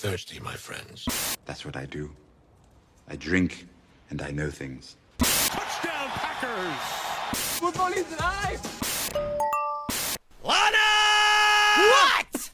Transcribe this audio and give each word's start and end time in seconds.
thirsty, 0.00 0.40
my 0.40 0.54
friends. 0.54 1.06
That's 1.44 1.66
what 1.66 1.76
I 1.76 1.84
do. 1.84 2.10
I 3.06 3.16
drink 3.16 3.66
and 4.08 4.22
I 4.22 4.30
know 4.30 4.48
things. 4.48 4.96
Touchdown 5.18 6.08
Packers! 6.08 7.60
Look 7.60 7.78
on 7.78 7.92
his 7.92 8.06
eyes! 8.18 9.10
Lana! 10.42 10.78
What? 11.76 12.50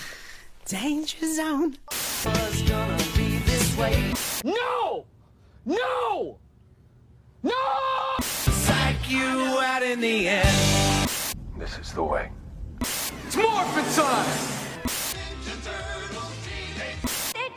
Danger 0.64 1.34
zone. 1.34 1.76
Was 2.24 2.62
gonna 2.62 2.96
be 3.14 3.36
this 3.44 3.76
way. 3.76 4.14
No! 4.42 5.04
No! 5.66 6.38
No! 7.42 7.52
Psych 8.22 9.10
you 9.10 9.60
out 9.60 9.82
in 9.82 10.00
the 10.00 10.28
end. 10.28 11.10
This 11.58 11.78
is 11.78 11.92
the 11.92 12.02
way. 12.02 12.30
It's 12.80 13.36
morphin' 13.36 13.84
time! 13.94 14.67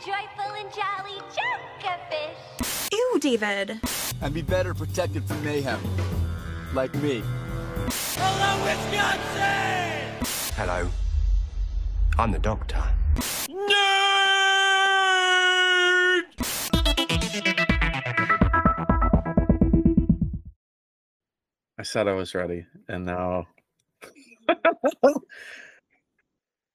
They're 0.04 0.14
joyful 0.14 0.54
and 0.54 0.72
jolly 0.72 1.20
jellyfish. 1.34 2.88
Ew, 2.92 3.18
David. 3.20 3.80
And 4.20 4.34
be 4.34 4.42
better 4.42 4.74
protected 4.74 5.24
from 5.24 5.44
mayhem. 5.44 5.80
Like 6.74 6.94
me. 6.96 7.22
Hello, 8.16 8.64
Wisconsin! 8.64 10.54
Hello. 10.56 10.88
I'm 12.18 12.32
the 12.32 12.38
doctor. 12.38 12.82
No! 13.48 13.72
I 21.78 21.82
said 21.82 22.08
I 22.08 22.12
was 22.12 22.34
ready, 22.34 22.66
and 22.88 23.04
now 23.04 23.46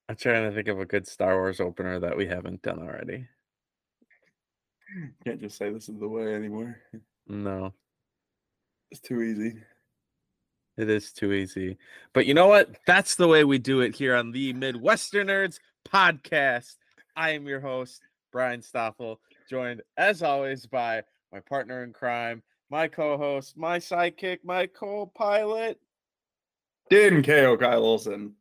I'm 0.09 0.16
trying 0.16 0.50
to 0.50 0.55
think 0.55 0.67
of 0.69 0.80
a 0.80 0.86
good 0.86 1.08
Star 1.08 1.36
Wars 1.36 1.59
opener 1.59 2.00
that 2.00 2.16
we 2.16 2.27
haven't 2.27 2.61
done 2.61 2.80
already. 2.80 3.27
Can't 5.25 5.41
just 5.41 5.58
say 5.58 5.69
this 5.72 5.89
is 5.89 6.00
the 6.00 6.08
way 6.08 6.33
anymore. 6.33 6.77
No, 7.27 7.73
It's 8.89 9.02
too 9.02 9.22
easy. 9.22 9.53
it 10.78 10.89
is 10.89 11.11
too 11.11 11.33
easy. 11.33 11.78
But 12.13 12.25
you 12.25 12.33
know 12.33 12.47
what? 12.47 12.69
That's 12.88 13.16
the 13.16 13.28
way 13.28 13.44
we 13.44 13.58
do 13.59 13.81
it 13.81 13.95
here 13.95 14.16
on 14.16 14.31
the 14.31 14.53
MidwesterNerds 14.53 15.59
podcast. 15.85 16.75
I 17.17 17.31
am 17.31 17.45
your 17.47 17.59
host, 17.59 18.02
Brian 18.31 18.61
Stoffel, 18.61 19.19
joined 19.50 19.81
as 19.97 20.23
always 20.23 20.66
by 20.66 21.02
my 21.33 21.41
partner 21.41 21.83
in 21.83 21.91
crime, 21.91 22.41
my 22.69 22.88
co-host, 22.88 23.58
my 23.58 23.80
sidekick, 23.80 24.39
my 24.45 24.67
co-pilot. 24.67 25.80
Din 26.89 27.22
KO 27.23 27.58
Kyle 27.58 27.83
Olsen. 27.83 28.33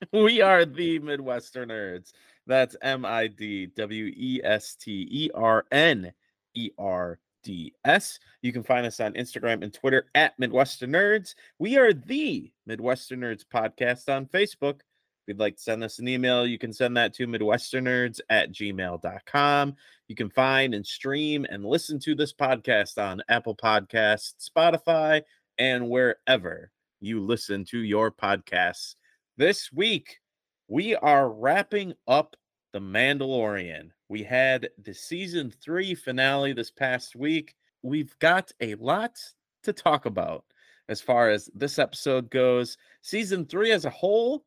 We 0.12 0.40
are 0.40 0.64
the 0.64 0.98
MidwesterNerds. 0.98 2.12
That's 2.46 2.76
M 2.82 3.04
I 3.04 3.26
D 3.26 3.66
W 3.66 4.06
E 4.06 4.40
S 4.42 4.74
T 4.74 5.06
E 5.10 5.30
R 5.34 5.66
N 5.70 6.12
E 6.54 6.70
R 6.78 7.18
D 7.42 7.74
S. 7.84 8.18
You 8.42 8.52
can 8.52 8.62
find 8.62 8.86
us 8.86 9.00
on 9.00 9.12
Instagram 9.14 9.62
and 9.62 9.72
Twitter 9.72 10.06
at 10.14 10.38
Midwestern 10.38 10.92
Nerds. 10.92 11.34
We 11.58 11.76
are 11.76 11.92
the 11.92 12.50
Midwestern 12.66 13.20
Nerds 13.20 13.44
podcast 13.44 14.14
on 14.14 14.26
Facebook. 14.26 14.80
If 14.80 15.28
you'd 15.28 15.38
like 15.38 15.56
to 15.56 15.62
send 15.62 15.84
us 15.84 15.98
an 15.98 16.08
email, 16.08 16.46
you 16.46 16.58
can 16.58 16.72
send 16.72 16.96
that 16.96 17.12
to 17.14 17.26
midwesternerds 17.26 18.20
at 18.30 18.52
gmail.com. 18.52 19.76
You 20.08 20.16
can 20.16 20.30
find 20.30 20.74
and 20.74 20.86
stream 20.86 21.46
and 21.50 21.64
listen 21.64 21.98
to 22.00 22.14
this 22.14 22.32
podcast 22.32 22.96
on 22.96 23.22
Apple 23.28 23.54
Podcasts, 23.54 24.48
Spotify, 24.48 25.22
and 25.58 25.90
wherever 25.90 26.72
you 27.00 27.20
listen 27.20 27.64
to 27.66 27.78
your 27.80 28.10
podcasts. 28.10 28.94
This 29.40 29.72
week, 29.72 30.20
we 30.68 30.94
are 30.96 31.32
wrapping 31.32 31.94
up 32.06 32.36
The 32.74 32.78
Mandalorian. 32.78 33.88
We 34.10 34.22
had 34.22 34.68
the 34.76 34.92
season 34.92 35.50
three 35.50 35.94
finale 35.94 36.52
this 36.52 36.70
past 36.70 37.16
week. 37.16 37.54
We've 37.80 38.14
got 38.18 38.52
a 38.60 38.74
lot 38.74 39.18
to 39.62 39.72
talk 39.72 40.04
about 40.04 40.44
as 40.90 41.00
far 41.00 41.30
as 41.30 41.48
this 41.54 41.78
episode 41.78 42.30
goes, 42.30 42.76
season 43.00 43.46
three 43.46 43.72
as 43.72 43.86
a 43.86 43.90
whole, 43.90 44.44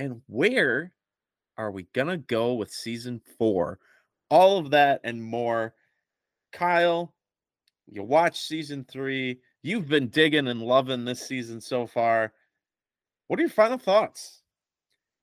and 0.00 0.20
where 0.26 0.90
are 1.56 1.70
we 1.70 1.84
going 1.92 2.08
to 2.08 2.16
go 2.16 2.54
with 2.54 2.72
season 2.72 3.20
four? 3.38 3.78
All 4.28 4.58
of 4.58 4.72
that 4.72 5.02
and 5.04 5.22
more. 5.22 5.72
Kyle, 6.52 7.14
you 7.86 8.02
watch 8.02 8.40
season 8.40 8.86
three. 8.90 9.38
You've 9.62 9.86
been 9.86 10.08
digging 10.08 10.48
and 10.48 10.62
loving 10.62 11.04
this 11.04 11.24
season 11.24 11.60
so 11.60 11.86
far. 11.86 12.32
What 13.32 13.38
are 13.38 13.44
your 13.44 13.48
final 13.48 13.78
thoughts? 13.78 14.42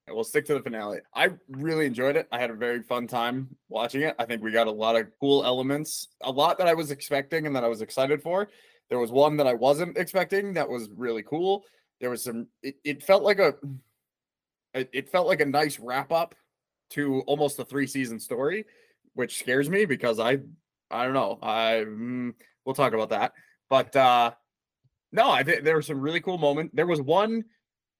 We'll 0.07 0.23
stick 0.23 0.43
to 0.45 0.55
the 0.55 0.63
finale. 0.63 0.97
I 1.13 1.29
really 1.47 1.85
enjoyed 1.85 2.15
it. 2.15 2.27
I 2.31 2.39
had 2.39 2.49
a 2.49 2.55
very 2.55 2.81
fun 2.81 3.05
time 3.05 3.55
watching 3.67 4.01
it. 4.01 4.15
I 4.17 4.25
think 4.25 4.41
we 4.41 4.51
got 4.51 4.65
a 4.65 4.71
lot 4.71 4.95
of 4.95 5.11
cool 5.21 5.45
elements, 5.45 6.07
a 6.23 6.31
lot 6.31 6.57
that 6.57 6.65
I 6.65 6.73
was 6.73 6.89
expecting 6.89 7.45
and 7.45 7.55
that 7.55 7.63
I 7.63 7.67
was 7.67 7.83
excited 7.83 8.23
for. 8.23 8.49
There 8.89 8.97
was 8.97 9.11
one 9.11 9.37
that 9.37 9.45
I 9.45 9.53
wasn't 9.53 9.95
expecting 9.95 10.55
that 10.55 10.67
was 10.67 10.89
really 10.89 11.21
cool. 11.21 11.65
There 12.01 12.09
was 12.09 12.23
some. 12.23 12.47
It, 12.63 12.77
it 12.83 13.03
felt 13.03 13.21
like 13.21 13.37
a. 13.37 13.53
It, 14.73 14.89
it 14.91 15.09
felt 15.09 15.27
like 15.27 15.41
a 15.41 15.45
nice 15.45 15.77
wrap 15.77 16.11
up 16.11 16.33
to 16.93 17.19
almost 17.27 17.59
a 17.59 17.63
three 17.63 17.85
season 17.85 18.19
story, 18.19 18.65
which 19.13 19.37
scares 19.37 19.69
me 19.69 19.85
because 19.85 20.19
I, 20.19 20.39
I 20.89 21.03
don't 21.05 21.13
know. 21.13 21.37
I 21.43 21.85
mm, 21.87 22.33
we'll 22.65 22.73
talk 22.73 22.93
about 22.93 23.09
that, 23.09 23.33
but 23.69 23.95
uh 23.95 24.31
no, 25.11 25.29
I 25.29 25.43
think 25.43 25.63
there 25.63 25.75
were 25.75 25.81
some 25.83 25.99
really 25.99 26.21
cool 26.21 26.37
moments. 26.39 26.71
There 26.73 26.87
was 26.87 27.01
one 27.01 27.43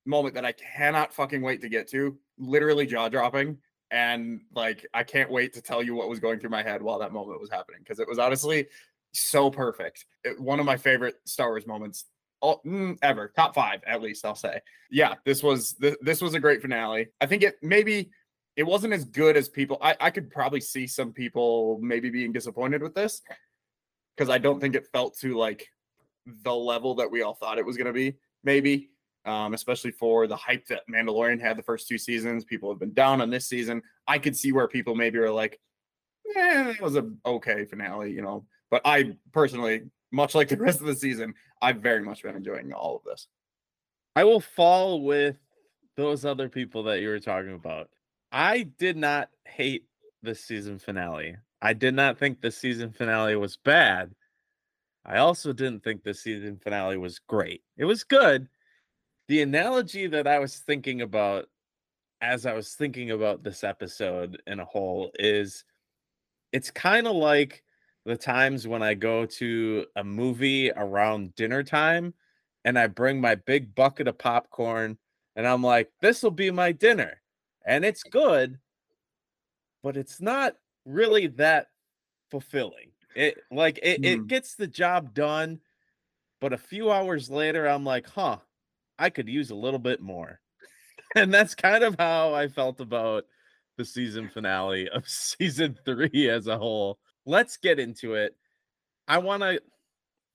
moment 0.09 0.35
that 0.35 0.43
I 0.43 0.51
cannot 0.51 1.13
fucking 1.13 1.41
wait 1.41 1.61
to 1.61 1.69
get 1.69 1.87
to, 1.91 2.17
literally 2.37 2.85
jaw 2.85 3.07
dropping. 3.07 3.57
And 3.91 4.41
like, 4.53 4.85
I 4.93 5.03
can't 5.03 5.31
wait 5.31 5.53
to 5.53 5.61
tell 5.61 5.81
you 5.81 5.95
what 5.95 6.09
was 6.09 6.19
going 6.19 6.39
through 6.39 6.49
my 6.49 6.63
head 6.63 6.81
while 6.81 6.99
that 6.99 7.13
moment 7.13 7.39
was 7.39 7.49
happening 7.49 7.79
because 7.83 7.99
it 7.99 8.07
was 8.07 8.19
honestly 8.19 8.67
so 9.13 9.49
perfect. 9.49 10.05
It, 10.23 10.39
one 10.39 10.59
of 10.59 10.65
my 10.65 10.77
favorite 10.77 11.15
Star 11.25 11.49
Wars 11.49 11.65
moments 11.65 12.05
all, 12.41 12.61
mm, 12.65 12.97
ever, 13.01 13.31
top 13.35 13.55
five 13.55 13.81
at 13.85 14.01
least. 14.01 14.25
I'll 14.25 14.35
say, 14.35 14.61
yeah, 14.91 15.15
this 15.25 15.43
was 15.43 15.73
th- 15.73 15.97
this 16.01 16.21
was 16.21 16.33
a 16.33 16.39
great 16.39 16.61
finale. 16.61 17.07
I 17.19 17.25
think 17.25 17.43
it 17.43 17.55
maybe 17.61 18.11
it 18.55 18.63
wasn't 18.63 18.93
as 18.93 19.05
good 19.05 19.37
as 19.37 19.49
people. 19.49 19.77
I, 19.81 19.95
I 19.99 20.09
could 20.11 20.29
probably 20.29 20.61
see 20.61 20.87
some 20.87 21.11
people 21.11 21.79
maybe 21.81 22.09
being 22.09 22.31
disappointed 22.31 22.81
with 22.81 22.93
this 22.93 23.21
because 24.15 24.29
I 24.29 24.37
don't 24.37 24.59
think 24.59 24.75
it 24.75 24.87
felt 24.93 25.17
to 25.19 25.37
like 25.37 25.67
the 26.43 26.53
level 26.53 26.95
that 26.95 27.09
we 27.09 27.21
all 27.21 27.33
thought 27.33 27.57
it 27.57 27.65
was 27.65 27.77
going 27.77 27.87
to 27.87 27.93
be. 27.93 28.17
Maybe 28.43 28.89
um, 29.25 29.53
especially 29.53 29.91
for 29.91 30.27
the 30.27 30.35
hype 30.35 30.67
that 30.67 30.87
Mandalorian 30.89 31.39
had 31.39 31.57
the 31.57 31.63
first 31.63 31.87
two 31.87 31.97
seasons. 31.97 32.45
People 32.45 32.69
have 32.69 32.79
been 32.79 32.93
down 32.93 33.21
on 33.21 33.29
this 33.29 33.47
season. 33.47 33.81
I 34.07 34.19
could 34.19 34.35
see 34.35 34.51
where 34.51 34.67
people 34.67 34.95
maybe 34.95 35.17
are 35.19 35.31
like, 35.31 35.59
eh, 36.35 36.71
it 36.71 36.81
was 36.81 36.95
a 36.95 37.09
okay 37.25 37.65
finale, 37.65 38.11
you 38.11 38.21
know. 38.21 38.45
But 38.71 38.81
I 38.85 39.17
personally, 39.31 39.83
much 40.11 40.35
like 40.35 40.49
the 40.49 40.57
rest 40.57 40.79
of 40.79 40.87
the 40.87 40.95
season, 40.95 41.33
I've 41.61 41.77
very 41.77 42.03
much 42.03 42.23
been 42.23 42.35
enjoying 42.35 42.71
all 42.73 42.95
of 42.95 43.03
this. 43.03 43.27
I 44.15 44.23
will 44.23 44.39
fall 44.39 45.01
with 45.01 45.37
those 45.95 46.25
other 46.25 46.49
people 46.49 46.83
that 46.83 47.01
you 47.01 47.09
were 47.09 47.19
talking 47.19 47.53
about. 47.53 47.89
I 48.31 48.63
did 48.63 48.95
not 48.95 49.29
hate 49.45 49.85
the 50.21 50.35
season 50.35 50.79
finale. 50.79 51.37
I 51.61 51.73
did 51.73 51.93
not 51.93 52.17
think 52.17 52.41
the 52.41 52.51
season 52.51 52.91
finale 52.91 53.35
was 53.35 53.57
bad. 53.57 54.11
I 55.05 55.17
also 55.17 55.53
didn't 55.53 55.83
think 55.83 56.03
the 56.03 56.13
season 56.13 56.57
finale 56.57 56.97
was 56.97 57.19
great. 57.19 57.63
It 57.77 57.85
was 57.85 58.03
good. 58.03 58.47
The 59.29 59.43
analogy 59.43 60.07
that 60.07 60.25
I 60.25 60.39
was 60.39 60.57
thinking 60.57 61.01
about 61.01 61.49
as 62.19 62.47
I 62.47 62.53
was 62.53 62.73
thinking 62.73 63.11
about 63.11 63.43
this 63.43 63.63
episode 63.63 64.41
in 64.47 64.59
a 64.59 64.65
whole 64.65 65.11
is 65.19 65.63
it's 66.51 66.71
kind 66.71 67.05
of 67.05 67.15
like 67.15 67.63
the 68.05 68.17
times 68.17 68.67
when 68.67 68.81
I 68.81 68.95
go 68.95 69.27
to 69.27 69.85
a 69.95 70.03
movie 70.03 70.71
around 70.71 71.35
dinner 71.35 71.61
time 71.61 72.15
and 72.65 72.77
I 72.77 72.87
bring 72.87 73.21
my 73.21 73.35
big 73.35 73.75
bucket 73.75 74.07
of 74.07 74.17
popcorn 74.17 74.97
and 75.35 75.47
I'm 75.47 75.61
like, 75.61 75.91
this 76.01 76.23
will 76.23 76.31
be 76.31 76.49
my 76.49 76.71
dinner. 76.71 77.21
And 77.67 77.85
it's 77.85 78.01
good, 78.01 78.57
but 79.83 79.95
it's 79.95 80.19
not 80.19 80.55
really 80.85 81.27
that 81.27 81.67
fulfilling. 82.31 82.93
It 83.15 83.37
like 83.51 83.77
it, 83.83 84.03
it 84.03 84.19
Mm. 84.21 84.27
gets 84.27 84.55
the 84.55 84.65
job 84.65 85.13
done, 85.13 85.61
but 86.41 86.51
a 86.51 86.57
few 86.57 86.91
hours 86.91 87.29
later, 87.29 87.67
I'm 87.67 87.85
like, 87.85 88.07
huh, 88.07 88.37
I 88.99 89.09
could 89.09 89.27
use 89.27 89.49
a 89.49 89.55
little 89.55 89.79
bit 89.79 90.01
more. 90.01 90.39
And 91.15 91.33
that's 91.33 91.55
kind 91.55 91.83
of 91.83 91.95
how 91.97 92.35
I 92.35 92.47
felt 92.47 92.79
about 92.79 93.23
the 93.77 93.85
season 93.85 94.29
finale 94.29 94.87
of 94.89 95.09
season 95.09 95.75
three 95.83 96.29
as 96.29 96.45
a 96.45 96.55
whole. 96.55 96.99
Let's 97.25 97.57
get 97.57 97.79
into 97.79 98.13
it. 98.13 98.35
I 99.07 99.17
want 99.17 99.41
to 99.41 99.59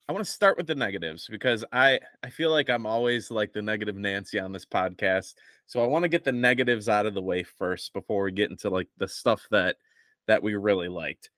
I 0.09 0.11
want 0.11 0.25
to 0.25 0.31
start 0.31 0.57
with 0.57 0.67
the 0.67 0.75
negatives 0.75 1.27
because 1.29 1.63
I 1.71 1.99
I 2.23 2.29
feel 2.29 2.51
like 2.51 2.69
I'm 2.69 2.85
always 2.85 3.31
like 3.31 3.53
the 3.53 3.61
negative 3.61 3.95
Nancy 3.95 4.37
on 4.37 4.51
this 4.51 4.65
podcast. 4.65 5.35
So 5.65 5.81
I 5.81 5.87
want 5.87 6.03
to 6.03 6.09
get 6.09 6.25
the 6.25 6.33
negatives 6.33 6.89
out 6.89 7.05
of 7.05 7.13
the 7.13 7.21
way 7.21 7.43
first 7.43 7.93
before 7.93 8.23
we 8.23 8.33
get 8.33 8.51
into 8.51 8.69
like 8.69 8.89
the 8.97 9.07
stuff 9.07 9.47
that 9.51 9.77
that 10.27 10.43
we 10.43 10.55
really 10.55 10.89
liked. 10.89 11.29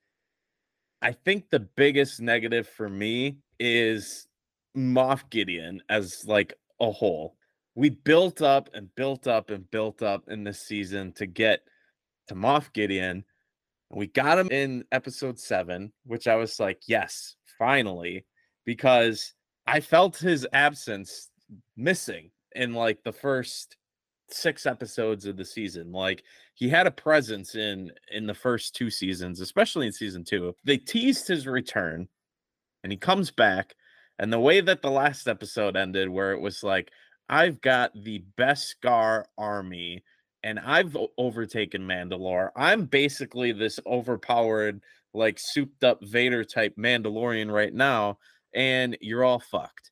I 1.01 1.11
think 1.11 1.49
the 1.49 1.59
biggest 1.59 2.19
negative 2.21 2.67
for 2.67 2.89
me 2.89 3.37
is 3.59 4.27
Moff 4.75 5.29
Gideon 5.29 5.81
as 5.89 6.25
like 6.25 6.55
a 6.79 6.91
whole. 6.91 7.35
We 7.75 7.89
built 7.89 8.41
up 8.41 8.69
and 8.73 8.93
built 8.95 9.27
up 9.27 9.49
and 9.49 9.69
built 9.69 10.01
up 10.01 10.23
in 10.29 10.43
this 10.43 10.59
season 10.59 11.13
to 11.13 11.25
get 11.25 11.61
to 12.27 12.35
Moff 12.35 12.73
Gideon. 12.73 13.23
and 13.91 13.99
We 13.99 14.07
got 14.07 14.39
him 14.39 14.49
in 14.51 14.83
episode 14.91 15.39
seven, 15.39 15.93
which 16.05 16.27
I 16.27 16.35
was 16.35 16.59
like, 16.59 16.81
yes, 16.87 17.35
finally, 17.59 18.25
because 18.65 19.33
I 19.67 19.79
felt 19.79 20.17
his 20.17 20.47
absence 20.53 21.29
missing 21.75 22.31
in 22.55 22.73
like 22.73 23.03
the 23.03 23.13
first 23.13 23.77
six 24.29 24.65
episodes 24.65 25.25
of 25.25 25.37
the 25.37 25.45
season. 25.45 25.91
Like 25.91 26.23
he 26.55 26.69
had 26.69 26.87
a 26.87 26.91
presence 26.91 27.55
in 27.55 27.91
in 28.11 28.25
the 28.25 28.33
first 28.33 28.75
two 28.75 28.89
seasons, 28.89 29.41
especially 29.41 29.87
in 29.87 29.93
season 29.93 30.23
two. 30.23 30.55
They 30.63 30.77
teased 30.77 31.27
his 31.27 31.47
return, 31.47 32.07
and 32.83 32.91
he 32.91 32.97
comes 32.97 33.31
back. 33.31 33.75
And 34.19 34.33
the 34.33 34.39
way 34.39 34.61
that 34.61 34.81
the 34.81 34.91
last 34.91 35.27
episode 35.27 35.77
ended, 35.77 36.09
where 36.09 36.31
it 36.31 36.41
was 36.41 36.63
like, 36.63 36.91
I've 37.29 37.61
got 37.61 37.91
the 37.93 38.23
Beskar 38.37 39.25
army 39.37 40.03
and 40.43 40.59
I've 40.59 40.95
overtaken 41.17 41.81
Mandalore. 41.81 42.51
I'm 42.55 42.85
basically 42.85 43.51
this 43.51 43.79
overpowered, 43.85 44.81
like 45.13 45.39
souped 45.39 45.83
up 45.83 45.99
Vader 46.03 46.43
type 46.43 46.75
Mandalorian 46.77 47.51
right 47.51 47.73
now, 47.73 48.17
and 48.53 48.97
you're 49.01 49.23
all 49.23 49.39
fucked. 49.39 49.91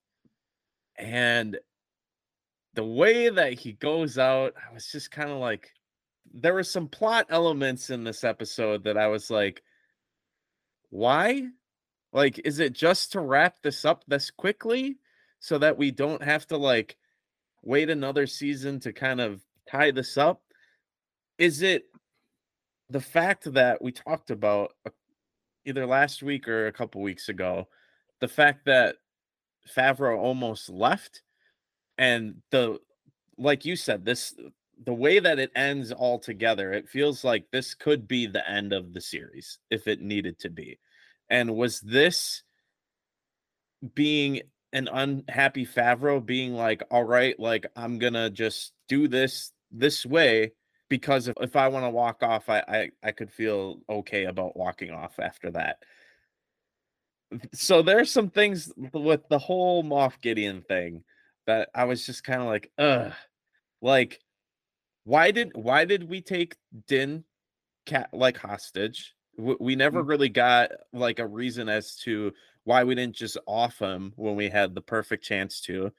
And 0.98 1.58
the 2.74 2.86
way 2.86 3.30
that 3.30 3.54
he 3.54 3.74
goes 3.74 4.18
out, 4.18 4.54
I 4.56 4.74
was 4.74 4.88
just 4.92 5.12
kind 5.12 5.30
of 5.30 5.38
like, 5.38 5.72
there 6.34 6.54
were 6.54 6.64
some 6.64 6.88
plot 6.88 7.28
elements 7.30 7.90
in 7.90 8.04
this 8.04 8.24
episode 8.24 8.84
that 8.86 8.98
I 8.98 9.08
was 9.08 9.30
like, 9.30 9.62
why? 10.90 11.48
Like, 12.16 12.40
is 12.46 12.60
it 12.60 12.72
just 12.72 13.12
to 13.12 13.20
wrap 13.20 13.62
this 13.62 13.84
up 13.84 14.06
this 14.08 14.32
quickly 14.32 15.00
so 15.42 15.58
that 15.58 15.78
we 15.78 15.92
don't 15.92 16.24
have 16.24 16.48
to 16.48 16.56
like 16.56 16.96
wait 17.62 17.90
another 17.90 18.26
season 18.26 18.80
to 18.80 18.94
kind 18.94 19.20
of 19.20 19.42
tie 19.70 19.92
this 19.92 20.18
up? 20.18 20.42
Is 21.38 21.62
it 21.62 21.84
the 22.90 23.02
fact 23.02 23.52
that 23.54 23.82
we 23.82 23.92
talked 23.92 24.32
about 24.32 24.72
uh, 24.86 24.92
either 25.66 25.86
last 25.86 26.24
week 26.24 26.48
or 26.48 26.68
a 26.68 26.72
couple 26.72 27.02
weeks 27.02 27.28
ago, 27.28 27.68
the 28.22 28.30
fact 28.30 28.64
that 28.66 28.96
Favreau 29.76 30.18
almost 30.18 30.70
left 30.70 31.22
and 31.98 32.36
the 32.50 32.80
like 33.38 33.66
you 33.66 33.76
said 33.76 34.06
this 34.06 34.34
the 34.86 34.94
way 34.94 35.20
that 35.20 35.40
it 35.40 35.52
ends 35.54 35.92
all 35.92 36.20
together 36.20 36.72
it 36.72 36.88
feels 36.88 37.26
like 37.26 37.46
this 37.52 37.74
could 37.74 38.08
be 38.08 38.26
the 38.26 38.50
end 38.50 38.72
of 38.72 38.94
the 38.94 39.02
series 39.02 39.60
if 39.70 39.88
it 39.88 40.02
needed 40.02 40.38
to 40.40 40.50
be 40.50 40.78
and 41.30 41.56
was 41.56 41.80
this 41.82 42.44
being 43.94 44.42
an 44.74 44.88
unhappy 44.92 45.66
Favreau 45.66 46.24
being 46.26 46.54
like 46.54 46.84
all 46.92 47.04
right 47.04 47.40
like 47.40 47.66
I'm 47.76 48.00
to 48.00 48.30
just 48.30 48.74
do 48.88 49.08
this 49.08 49.52
this 49.72 50.06
way 50.06 50.54
because 50.90 51.28
if, 51.28 51.36
if 51.40 51.56
I 51.56 51.68
want 51.68 51.86
to 51.86 51.90
walk 51.90 52.24
off 52.24 52.50
I, 52.50 52.60
I 52.68 52.90
I 53.04 53.12
could 53.12 53.32
feel 53.32 53.80
okay 53.90 54.26
about 54.26 54.58
walking 54.58 54.92
off 54.92 55.20
after 55.20 55.52
that 55.52 55.78
so 57.54 57.82
there's 57.82 58.12
some 58.12 58.30
things 58.30 58.72
with 58.94 59.28
the 59.30 59.40
whole 59.40 59.84
Moff 59.84 60.22
Gideon 60.22 60.64
thing 60.68 61.04
that 61.48 61.70
I 61.76 61.86
was 61.86 62.06
just 62.06 62.24
kind 62.24 62.42
of 62.42 62.48
like, 62.48 62.72
ugh, 62.78 63.14
like, 63.82 64.20
why 65.04 65.32
did 65.32 65.52
why 65.54 65.86
did 65.86 66.10
we 66.10 66.22
take 66.22 66.56
Din 66.88 67.24
cat 67.86 68.10
like 68.14 68.38
hostage? 68.38 69.14
We 69.38 69.76
never 69.76 70.04
mm. 70.04 70.08
really 70.08 70.30
got 70.30 70.72
like 70.94 71.20
a 71.20 71.28
reason 71.28 71.70
as 71.70 71.96
to 71.98 72.34
why 72.64 72.84
we 72.84 72.96
didn't 72.96 73.16
just 73.16 73.38
off 73.46 73.80
him 73.80 74.14
when 74.16 74.36
we 74.36 74.50
had 74.50 74.74
the 74.74 74.82
perfect 74.82 75.24
chance 75.24 75.62
to. 75.62 75.92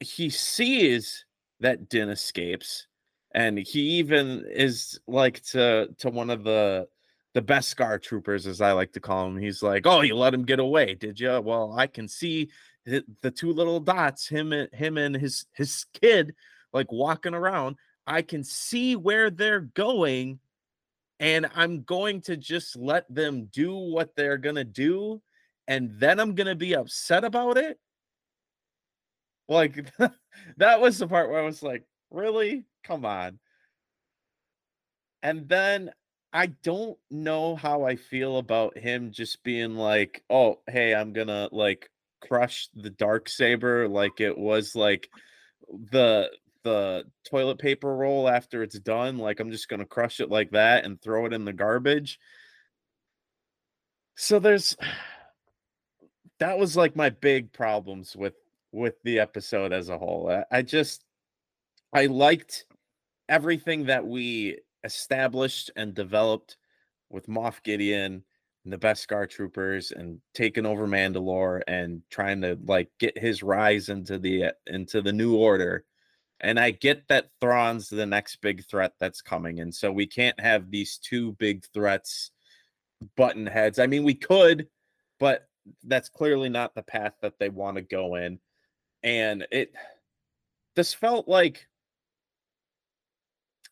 He 0.00 0.30
sees 0.30 1.24
that 1.60 1.88
Din 1.88 2.08
escapes, 2.08 2.86
and 3.32 3.58
he 3.58 3.80
even 3.98 4.44
is 4.48 5.00
like 5.06 5.42
to 5.46 5.88
to 5.98 6.10
one 6.10 6.30
of 6.30 6.44
the 6.44 6.88
the 7.34 7.42
Beskar 7.42 8.00
troopers, 8.00 8.46
as 8.46 8.60
I 8.60 8.72
like 8.72 8.92
to 8.92 9.00
call 9.00 9.26
him. 9.26 9.36
He's 9.36 9.62
like, 9.62 9.86
"Oh, 9.86 10.00
you 10.00 10.16
let 10.16 10.34
him 10.34 10.44
get 10.44 10.60
away, 10.60 10.94
did 10.94 11.20
you?" 11.20 11.40
Well, 11.40 11.74
I 11.76 11.86
can 11.86 12.08
see 12.08 12.50
the, 12.84 13.04
the 13.20 13.30
two 13.30 13.52
little 13.52 13.80
dots, 13.80 14.28
him 14.28 14.52
and 14.52 14.72
him 14.72 14.96
and 14.96 15.14
his 15.14 15.46
his 15.52 15.84
kid, 16.00 16.34
like 16.72 16.90
walking 16.90 17.34
around. 17.34 17.76
I 18.06 18.22
can 18.22 18.42
see 18.42 18.96
where 18.96 19.30
they're 19.30 19.60
going, 19.60 20.40
and 21.20 21.50
I'm 21.54 21.82
going 21.82 22.20
to 22.22 22.36
just 22.36 22.76
let 22.76 23.12
them 23.12 23.46
do 23.52 23.74
what 23.74 24.14
they're 24.16 24.38
gonna 24.38 24.64
do, 24.64 25.22
and 25.66 25.90
then 25.98 26.20
I'm 26.20 26.34
gonna 26.34 26.54
be 26.54 26.74
upset 26.74 27.24
about 27.24 27.58
it. 27.58 27.78
Like 29.48 29.90
that 30.58 30.80
was 30.80 30.98
the 30.98 31.08
part 31.08 31.30
where 31.30 31.40
I 31.40 31.44
was 31.44 31.62
like, 31.62 31.84
really? 32.10 32.64
Come 32.84 33.04
on. 33.04 33.38
And 35.22 35.48
then 35.48 35.90
I 36.32 36.46
don't 36.46 36.98
know 37.10 37.56
how 37.56 37.84
I 37.84 37.96
feel 37.96 38.38
about 38.38 38.78
him 38.78 39.10
just 39.12 39.42
being 39.42 39.74
like, 39.74 40.22
"Oh, 40.30 40.60
hey, 40.68 40.94
I'm 40.94 41.12
gonna 41.12 41.48
like 41.52 41.90
crush 42.20 42.68
the 42.74 42.90
dark 42.90 43.28
saber 43.28 43.88
like 43.88 44.20
it 44.20 44.36
was 44.36 44.74
like 44.74 45.08
the 45.68 46.30
the 46.68 47.04
toilet 47.28 47.58
paper 47.58 47.94
roll 47.94 48.28
after 48.28 48.62
it's 48.62 48.78
done. 48.78 49.18
Like 49.18 49.40
I'm 49.40 49.50
just 49.50 49.68
gonna 49.68 49.86
crush 49.86 50.20
it 50.20 50.30
like 50.30 50.50
that 50.52 50.84
and 50.84 51.00
throw 51.00 51.26
it 51.26 51.32
in 51.32 51.44
the 51.44 51.52
garbage." 51.52 52.18
So 54.16 54.38
there's 54.38 54.76
that 56.38 56.58
was 56.58 56.76
like 56.76 56.96
my 56.96 57.10
big 57.10 57.52
problems 57.52 58.14
with 58.16 58.34
with 58.72 58.94
the 59.04 59.18
episode 59.20 59.72
as 59.72 59.88
a 59.88 59.98
whole. 59.98 60.30
I, 60.30 60.58
I 60.58 60.62
just 60.62 61.04
I 61.92 62.06
liked 62.06 62.66
everything 63.28 63.86
that 63.86 64.06
we 64.06 64.58
established 64.84 65.70
and 65.76 65.94
developed 65.94 66.56
with 67.10 67.26
Moff 67.26 67.62
Gideon 67.62 68.22
and 68.64 68.72
the 68.72 68.78
Beskar 68.78 69.28
troopers 69.28 69.92
and 69.92 70.20
taking 70.34 70.66
over 70.66 70.86
Mandalore 70.86 71.62
and 71.66 72.02
trying 72.10 72.42
to 72.42 72.58
like 72.66 72.90
get 72.98 73.16
his 73.16 73.42
rise 73.42 73.88
into 73.88 74.18
the 74.18 74.52
into 74.66 75.00
the 75.00 75.12
new 75.12 75.36
order. 75.36 75.84
And 76.40 76.58
I 76.58 76.70
get 76.70 77.08
that 77.08 77.30
Thrawn's 77.40 77.88
the 77.88 78.06
next 78.06 78.36
big 78.36 78.64
threat 78.64 78.92
that's 79.00 79.20
coming. 79.20 79.60
And 79.60 79.74
so 79.74 79.90
we 79.90 80.06
can't 80.06 80.38
have 80.38 80.70
these 80.70 80.98
two 80.98 81.32
big 81.32 81.64
threats 81.74 82.30
button 83.16 83.46
heads. 83.46 83.78
I 83.78 83.86
mean, 83.86 84.04
we 84.04 84.14
could, 84.14 84.68
but 85.18 85.48
that's 85.84 86.08
clearly 86.08 86.48
not 86.48 86.74
the 86.74 86.82
path 86.82 87.14
that 87.22 87.38
they 87.38 87.48
want 87.48 87.76
to 87.76 87.82
go 87.82 88.14
in. 88.14 88.38
And 89.02 89.46
it 89.50 89.72
this 90.76 90.94
felt 90.94 91.28
like 91.28 91.66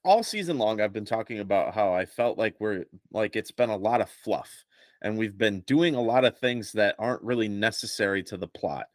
all 0.04 0.22
season 0.22 0.58
long 0.58 0.80
I've 0.80 0.92
been 0.92 1.04
talking 1.04 1.40
about 1.40 1.74
how 1.74 1.92
I 1.92 2.04
felt 2.04 2.38
like 2.38 2.56
we're 2.60 2.84
like 3.12 3.36
it's 3.36 3.50
been 3.50 3.70
a 3.70 3.76
lot 3.76 4.00
of 4.00 4.10
fluff 4.10 4.64
and 5.02 5.18
we've 5.18 5.36
been 5.36 5.60
doing 5.60 5.94
a 5.94 6.00
lot 6.00 6.24
of 6.24 6.38
things 6.38 6.72
that 6.72 6.94
aren't 6.98 7.22
really 7.22 7.48
necessary 7.48 8.22
to 8.24 8.36
the 8.36 8.48
plot. 8.48 8.86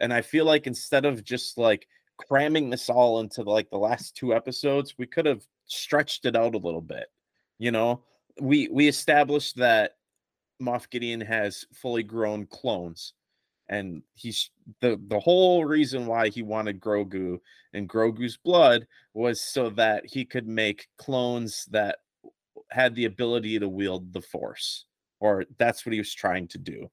And 0.00 0.12
I 0.12 0.22
feel 0.22 0.44
like 0.44 0.66
instead 0.66 1.04
of 1.04 1.24
just 1.24 1.58
like 1.58 1.88
cramming 2.18 2.70
this 2.70 2.90
all 2.90 3.20
into 3.20 3.42
like 3.42 3.70
the 3.70 3.78
last 3.78 4.16
two 4.16 4.34
episodes, 4.34 4.94
we 4.98 5.06
could 5.06 5.26
have 5.26 5.46
stretched 5.66 6.24
it 6.26 6.36
out 6.36 6.54
a 6.54 6.58
little 6.58 6.80
bit. 6.80 7.06
You 7.58 7.70
know, 7.70 8.02
we 8.40 8.68
we 8.68 8.88
established 8.88 9.56
that 9.56 9.92
Moff 10.60 10.90
Gideon 10.90 11.20
has 11.20 11.64
fully 11.72 12.02
grown 12.02 12.46
clones 12.46 13.14
and 13.68 14.02
he's 14.14 14.50
the 14.80 15.00
the 15.08 15.20
whole 15.20 15.64
reason 15.64 16.06
why 16.06 16.28
he 16.28 16.42
wanted 16.42 16.80
Grogu 16.80 17.38
and 17.74 17.88
Grogu's 17.88 18.36
blood 18.36 18.86
was 19.14 19.40
so 19.40 19.70
that 19.70 20.06
he 20.06 20.24
could 20.24 20.46
make 20.46 20.88
clones 20.96 21.66
that 21.70 21.98
had 22.70 22.94
the 22.94 23.04
ability 23.06 23.58
to 23.58 23.68
wield 23.68 24.12
the 24.12 24.20
force 24.20 24.86
or 25.20 25.44
that's 25.58 25.84
what 25.84 25.92
he 25.92 25.98
was 25.98 26.14
trying 26.14 26.46
to 26.48 26.58
do. 26.58 26.90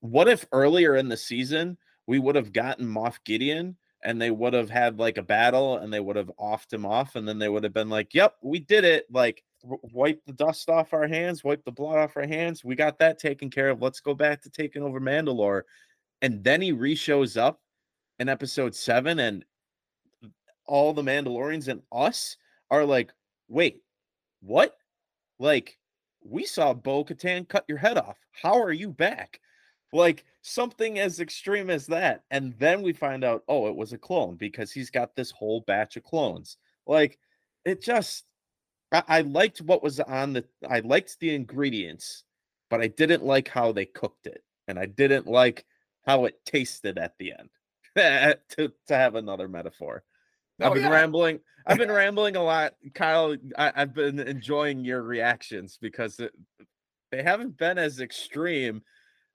What 0.00 0.28
if 0.28 0.46
earlier 0.52 0.96
in 0.96 1.08
the 1.08 1.16
season 1.16 1.76
we 2.06 2.18
would 2.18 2.36
have 2.36 2.52
gotten 2.52 2.86
Moff 2.86 3.18
Gideon 3.24 3.76
and 4.04 4.20
they 4.20 4.30
would 4.30 4.52
have 4.52 4.70
had 4.70 4.98
like 4.98 5.18
a 5.18 5.22
battle 5.22 5.78
and 5.78 5.92
they 5.92 6.00
would 6.00 6.16
have 6.16 6.30
offed 6.38 6.72
him 6.72 6.84
off 6.86 7.16
and 7.16 7.26
then 7.26 7.38
they 7.38 7.48
would 7.48 7.64
have 7.64 7.72
been 7.72 7.88
like, 7.90 8.14
"Yep, 8.14 8.36
we 8.42 8.58
did 8.60 8.84
it." 8.84 9.06
Like 9.10 9.42
w- 9.62 9.80
wipe 9.92 10.24
the 10.26 10.32
dust 10.34 10.68
off 10.68 10.92
our 10.92 11.06
hands, 11.08 11.44
wipe 11.44 11.64
the 11.64 11.72
blood 11.72 11.98
off 11.98 12.16
our 12.16 12.26
hands. 12.26 12.64
We 12.64 12.76
got 12.76 12.98
that 12.98 13.18
taken 13.18 13.50
care 13.50 13.70
of. 13.70 13.82
Let's 13.82 14.00
go 14.00 14.14
back 14.14 14.42
to 14.42 14.50
taking 14.50 14.82
over 14.82 15.00
Mandalore. 15.00 15.62
And 16.22 16.44
then 16.44 16.60
he 16.60 16.72
re-shows 16.72 17.36
up 17.36 17.60
in 18.18 18.28
episode 18.28 18.74
7 18.74 19.18
and 19.18 19.44
all 20.66 20.92
the 20.92 21.02
Mandalorians 21.02 21.68
and 21.68 21.82
us 21.92 22.36
are 22.70 22.84
like, 22.84 23.12
"Wait, 23.48 23.82
what?" 24.40 24.76
Like 25.38 25.78
we 26.22 26.44
saw 26.46 26.72
Bo 26.74 27.04
Katan 27.04 27.48
cut 27.48 27.64
your 27.68 27.78
head 27.78 27.98
off. 27.98 28.18
How 28.32 28.60
are 28.60 28.72
you 28.72 28.90
back? 28.90 29.40
Like 29.94 30.24
something 30.42 30.98
as 30.98 31.20
extreme 31.20 31.70
as 31.70 31.86
that. 31.86 32.24
And 32.30 32.52
then 32.58 32.82
we 32.82 32.92
find 32.92 33.22
out, 33.24 33.44
oh, 33.48 33.68
it 33.68 33.76
was 33.76 33.92
a 33.92 33.98
clone 33.98 34.34
because 34.34 34.72
he's 34.72 34.90
got 34.90 35.14
this 35.14 35.30
whole 35.30 35.60
batch 35.62 35.96
of 35.96 36.02
clones. 36.02 36.58
Like 36.86 37.18
it 37.64 37.80
just, 37.80 38.24
I, 38.92 39.04
I 39.08 39.20
liked 39.22 39.62
what 39.62 39.84
was 39.84 40.00
on 40.00 40.34
the, 40.34 40.44
I 40.68 40.80
liked 40.80 41.18
the 41.20 41.34
ingredients, 41.34 42.24
but 42.70 42.80
I 42.80 42.88
didn't 42.88 43.24
like 43.24 43.48
how 43.48 43.70
they 43.70 43.86
cooked 43.86 44.26
it. 44.26 44.42
And 44.66 44.80
I 44.80 44.86
didn't 44.86 45.28
like 45.28 45.64
how 46.04 46.24
it 46.24 46.44
tasted 46.44 46.98
at 46.98 47.14
the 47.18 47.32
end, 47.38 47.50
to, 48.56 48.72
to 48.88 48.96
have 48.96 49.14
another 49.14 49.48
metaphor. 49.48 50.02
I've 50.60 50.72
Oh, 50.72 50.74
been 50.74 50.82
yeah. 50.82 50.90
rambling. 50.90 51.40
I've 51.66 51.78
been 51.78 51.92
rambling 51.92 52.36
a 52.36 52.42
lot, 52.42 52.74
Kyle. 52.94 53.36
I, 53.56 53.72
I've 53.76 53.94
been 53.94 54.18
enjoying 54.18 54.84
your 54.84 55.02
reactions 55.02 55.78
because 55.80 56.18
it, 56.18 56.32
they 57.12 57.22
haven't 57.22 57.56
been 57.56 57.78
as 57.78 58.00
extreme 58.00 58.82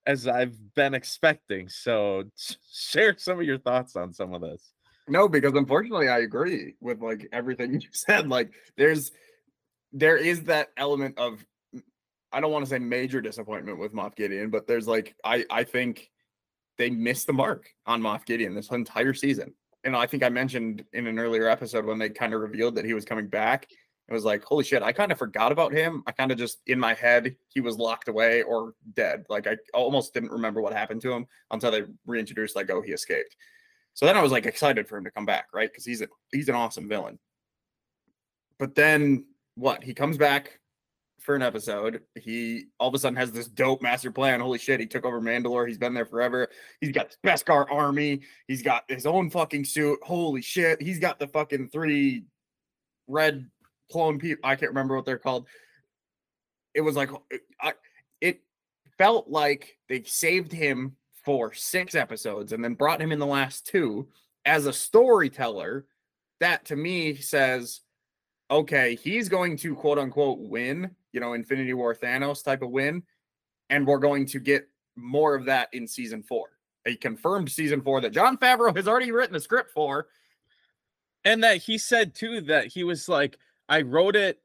as 0.06 0.26
I've 0.26 0.56
been 0.74 0.94
expecting. 0.94 1.68
So 1.68 2.24
share 2.72 3.16
some 3.18 3.38
of 3.38 3.44
your 3.44 3.58
thoughts 3.58 3.96
on 3.96 4.12
some 4.12 4.34
of 4.34 4.40
this. 4.40 4.72
No, 5.08 5.28
because 5.28 5.54
unfortunately, 5.54 6.08
I 6.08 6.20
agree 6.20 6.74
with 6.80 7.00
like 7.00 7.28
everything 7.32 7.74
you 7.80 7.88
said. 7.92 8.28
Like, 8.28 8.52
there's 8.76 9.12
there 9.92 10.16
is 10.16 10.44
that 10.44 10.68
element 10.76 11.18
of 11.18 11.44
I 12.32 12.40
don't 12.40 12.52
want 12.52 12.64
to 12.64 12.70
say 12.70 12.78
major 12.78 13.20
disappointment 13.20 13.78
with 13.78 13.92
Moff 13.92 14.14
Gideon, 14.14 14.50
but 14.50 14.66
there's 14.66 14.86
like 14.86 15.14
I 15.24 15.44
I 15.50 15.64
think 15.64 16.08
they 16.78 16.90
missed 16.90 17.26
the 17.26 17.32
mark 17.32 17.68
on 17.86 18.00
Moff 18.00 18.24
Gideon 18.24 18.54
this 18.54 18.70
entire 18.70 19.14
season. 19.14 19.52
And 19.84 19.96
I 19.96 20.06
think 20.06 20.22
I 20.22 20.28
mentioned 20.28 20.84
in 20.92 21.06
an 21.06 21.18
earlier 21.18 21.48
episode 21.48 21.84
when 21.86 21.98
they 21.98 22.10
kind 22.10 22.34
of 22.34 22.40
revealed 22.40 22.76
that 22.76 22.84
he 22.84 22.94
was 22.94 23.04
coming 23.04 23.28
back. 23.28 23.66
It 24.10 24.14
was 24.14 24.24
like, 24.24 24.42
holy 24.42 24.64
shit, 24.64 24.82
I 24.82 24.90
kind 24.90 25.12
of 25.12 25.18
forgot 25.18 25.52
about 25.52 25.72
him. 25.72 26.02
I 26.04 26.10
kind 26.10 26.32
of 26.32 26.38
just 26.38 26.58
in 26.66 26.80
my 26.80 26.94
head, 26.94 27.36
he 27.46 27.60
was 27.60 27.78
locked 27.78 28.08
away 28.08 28.42
or 28.42 28.74
dead. 28.94 29.24
Like 29.28 29.46
I 29.46 29.56
almost 29.72 30.12
didn't 30.12 30.32
remember 30.32 30.60
what 30.60 30.72
happened 30.72 31.00
to 31.02 31.12
him 31.12 31.26
until 31.52 31.70
they 31.70 31.84
reintroduced, 32.04 32.56
like, 32.56 32.70
oh, 32.70 32.82
he 32.82 32.90
escaped. 32.90 33.36
So 33.94 34.06
then 34.06 34.16
I 34.16 34.22
was 34.22 34.32
like 34.32 34.46
excited 34.46 34.88
for 34.88 34.98
him 34.98 35.04
to 35.04 35.12
come 35.12 35.26
back, 35.26 35.46
right? 35.54 35.70
Because 35.70 35.84
he's 35.84 36.02
a 36.02 36.08
he's 36.32 36.48
an 36.48 36.56
awesome 36.56 36.88
villain. 36.88 37.20
But 38.58 38.74
then 38.74 39.26
what? 39.54 39.84
He 39.84 39.94
comes 39.94 40.16
back 40.16 40.58
for 41.20 41.36
an 41.36 41.42
episode. 41.42 42.00
He 42.16 42.64
all 42.80 42.88
of 42.88 42.94
a 42.94 42.98
sudden 42.98 43.16
has 43.16 43.30
this 43.30 43.46
dope 43.46 43.80
master 43.80 44.10
plan. 44.10 44.40
Holy 44.40 44.58
shit, 44.58 44.80
he 44.80 44.86
took 44.86 45.04
over 45.04 45.20
Mandalore. 45.20 45.68
He's 45.68 45.78
been 45.78 45.94
there 45.94 46.06
forever. 46.06 46.48
He's 46.80 46.90
got 46.90 47.10
the 47.10 47.28
Beskar 47.28 47.70
army. 47.70 48.22
He's 48.48 48.62
got 48.62 48.84
his 48.88 49.06
own 49.06 49.30
fucking 49.30 49.66
suit. 49.66 50.00
Holy 50.02 50.42
shit. 50.42 50.82
He's 50.82 50.98
got 50.98 51.20
the 51.20 51.28
fucking 51.28 51.68
three 51.68 52.24
red 53.06 53.48
clone 53.90 54.18
people. 54.18 54.48
I 54.48 54.56
can't 54.56 54.70
remember 54.70 54.96
what 54.96 55.04
they're 55.04 55.18
called. 55.18 55.46
It 56.74 56.80
was 56.80 56.96
like 56.96 57.10
it, 57.30 57.42
I, 57.60 57.74
it 58.20 58.42
felt 58.98 59.28
like 59.28 59.76
they 59.88 60.02
saved 60.02 60.52
him 60.52 60.96
for 61.24 61.52
six 61.52 61.94
episodes 61.94 62.52
and 62.52 62.62
then 62.62 62.74
brought 62.74 63.00
him 63.00 63.12
in 63.12 63.18
the 63.18 63.26
last 63.26 63.66
two 63.66 64.08
as 64.44 64.66
a 64.66 64.72
storyteller. 64.72 65.86
That 66.40 66.64
to 66.66 66.76
me 66.76 67.16
says, 67.16 67.80
okay, 68.50 68.94
he's 68.96 69.28
going 69.28 69.56
to 69.58 69.74
quote 69.74 69.98
unquote 69.98 70.38
win, 70.40 70.90
you 71.12 71.20
know, 71.20 71.34
Infinity 71.34 71.74
War 71.74 71.94
Thanos 71.94 72.42
type 72.42 72.62
of 72.62 72.70
win. 72.70 73.02
And 73.68 73.86
we're 73.86 73.98
going 73.98 74.26
to 74.26 74.40
get 74.40 74.68
more 74.96 75.34
of 75.34 75.44
that 75.46 75.68
in 75.72 75.86
season 75.86 76.22
four. 76.22 76.48
A 76.86 76.96
confirmed 76.96 77.50
season 77.50 77.82
four 77.82 78.00
that 78.00 78.12
Jon 78.12 78.36
Favreau 78.38 78.74
has 78.74 78.88
already 78.88 79.12
written 79.12 79.34
the 79.34 79.40
script 79.40 79.70
for. 79.72 80.08
And 81.24 81.44
that 81.44 81.58
he 81.58 81.76
said 81.76 82.14
too 82.14 82.40
that 82.42 82.66
he 82.66 82.82
was 82.84 83.08
like, 83.08 83.38
I 83.70 83.82
wrote 83.82 84.16
it 84.16 84.42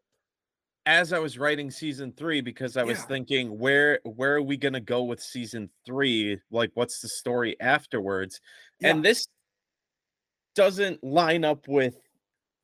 as 0.86 1.12
I 1.12 1.20
was 1.20 1.38
writing 1.40 1.72
season 1.72 2.14
three 2.14 2.42
because 2.42 2.78
I 2.78 2.84
was 2.84 3.00
Yeah. 3.00 3.06
thinking, 3.08 3.58
where 3.58 4.00
where 4.06 4.36
are 4.36 4.42
we 4.42 4.56
gonna 4.56 4.80
go 4.80 5.04
with 5.04 5.20
season 5.22 5.70
three? 5.86 6.40
Like, 6.52 6.72
what's 6.76 7.02
the 7.02 7.10
story 7.10 7.60
afterwards? 7.60 8.40
And 8.84 9.04
this 9.04 9.28
doesn't 10.54 11.04
line 11.04 11.44
up 11.44 11.68
with 11.68 11.96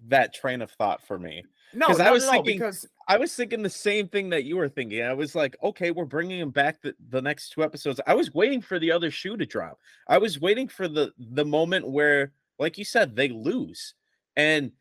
that 0.07 0.33
train 0.33 0.61
of 0.61 0.71
thought 0.71 1.05
for 1.05 1.17
me. 1.19 1.43
No, 1.73 1.87
'Cause 1.87 1.99
I 1.99 2.11
was 2.11 2.27
thinking- 2.29 2.57
because 2.57 2.85
I 3.07 3.17
was 3.17 3.35
thinking 3.35 3.63
the 3.63 3.69
same 3.69 4.07
thing 4.07 4.29
that 4.29 4.43
you 4.43 4.55
were 4.57 4.69
thinking. 4.69 5.01
I 5.03 5.13
was 5.13 5.35
like, 5.35 5.55
okay, 5.63 5.91
we're 5.91 6.05
bringing 6.05 6.39
him 6.39 6.51
back 6.51 6.81
the, 6.81 6.95
the 7.09 7.21
next 7.21 7.49
two 7.49 7.63
episodes. 7.63 7.99
I 8.05 8.13
was 8.13 8.33
waiting 8.33 8.61
for 8.61 8.77
the 8.79 8.91
other 8.91 9.09
shoe 9.11 9.35
to 9.37 9.45
drop. 9.45 9.79
I 10.07 10.17
was 10.17 10.39
waiting 10.39 10.67
for 10.67 10.87
the 10.87 11.13
the 11.17 11.45
moment 11.45 11.89
where, 11.89 12.33
like 12.59 12.77
you 12.77 12.85
said, 12.85 13.15
they 13.15 13.29
lose 13.29 13.95
and 14.35 14.71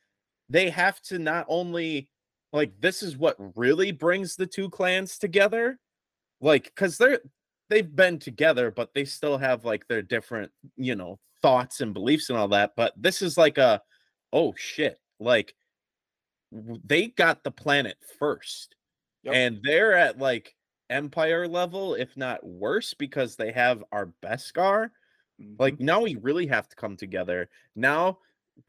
they 0.50 0.70
have 0.70 1.02
to 1.02 1.18
not 1.20 1.46
only 1.48 2.10
like 2.52 2.80
this 2.80 3.02
is 3.04 3.16
what 3.18 3.36
really 3.56 3.92
brings 3.92 4.36
the 4.36 4.46
two 4.48 4.70
clans 4.70 5.18
together, 5.18 5.80
like 6.40 6.64
because 6.66 6.98
they're 6.98 7.20
they've 7.70 7.94
been 7.96 8.18
together, 8.18 8.70
but 8.70 8.94
they 8.94 9.04
still 9.06 9.38
have 9.38 9.64
like 9.64 9.86
their 9.88 10.02
different, 10.02 10.52
you 10.76 10.96
know, 10.96 11.20
thoughts 11.42 11.80
and 11.80 11.94
beliefs 11.94 12.30
and 12.30 12.38
all 12.38 12.48
that. 12.48 12.72
But 12.76 12.94
this 12.96 13.22
is 13.22 13.38
like 13.38 13.58
a 13.58 13.82
oh 14.32 14.54
shit, 14.56 15.00
like 15.20 15.54
they 16.52 17.08
got 17.08 17.44
the 17.44 17.50
planet 17.50 17.96
first 18.18 18.74
Yep. 19.22 19.34
and 19.34 19.60
they're 19.62 19.94
at 19.94 20.18
like 20.18 20.56
empire 20.90 21.46
level 21.48 21.94
if 21.94 22.16
not 22.16 22.44
worse 22.44 22.94
because 22.94 23.36
they 23.36 23.52
have 23.52 23.84
our 23.92 24.12
beskar 24.22 24.90
Mhm. 25.40 25.56
like 25.58 25.80
now 25.80 26.02
we 26.02 26.16
really 26.16 26.46
have 26.46 26.68
to 26.68 26.76
come 26.76 26.96
together 26.96 27.50
now 27.76 28.18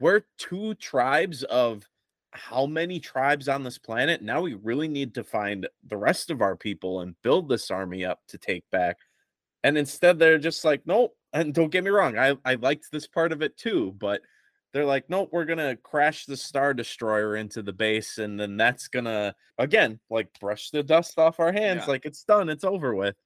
we're 0.00 0.22
two 0.38 0.74
tribes 0.74 1.42
of 1.44 1.84
how 2.32 2.64
many 2.66 2.98
tribes 2.98 3.48
on 3.48 3.62
this 3.62 3.78
planet 3.78 4.22
now 4.22 4.40
we 4.40 4.54
really 4.54 4.88
need 4.88 5.14
to 5.14 5.22
find 5.24 5.68
the 5.86 5.96
rest 5.96 6.30
of 6.30 6.40
our 6.40 6.56
people 6.56 7.00
and 7.00 7.14
build 7.22 7.48
this 7.48 7.70
army 7.70 8.04
up 8.04 8.20
to 8.26 8.38
take 8.38 8.64
back 8.70 8.96
and 9.64 9.76
instead 9.76 10.18
they're 10.18 10.38
just 10.38 10.64
like 10.64 10.80
nope 10.86 11.14
and 11.34 11.54
don't 11.54 11.70
get 11.70 11.84
me 11.84 11.90
wrong 11.90 12.16
i 12.18 12.36
i 12.44 12.54
liked 12.54 12.86
this 12.90 13.06
part 13.06 13.32
of 13.32 13.42
it 13.42 13.56
too 13.56 13.94
but 13.98 14.20
they're 14.72 14.86
like 14.86 15.08
nope 15.10 15.28
we're 15.32 15.44
gonna 15.44 15.76
crash 15.76 16.24
the 16.24 16.36
star 16.36 16.72
destroyer 16.72 17.36
into 17.36 17.62
the 17.62 17.72
base 17.72 18.16
and 18.18 18.40
then 18.40 18.56
that's 18.56 18.88
gonna 18.88 19.34
again 19.58 20.00
like 20.08 20.28
brush 20.40 20.70
the 20.70 20.82
dust 20.82 21.18
off 21.18 21.38
our 21.40 21.52
hands 21.52 21.82
Yeah. 21.84 21.90
like 21.90 22.06
it's 22.06 22.24
done 22.24 22.48
it's 22.48 22.64
over 22.64 22.94
with 22.94 23.16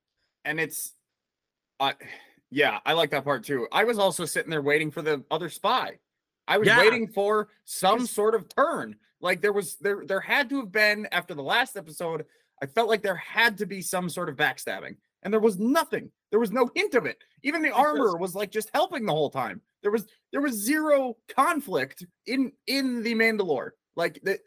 and 0.44 0.58
it's 0.58 0.94
I 1.78 1.94
yeah, 2.50 2.78
I 2.86 2.92
like 2.92 3.10
that 3.10 3.24
part 3.24 3.44
too. 3.44 3.66
I 3.72 3.84
was 3.84 3.98
also 3.98 4.24
sitting 4.24 4.50
there 4.50 4.62
waiting 4.62 4.90
for 4.90 5.02
the 5.02 5.24
other 5.30 5.48
spy. 5.48 5.98
I 6.48 6.58
was 6.58 6.68
Yeah. 6.68 6.78
waiting 6.80 7.08
for 7.08 7.48
some 7.64 8.06
sort 8.06 8.34
of 8.34 8.48
turn. 8.54 8.96
Like 9.20 9.40
there 9.40 9.52
was 9.52 9.76
there 9.76 10.02
there 10.06 10.20
had 10.20 10.48
to 10.50 10.60
have 10.60 10.72
been 10.72 11.06
after 11.12 11.34
the 11.34 11.42
last 11.42 11.76
episode, 11.76 12.24
I 12.62 12.66
felt 12.66 12.88
like 12.88 13.02
there 13.02 13.16
had 13.16 13.58
to 13.58 13.66
be 13.66 13.80
some 13.82 14.08
sort 14.08 14.28
of 14.28 14.36
backstabbing. 14.36 14.96
And 15.22 15.32
there 15.32 15.40
was 15.40 15.58
nothing. 15.58 16.10
There 16.30 16.38
was 16.38 16.52
no 16.52 16.70
hint 16.74 16.94
of 16.94 17.04
it. 17.06 17.18
Even 17.42 17.62
the 17.62 17.72
armor 17.72 18.16
was 18.16 18.34
like 18.34 18.50
just 18.50 18.70
helping 18.74 19.04
the 19.06 19.12
whole 19.12 19.30
time. 19.30 19.60
There 19.82 19.90
was 19.90 20.06
there 20.32 20.40
was 20.40 20.54
zero 20.54 21.16
conflict 21.28 22.04
in 22.26 22.52
in 22.66 23.02
the 23.02 23.14
Mandalore. 23.14 23.70
Like 23.96 24.20
the 24.22 24.38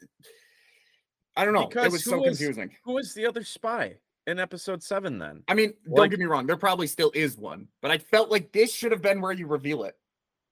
I 1.36 1.44
don't 1.44 1.54
know. 1.54 1.66
Because 1.66 1.86
it 1.86 1.92
was 1.92 2.04
so 2.04 2.18
was- 2.18 2.38
confusing. 2.38 2.70
who 2.84 2.92
was 2.94 3.14
the 3.14 3.26
other 3.26 3.44
spy 3.44 3.96
in 4.26 4.38
episode 4.38 4.82
seven 4.82 5.18
then 5.18 5.42
I 5.48 5.54
mean, 5.54 5.72
don't 5.84 5.96
Like- 5.98 6.10
get 6.10 6.20
me 6.20 6.26
wrong, 6.26 6.46
there 6.46 6.56
probably 6.56 6.86
still 6.86 7.10
is 7.14 7.36
one, 7.36 7.68
but 7.82 7.90
I 7.90 7.98
felt 7.98 8.30
like 8.30 8.52
this 8.52 8.72
should 8.72 8.92
have 8.92 9.02
been 9.02 9.20
where 9.20 9.32
you 9.32 9.46
reveal 9.46 9.84
it. 9.84 9.96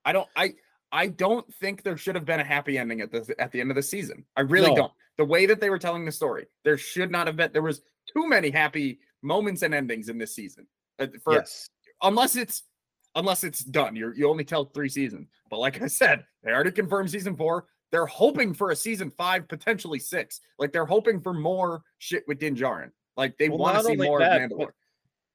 I 0.05 0.12
don't 0.12 0.28
I 0.37 0.55
I 0.92 1.09
don't 1.09 1.52
think 1.54 1.83
there 1.83 1.97
should 1.97 2.14
have 2.14 2.25
been 2.25 2.40
a 2.40 2.45
happy 2.45 2.78
ending 2.78 3.00
at 3.00 3.11
the 3.12 3.35
at 3.38 3.52
the 3.52 3.61
end 3.61 3.71
of 3.71 3.76
the 3.76 3.83
season. 3.83 4.25
I 4.37 4.42
really 4.42 4.71
No. 4.71 4.76
don't. 4.76 4.92
The 5.18 5.25
way 5.25 5.47
that 5.47 5.61
they 5.61 5.71
were 5.71 5.78
telling 5.78 6.04
the 6.04 6.12
story, 6.12 6.47
there 6.64 6.78
should 6.78 7.11
not 7.11 7.26
have 7.26 7.37
been 7.37 7.52
there 7.52 7.62
was 7.62 7.83
too 8.14 8.26
many 8.28 8.50
happy 8.50 9.00
moments 9.23 9.62
and 9.62 9.75
endings 9.75 10.09
in 10.09 10.16
this 10.18 10.35
season. 10.35 10.66
Uh, 10.99 11.09
For 11.23 11.35
yes 11.35 11.68
unless 12.02 12.37
it's 12.37 12.62
unless 13.16 13.42
it's 13.45 13.64
done. 13.64 13.97
You 13.97 14.12
you 14.16 14.28
only 14.28 14.45
tell 14.45 14.64
3 14.66 14.88
seasons. 14.88 15.28
But 15.50 15.59
like 15.59 15.83
I 15.83 15.87
said, 15.88 16.25
they 16.42 16.52
already 16.52 16.71
confirmed 16.73 17.11
season 17.11 17.37
4. 17.37 17.66
They're 17.90 18.07
hoping 18.07 18.52
for 18.54 18.71
a 18.71 18.76
season 18.76 19.11
5, 19.11 19.49
potentially 19.49 19.99
6. 19.99 20.40
Like 20.59 20.73
they're 20.73 20.85
hoping 20.87 21.21
for 21.21 21.33
more 21.33 21.83
shit 21.99 22.23
with 22.28 22.38
Din 22.38 22.54
Djarin. 22.54 22.90
Like 23.16 23.37
they 23.38 23.49
Well, 23.49 23.59
want 23.59 23.78
to 23.78 23.85
see 23.85 23.97
more 23.97 24.21
that, 24.21 24.40
of 24.42 24.50
Mandalore. 24.50 24.73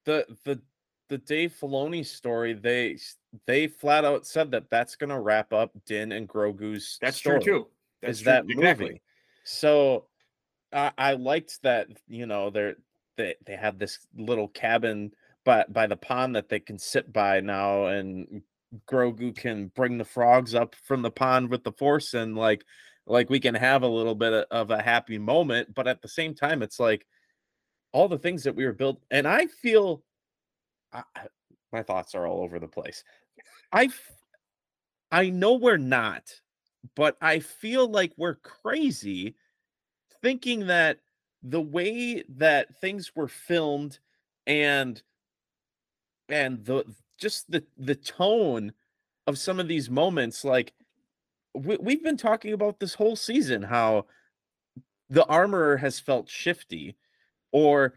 the 0.06 0.24
the 0.44 0.62
the 1.08 1.18
Dave 1.18 1.54
Filoni 1.60 2.04
story, 2.04 2.54
they 2.54 2.98
they 3.46 3.66
flat 3.66 4.04
out 4.04 4.26
said 4.26 4.50
that 4.52 4.70
that's 4.70 4.96
gonna 4.96 5.20
wrap 5.20 5.52
up 5.52 5.72
Din 5.86 6.12
and 6.12 6.28
Grogu's. 6.28 6.98
That's 7.00 7.16
story, 7.16 7.40
true 7.40 7.58
too. 7.60 7.66
That's 8.02 8.18
is 8.18 8.22
true. 8.22 8.32
that 8.32 8.44
exactly. 8.48 8.86
movie? 8.86 9.02
So, 9.44 10.06
I 10.72 10.92
I 10.96 11.12
liked 11.14 11.62
that. 11.62 11.88
You 12.08 12.26
know, 12.26 12.50
they're 12.50 12.76
they 13.16 13.34
they 13.46 13.56
have 13.56 13.78
this 13.78 13.98
little 14.16 14.48
cabin 14.48 15.12
by 15.44 15.64
by 15.68 15.86
the 15.86 15.96
pond 15.96 16.36
that 16.36 16.48
they 16.48 16.60
can 16.60 16.78
sit 16.78 17.12
by 17.12 17.40
now, 17.40 17.86
and 17.86 18.42
Grogu 18.88 19.36
can 19.36 19.68
bring 19.68 19.98
the 19.98 20.04
frogs 20.04 20.54
up 20.54 20.74
from 20.74 21.02
the 21.02 21.10
pond 21.10 21.50
with 21.50 21.64
the 21.64 21.72
Force, 21.72 22.14
and 22.14 22.36
like 22.36 22.64
like 23.06 23.28
we 23.28 23.40
can 23.40 23.54
have 23.54 23.82
a 23.82 23.88
little 23.88 24.14
bit 24.14 24.32
of- 24.32 24.46
of 24.50 24.70
a 24.70 24.80
happy 24.80 25.18
moment. 25.18 25.74
But 25.74 25.86
at 25.86 26.00
the 26.00 26.08
same 26.08 26.34
time, 26.34 26.62
it's 26.62 26.80
like 26.80 27.06
all 27.94 28.08
the 28.08 28.18
things 28.18 28.42
that 28.42 28.56
we 28.56 28.66
were 28.66 28.72
built 28.72 29.00
and 29.12 29.26
i 29.26 29.46
feel 29.46 30.02
I, 30.94 31.02
my 31.72 31.82
thoughts 31.82 32.14
are 32.14 32.26
all 32.26 32.42
over 32.42 32.58
the 32.58 32.68
place. 32.68 33.04
I 33.72 33.90
I 35.10 35.30
know 35.30 35.54
we're 35.54 35.76
not 35.76 36.32
but 36.94 37.16
i 37.20 37.38
feel 37.38 37.88
like 37.88 38.12
we're 38.16 38.36
crazy 38.36 39.34
thinking 40.22 40.66
that 40.66 40.98
the 41.42 41.60
way 41.60 42.22
that 42.28 42.74
things 42.80 43.12
were 43.14 43.28
filmed 43.28 43.98
and 44.46 45.02
and 46.28 46.64
the 46.64 46.84
just 47.18 47.50
the 47.50 47.64
the 47.78 47.94
tone 47.94 48.72
of 49.26 49.38
some 49.38 49.58
of 49.60 49.68
these 49.68 49.88
moments 49.88 50.44
like 50.44 50.72
we, 51.54 51.76
we've 51.76 52.02
been 52.02 52.16
talking 52.16 52.52
about 52.52 52.80
this 52.80 52.94
whole 52.94 53.16
season 53.16 53.62
how 53.62 54.04
the 55.10 55.24
armorer 55.26 55.76
has 55.76 56.00
felt 56.00 56.28
shifty 56.28 56.96
or 57.52 57.94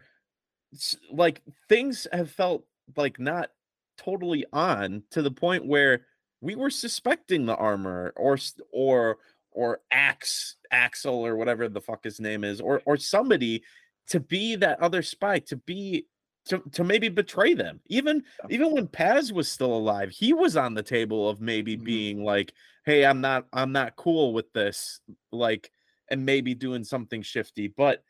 like 1.10 1.42
things 1.68 2.06
have 2.12 2.30
felt 2.30 2.64
like 2.96 3.18
not 3.18 3.50
totally 3.96 4.44
on 4.52 5.02
to 5.10 5.22
the 5.22 5.30
point 5.30 5.66
where 5.66 6.06
we 6.40 6.54
were 6.54 6.70
suspecting 6.70 7.46
the 7.46 7.56
armor 7.56 8.12
or 8.16 8.38
or 8.72 9.18
or 9.50 9.80
Axe 9.90 10.56
Axel 10.70 11.14
or 11.26 11.36
whatever 11.36 11.68
the 11.68 11.80
fuck 11.80 12.04
his 12.04 12.20
name 12.20 12.44
is, 12.44 12.60
or 12.60 12.82
or 12.86 12.96
somebody 12.96 13.62
to 14.08 14.20
be 14.20 14.56
that 14.56 14.80
other 14.80 15.02
spy, 15.02 15.38
to 15.40 15.56
be 15.56 16.06
to, 16.46 16.60
to 16.72 16.82
maybe 16.84 17.08
betray 17.08 17.54
them. 17.54 17.80
Even 17.86 18.24
even 18.48 18.72
when 18.72 18.88
Paz 18.88 19.32
was 19.32 19.48
still 19.50 19.74
alive, 19.74 20.10
he 20.10 20.32
was 20.32 20.56
on 20.56 20.74
the 20.74 20.82
table 20.82 21.28
of 21.28 21.40
maybe 21.40 21.76
Mhm. 21.76 21.84
being 21.84 22.24
like, 22.24 22.52
"Hey, 22.84 23.04
I'm 23.04 23.20
not 23.20 23.46
I'm 23.52 23.72
not 23.72 23.96
cool 23.96 24.32
with 24.32 24.52
this," 24.52 25.00
like, 25.32 25.70
and 26.10 26.24
maybe 26.24 26.54
doing 26.54 26.84
something 26.84 27.22
shifty. 27.22 27.68
But 27.68 28.02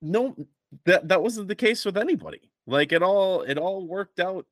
no, 0.00 0.36
that 0.84 1.08
that 1.08 1.22
wasn't 1.22 1.48
the 1.48 1.54
case 1.54 1.84
with 1.84 1.96
anybody. 1.96 2.50
Like 2.68 2.92
it 2.92 3.02
all 3.02 3.42
it 3.42 3.56
all 3.56 3.86
worked 3.86 4.20
out 4.20 4.46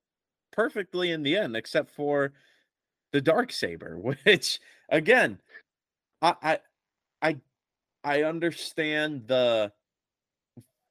perfectly 0.51 1.11
in 1.11 1.21
the 1.21 1.37
end, 1.37 1.55
except 1.55 1.91
for 1.91 2.33
the 3.11 3.21
dark 3.21 3.51
saber, 3.51 3.97
which 4.25 4.59
again, 4.89 5.39
I 6.21 6.33
I 6.41 6.59
I, 7.21 7.37
I 8.03 8.23
understand 8.23 9.27
the 9.27 9.71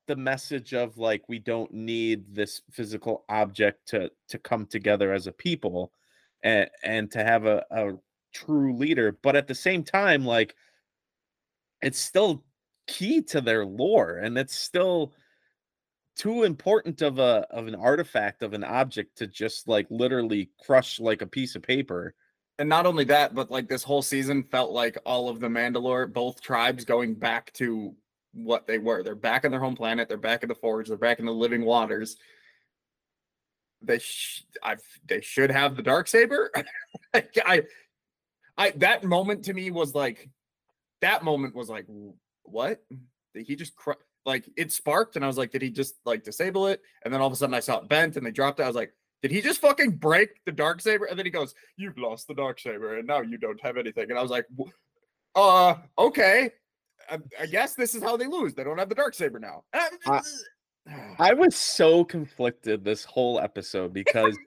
the 0.07 0.17
message 0.17 0.73
of 0.73 0.99
like 0.99 1.29
we 1.29 1.41
don't 1.41 1.73
need 1.75 2.33
this 2.33 2.63
physical 2.71 3.25
object 3.29 3.89
to 3.89 4.11
to 4.29 4.39
come 4.39 4.65
together 4.65 5.13
as 5.13 5.27
a 5.27 5.33
people 5.33 5.93
and 6.45 6.71
and 6.85 7.11
to 7.11 7.25
have 7.25 7.45
a, 7.45 7.65
a 7.73 7.93
true 8.33 8.77
leader 8.77 9.19
but 9.23 9.35
at 9.35 9.49
the 9.49 9.55
same 9.55 9.83
time 9.83 10.25
like 10.25 10.55
it's 11.83 11.99
still 11.99 12.45
key 12.87 13.21
to 13.21 13.41
their 13.41 13.67
lore 13.67 14.19
and 14.19 14.39
it's 14.39 14.55
still 14.55 15.13
too 16.17 16.45
important 16.45 17.03
of 17.03 17.19
a 17.19 17.47
of 17.51 17.67
an 17.67 17.75
artifact 17.75 18.43
of 18.43 18.55
an 18.55 18.65
object 18.65 19.19
to 19.19 19.27
just 19.27 19.69
like 19.69 19.87
literally 19.91 20.51
crush 20.65 20.99
like 20.99 21.23
a 21.23 21.27
piece 21.27 21.55
of 21.55 21.63
paper 21.63 22.15
and 22.59 22.69
not 22.69 22.87
only 22.87 23.05
that, 23.05 23.35
but 23.35 23.51
like 23.51 23.69
this 23.69 23.83
whole 23.83 24.03
season 24.03 24.43
felt 24.43 24.71
like 24.71 24.97
all 25.05 25.29
of 25.29 25.41
the 25.41 25.49
Mandalore, 25.49 26.11
both 26.11 26.41
tribes 26.41 26.85
going 26.85 27.15
back 27.15 27.53
to 27.55 27.95
what 28.33 28.67
they 28.67 28.79
were. 28.79 29.03
They're 29.03 29.15
back 29.15 29.45
on 29.45 29.51
their 29.51 29.61
home 29.61 29.77
planet. 29.77 30.09
They're 30.09 30.17
back 30.17 30.43
in 30.43 30.49
the 30.49 30.55
forge. 30.55 30.89
They're 30.89 30.97
back 30.97 31.19
in 31.19 31.27
the 31.27 31.33
living 31.33 31.65
waters. 31.65 32.17
They, 33.83 33.99
sh- 33.99 34.45
I, 34.63 34.77
they 35.07 35.21
should 35.21 35.51
have 35.51 35.77
the 35.77 35.83
dark 35.83 36.09
saber. 36.09 36.51
I, 37.15 37.63
I, 38.57 38.71
that 38.77 39.05
moment 39.05 39.45
to 39.45 39.55
me 39.55 39.71
was 39.71 39.95
like, 39.95 40.31
that 41.03 41.25
moment 41.25 41.55
was 41.55 41.69
like, 41.69 41.85
what? 42.45 42.83
Did 43.35 43.47
he 43.47 43.55
just 43.55 43.77
cr- 43.77 43.93
like 44.27 44.51
it 44.57 44.73
sparked? 44.73 45.17
And 45.17 45.25
I 45.25 45.29
was 45.29 45.39
like, 45.39 45.53
did 45.53 45.63
he 45.63 45.71
just 45.71 45.95
like 46.05 46.25
disable 46.25 46.67
it? 46.67 46.83
And 47.05 47.15
then 47.15 47.21
all 47.21 47.29
of 47.29 47.33
a 47.33 47.37
sudden 47.37 47.55
I 47.55 47.61
saw 47.61 47.79
it 47.79 47.89
bent 47.89 48.17
and 48.17 48.27
they 48.27 48.31
dropped 48.31 48.61
it. 48.61 48.65
I 48.65 48.67
was 48.67 48.77
like, 48.77 48.93
did 49.23 49.31
he 49.31 49.41
just 49.41 49.61
fucking 49.61 49.93
break 49.93 50.45
the 50.45 50.53
dark 50.53 50.81
saber? 50.81 51.07
And 51.07 51.19
then 51.19 51.27
he 51.27 51.33
goes, 51.33 51.55
"You've 51.77 51.99
lost 51.99 52.29
the 52.29 52.35
dark 52.35 52.61
saber, 52.61 52.99
and 52.99 53.07
now 53.07 53.23
you 53.23 53.39
don't 53.39 53.61
have 53.63 53.77
anything." 53.77 54.11
And 54.11 54.19
I 54.19 54.23
was 54.23 54.31
like, 54.31 54.47
"W- 54.57 54.73
"Uh, 55.35 55.77
okay. 55.99 56.51
I, 57.11 57.19
I 57.41 57.47
guess 57.47 57.75
this 57.75 57.95
is 57.95 58.03
how 58.03 58.17
they 58.17 58.27
lose. 58.27 58.55
They 58.55 58.63
don't 58.63 58.79
have 58.79 58.89
the 58.89 58.95
dark 58.95 59.15
saber 59.15 59.39
now." 59.39 59.65
I- 60.07 60.21
I 61.19 61.33
was 61.33 61.57
so 61.57 62.05
conflicted 62.05 62.85
this 62.85 63.05
whole 63.05 63.41
episode 63.41 63.93
because 63.93 64.39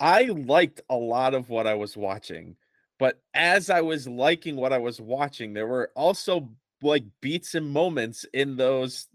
I 0.00 0.24
liked 0.24 0.82
a 0.90 0.96
lot 0.96 1.34
of 1.34 1.48
what 1.48 1.66
I 1.66 1.74
was 1.74 1.96
watching, 1.96 2.56
but 3.00 3.20
as 3.34 3.70
I 3.70 3.80
was 3.80 4.06
liking 4.06 4.54
what 4.54 4.72
I 4.72 4.78
was 4.78 5.00
watching, 5.00 5.52
there 5.52 5.66
were 5.66 5.90
also 5.96 6.50
like 6.82 7.04
beats 7.20 7.54
and 7.54 7.70
moments 7.70 8.26
in 8.32 8.56
those 8.56 9.08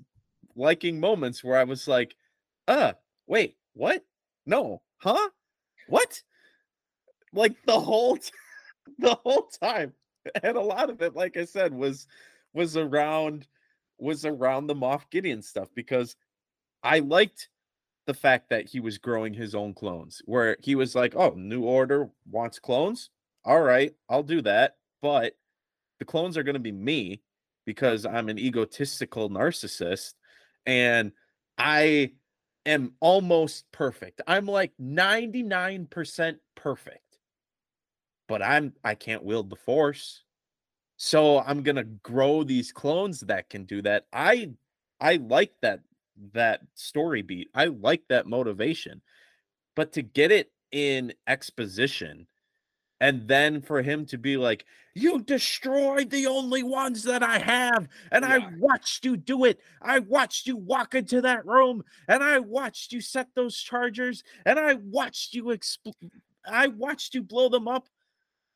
liking 0.56 1.00
moments 1.00 1.44
where 1.44 1.58
I 1.58 1.63
was 1.63 1.88
like, 1.88 2.16
uh, 2.68 2.94
wait, 3.28 3.55
what? 3.74 4.03
No, 4.46 4.81
huh? 4.98 5.29
What? 5.88 6.22
Like 7.33 7.55
the 7.66 7.79
whole 7.79 8.18
t- 8.18 8.31
the 9.00 9.16
whole 9.16 9.50
time. 9.62 9.94
And 10.44 10.57
a 10.57 10.62
lot 10.62 10.90
of 10.90 11.01
it, 11.01 11.16
like 11.16 11.38
I 11.38 11.46
said, 11.46 11.74
was 11.74 12.07
was 12.53 12.75
around 12.77 13.48
was 13.98 14.25
around 14.25 14.68
the 14.68 14.75
Moff 14.75 15.10
Gideon 15.10 15.42
stuff 15.42 15.70
because 15.75 16.16
I 16.83 17.00
liked 17.00 17.50
the 18.05 18.14
fact 18.14 18.50
that 18.50 18.68
he 18.68 18.79
was 18.79 18.98
growing 18.98 19.33
his 19.33 19.53
own 19.53 19.74
clones, 19.74 20.22
where 20.25 20.57
he 20.62 20.75
was 20.75 20.96
like, 20.96 21.16
"Oh, 21.16 21.33
New 21.36 21.64
Order 21.64 22.10
wants 22.29 22.60
clones. 22.60 23.10
All 23.46 23.62
right, 23.62 23.94
I'll 24.10 24.24
do 24.24 24.42
that." 24.42 24.77
But 25.01 25.38
the 26.00 26.05
clones 26.05 26.38
are 26.38 26.44
to 26.44 26.60
be 26.60 26.72
me 26.72 27.22
because 27.70 28.03
I'm 28.03 28.29
an 28.29 28.40
egotistical 28.40 29.29
narcissist, 29.29 30.16
and 30.66 31.12
I 31.55 32.14
am 32.66 32.94
almost 33.00 33.72
perfect. 33.72 34.24
I'm 34.25 34.48
like 34.48 34.72
99% 34.82 36.38
perfect, 36.55 37.20
but 38.27 38.42
I'm 38.42 38.74
I 38.84 38.96
can't 38.96 39.24
wield 39.24 39.51
the 39.51 39.55
Force, 39.55 40.24
so 40.98 41.42
I'm 41.42 41.62
gonna 41.62 41.84
grow 41.84 42.44
these 42.44 42.72
clones 42.72 43.20
that 43.20 43.51
can 43.51 43.66
do 43.66 43.84
that. 43.84 44.08
I 44.12 44.50
I 45.00 45.18
like 45.18 45.53
that 45.62 45.82
that 46.34 46.62
story 46.74 47.22
beat. 47.22 47.50
I 47.53 47.66
like 47.66 48.01
that 48.10 48.25
motivation. 48.25 49.03
But 49.75 49.94
to 49.94 50.01
get 50.01 50.32
it 50.32 50.51
in 50.72 51.14
exposition 51.27 52.25
and 53.00 53.27
then 53.27 53.62
for 53.62 53.81
him 53.81 54.05
to 54.07 54.18
be 54.18 54.38
like, 54.38 54.66
You 54.94 55.22
destroyed 55.22 56.09
the 56.09 56.27
only 56.27 56.64
ones 56.64 57.03
that 57.03 57.24
I 57.24 57.40
have, 57.40 57.88
and 58.12 58.25
I 58.25 58.50
watched 58.57 59.05
you 59.05 59.18
do 59.18 59.46
it. 59.46 59.59
I 59.81 60.00
watched 60.00 60.48
you 60.48 60.57
walk 60.57 60.96
into 60.96 61.22
that 61.22 61.46
room, 61.46 61.83
and 62.07 62.24
I 62.24 62.40
watched 62.40 62.92
you 62.92 63.01
set 63.01 63.27
those 63.35 63.57
chargers, 63.57 64.24
and 64.46 64.59
I 64.59 64.75
watched 64.75 65.33
you 65.33 65.46
expl- 65.46 65.94
I 66.46 66.68
watched 66.68 67.14
you 67.14 67.22
blow 67.22 67.50
them 67.50 67.68
up. 67.68 67.88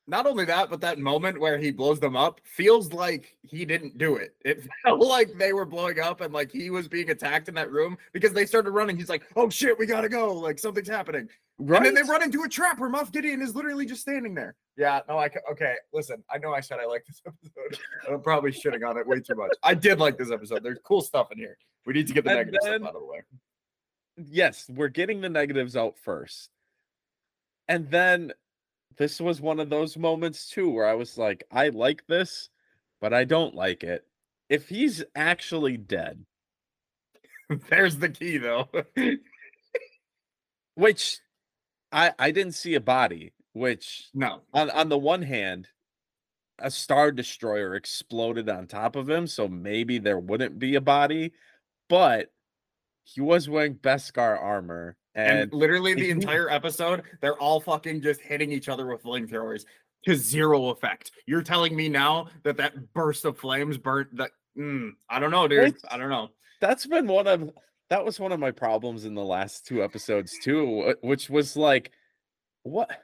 Not 0.06 0.26
only 0.26 0.44
that, 0.46 0.70
but 0.70 0.82
that 0.82 1.00
moment 1.00 1.40
where 1.40 1.58
he 1.58 1.72
blows 1.72 2.00
them 2.00 2.18
up 2.18 2.42
feels 2.44 2.92
like 2.92 3.38
he 3.42 3.64
didn't 3.64 3.98
do 3.98 4.18
it. 4.18 4.36
It 4.44 4.68
felt 4.84 5.00
like 5.00 5.38
they 5.38 5.54
were 5.54 5.66
blowing 5.66 6.00
up 6.00 6.20
and 6.20 6.34
like 6.34 6.52
he 6.52 6.70
was 6.70 6.90
being 6.90 7.10
attacked 7.10 7.48
in 7.48 7.56
that 7.56 7.72
room 7.72 7.98
because 8.12 8.34
they 8.34 8.46
started 8.46 8.72
running. 8.72 8.98
He's 8.98 9.08
like, 9.08 9.24
"Oh 9.38 9.50
shit, 9.50 9.80
we 9.80 9.86
gotta 9.86 10.10
go! 10.10 10.34
Like 10.34 10.60
something's 10.60 10.90
happening." 10.90 11.30
Right? 11.60 11.78
And 11.78 11.86
then 11.86 11.94
they 11.96 12.10
run 12.10 12.24
into 12.24 12.44
a 12.44 12.50
trap 12.50 12.80
where 12.80 12.90
Moff 12.90 13.12
Gideon 13.12 13.42
is 13.42 13.56
literally 13.56 13.86
just 13.86 14.02
standing 14.02 14.34
there. 14.34 14.56
Yeah, 14.76 15.02
no, 15.08 15.18
I 15.20 15.30
okay. 15.52 15.76
Listen, 15.94 16.24
I 16.30 16.40
know 16.40 16.52
I 16.54 16.60
said 16.62 16.80
I 16.80 16.86
like 16.86 17.06
this 17.06 17.22
episode. 17.28 17.80
I'm 18.12 18.22
probably 18.22 18.52
shitting 18.52 18.88
on 18.88 18.98
it 18.98 19.06
way 19.08 19.20
too 19.20 19.36
much. 19.36 19.52
I 19.62 19.74
did 19.76 20.00
like 20.00 20.18
this 20.18 20.32
episode. 20.32 20.64
There's 20.64 20.80
cool 20.84 21.02
stuff 21.02 21.32
in 21.32 21.38
here. 21.38 21.58
We 21.86 21.94
need 21.94 22.08
to 22.08 22.14
get 22.14 22.24
the 22.24 22.32
And 22.32 22.40
negative 22.40 22.60
then- 22.64 22.80
stuff 22.80 22.90
out 22.90 22.96
of 22.96 23.02
the 23.02 23.08
way. 23.08 23.20
yes, 24.18 24.70
we're 24.74 24.88
getting 24.90 25.22
the 25.22 25.30
negatives 25.30 25.76
out 25.78 25.96
first. 26.04 26.50
And 27.68 27.90
then 27.90 28.34
this 28.98 29.22
was 29.22 29.40
one 29.40 29.60
of 29.60 29.70
those 29.70 29.96
moments 29.98 30.50
too 30.50 30.70
where 30.70 30.88
I 30.88 30.96
was 30.96 31.18
like, 31.18 31.44
I 31.52 31.70
like 31.70 32.06
this, 32.08 32.50
but 33.00 33.14
I 33.14 33.24
don't 33.26 33.54
like 33.56 33.84
it. 33.84 34.06
If 34.50 34.70
he's 34.70 35.04
actually 35.16 35.78
dead, 35.78 36.26
There's 37.70 37.98
the 37.98 38.10
key, 38.10 38.38
though. 38.38 38.68
which 40.76 41.20
I 41.94 42.12
I 42.20 42.32
didn't 42.32 42.54
see 42.54 42.76
a 42.76 42.82
body, 42.82 43.34
which 43.54 44.10
no, 44.14 44.42
on 44.54 44.70
on 44.72 44.90
the 44.90 44.98
one 44.98 45.22
hand, 45.22 45.68
a 46.60 46.70
star 46.72 47.12
destroyer 47.12 47.76
exploded 47.76 48.50
on 48.50 48.68
top 48.68 48.96
of 48.96 49.10
him, 49.10 49.28
so 49.28 49.48
maybe 49.48 50.00
there 50.00 50.20
wouldn't 50.20 50.60
be 50.60 50.76
a 50.76 50.82
body, 50.82 51.32
but 51.90 52.32
he 53.06 53.22
was 53.22 53.48
wearing 53.50 53.76
Beskar 53.76 54.42
armor 54.42 54.96
and, 55.16 55.40
and 55.42 55.54
literally 55.54 55.94
the 55.94 56.10
entire 56.10 56.50
episode, 56.50 57.04
they're 57.22 57.38
all 57.38 57.60
fucking 57.60 58.02
just 58.02 58.22
hitting 58.22 58.52
each 58.52 58.70
other 58.70 58.88
with 58.88 59.04
flamethrowers 59.04 59.66
to 60.06 60.16
zero 60.16 60.70
effect. 60.70 61.12
You're 61.28 61.44
telling 61.44 61.76
me 61.76 61.90
now 61.90 62.28
that 62.44 62.58
that 62.58 62.94
burst 62.94 63.26
of 63.26 63.38
flames 63.38 63.78
burnt 63.78 64.16
that? 64.18 64.32
Mm, 64.58 64.92
I 65.10 65.20
don't 65.20 65.32
know, 65.32 65.48
dude. 65.48 65.66
It's- 65.66 65.84
I 65.92 65.98
don't 65.98 66.10
know. 66.10 66.30
that's 66.62 66.86
been 66.86 67.08
one 67.08 67.28
of 67.28 67.52
that 67.94 68.04
was 68.04 68.20
one 68.20 68.32
of 68.32 68.40
my 68.40 68.50
problems 68.50 69.06
in 69.06 69.14
the 69.14 69.24
last 69.24 69.68
two 69.68 69.84
episodes 69.84 70.40
too 70.42 70.96
which 71.04 71.30
was 71.30 71.56
like 71.56 71.92
what 72.64 73.04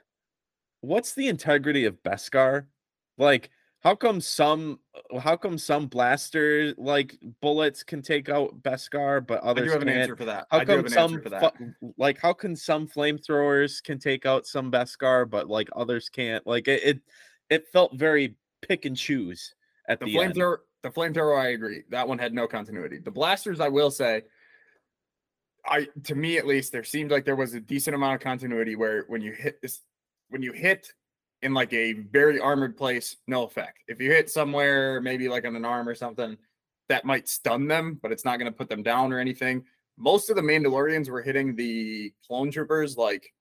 what's 0.80 1.14
the 1.14 1.28
integrity 1.28 1.84
of 1.84 2.02
beskar 2.02 2.64
like 3.16 3.50
how 3.84 3.94
come 3.94 4.20
some 4.20 4.80
uh, 5.14 5.20
how 5.20 5.36
come 5.36 5.56
some 5.58 5.86
blaster 5.86 6.74
like 6.76 7.16
bullets 7.40 7.84
can 7.84 8.02
take 8.02 8.28
out 8.28 8.60
beskar 8.62 9.24
but 9.24 9.40
others? 9.42 9.62
I 9.62 9.66
do 9.66 9.72
have 9.72 9.82
an 9.82 9.88
can't 9.88 10.00
answer 10.00 10.16
for 10.16 10.24
that. 10.24 10.48
how 10.50 10.58
I 10.58 10.64
come 10.64 10.80
an 10.80 10.88
some 10.88 11.02
answer 11.14 11.22
for 11.22 11.28
that. 11.30 11.56
fu- 11.56 11.94
like 11.96 12.20
how 12.20 12.32
can 12.32 12.56
some 12.56 12.88
flamethrowers 12.88 13.80
can 13.80 14.00
take 14.00 14.26
out 14.26 14.44
some 14.44 14.72
beskar 14.72 15.30
but 15.30 15.46
like 15.48 15.68
others 15.76 16.08
can't 16.08 16.44
like 16.48 16.66
it 16.66 16.82
it, 16.82 17.00
it 17.48 17.68
felt 17.68 17.94
very 17.94 18.34
pick 18.60 18.86
and 18.86 18.96
choose 18.96 19.54
at 19.88 20.00
The 20.00 20.06
the, 20.06 20.18
end. 20.18 20.34
flamethrower, 20.34 20.56
the 20.82 20.90
flamethrower, 20.90 21.38
I 21.40 21.48
agree. 21.50 21.82
That 21.90 22.08
one 22.08 22.18
had 22.18 22.34
no 22.34 22.48
continuity. 22.48 22.98
The 22.98 23.10
blasters, 23.10 23.60
I 23.60 23.68
will 23.68 23.90
say, 23.92 24.22
I 25.66 25.88
to 26.04 26.14
me 26.14 26.38
at 26.38 26.46
least, 26.46 26.72
there 26.72 26.84
seemed 26.84 27.10
like 27.10 27.24
there 27.24 27.36
was 27.36 27.54
a 27.54 27.60
decent 27.60 27.94
amount 27.94 28.14
of 28.16 28.20
continuity 28.20 28.76
where 28.76 29.04
when 29.08 29.20
you 29.20 29.32
hit 29.32 29.60
this, 29.62 29.80
when 30.28 30.42
you 30.42 30.52
hit 30.52 30.92
in 31.42 31.54
like 31.54 31.72
a 31.72 31.92
very 31.92 32.38
armored 32.38 32.76
place, 32.76 33.16
no 33.26 33.44
effect. 33.44 33.78
If 33.88 34.00
you 34.00 34.10
hit 34.10 34.30
somewhere, 34.30 35.00
maybe 35.00 35.28
like 35.28 35.46
on 35.46 35.56
an 35.56 35.64
arm 35.64 35.88
or 35.88 35.94
something, 35.94 36.36
that 36.88 37.04
might 37.04 37.28
stun 37.28 37.68
them, 37.68 37.98
but 38.02 38.12
it's 38.12 38.24
not 38.24 38.38
going 38.38 38.50
to 38.50 38.56
put 38.56 38.68
them 38.68 38.82
down 38.82 39.12
or 39.12 39.18
anything. 39.18 39.64
Most 39.96 40.30
of 40.30 40.36
the 40.36 40.42
Mandalorians 40.42 41.08
were 41.08 41.22
hitting 41.22 41.56
the 41.56 42.12
clone 42.26 42.50
troopers 42.50 42.96
like 42.96 43.32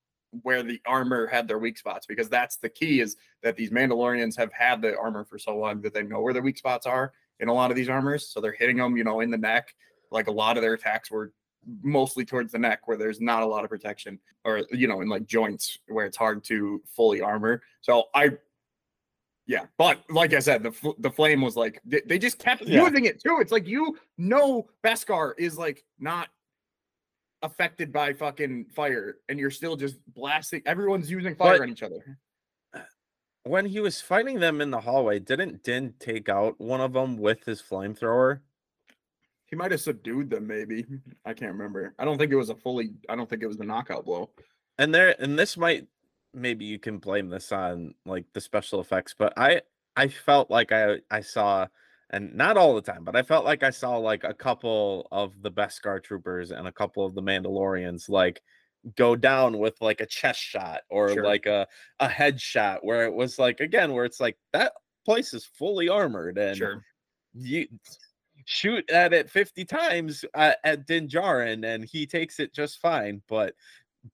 where 0.44 0.62
the 0.62 0.80
armor 0.86 1.26
had 1.26 1.48
their 1.48 1.58
weak 1.58 1.78
spots 1.78 2.06
because 2.06 2.30
that's 2.30 2.58
the 2.58 2.70
key 2.70 3.02
is 3.02 3.16
that 3.42 3.56
these 3.56 3.72
Mandalorians 3.72 4.38
have 4.38 4.54
had 4.54 4.82
the 4.82 4.98
armor 4.98 5.26
for 5.26 5.40
so 5.40 5.58
long 5.58 5.82
that 5.82 5.94
they 5.94 6.04
know 6.04 6.22
where 6.22 6.34
their 6.34 6.44
weak 6.44 6.58
spots 6.58 6.86
are 6.86 7.12
in 7.40 7.48
a 7.48 7.54
lot 7.54 7.72
of 7.72 7.76
these 7.76 7.90
armors. 7.90 8.30
So 8.30 8.40
they're 8.40 8.52
hitting 8.52 8.78
them, 8.78 8.96
you 8.96 9.04
know, 9.04 9.22
in 9.22 9.32
the 9.32 9.38
neck. 9.38 9.74
Like 10.12 10.28
a 10.28 10.32
lot 10.32 10.58
of 10.58 10.62
their 10.62 10.74
attacks 10.74 11.10
were 11.10 11.34
mostly 11.82 12.26
towards 12.26 12.52
the 12.52 12.60
neck 12.60 12.88
where 12.88 12.98
there's 12.98 13.20
not 13.22 13.44
a 13.44 13.46
lot 13.46 13.64
of 13.64 13.70
protection 13.70 14.20
or 14.46 14.64
you 14.72 14.88
know 14.88 15.02
in 15.02 15.10
like 15.10 15.26
joints 15.26 15.78
where 15.88 16.06
it's 16.06 16.18
hard 16.18 16.44
to 16.44 16.82
fully 16.86 17.22
armor 17.22 17.62
so 17.82 18.06
i 18.16 18.30
yeah 19.48 19.66
but 19.78 20.00
like 20.10 20.34
i 20.34 20.40
said 20.40 20.64
the 20.64 20.94
the 21.00 21.10
flame 21.12 21.42
was 21.42 21.56
like 21.56 21.82
they, 21.86 22.02
they 22.06 22.18
just 22.20 22.40
kept 22.40 22.62
Yeah. 22.64 22.84
using 22.86 23.06
it 23.06 23.22
too 23.22 23.38
it's 23.42 23.52
like 23.52 23.68
you 23.68 23.98
know 24.18 24.68
beskar 24.84 25.34
is 25.38 25.58
like 25.58 25.84
not 26.00 26.30
affected 27.42 27.92
by 27.94 28.14
fucking 28.14 28.66
fire 28.74 29.18
and 29.30 29.40
you're 29.40 29.52
still 29.52 29.76
just 29.76 29.96
blasting 30.14 30.62
everyone's 30.66 31.10
using 31.10 31.36
fire 31.36 31.58
But- 31.58 31.64
on 31.64 31.70
each 31.70 31.84
other 31.84 32.18
When 33.44 33.66
he 33.66 33.80
was 33.80 34.02
fighting 34.02 34.40
them 34.40 34.60
in 34.62 34.70
the 34.70 34.82
hallway, 34.82 35.18
didn't 35.20 35.64
Din 35.64 35.94
take 35.98 36.28
out 36.28 36.60
one 36.60 36.82
of 36.82 36.92
them 36.94 37.18
with 37.18 37.46
his 37.46 37.62
flamethrower? 37.62 38.42
He 39.50 39.56
might 39.56 39.72
have 39.72 39.82
subdued 39.82 40.30
them 40.30 40.48
maybe. 40.48 40.86
I 41.26 41.34
can't 41.34 41.52
remember. 41.54 41.94
I 42.00 42.06
don't 42.06 42.18
think 42.18 42.32
it 42.32 42.36
was 42.38 42.50
a 42.50 42.56
fully 42.56 42.92
i 43.10 43.16
don't 43.16 43.30
think 43.30 43.44
it 43.44 43.48
was 43.48 43.58
the 43.58 43.66
knockout 43.66 44.06
blow. 44.06 44.30
And 44.78 44.94
there 44.94 45.16
and 45.20 45.38
this 45.38 45.58
might 45.58 45.88
maybe 46.34 46.66
you 46.66 46.80
can 46.80 46.98
blame 47.00 47.30
this 47.30 47.52
on 47.52 47.94
like 48.06 48.26
the 48.34 48.42
special 48.42 48.80
effects 48.80 49.16
but 49.18 49.34
i 49.36 49.62
i 49.96 50.08
felt 50.08 50.52
like 50.52 50.72
i 50.72 50.98
i 51.10 51.22
saw 51.22 51.66
and 52.12 52.36
not 52.36 52.56
all 52.56 52.76
the 52.76 52.82
time 52.82 53.04
but 53.04 53.16
i 53.16 53.24
felt 53.24 53.44
like 53.46 53.64
i 53.64 53.72
saw 53.72 53.98
like 53.98 54.24
a 54.24 54.34
couple 54.34 55.08
of 55.12 55.34
the 55.42 55.50
beskar 55.52 56.02
troopers 56.04 56.52
and 56.52 56.68
a 56.68 56.72
couple 56.72 57.04
of 57.04 57.16
the 57.16 57.22
mandalorians 57.22 58.10
like 58.10 58.42
go 58.96 59.16
down 59.16 59.58
with 59.58 59.76
like 59.82 60.02
a 60.02 60.06
chest 60.06 60.40
shot 60.40 60.82
or 60.92 61.14
Sure. 61.14 61.24
like 61.24 61.48
a 61.48 61.68
a 62.00 62.08
head 62.08 62.40
shot 62.40 62.86
where 62.86 63.06
it 63.06 63.14
was 63.14 63.40
like 63.40 63.60
again 63.60 63.92
where 63.94 64.06
it's 64.06 64.20
like 64.20 64.38
that 64.54 64.74
place 65.06 65.34
is 65.34 65.46
fully 65.46 65.90
armored 65.90 66.38
and 66.38 66.56
sure. 66.58 66.84
you 67.34 67.68
shoot 68.52 68.90
at 68.90 69.14
it 69.14 69.30
50 69.30 69.64
times 69.66 70.26
uh, 70.34 70.54
at 70.64 70.88
Din 70.88 71.08
Djarin 71.08 71.64
and 71.64 71.86
he 71.86 72.08
takes 72.08 72.40
it 72.40 72.52
just 72.52 72.80
fine. 72.80 73.22
But 73.30 73.54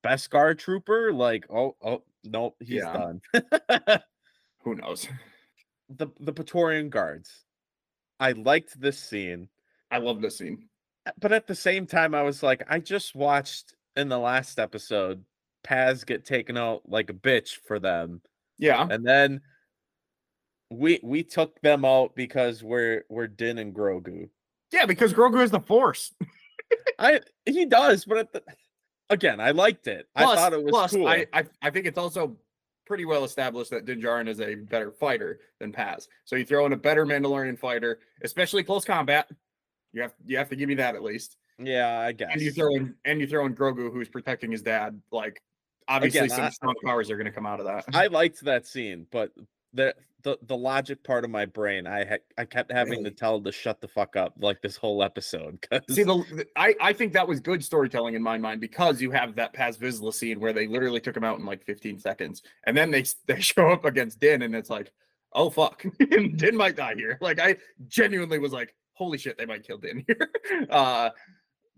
Beskar 0.04 0.58
Trooper, 0.58 1.14
like, 1.14 1.46
oh, 1.50 1.78
oh, 1.82 2.04
nope, 2.26 2.58
he's 2.60 2.84
Yeah. 2.84 3.12
done. 3.34 4.02
who 4.60 4.76
knows 4.76 5.08
the 5.90 6.08
the 6.20 6.34
Praetorian 6.34 6.90
Guards. 6.90 7.46
I 8.20 8.34
liked 8.34 8.80
this 8.80 9.00
scene, 9.00 9.48
i 9.92 9.98
love 10.00 10.22
this 10.22 10.38
scene 10.38 10.68
but 11.20 11.32
at 11.32 11.46
the 11.48 11.54
same 11.56 11.86
time, 11.86 12.16
I 12.16 12.24
was 12.24 12.42
like, 12.42 12.64
I 12.68 12.80
just 12.80 13.14
watched 13.16 13.76
in 13.96 14.10
the 14.10 14.18
last 14.18 14.58
episode 14.60 15.24
Paz 15.64 16.04
get 16.04 16.26
taken 16.26 16.58
out 16.58 16.82
like 16.90 17.10
a 17.10 17.14
bitch 17.14 17.60
for 17.68 17.78
them. 17.80 18.22
yeah 18.58 18.88
And 18.90 19.06
then 19.06 19.42
we 20.76 21.00
we 21.04 21.24
took 21.24 21.60
them 21.62 21.86
out 21.86 22.16
because 22.16 22.64
we're 22.64 23.04
we're 23.10 23.28
Din 23.28 23.58
and 23.58 23.74
Grogu. 23.74 24.30
yeah 24.72 24.86
because 24.86 25.14
grogu 25.14 25.42
is 25.42 25.52
the 25.52 25.60
force 25.60 26.14
I 26.98 27.22
he 27.46 27.66
does, 27.66 28.06
but 28.06 28.18
at 28.18 28.34
the, 28.34 28.44
again, 29.10 29.40
I 29.40 29.52
liked 29.52 29.88
it. 29.88 30.08
I 30.16 30.24
thought 30.36 30.54
it 30.54 30.64
was 30.64 30.72
plus, 30.72 30.92
cool. 30.94 31.08
I, 31.08 31.28
I 31.32 31.44
I 31.62 31.70
think 31.70 31.86
it's 31.86 31.98
also 31.98 32.36
pretty 32.88 33.06
well 33.06 33.24
established 33.24 33.70
that 33.72 33.86
Din 33.86 34.02
Djarin 34.02 34.28
is 34.28 34.42
a 34.42 34.56
better 34.56 34.92
fighter 34.92 35.40
than 35.60 35.72
Paz. 35.72 36.08
So 36.24 36.36
you 36.36 36.46
throw 36.46 36.66
in 36.66 36.74
a 36.74 36.78
better 36.78 37.06
Mandalorian 37.06 37.58
fighter, 37.60 38.00
especially 38.24 38.64
close 38.64 38.84
combat. 38.84 39.30
You 39.94 40.02
have 40.02 40.14
you 40.26 40.38
have 40.38 40.50
to 40.50 40.56
give 40.56 40.68
me 40.68 40.76
that 40.76 40.96
at 40.96 41.04
least. 41.04 41.38
yeah, 41.60 42.00
I 42.00 42.12
guess. 42.14 42.30
And 42.34 42.42
you 42.42 42.52
throw 42.52 42.74
in 42.76 42.96
and 43.06 43.20
you 43.22 43.28
throw 43.28 43.46
in 43.46 43.54
Grogu, 43.56 43.92
who's 43.94 44.10
protecting 44.10 44.52
his 44.52 44.64
dad. 44.64 45.00
Like 45.12 45.42
obviously, 45.88 46.22
Again, 46.22 46.30
some 46.36 46.46
I- 46.46 46.50
strong 46.50 46.74
powers 46.84 47.12
are 47.12 47.16
going 47.16 47.26
to 47.28 47.32
come 47.32 47.46
out 47.46 47.60
of 47.60 47.68
that. 47.68 47.86
I 47.94 48.08
liked 48.08 48.44
that 48.46 48.66
scene, 48.66 49.06
but 49.12 49.32
the 49.76 49.96
the 50.24 50.40
the 50.48 50.58
logic 50.58 51.04
part 51.04 51.24
of 51.24 51.30
my 51.30 51.46
brain, 51.46 51.86
I 51.86 52.04
ha- 52.06 52.26
I 52.38 52.46
kept 52.46 52.72
having 52.72 53.04
to 53.04 53.12
tell 53.12 53.40
to 53.42 53.52
shut 53.52 53.80
the 53.82 53.88
fuck 53.88 54.16
up 54.16 54.34
like 54.40 54.60
this 54.62 54.76
whole 54.76 55.04
episode. 55.04 55.60
'cause- 55.70 55.82
See, 55.90 56.02
the, 56.04 56.46
I, 56.56 56.74
I 56.82 56.94
think 56.94 57.14
that 57.14 57.28
was 57.28 57.40
good 57.40 57.64
storytelling 57.64 58.16
in 58.16 58.24
my 58.24 58.38
mind 58.40 58.60
because 58.60 59.00
you 59.02 59.12
have 59.12 59.36
that 59.36 59.54
Paz 59.54 59.78
Vizsla 59.78 60.12
scene 60.14 60.40
where 60.40 60.52
they 60.54 60.66
literally 60.66 61.00
took 61.00 61.16
him 61.16 61.24
out 61.24 61.38
in 61.38 61.46
like 61.46 61.64
15 61.64 62.00
seconds, 62.00 62.42
and 62.66 62.76
then 62.76 62.90
they 62.90 63.04
they 63.28 63.40
show 63.52 63.70
up 63.70 63.86
against 63.86 64.20
Din, 64.20 64.42
and 64.42 64.56
it's 64.56 64.70
like, 64.72 64.92
oh 65.34 65.52
fuck, 65.52 65.84
Din 66.00 66.58
might 66.58 66.76
die 66.76 66.96
here. 66.96 67.20
Like 67.22 67.40
I 67.40 67.58
genuinely 67.88 68.40
was 68.40 68.52
like, 68.54 68.74
holy 68.94 69.20
shit, 69.20 69.38
they 69.38 69.46
might 69.46 69.68
kill 69.68 69.78
Din 69.78 70.04
here. 70.08 70.30
uh, 70.72 71.10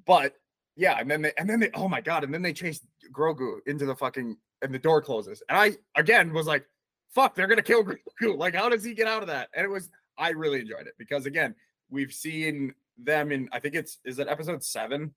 but 0.06 0.36
yeah, 0.78 0.98
and 1.00 1.10
then 1.12 1.22
they 1.22 1.34
and 1.38 1.50
then 1.50 1.60
they 1.60 1.70
oh 1.74 1.90
my 1.90 2.00
god, 2.00 2.24
and 2.24 2.34
then 2.34 2.42
they 2.44 2.54
chase 2.54 2.80
Grogu 3.12 3.58
into 3.66 3.86
the 3.86 3.96
fucking 3.96 4.38
and 4.62 4.74
the 4.74 4.80
door 4.80 5.02
closes, 5.02 5.44
and 5.50 5.58
I 5.58 5.72
again 6.00 6.32
was 6.34 6.48
like, 6.48 6.66
fuck, 7.14 7.36
they're 7.36 7.48
gonna 7.48 7.62
kill 7.62 7.84
Grogu. 8.22 8.38
Like 8.38 8.56
how 8.56 8.70
does 8.70 8.84
he 8.84 8.94
get 8.94 9.08
out 9.08 9.22
of 9.22 9.28
that? 9.28 9.50
And 9.54 9.66
it 9.66 9.70
was 9.70 9.90
I 10.18 10.30
really 10.32 10.60
enjoyed 10.62 10.88
it 10.88 10.94
because 10.98 11.26
again, 11.26 11.56
we've 11.90 12.12
seen 12.14 12.74
them 12.98 13.32
in 13.32 13.50
I 13.52 13.60
think 13.60 13.76
it's 13.76 14.00
is 14.06 14.20
it 14.20 14.28
episode 14.28 14.64
seven? 14.64 15.14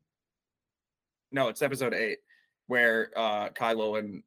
No, 1.33 1.49
it's 1.49 1.63
episode 1.63 1.95
eight, 1.95 2.19
where 2.67 3.11
uh 3.17 3.49
Kylo 3.51 3.99
and 3.99 4.23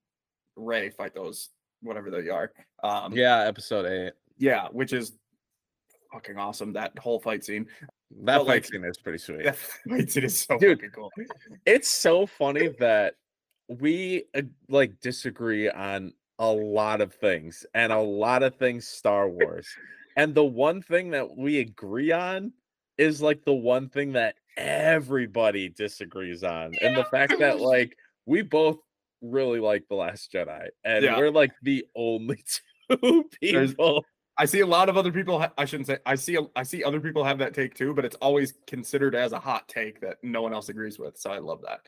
Rey 0.55 0.89
fight 0.89 1.13
those 1.13 1.49
whatever 1.81 2.09
they 2.09 2.29
are. 2.29 2.51
Um 2.83 3.13
yeah, 3.13 3.39
episode 3.45 3.85
eight. 3.85 4.13
yeah, 4.37 4.67
which 4.71 4.93
is 4.93 5.13
fucking 6.11 6.37
awesome. 6.37 6.73
That 6.73 6.97
whole 6.99 7.19
fight 7.19 7.43
scene. 7.43 7.67
That 8.21 8.37
But, 8.37 8.47
like, 8.47 8.63
fight 8.63 8.71
scene 8.71 8.85
is 8.85 8.97
pretty 8.97 9.17
sweet. 9.17 9.43
That 9.43 9.55
fight 9.89 10.11
scene 10.11 10.23
is 10.25 10.39
so 10.39 10.57
Dude. 10.59 10.77
fucking 10.77 10.91
cool. 10.91 11.11
It's 11.65 11.89
so 11.89 12.25
funny 12.27 12.69
that 12.79 13.15
we 13.67 14.25
uh, 14.35 14.41
like 14.69 14.99
disagree 15.01 15.69
on 15.69 16.13
a 16.39 16.51
lot 16.51 17.01
of 17.01 17.13
things 17.13 17.65
and 17.73 17.91
a 17.91 17.99
lot 17.99 18.43
of 18.43 18.55
things 18.55 18.87
Star 18.87 19.29
Wars. 19.29 19.67
and 20.15 20.33
the 20.35 20.43
one 20.43 20.81
thing 20.81 21.11
that 21.11 21.35
we 21.37 21.59
agree 21.59 22.11
on 22.11 22.51
is 22.97 23.21
like 23.21 23.43
the 23.45 23.53
one 23.53 23.89
thing 23.89 24.13
that 24.13 24.35
everybody 24.57 25.69
disagrees 25.69 26.43
on. 26.43 26.71
And 26.81 26.95
the 26.95 27.05
fact 27.05 27.39
that 27.39 27.59
like 27.61 27.97
we 28.25 28.41
both 28.41 28.77
really 29.21 29.59
like 29.59 29.85
The 29.89 29.95
Last 29.95 30.31
Jedi 30.31 30.67
and 30.83 31.03
Yeah. 31.03 31.17
we're 31.17 31.31
like 31.31 31.51
the 31.61 31.85
only 31.95 32.43
two 32.91 33.25
people. 33.41 34.05
I 34.37 34.45
see 34.45 34.61
a 34.61 34.65
lot 34.65 34.89
of 34.89 34.97
other 34.97 35.11
people. 35.11 35.39
Ha- 35.39 35.53
I 35.57 35.65
shouldn't 35.65 35.87
say. 35.87 35.99
I 36.05 36.15
see. 36.15 36.35
a- 36.35 36.47
I 36.55 36.63
see 36.63 36.83
other 36.83 36.99
people 36.99 37.23
have 37.23 37.37
that 37.39 37.53
take 37.53 37.75
too, 37.75 37.93
but 37.93 38.03
it's 38.05 38.15
always 38.15 38.53
considered 38.67 39.13
as 39.15 39.31
a 39.31 39.39
hot 39.39 39.67
take 39.67 40.01
that 40.01 40.17
no 40.23 40.41
one 40.41 40.53
else 40.53 40.69
agrees 40.69 40.97
with. 40.97 41.17
So 41.17 41.31
I 41.31 41.37
love 41.39 41.61
that. 41.61 41.81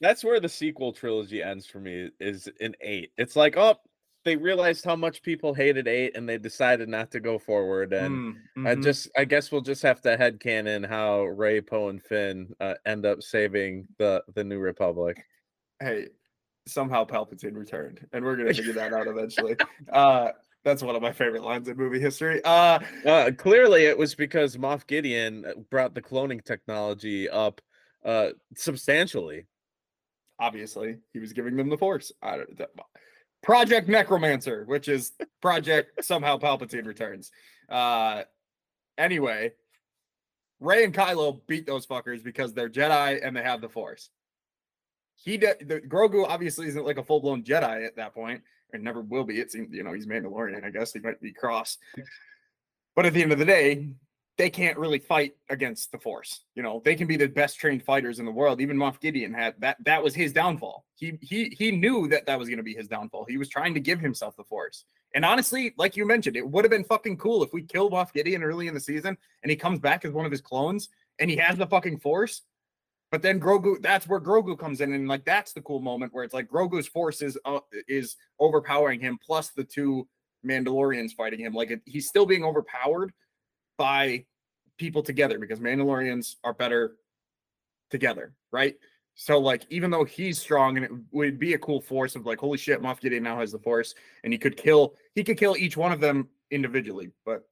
That's 0.00 0.24
where 0.24 0.40
the 0.40 0.48
sequel 0.48 0.92
trilogy 0.92 1.42
ends 1.42 1.66
for 1.66 1.78
me 1.78 2.10
is 2.18 2.48
in 2.60 2.74
8. 2.80 3.12
It's 3.16 3.36
like, 3.36 3.56
oh, 3.56 3.76
they 4.24 4.36
realized 4.36 4.84
how 4.84 4.96
much 4.96 5.22
people 5.22 5.54
hated 5.54 5.86
8 5.86 6.16
and 6.16 6.28
they 6.28 6.36
decided 6.36 6.88
not 6.88 7.10
to 7.12 7.20
go 7.20 7.38
forward 7.38 7.92
and 7.92 8.34
Mm, 8.56 8.66
I 8.66 8.74
mhm. 8.74 8.82
just, 8.82 9.08
I 9.16 9.24
guess 9.24 9.52
we'll 9.52 9.60
just 9.60 9.82
have 9.82 10.00
to 10.02 10.16
head 10.16 10.40
headcanon 10.40 10.86
how 10.88 11.22
Rey, 11.24 11.60
Poe, 11.60 11.90
and 11.90 12.02
Finn 12.02 12.52
uh, 12.60 12.74
end 12.86 13.06
up 13.06 13.22
saving 13.22 13.86
the 13.98 14.22
the 14.34 14.42
New 14.42 14.58
Republic. 14.58 15.24
hey, 15.80 16.08
somehow 16.66 17.04
Palpatine 17.04 17.54
returned, 17.54 18.04
and 18.12 18.24
we're 18.24 18.36
gonna 18.36 18.52
figure 18.54 18.72
that 18.72 18.92
out 18.92 19.06
eventually. 19.06 19.56
Uh, 19.92 20.30
that's 20.64 20.82
one 20.82 20.96
of 20.96 21.02
my 21.02 21.12
favorite 21.12 21.42
lines 21.44 21.68
in 21.68 21.76
movie 21.76 22.00
history. 22.00 22.42
Uh, 22.44 22.78
Uh, 23.06 23.30
clearly, 23.36 23.84
it 23.84 23.96
was 23.96 24.14
because 24.14 24.56
Moff 24.56 24.86
Gideon 24.86 25.44
uh, 25.44 25.52
brought 25.70 25.94
the 25.94 26.02
cloning 26.02 26.42
technology 26.44 27.28
up 27.28 27.60
uh, 28.04 28.30
substantially. 28.56 29.46
obviously, 30.38 30.98
he 31.12 31.18
was 31.20 31.32
giving 31.32 31.56
them 31.56 31.68
the 31.68 31.78
Force. 31.78 32.12
I 32.22 32.38
don't, 32.38 32.58
that- 32.58 32.70
Project 33.42 33.88
Necromancer, 33.88 34.64
which 34.66 34.88
is 34.88 35.12
Project 35.42 36.02
somehow 36.04 36.38
Palpatine 36.38 36.86
returns. 36.86 37.30
Uh, 37.68 38.22
anyway, 38.96 39.52
Rey 40.60 40.84
and 40.84 40.94
Kylo 40.94 41.40
beat 41.46 41.66
those 41.66 41.86
fuckers 41.86 42.24
because 42.24 42.54
they're 42.54 42.70
Jedi 42.70 43.20
and 43.22 43.36
they 43.36 43.42
have 43.42 43.60
the 43.60 43.68
Force. 43.68 44.08
He 45.16 45.36
did. 45.36 45.68
The, 45.68 45.80
Grogu 45.80 46.24
obviously 46.26 46.66
isn't 46.68 46.84
like 46.86 46.96
a 46.98 47.04
full 47.04 47.20
blown 47.20 47.42
Jedi 47.44 47.86
at 47.86 47.96
that 47.96 48.14
point, 48.14 48.42
and 48.74 48.84
never 48.84 49.00
will 49.00 49.24
be. 49.24 49.40
It 49.40 49.50
seems 49.50 49.72
you 49.72 49.82
know 49.82 49.92
he's 49.92 50.06
Mandalorian. 50.06 50.64
I 50.64 50.70
guess 50.70 50.92
he 50.92 51.00
might 51.00 51.20
be 51.20 51.32
cross, 51.32 51.78
but 52.94 53.06
at 53.06 53.14
the 53.14 53.22
end 53.22 53.32
of 53.32 53.38
the 53.38 53.44
day, 53.44 53.88
they 54.36 54.50
can't 54.50 54.78
really 54.78 54.98
fight 54.98 55.34
against 55.48 55.92
the 55.92 55.98
Force. 55.98 56.40
You 56.54 56.62
know, 56.62 56.82
they 56.84 56.94
can 56.94 57.06
be 57.06 57.16
the 57.16 57.28
best 57.28 57.58
trained 57.58 57.84
fighters 57.84 58.18
in 58.18 58.24
the 58.24 58.32
world. 58.32 58.60
Even 58.60 58.76
Moff 58.76 59.00
Gideon 59.00 59.32
had 59.32 59.54
that. 59.60 59.76
That 59.84 60.02
was 60.02 60.14
his 60.14 60.32
downfall. 60.32 60.84
He 60.96 61.18
he 61.22 61.54
he 61.56 61.70
knew 61.70 62.08
that 62.08 62.26
that 62.26 62.38
was 62.38 62.48
going 62.48 62.58
to 62.58 62.64
be 62.64 62.74
his 62.74 62.88
downfall. 62.88 63.26
He 63.28 63.38
was 63.38 63.48
trying 63.48 63.74
to 63.74 63.80
give 63.80 64.00
himself 64.00 64.36
the 64.36 64.44
Force. 64.44 64.84
And 65.14 65.24
honestly, 65.24 65.72
like 65.78 65.96
you 65.96 66.04
mentioned, 66.04 66.36
it 66.36 66.48
would 66.48 66.64
have 66.64 66.72
been 66.72 66.84
fucking 66.84 67.18
cool 67.18 67.44
if 67.44 67.52
we 67.52 67.62
killed 67.62 67.92
Moff 67.92 68.12
Gideon 68.12 68.42
early 68.42 68.66
in 68.66 68.74
the 68.74 68.80
season 68.80 69.16
and 69.42 69.50
he 69.50 69.56
comes 69.56 69.78
back 69.78 70.04
as 70.04 70.12
one 70.12 70.26
of 70.26 70.32
his 70.32 70.40
clones 70.40 70.88
and 71.20 71.30
he 71.30 71.36
has 71.36 71.56
the 71.56 71.68
fucking 71.68 72.00
Force. 72.00 72.42
But 73.14 73.22
then 73.22 73.38
Grogu, 73.38 73.80
that's 73.80 74.08
where 74.08 74.18
Grogu 74.18 74.58
comes 74.58 74.80
in, 74.80 74.92
and 74.92 75.06
like 75.06 75.24
that's 75.24 75.52
the 75.52 75.60
cool 75.60 75.78
moment 75.78 76.12
where 76.12 76.24
it's 76.24 76.34
like 76.34 76.48
Grogu's 76.48 76.88
force 76.88 77.22
is 77.22 77.38
uh, 77.44 77.60
is 77.86 78.16
overpowering 78.40 78.98
him, 78.98 79.20
plus 79.24 79.50
the 79.50 79.62
two 79.62 80.08
Mandalorians 80.44 81.12
fighting 81.12 81.38
him. 81.38 81.54
Like 81.54 81.70
it, 81.70 81.80
he's 81.84 82.08
still 82.08 82.26
being 82.26 82.42
overpowered 82.42 83.12
by 83.78 84.24
people 84.78 85.00
together 85.00 85.38
because 85.38 85.60
Mandalorians 85.60 86.34
are 86.42 86.52
better 86.52 86.96
together, 87.88 88.34
right? 88.50 88.74
So 89.14 89.38
like 89.38 89.62
even 89.70 89.92
though 89.92 90.02
he's 90.02 90.40
strong 90.40 90.76
and 90.76 90.84
it 90.84 90.90
would 91.12 91.38
be 91.38 91.54
a 91.54 91.58
cool 91.58 91.80
force 91.80 92.16
of 92.16 92.26
like 92.26 92.40
holy 92.40 92.58
shit, 92.58 92.82
Moff 92.82 92.98
Gideon 92.98 93.22
now 93.22 93.38
has 93.38 93.52
the 93.52 93.60
force 93.60 93.94
and 94.24 94.32
he 94.32 94.40
could 94.40 94.56
kill 94.56 94.96
he 95.14 95.22
could 95.22 95.38
kill 95.38 95.56
each 95.56 95.76
one 95.76 95.92
of 95.92 96.00
them 96.00 96.28
individually, 96.50 97.12
but 97.24 97.44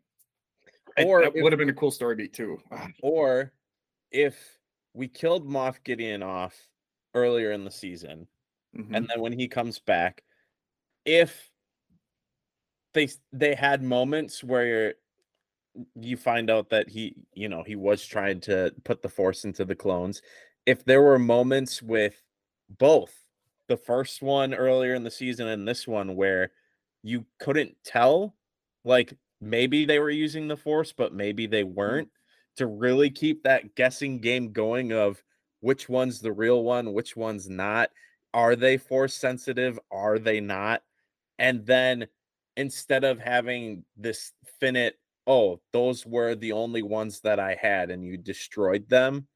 Or 1.05 1.23
it 1.23 1.33
would 1.41 1.53
have 1.53 1.61
been 1.61 1.71
a 1.71 1.73
cool 1.73 1.93
story 1.93 2.17
beat 2.17 2.33
too. 2.33 2.59
Ah, 2.73 2.89
Or 3.01 3.53
if 4.11 4.59
we 4.95 5.09
killed 5.09 5.49
Moff 5.49 5.83
Gideon 5.85 6.23
off 6.23 6.55
earlier 7.15 7.53
in 7.53 7.65
the 7.65 7.71
season, 7.71 8.27
mhm. 8.77 8.95
and 8.95 9.09
then 9.09 9.21
when 9.21 9.33
he 9.33 9.49
comes 9.49 9.79
back, 9.79 10.23
if 11.05 11.51
they 12.95 13.09
they 13.33 13.55
had 13.55 13.83
moments 13.83 14.45
where 14.45 14.95
you 15.95 16.17
find 16.17 16.51
out 16.51 16.69
that 16.71 16.89
he, 16.89 17.17
you 17.33 17.49
know, 17.49 17.63
he 17.63 17.77
was 17.77 18.05
trying 18.05 18.41
to 18.41 18.75
put 18.85 19.03
the 19.03 19.09
force 19.09 19.45
into 19.45 19.65
the 19.65 19.75
clones. 19.75 20.23
If 20.67 20.85
there 20.85 21.03
were 21.03 21.19
moments 21.19 21.83
with 21.83 22.23
both 22.79 23.13
the 23.69 23.77
first 23.77 24.23
one 24.23 24.55
earlier 24.55 24.95
in 24.95 25.05
the 25.05 25.11
season 25.11 25.49
and 25.49 25.67
this 25.67 25.89
one 25.89 26.15
where 26.15 26.53
you 27.03 27.25
couldn't 27.39 27.75
tell, 27.85 28.35
like 28.85 29.15
maybe 29.41 29.85
they 29.85 29.99
were 29.99 30.11
using 30.11 30.47
the 30.47 30.57
force, 30.57 30.93
but 30.93 31.15
maybe 31.15 31.47
they 31.47 31.65
weren't, 31.65 32.11
to 32.57 32.67
really 32.67 33.11
keep 33.11 33.43
that 33.43 33.75
guessing 33.75 34.19
game 34.21 34.53
going 34.53 34.93
of 34.93 35.23
which 35.61 35.89
one's 35.89 36.21
the 36.21 36.33
real 36.33 36.63
one, 36.65 36.93
which 36.93 37.17
one's 37.17 37.49
not. 37.49 37.91
Are 38.35 38.57
they 38.57 38.79
force 38.79 39.15
sensitive? 39.15 39.79
Are 39.91 40.19
they 40.19 40.41
not? 40.41 40.83
And 41.39 41.65
then 41.65 42.07
instead 42.57 43.05
of 43.05 43.19
having 43.19 43.85
this 43.97 44.33
finite, 44.61 44.95
oh, 45.27 45.61
those 45.73 46.05
were 46.05 46.35
the 46.35 46.53
only 46.53 46.83
ones 46.83 47.21
that 47.21 47.39
I 47.39 47.57
had 47.61 47.91
and 47.91 48.05
you 48.05 48.17
destroyed 48.17 48.89
them. 48.89 49.27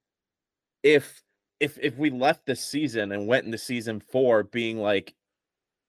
If 0.82 1.22
if 1.60 1.78
if 1.80 1.96
we 1.96 2.10
left 2.10 2.46
the 2.46 2.56
season 2.56 3.12
and 3.12 3.26
went 3.26 3.46
into 3.46 3.58
season 3.58 4.00
four 4.00 4.42
being 4.42 4.78
like 4.78 5.14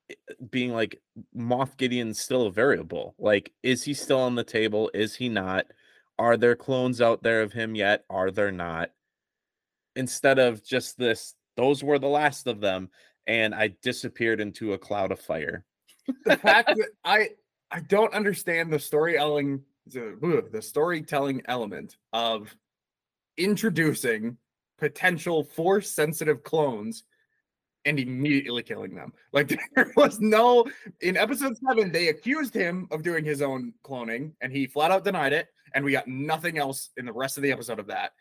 eh, 0.09 0.15
eh, 0.29 0.33
being 0.49 0.73
like 0.73 1.01
Moff 1.35 1.77
Gideon's 1.77 2.19
still 2.21 2.47
a 2.47 2.51
variable. 2.51 3.15
Like, 3.19 3.53
is 3.63 3.83
he 3.83 3.93
still 3.93 4.19
on 4.19 4.35
the 4.35 4.43
table? 4.43 4.89
Is 4.93 5.15
he 5.15 5.29
not? 5.29 5.65
Are 6.19 6.37
there 6.37 6.55
clones 6.55 7.01
out 7.01 7.23
there 7.23 7.41
of 7.41 7.53
him 7.53 7.75
yet? 7.75 8.05
Are 8.09 8.31
there 8.31 8.51
not? 8.51 8.91
Instead 9.95 10.39
of 10.39 10.63
just 10.63 10.97
this, 10.97 11.35
those 11.55 11.83
were 11.83 11.99
the 11.99 12.07
last 12.07 12.47
of 12.47 12.59
them, 12.59 12.89
and 13.25 13.53
I 13.53 13.75
disappeared 13.81 14.39
into 14.39 14.73
a 14.73 14.77
cloud 14.77 15.11
of 15.11 15.19
fire. 15.19 15.65
the 16.25 16.37
fact 16.37 16.69
that 16.69 16.89
I 17.05 17.29
I 17.69 17.81
don't 17.81 18.13
understand 18.13 18.71
the 18.71 18.79
storytelling 18.79 19.61
the, 19.87 20.47
the 20.51 20.61
storytelling 20.61 21.41
element 21.47 21.97
of 22.13 22.55
introducing 23.37 24.37
potential 24.77 25.43
force 25.43 25.89
sensitive 25.89 26.43
clones 26.43 27.03
and 27.87 27.99
immediately 27.99 28.61
killing 28.61 28.93
them. 28.93 29.13
Like 29.31 29.47
there 29.75 29.91
was 29.95 30.19
no 30.19 30.65
in 31.01 31.17
episode 31.17 31.57
7 31.57 31.91
they 31.91 32.09
accused 32.09 32.53
him 32.53 32.87
of 32.91 33.01
doing 33.01 33.25
his 33.25 33.41
own 33.41 33.73
cloning 33.83 34.33
and 34.41 34.51
he 34.51 34.67
flat 34.67 34.91
out 34.91 35.03
denied 35.03 35.33
it 35.33 35.47
and 35.73 35.83
we 35.83 35.93
got 35.93 36.07
nothing 36.07 36.57
else 36.57 36.89
in 36.97 37.05
the 37.05 37.13
rest 37.13 37.37
of 37.37 37.43
the 37.43 37.51
episode 37.51 37.79
of 37.79 37.87
that. 37.87 38.11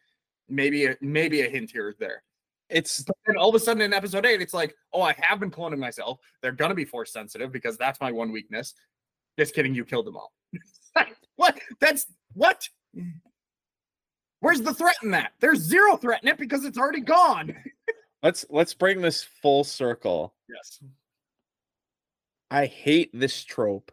Maybe 0.49 0.87
a, 0.87 0.97
maybe 1.01 1.43
a 1.43 1.51
hint 1.51 1.71
here 1.71 1.89
or 1.89 1.95
there. 1.99 2.23
It's 2.69 3.05
then 3.27 3.37
all 3.37 3.49
of 3.49 3.55
a 3.55 3.61
sudden 3.61 3.83
in 3.83 3.93
episode 3.93 4.27
eight, 4.27 4.41
it's 4.41 4.55
like, 4.55 4.75
oh, 4.93 5.03
I 5.03 5.15
have 5.21 5.39
been 5.39 5.51
cloning 5.51 5.79
myself. 5.79 6.19
They're 6.43 6.53
gonna 6.53 6.75
be 6.75 6.85
force 6.85 7.13
sensitive 7.13 7.53
because 7.53 7.77
that's 7.77 8.01
my 8.01 8.13
one 8.13 8.33
weakness. 8.33 8.75
Just 9.39 9.55
kidding, 9.55 9.75
you 9.75 9.85
killed 9.85 10.07
them 10.07 10.17
all. 10.17 10.33
what? 11.37 11.59
That's 11.81 12.07
what? 12.33 12.69
Mm. 12.97 13.15
Where's 14.41 14.63
the 14.63 14.75
threat 14.75 14.97
in 15.03 15.11
that? 15.13 15.33
There's 15.41 15.61
zero 15.61 15.97
threat 15.97 16.23
in 16.23 16.29
it 16.29 16.39
because 16.39 16.65
it's 16.65 16.79
already 16.79 17.01
gone. 17.01 17.55
let's 18.23 18.45
let's 18.51 18.75
bring 18.75 19.01
this 19.01 19.23
full 19.43 19.65
circle. 19.65 20.35
Yes. 20.49 20.81
I 22.51 22.67
hate 22.67 23.11
this 23.13 23.45
trope. 23.45 23.93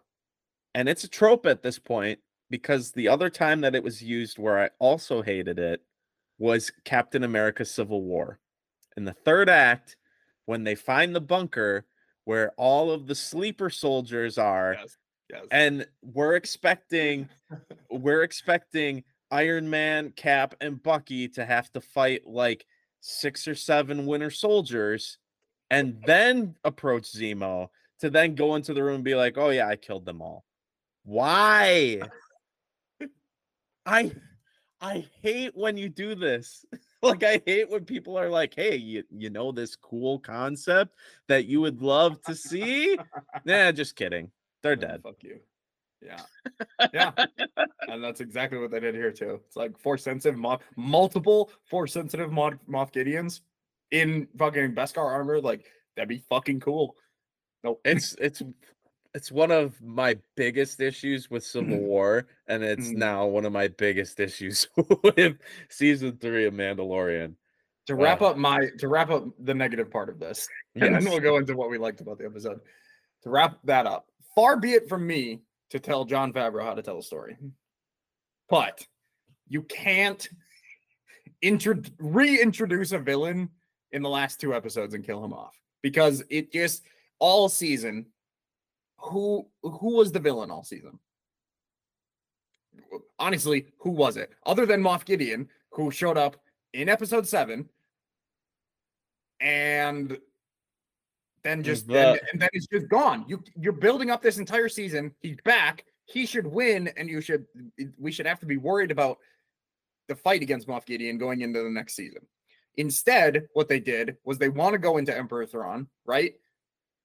And 0.75 0.89
it's 0.89 1.03
a 1.03 1.07
trope 1.09 1.45
at 1.45 1.61
this 1.63 1.79
point 1.79 2.19
because 2.49 2.91
the 2.91 3.07
other 3.07 3.29
time 3.29 3.61
that 3.61 3.75
it 3.75 3.83
was 3.83 4.01
used 4.01 4.37
where 4.39 4.59
I 4.59 4.69
also 4.79 5.21
hated 5.21 5.59
it 5.59 5.81
was 6.39 6.71
Captain 6.83 7.23
America 7.23 7.65
Civil 7.65 8.01
War. 8.03 8.39
In 8.97 9.05
the 9.05 9.13
third 9.13 9.49
act, 9.49 9.97
when 10.45 10.63
they 10.63 10.75
find 10.75 11.15
the 11.15 11.21
bunker 11.21 11.85
where 12.25 12.51
all 12.57 12.91
of 12.91 13.07
the 13.07 13.15
sleeper 13.15 13.69
soldiers 13.69 14.37
are, 14.37 14.77
Yes. 14.79 14.97
Yes. 15.31 15.45
and 15.51 15.87
we're 16.01 16.35
expecting 16.35 17.27
we're 17.89 18.23
expecting 18.23 19.03
Iron 19.31 19.69
Man, 19.69 20.11
Cap, 20.11 20.53
and 20.61 20.81
Bucky 20.81 21.27
to 21.29 21.45
have 21.45 21.71
to 21.73 21.81
fight 21.81 22.27
like 22.27 22.65
six 23.03 23.47
or 23.49 23.53
seven 23.53 24.05
Winter 24.05 24.31
Soldiers, 24.31 25.17
and 25.69 26.01
then 26.05 26.55
approach 26.63 27.03
Zemo 27.11 27.67
to 27.99 28.09
then 28.09 28.33
go 28.35 28.55
into 28.55 28.73
the 28.73 28.83
room 28.83 28.95
and 28.95 29.03
be 29.03 29.15
like, 29.15 29.37
"Oh 29.37 29.49
yeah, 29.49 29.67
I 29.67 29.75
killed 29.75 30.05
them 30.05 30.21
all." 30.21 30.45
Why? 31.03 32.01
I 33.85 34.11
I 34.79 35.05
hate 35.21 35.55
when 35.55 35.77
you 35.77 35.89
do 35.89 36.15
this. 36.15 36.65
Like 37.03 37.21
I 37.21 37.41
hate 37.45 37.69
when 37.69 37.83
people 37.83 38.17
are 38.17 38.29
like, 38.29 38.55
"Hey, 38.55 38.77
you 38.77 39.03
you 39.11 39.29
know 39.29 39.51
this 39.51 39.75
cool 39.75 40.19
concept 40.19 40.95
that 41.27 41.47
you 41.47 41.59
would 41.59 41.81
love 41.81 42.21
to 42.21 42.33
see?" 42.33 42.97
nah, 43.45 43.73
just 43.73 43.97
kidding. 43.97 44.31
They're 44.61 44.71
Oh, 44.71 44.75
dead. 44.75 45.03
Fuck 45.03 45.21
you. 45.21 45.41
Yeah. 46.03 46.21
Yeah. 46.93 47.11
and 47.87 48.03
that's 48.03 48.19
exactly 48.21 48.59
what 48.59 48.71
they 48.71 48.79
did 48.79 48.95
here 48.95 49.11
too. 49.11 49.39
It's 49.47 49.55
like 49.55 49.77
force 49.79 50.03
sensitive 50.03 50.37
moth 50.37 50.61
multiple 50.75 51.49
force 51.65 51.93
sensitive 51.93 52.31
mod 52.31 52.59
Moff 52.69 52.91
Gideons 52.93 53.41
in 53.91 54.27
fucking 54.37 54.73
Beskar 54.75 54.97
armor. 55.05 55.39
Like 55.41 55.65
that'd 55.95 56.09
be 56.09 56.23
fucking 56.29 56.59
cool. 56.59 56.95
Nope. 57.63 57.79
it's 57.85 58.15
it's 58.19 58.41
it's 59.15 59.31
one 59.31 59.51
of 59.51 59.79
my 59.81 60.17
biggest 60.35 60.81
issues 60.81 61.29
with 61.29 61.45
Civil 61.45 61.77
War, 61.79 62.25
and 62.47 62.63
it's 62.63 62.89
Mm. 62.89 62.95
now 62.97 63.25
one 63.27 63.45
of 63.45 63.53
my 63.53 63.67
biggest 63.69 64.19
issues 64.19 64.67
with 65.15 65.37
season 65.69 66.17
three 66.17 66.45
of 66.45 66.53
Mandalorian. 66.53 67.35
to 67.85 67.95
wrap 67.95 68.21
Wow. 68.21 68.29
up 68.31 68.37
my 68.37 68.67
to 68.79 68.87
wrap 68.87 69.09
up 69.11 69.25
the 69.39 69.53
negative 69.53 69.89
part 69.91 70.09
of 70.09 70.19
this 70.19 70.47
and 70.75 70.95
then 70.95 71.03
we'll 71.05 71.19
go 71.19 71.37
into 71.37 71.55
what 71.55 71.69
we 71.69 71.77
liked 71.77 72.01
about 72.01 72.17
the 72.17 72.25
episode 72.25 72.59
to 73.21 73.29
wrap 73.29 73.57
that 73.65 73.85
up 73.85 74.07
far 74.35 74.57
be 74.57 74.71
it 74.73 74.87
from 74.89 75.05
me 75.05 75.41
to 75.73 75.79
tell 75.79 76.05
jon 76.05 76.31
favreau 76.31 76.63
how 76.63 76.75
to 76.75 76.83
tell 76.83 76.99
a 76.99 77.03
story. 77.03 77.35
But 78.47 78.85
you 79.47 79.63
can't 79.63 80.29
intro- 81.41 81.81
reintroduce 81.97 82.91
a 82.91 82.99
villain 82.99 83.49
in 83.91 84.03
the 84.03 84.09
last 84.09 84.39
two 84.39 84.53
episodes 84.53 84.93
and 84.93 85.03
kill 85.03 85.25
him 85.25 85.33
off 85.33 85.59
because 85.81 86.23
it 86.29 86.51
just 86.51 86.83
all 87.17 87.49
season 87.49 88.05
who 88.99 89.47
who 89.63 89.95
was 89.97 90.11
the 90.11 90.19
villain 90.19 90.51
all 90.51 90.63
season? 90.63 90.99
Honestly 93.17 93.65
who 93.79 93.89
was 93.89 94.15
it? 94.15 94.31
Other 94.45 94.67
than 94.67 94.83
moff 94.83 95.05
gideon 95.05 95.49
who 95.71 95.89
showed 95.89 96.19
up 96.19 96.37
in 96.73 96.87
episode 96.87 97.27
7 97.27 97.67
and 99.39 100.19
then 101.43 101.63
just 101.63 101.87
then, 101.87 102.19
and 102.31 102.41
then 102.41 102.49
it's 102.53 102.67
just 102.67 102.87
gone. 102.87 103.25
You 103.27 103.43
you're 103.59 103.73
building 103.73 104.09
up 104.09 104.21
this 104.21 104.37
entire 104.37 104.69
season. 104.69 105.13
He's 105.19 105.37
back. 105.43 105.85
He 106.05 106.25
should 106.25 106.47
win, 106.47 106.89
and 106.97 107.09
you 107.09 107.21
should 107.21 107.45
we 107.97 108.11
should 108.11 108.25
have 108.25 108.39
to 108.39 108.45
be 108.45 108.57
worried 108.57 108.91
about 108.91 109.17
the 110.07 110.15
fight 110.15 110.41
against 110.41 110.67
Moff 110.67 110.85
Gideon 110.85 111.17
going 111.17 111.41
into 111.41 111.61
the 111.61 111.69
next 111.69 111.95
season. 111.95 112.21
Instead, 112.77 113.47
what 113.53 113.69
they 113.69 113.79
did 113.79 114.17
was 114.23 114.37
they 114.37 114.49
want 114.49 114.73
to 114.73 114.79
go 114.79 114.97
into 114.97 115.15
Emperor 115.15 115.45
Thrawn, 115.45 115.87
right? 116.05 116.33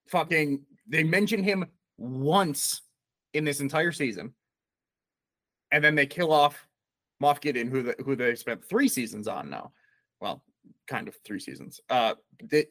Fucking 0.08 0.62
they 0.88 1.02
mention 1.02 1.42
him 1.42 1.66
once 1.96 2.82
in 3.34 3.44
this 3.44 3.60
entire 3.60 3.92
season, 3.92 4.34
and 5.72 5.82
then 5.82 5.94
they 5.94 6.06
kill 6.06 6.32
off 6.32 6.66
Moff 7.22 7.40
Gideon, 7.40 7.68
who 7.68 7.82
the, 7.82 7.96
who 8.04 8.14
they 8.14 8.34
spent 8.36 8.64
three 8.64 8.88
seasons 8.88 9.26
on 9.28 9.50
now. 9.50 9.72
Well, 10.20 10.42
kind 10.86 11.08
of 11.08 11.16
three 11.24 11.40
seasons. 11.40 11.80
Uh, 11.90 12.14
they, 12.42 12.66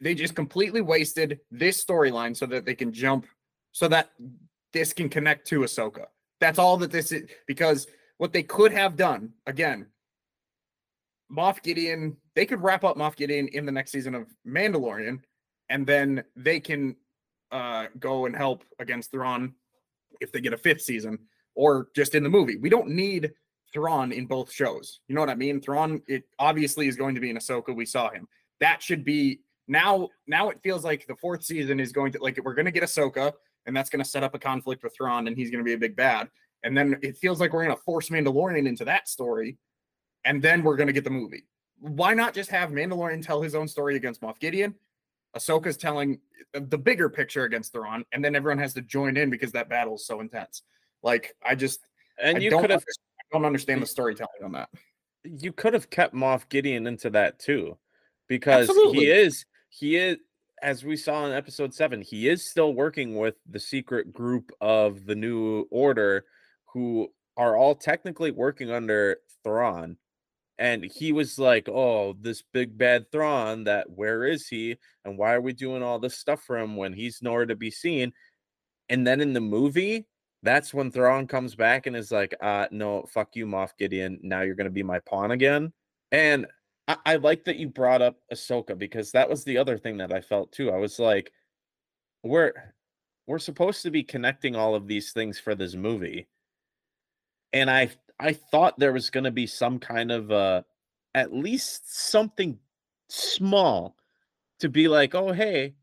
they 0.00 0.14
just 0.14 0.34
completely 0.34 0.80
wasted 0.80 1.40
this 1.50 1.82
storyline 1.82 2.36
so 2.36 2.46
that 2.46 2.64
they 2.64 2.74
can 2.74 2.92
jump, 2.92 3.26
so 3.72 3.88
that 3.88 4.10
this 4.72 4.92
can 4.92 5.08
connect 5.08 5.46
to 5.48 5.60
Ahsoka. 5.60 6.06
That's 6.40 6.58
all 6.58 6.76
that 6.78 6.90
this 6.90 7.12
is 7.12 7.28
because 7.46 7.86
what 8.18 8.32
they 8.32 8.42
could 8.42 8.72
have 8.72 8.96
done 8.96 9.32
again. 9.46 9.86
Moff 11.30 11.62
Gideon, 11.62 12.16
they 12.34 12.46
could 12.46 12.62
wrap 12.62 12.84
up 12.84 12.96
Moff 12.96 13.16
Gideon 13.16 13.48
in 13.48 13.66
the 13.66 13.72
next 13.72 13.92
season 13.92 14.14
of 14.14 14.26
Mandalorian, 14.46 15.20
and 15.68 15.86
then 15.86 16.24
they 16.36 16.60
can 16.60 16.96
uh 17.50 17.86
go 17.98 18.26
and 18.26 18.36
help 18.36 18.64
against 18.78 19.10
Thrawn 19.10 19.54
if 20.20 20.32
they 20.32 20.40
get 20.40 20.52
a 20.52 20.58
fifth 20.58 20.82
season, 20.82 21.18
or 21.54 21.88
just 21.94 22.14
in 22.14 22.22
the 22.22 22.28
movie. 22.28 22.56
We 22.56 22.70
don't 22.70 22.88
need 22.88 23.32
Thrawn 23.72 24.12
in 24.12 24.26
both 24.26 24.50
shows. 24.50 25.00
You 25.08 25.14
know 25.14 25.20
what 25.20 25.30
I 25.30 25.34
mean? 25.34 25.60
Thrawn, 25.60 26.02
it 26.06 26.24
obviously 26.38 26.88
is 26.88 26.96
going 26.96 27.14
to 27.14 27.20
be 27.20 27.30
in 27.30 27.36
Ahsoka. 27.36 27.74
We 27.74 27.86
saw 27.86 28.10
him. 28.10 28.26
That 28.60 28.82
should 28.82 29.04
be 29.04 29.40
now. 29.68 30.08
Now 30.26 30.48
it 30.50 30.58
feels 30.62 30.84
like 30.84 31.06
the 31.06 31.16
fourth 31.16 31.44
season 31.44 31.78
is 31.78 31.92
going 31.92 32.12
to 32.12 32.18
like 32.20 32.38
we're 32.42 32.54
going 32.54 32.66
to 32.66 32.72
get 32.72 32.82
Ahsoka, 32.82 33.32
and 33.66 33.76
that's 33.76 33.90
going 33.90 34.02
to 34.02 34.08
set 34.08 34.22
up 34.22 34.34
a 34.34 34.38
conflict 34.38 34.82
with 34.82 34.94
Thrawn, 34.96 35.28
and 35.28 35.36
he's 35.36 35.50
going 35.50 35.62
to 35.62 35.68
be 35.68 35.74
a 35.74 35.78
big 35.78 35.94
bad. 35.94 36.28
And 36.64 36.76
then 36.76 36.98
it 37.02 37.16
feels 37.16 37.38
like 37.40 37.52
we're 37.52 37.64
going 37.64 37.76
to 37.76 37.82
force 37.82 38.08
Mandalorian 38.08 38.66
into 38.66 38.84
that 38.86 39.08
story, 39.08 39.58
and 40.24 40.42
then 40.42 40.62
we're 40.64 40.76
going 40.76 40.88
to 40.88 40.92
get 40.92 41.04
the 41.04 41.10
movie. 41.10 41.44
why 41.80 42.14
not 42.14 42.34
just 42.34 42.50
have 42.50 42.70
Mandalorian 42.70 43.24
tell 43.24 43.40
his 43.40 43.54
own 43.54 43.68
story 43.68 43.94
against 43.96 44.20
Moff 44.20 44.38
Gideon? 44.40 44.74
Ahsoka's 45.36 45.76
telling 45.76 46.18
uh, 46.54 46.60
the 46.68 46.78
bigger 46.78 47.08
picture 47.08 47.44
against 47.44 47.72
Thrawn, 47.72 48.04
and 48.12 48.24
then 48.24 48.34
everyone 48.34 48.58
has 48.58 48.74
to 48.74 48.80
join 48.82 49.16
in 49.16 49.30
because 49.30 49.52
that 49.52 49.68
battle 49.68 49.94
is 49.94 50.06
so 50.06 50.20
intense. 50.20 50.62
Like 51.02 51.36
I 51.46 51.54
just 51.54 51.80
And 52.20 52.38
I 52.38 52.40
you 52.40 52.50
could 52.50 52.70
have 52.70 52.82
I 52.82 53.22
don't 53.36 53.44
understand 53.44 53.82
the 53.82 53.86
storytelling 53.86 54.42
on 54.42 54.52
that. 54.52 54.70
you 55.22 55.52
could 55.52 55.74
have 55.74 55.90
kept 55.90 56.14
Moff 56.14 56.48
Gideon 56.48 56.86
into 56.86 57.10
that 57.10 57.38
too, 57.38 57.76
because 58.26 58.68
Absolutely. 58.68 59.00
he 59.00 59.10
is 59.10 59.44
he 59.78 59.96
is 59.96 60.18
as 60.62 60.84
we 60.84 60.96
saw 60.96 61.24
in 61.26 61.32
episode 61.32 61.72
seven, 61.72 62.02
he 62.02 62.28
is 62.28 62.50
still 62.50 62.74
working 62.74 63.16
with 63.16 63.36
the 63.48 63.60
secret 63.60 64.12
group 64.12 64.50
of 64.60 65.06
the 65.06 65.14
New 65.14 65.66
Order, 65.70 66.24
who 66.72 67.08
are 67.36 67.56
all 67.56 67.74
technically 67.76 68.32
working 68.32 68.70
under 68.70 69.18
Thrawn. 69.44 69.96
And 70.58 70.84
he 70.84 71.12
was 71.12 71.38
like, 71.38 71.68
"Oh, 71.68 72.14
this 72.20 72.42
big 72.52 72.76
bad 72.76 73.12
Thrawn. 73.12 73.64
That 73.64 73.90
where 73.90 74.24
is 74.24 74.48
he? 74.48 74.76
And 75.04 75.16
why 75.16 75.34
are 75.34 75.40
we 75.40 75.52
doing 75.52 75.82
all 75.82 76.00
this 76.00 76.18
stuff 76.18 76.42
for 76.42 76.58
him 76.58 76.76
when 76.76 76.92
he's 76.92 77.22
nowhere 77.22 77.46
to 77.46 77.56
be 77.56 77.70
seen?" 77.70 78.12
And 78.88 79.06
then 79.06 79.20
in 79.20 79.32
the 79.34 79.40
movie, 79.40 80.06
that's 80.42 80.72
when 80.74 80.90
Thrawn 80.90 81.26
comes 81.26 81.54
back 81.54 81.86
and 81.86 81.96
is 81.96 82.10
like, 82.12 82.34
uh, 82.40 82.66
no, 82.70 83.04
fuck 83.12 83.34
you, 83.36 83.46
Moff 83.46 83.70
Gideon. 83.78 84.18
Now 84.22 84.42
you're 84.42 84.54
gonna 84.54 84.70
be 84.70 84.82
my 84.82 85.00
pawn 85.00 85.30
again. 85.32 85.72
And 86.12 86.46
I, 86.88 86.96
I 87.04 87.16
like 87.16 87.44
that 87.44 87.56
you 87.56 87.68
brought 87.68 88.02
up 88.02 88.16
Ahsoka 88.32 88.76
because 88.76 89.12
that 89.12 89.28
was 89.28 89.44
the 89.44 89.58
other 89.58 89.78
thing 89.78 89.98
that 89.98 90.12
I 90.12 90.20
felt 90.20 90.50
too. 90.50 90.70
I 90.70 90.78
was 90.78 90.98
like, 90.98 91.30
we're 92.24 92.52
we're 93.26 93.38
supposed 93.38 93.82
to 93.82 93.90
be 93.90 94.02
connecting 94.02 94.56
all 94.56 94.74
of 94.74 94.88
these 94.88 95.12
things 95.12 95.38
for 95.38 95.54
this 95.54 95.74
movie. 95.74 96.26
And 97.52 97.70
I 97.70 97.90
I 98.18 98.32
thought 98.32 98.78
there 98.78 98.92
was 98.92 99.10
gonna 99.10 99.30
be 99.30 99.46
some 99.46 99.78
kind 99.78 100.10
of 100.10 100.32
uh 100.32 100.62
at 101.14 101.32
least 101.32 101.94
something 102.10 102.58
small 103.08 103.96
to 104.60 104.68
be 104.68 104.88
like, 104.88 105.14
oh 105.14 105.32
hey, 105.32 105.74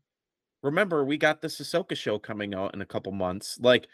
remember 0.62 1.04
we 1.04 1.16
got 1.16 1.40
this 1.40 1.60
Ahsoka 1.60 1.96
show 1.96 2.18
coming 2.18 2.54
out 2.54 2.74
in 2.74 2.82
a 2.82 2.86
couple 2.86 3.12
months. 3.12 3.58
Like 3.60 3.86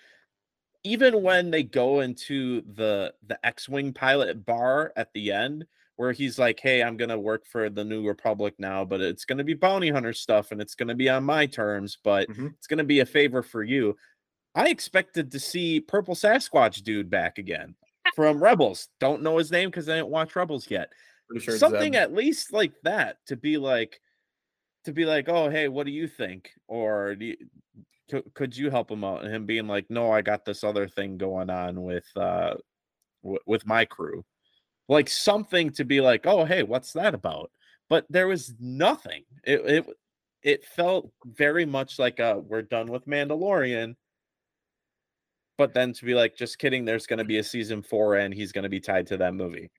even 0.85 1.23
when 1.23 1.51
they 1.51 1.63
go 1.63 2.01
into 2.01 2.63
the 2.75 3.15
the 3.27 3.39
X-wing 3.47 3.93
pilot 3.93 4.45
bar 4.47 4.93
at 4.97 5.13
the 5.13 5.31
end 5.31 5.67
where 6.03 6.13
he's 6.13 6.39
like, 6.39 6.61
"Hey, 6.61 6.83
I'm 6.83 6.97
going 6.99 7.11
to 7.11 7.19
work 7.19 7.47
for 7.47 7.71
the 7.71 7.85
New 7.85 8.07
Republic 8.07 8.55
now, 8.59 8.85
but 8.85 9.01
it's 9.01 9.25
going 9.25 9.39
to 9.39 9.45
be 9.45 9.55
bounty 9.55 9.89
hunter 9.91 10.13
stuff 10.13 10.51
and 10.53 10.61
it's 10.61 10.75
going 10.75 10.89
to 10.89 10.97
be 10.97 11.09
on 11.09 11.25
my 11.25 11.47
terms, 11.47 11.97
but 12.03 12.29
Mhm. 12.29 12.55
it's 12.59 12.67
going 12.67 12.79
to 12.79 12.85
be 12.85 13.01
a 13.01 13.07
favor 13.07 13.43
for 13.43 13.63
you." 13.63 13.97
I 14.55 14.69
expected 14.71 15.33
to 15.33 15.41
see 15.41 15.81
Purple 15.81 16.15
Sasquatch 16.15 16.83
dude 16.83 17.11
back 17.11 17.39
again 17.39 17.77
from 18.15 18.43
Rebels. 18.43 18.89
Don't 19.01 19.23
know 19.23 19.39
his 19.39 19.53
name 19.53 19.71
cuz 19.73 19.89
I 19.89 19.97
didn't 19.97 20.11
watch 20.11 20.37
Rebels 20.37 20.71
yet 20.71 20.93
sure 21.39 21.59
something 21.59 21.97
at 21.97 22.13
least 22.13 22.53
like 22.53 22.75
that 22.83 23.19
to 23.27 23.37
be 23.37 23.57
like 23.59 24.01
to 24.85 24.93
be 24.93 25.05
like 25.05 25.29
oh 25.29 25.49
hey 25.51 25.69
what 25.69 25.87
do 25.87 25.93
you 25.93 26.07
think 26.09 26.53
or 26.69 27.15
do 27.15 27.27
you, 27.27 27.37
could, 28.11 28.35
could 28.35 28.57
you 28.57 28.71
help 28.71 28.91
him 28.91 29.05
out 29.05 29.25
and 29.25 29.35
him 29.35 29.47
being 29.47 29.67
like 29.69 29.87
no 29.91 30.11
i 30.13 30.23
got 30.23 30.45
this 30.45 30.65
other 30.65 30.89
thing 30.89 31.19
going 31.19 31.51
on 31.51 31.83
with 31.83 32.07
uh 32.17 32.55
w- 33.23 33.41
with 33.47 33.67
my 33.67 33.85
crew 33.85 34.25
like 34.93 35.09
something 35.09 35.71
to 35.71 35.85
be 35.85 36.01
like 36.01 36.27
oh 36.27 36.45
hey 36.45 36.63
what's 36.63 36.93
that 36.93 37.15
about? 37.15 37.51
But 37.89 38.07
there 38.09 38.29
was 38.29 38.55
nothing. 38.61 39.25
It 39.45 39.61
it, 39.61 39.87
it 40.43 40.65
felt 40.65 41.11
very 41.25 41.67
much 41.67 41.99
like 41.99 42.21
uh 42.21 42.41
we're 42.43 42.63
done 42.63 42.91
with 42.91 43.07
mandalorian. 43.07 43.97
But 45.59 45.75
then 45.75 45.93
to 45.93 46.05
be 46.05 46.15
like 46.15 46.37
just 46.37 46.59
kidding 46.59 46.85
there's 46.85 47.07
going 47.07 47.19
to 47.19 47.25
be 47.25 47.39
a 47.39 47.45
season 47.45 47.83
4 47.83 48.17
and 48.17 48.35
he's 48.35 48.53
going 48.53 48.65
to 48.65 48.71
be 48.71 48.81
tied 48.81 49.07
to 49.09 49.17
that 49.19 49.35
movie. 49.35 49.71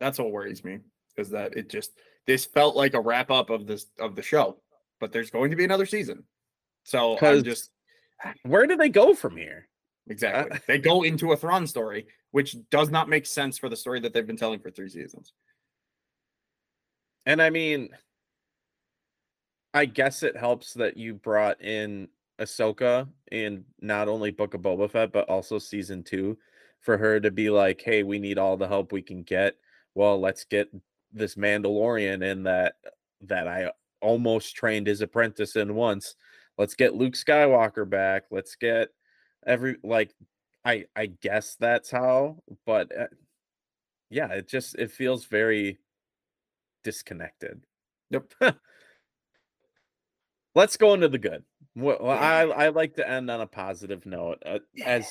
That's 0.00 0.18
what 0.18 0.30
worries 0.30 0.64
me 0.64 0.78
is 1.16 1.30
that 1.30 1.56
it 1.56 1.68
just 1.68 1.92
this 2.26 2.44
felt 2.44 2.76
like 2.76 2.94
a 2.94 3.00
wrap 3.00 3.30
up 3.30 3.50
of 3.50 3.66
this 3.66 3.86
of 3.98 4.14
the 4.14 4.22
show, 4.22 4.60
but 5.00 5.12
there's 5.12 5.30
going 5.30 5.50
to 5.50 5.56
be 5.56 5.64
another 5.64 5.86
season. 5.86 6.24
So 6.84 7.18
I'm 7.20 7.44
just 7.44 7.70
where 8.44 8.66
do 8.66 8.76
they 8.76 8.88
go 8.88 9.14
from 9.14 9.36
here 9.36 9.68
exactly 10.08 10.56
uh, 10.56 10.60
they 10.66 10.78
go 10.78 11.02
into 11.02 11.32
a 11.32 11.36
Thrawn 11.36 11.66
story, 11.66 12.06
which 12.30 12.56
does 12.70 12.90
not 12.90 13.08
make 13.08 13.26
sense 13.26 13.58
for 13.58 13.68
the 13.68 13.76
story 13.76 14.00
that 14.00 14.12
they've 14.12 14.26
been 14.26 14.36
telling 14.36 14.60
for 14.60 14.70
three 14.70 14.88
seasons. 14.88 15.32
And 17.24 17.42
I 17.42 17.50
mean, 17.50 17.90
I 19.74 19.84
guess 19.84 20.22
it 20.22 20.36
helps 20.36 20.74
that 20.74 20.96
you 20.96 21.14
brought 21.14 21.60
in 21.60 22.08
Ahsoka 22.40 23.08
in 23.32 23.64
not 23.80 24.08
only 24.08 24.30
Book 24.30 24.54
of 24.54 24.62
Boba 24.62 24.90
Fett, 24.90 25.12
but 25.12 25.28
also 25.28 25.58
season 25.58 26.02
two 26.02 26.38
for 26.80 26.96
her 26.96 27.18
to 27.20 27.30
be 27.30 27.50
like, 27.50 27.82
hey, 27.84 28.02
we 28.02 28.18
need 28.18 28.38
all 28.38 28.56
the 28.56 28.68
help 28.68 28.92
we 28.92 29.02
can 29.02 29.22
get. 29.22 29.56
Well, 29.94 30.20
let's 30.20 30.44
get 30.44 30.68
this 31.12 31.34
Mandalorian 31.34 32.22
in 32.22 32.42
that 32.44 32.76
that 33.22 33.48
I 33.48 33.70
almost 34.00 34.54
trained 34.54 34.86
his 34.86 35.00
apprentice 35.00 35.56
in 35.56 35.74
once. 35.74 36.14
Let's 36.58 36.74
get 36.74 36.94
Luke 36.94 37.14
Skywalker 37.14 37.88
back. 37.88 38.24
Let's 38.30 38.54
get 38.54 38.90
every 39.46 39.76
like 39.82 40.14
I 40.64 40.86
I 40.94 41.06
guess 41.06 41.56
that's 41.58 41.90
how, 41.90 42.42
but 42.66 42.90
uh, 42.96 43.06
yeah, 44.10 44.28
it 44.32 44.48
just 44.48 44.74
it 44.76 44.90
feels 44.90 45.24
very 45.24 45.78
disconnected. 46.84 47.64
Yep. 48.10 48.32
Let's 50.54 50.76
go 50.76 50.94
into 50.94 51.08
the 51.08 51.18
good. 51.18 51.44
Well, 51.74 52.08
I 52.08 52.42
I 52.42 52.68
like 52.70 52.94
to 52.94 53.08
end 53.08 53.30
on 53.30 53.42
a 53.42 53.46
positive 53.46 54.06
note, 54.06 54.42
uh, 54.46 54.60
as 54.84 55.10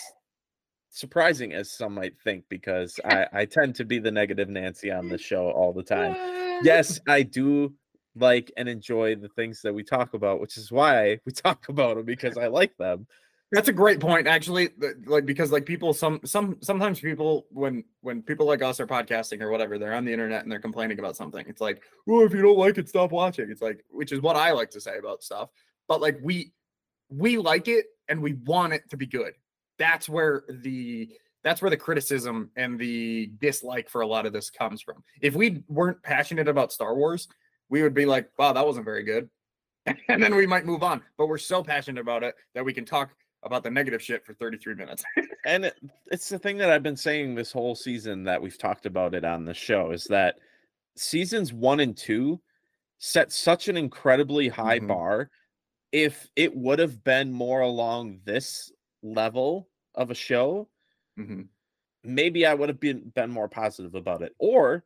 surprising 0.90 1.54
as 1.54 1.72
some 1.72 1.94
might 1.94 2.20
think, 2.24 2.46
because 2.50 3.00
I 3.06 3.28
I 3.32 3.46
tend 3.46 3.76
to 3.76 3.86
be 3.86 4.00
the 4.00 4.12
negative 4.12 4.50
Nancy 4.50 4.92
on 4.92 5.08
the 5.08 5.18
show 5.18 5.52
all 5.52 5.72
the 5.72 5.84
time. 5.84 6.16
Yes, 6.64 7.00
I 7.08 7.22
do 7.22 7.74
like 8.16 8.52
and 8.58 8.68
enjoy 8.68 9.16
the 9.16 9.30
things 9.30 9.62
that 9.62 9.74
we 9.74 9.84
talk 9.84 10.14
about, 10.14 10.40
which 10.40 10.58
is 10.58 10.72
why 10.72 11.20
we 11.26 11.32
talk 11.34 11.70
about 11.70 11.98
them 11.98 12.06
because 12.06 12.38
I 12.38 12.48
like 12.48 12.76
them. 12.78 13.06
That's 13.56 13.70
a 13.70 13.74
great 13.74 14.02
point, 14.02 14.28
actually. 14.28 14.72
Like 15.06 15.26
because 15.26 15.50
like 15.50 15.66
people, 15.66 15.94
some 15.94 16.20
some 16.26 16.58
sometimes 16.62 17.00
people 17.00 17.48
when 17.52 17.86
when 18.02 18.22
people 18.22 18.46
like 18.46 18.62
us 18.62 18.82
are 18.82 18.86
podcasting 18.86 19.40
or 19.40 19.50
whatever, 19.50 19.80
they're 19.80 19.94
on 19.94 20.04
the 20.04 20.12
internet 20.12 20.44
and 20.44 20.52
they're 20.52 20.60
complaining 20.60 21.00
about 21.00 21.16
something. 21.16 21.46
It's 21.48 21.62
like, 21.62 21.82
well, 22.06 22.26
if 22.26 22.34
you 22.34 22.42
don't 22.42 22.58
like 22.58 22.78
it, 22.78 22.90
stop 22.90 23.14
watching. 23.14 23.50
It's 23.50 23.62
like, 23.62 23.86
which 23.90 24.12
is 24.12 24.20
what 24.20 24.36
I 24.36 24.52
like 24.52 24.72
to 24.72 24.82
say 24.82 24.98
about 24.98 25.24
stuff. 25.24 25.52
But 25.88 26.02
like 26.02 26.20
we 26.22 26.52
we 27.08 27.38
like 27.38 27.70
it 27.70 27.86
and 28.10 28.22
we 28.22 28.34
want 28.34 28.74
it 28.74 28.90
to 28.90 28.98
be 28.98 29.06
good. 29.06 29.36
That's 29.80 30.10
where 30.10 30.44
the 30.50 31.10
that's 31.42 31.62
where 31.62 31.72
the 31.72 31.78
criticism 31.78 32.52
and 32.58 32.78
the 32.78 33.32
dislike 33.40 33.88
for 33.88 34.02
a 34.02 34.08
lot 34.08 34.26
of 34.26 34.34
this 34.34 34.50
comes 34.50 34.82
from. 34.82 35.02
If 35.22 35.34
we 35.34 35.64
weren't 35.70 36.04
passionate 36.04 36.50
about 36.50 36.74
Star 36.74 36.94
Wars, 36.94 37.30
we 37.70 37.84
would 37.84 37.94
be 37.94 38.06
like, 38.06 38.32
wow, 38.38 38.52
that 38.52 38.66
wasn't 38.66 38.84
very 38.84 39.04
good. 39.04 39.30
And 40.10 40.22
then 40.22 40.36
we 40.36 40.48
might 40.48 40.66
move 40.66 40.82
on. 40.82 41.04
But 41.16 41.28
we're 41.28 41.38
so 41.38 41.64
passionate 41.64 42.02
about 42.02 42.24
it 42.24 42.36
that 42.56 42.66
we 42.66 42.74
can 42.74 42.86
talk 42.86 43.12
about 43.46 43.64
the 43.64 43.70
negative 43.72 44.02
shit 44.02 44.26
for 44.26 44.34
33 44.34 44.76
minutes. 44.76 45.04
and 45.46 45.66
it, 45.66 45.76
it's 46.08 46.30
the 46.30 46.40
thing 46.40 46.58
that 46.58 46.70
I've 46.72 46.84
been 46.84 46.98
saying 46.98 47.36
this 47.36 47.52
whole 47.52 47.76
season 47.76 48.24
that 48.24 48.42
we've 48.42 48.58
talked 48.58 48.86
about 48.86 49.14
it 49.14 49.24
on 49.24 49.46
the 49.46 49.54
show 49.54 49.92
is 49.92 50.06
that 50.06 50.40
seasons 50.98 51.54
one 51.54 51.80
and 51.80 51.96
two 51.96 52.42
set 52.98 53.32
such 53.32 53.68
an 53.68 53.78
incredibly 53.78 54.48
high 54.48 54.80
Mhm. 54.80 54.88
bar. 54.88 55.30
If 55.92 56.28
it 56.36 56.56
would 56.56 56.80
have 56.80 57.04
been 57.04 57.32
more 57.32 57.62
along 57.62 58.22
this 58.26 58.72
level 59.04 59.70
of 59.94 60.10
a 60.12 60.16
show, 60.16 60.70
Mhm. 61.18 61.48
maybe 62.04 62.46
I 62.46 62.54
would 62.54 62.70
have 62.70 62.80
been 62.80 63.10
been 63.10 63.30
more 63.30 63.48
positive 63.48 63.94
about 63.96 64.22
it. 64.24 64.34
Or 64.40 64.84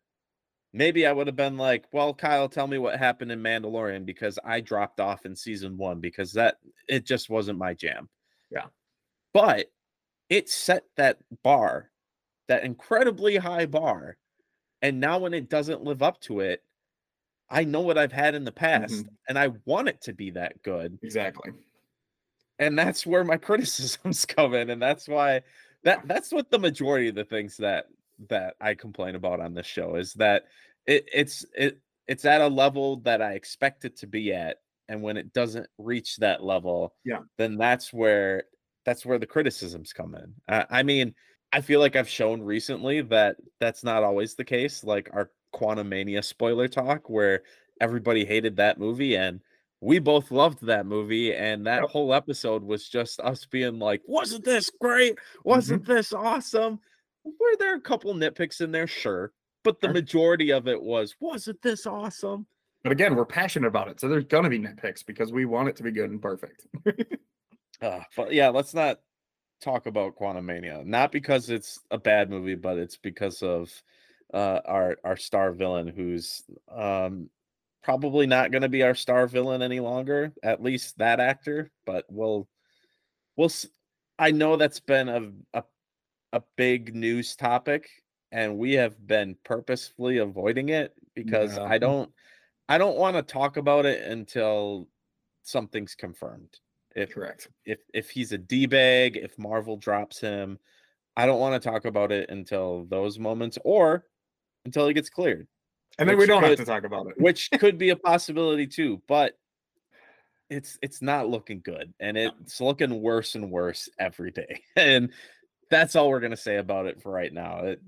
maybe 0.74 1.08
I 1.08 1.12
would 1.14 1.28
have 1.28 1.36
been 1.36 1.58
like, 1.58 1.86
well, 1.94 2.14
Kyle, 2.14 2.50
tell 2.50 2.68
me 2.68 2.78
what 2.78 3.00
happened 3.00 3.32
in 3.32 3.42
Mandalorian 3.42 4.06
because 4.06 4.38
I 4.44 4.60
dropped 4.62 5.00
off 5.00 5.26
in 5.26 5.36
season 5.36 5.78
one 5.78 6.00
because 6.00 6.34
that 6.34 6.58
it 6.88 7.06
just 7.06 7.30
wasn't 7.30 7.58
my 7.58 7.74
jam. 7.74 8.10
Yeah. 8.52 8.66
But 9.34 9.72
it 10.30 10.50
set 10.50 10.84
that 10.98 11.18
bar, 11.44 11.90
that 12.48 12.64
incredibly 12.64 13.38
high 13.38 13.66
bar. 13.66 14.18
And 14.82 15.00
now 15.00 15.20
when 15.20 15.34
it 15.34 15.50
doesn't 15.50 15.84
live 15.84 16.02
up 16.02 16.22
to 16.22 16.40
it, 16.40 16.64
I 17.50 17.64
know 17.64 17.82
what 17.82 17.98
I've 17.98 18.12
had 18.12 18.36
in 18.36 18.44
the 18.44 18.52
past 18.52 18.94
mm-hmm. 18.94 19.08
and 19.28 19.40
I 19.40 19.50
want 19.66 19.90
it 19.90 20.02
to 20.02 20.14
be 20.14 20.32
that 20.32 20.62
good 20.64 21.00
Exactly. 21.02 21.52
and 22.60 22.78
that's 22.78 23.06
where 23.06 23.24
my 23.24 23.38
criticisms 23.48 24.26
come 24.26 24.54
in 24.54 24.70
and 24.70 24.82
that's 24.82 25.08
why 25.08 25.42
that 25.84 26.08
that's 26.08 26.32
what 26.32 26.52
the 26.52 26.60
majority 26.60 27.08
of 27.08 27.16
the 27.16 27.26
things 27.26 27.58
that 27.58 27.88
that 28.30 28.56
i 28.60 28.74
complain 28.74 29.16
about 29.16 29.40
on 29.40 29.54
this 29.54 29.66
show 29.66 29.96
is 29.96 30.14
that 30.14 30.46
it 30.86 31.08
it's 31.14 31.46
it 31.56 31.80
it's 32.08 32.26
at 32.26 32.42
a 32.42 32.48
level 32.48 32.98
that 32.98 33.22
i 33.22 33.34
expect 33.34 33.86
it 33.86 33.96
to 33.96 34.08
be 34.08 34.34
at 34.34 34.58
and 34.90 35.02
when 35.02 35.18
it 35.18 35.32
doesn't 35.34 35.68
reach 35.78 36.18
that 36.18 36.44
level 36.44 36.94
Yeah. 37.06 37.20
then 37.38 37.58
that's 37.58 37.94
where 37.94 38.44
that's 38.86 39.06
where 39.06 39.20
the 39.20 39.26
criticisms 39.26 39.94
come 39.94 40.16
in 40.16 40.34
i, 40.48 40.66
I 40.80 40.84
mean 40.84 41.14
i 41.54 41.62
feel 41.62 41.80
like 41.80 41.96
i've 41.96 42.10
shown 42.10 42.42
recently 42.42 43.02
that 43.02 43.38
that's 43.60 43.84
not 43.84 44.04
always 44.04 44.36
the 44.36 44.44
case 44.44 44.84
like 44.84 45.10
our 45.14 45.32
Quantumania 45.56 46.24
spoiler 46.24 46.68
talk 46.68 47.10
where 47.10 47.42
everybody 47.82 48.26
hated 48.26 48.56
that 48.58 48.80
movie 48.80 49.16
and 49.16 49.40
we 49.82 49.98
both 49.98 50.30
loved 50.30 50.64
that 50.66 50.86
movie 50.86 51.34
and 51.34 51.66
that 51.66 51.82
Yep. 51.82 51.90
whole 51.90 52.14
episode 52.14 52.64
was 52.64 52.90
just 52.90 53.20
us 53.22 53.46
being 53.46 53.80
like 53.80 54.02
wasn't 54.06 54.44
this 54.44 54.70
great 54.82 55.14
mm-hmm. 55.16 55.50
wasn't 55.50 55.86
this 55.86 56.14
awesome 56.14 56.80
were 57.24 57.56
there 57.58 57.76
a 57.76 57.82
couple 57.82 58.14
nitpicks 58.14 58.62
in 58.62 58.72
there 58.72 58.88
sure 58.88 59.32
but 59.64 59.82
the 59.82 59.90
majority 59.90 60.52
of 60.52 60.68
it 60.68 60.82
was, 60.82 61.16
wasn't 61.20 61.62
this 61.62 61.86
awesome? 61.86 62.48
But 62.84 62.92
again, 62.94 63.16
we're 63.16 63.26
passionate 63.26 63.68
about 63.68 63.90
it, 63.90 64.00
so 64.00 64.08
there's 64.08 64.26
gonna 64.26 64.50
be 64.50 64.60
nitpicks 64.60 65.06
because 65.06 65.32
we 65.32 65.46
want 65.46 65.68
it 65.70 65.76
to 65.78 65.84
be 65.84 65.92
good 65.92 66.10
and 66.10 66.22
perfect. 66.22 66.66
Uh, 67.82 68.02
but 68.18 68.34
yeah, 68.34 68.50
let's 68.50 68.74
not 68.74 69.00
talk 69.62 69.86
about 69.86 70.18
Quantumania. 70.18 70.86
Not 70.86 71.14
because 71.14 71.50
it's 71.50 71.80
a 71.92 71.98
bad 71.98 72.30
movie, 72.30 72.56
but 72.56 72.78
it's 72.78 72.98
because 72.98 73.42
of 73.42 73.72
uh, 74.34 74.60
our 74.66 74.98
our 75.06 75.16
star 75.16 75.54
villain, 75.54 75.88
who's 75.88 76.44
um, 76.70 77.30
probably 77.82 78.28
not 78.28 78.52
going 78.52 78.64
to 78.64 78.70
be 78.70 78.84
our 78.84 78.96
star 78.96 79.28
villain 79.28 79.62
any 79.62 79.80
longer. 79.80 80.34
At 80.44 80.62
least 80.62 80.98
that 80.98 81.22
actor. 81.22 81.72
But 81.86 82.06
we'll 82.10 82.50
we'll. 83.38 83.46
s- 83.46 83.68
I 84.18 84.32
know 84.32 84.58
that's 84.58 84.82
been 84.82 85.08
a 85.08 85.32
a, 85.54 85.64
a 86.34 86.42
big 86.58 86.94
news 86.94 87.38
topic, 87.38 87.90
and 88.32 88.58
we 88.58 88.74
have 88.74 89.08
been 89.08 89.38
purposefully 89.46 90.18
avoiding 90.18 90.68
it 90.68 90.94
because 91.16 91.58
Yeah. 91.58 91.64
I 91.64 91.78
don't 91.78 92.12
I 92.70 92.78
don't 92.78 92.98
want 92.98 93.18
to 93.18 93.24
talk 93.24 93.58
about 93.58 93.86
it 93.86 94.04
until 94.04 94.88
something's 95.42 95.96
confirmed. 95.96 96.60
If 96.96 97.14
Correct. 97.14 97.50
if 97.66 97.80
if 97.94 98.10
he's 98.10 98.32
a 98.32 98.38
d 98.38 98.66
bag, 98.66 99.18
if 99.18 99.38
Marvel 99.38 99.76
drops 99.76 100.20
him, 100.20 100.60
I 101.18 101.26
don't 101.26 101.40
want 101.40 101.62
to 101.62 101.70
talk 101.70 101.86
about 101.86 102.12
it 102.12 102.30
until 102.30 102.86
those 102.86 103.20
moments 103.20 103.58
or 103.64 104.06
until 104.66 104.88
he 104.88 104.94
gets 104.94 105.10
cleared, 105.10 105.48
And 105.98 106.08
then 106.08 106.18
we 106.18 106.26
don't 106.26 106.44
have 106.44 106.58
to 106.58 106.66
talk 106.66 106.84
about 106.84 107.08
it. 107.08 107.20
which 107.20 107.50
could 107.60 107.78
be 107.78 107.90
a 107.90 107.96
possibility 107.96 108.68
too. 108.68 109.02
But 109.08 109.38
it's 110.50 110.78
it's 110.82 111.02
not 111.02 111.30
looking 111.30 111.62
good, 111.64 111.94
and 112.00 112.18
it's 112.18 112.62
looking 112.62 113.02
worse 113.02 113.36
and 113.36 113.52
worse 113.52 113.90
every 114.00 114.32
day. 114.32 114.62
And 114.76 115.12
that's 115.70 115.96
all 115.96 116.10
we're 116.10 116.20
gonna 116.20 116.38
say 116.38 116.58
about 116.58 116.88
it 116.88 117.02
for 117.02 117.12
right 117.12 117.34
now. 117.34 117.60
It, 117.66 117.82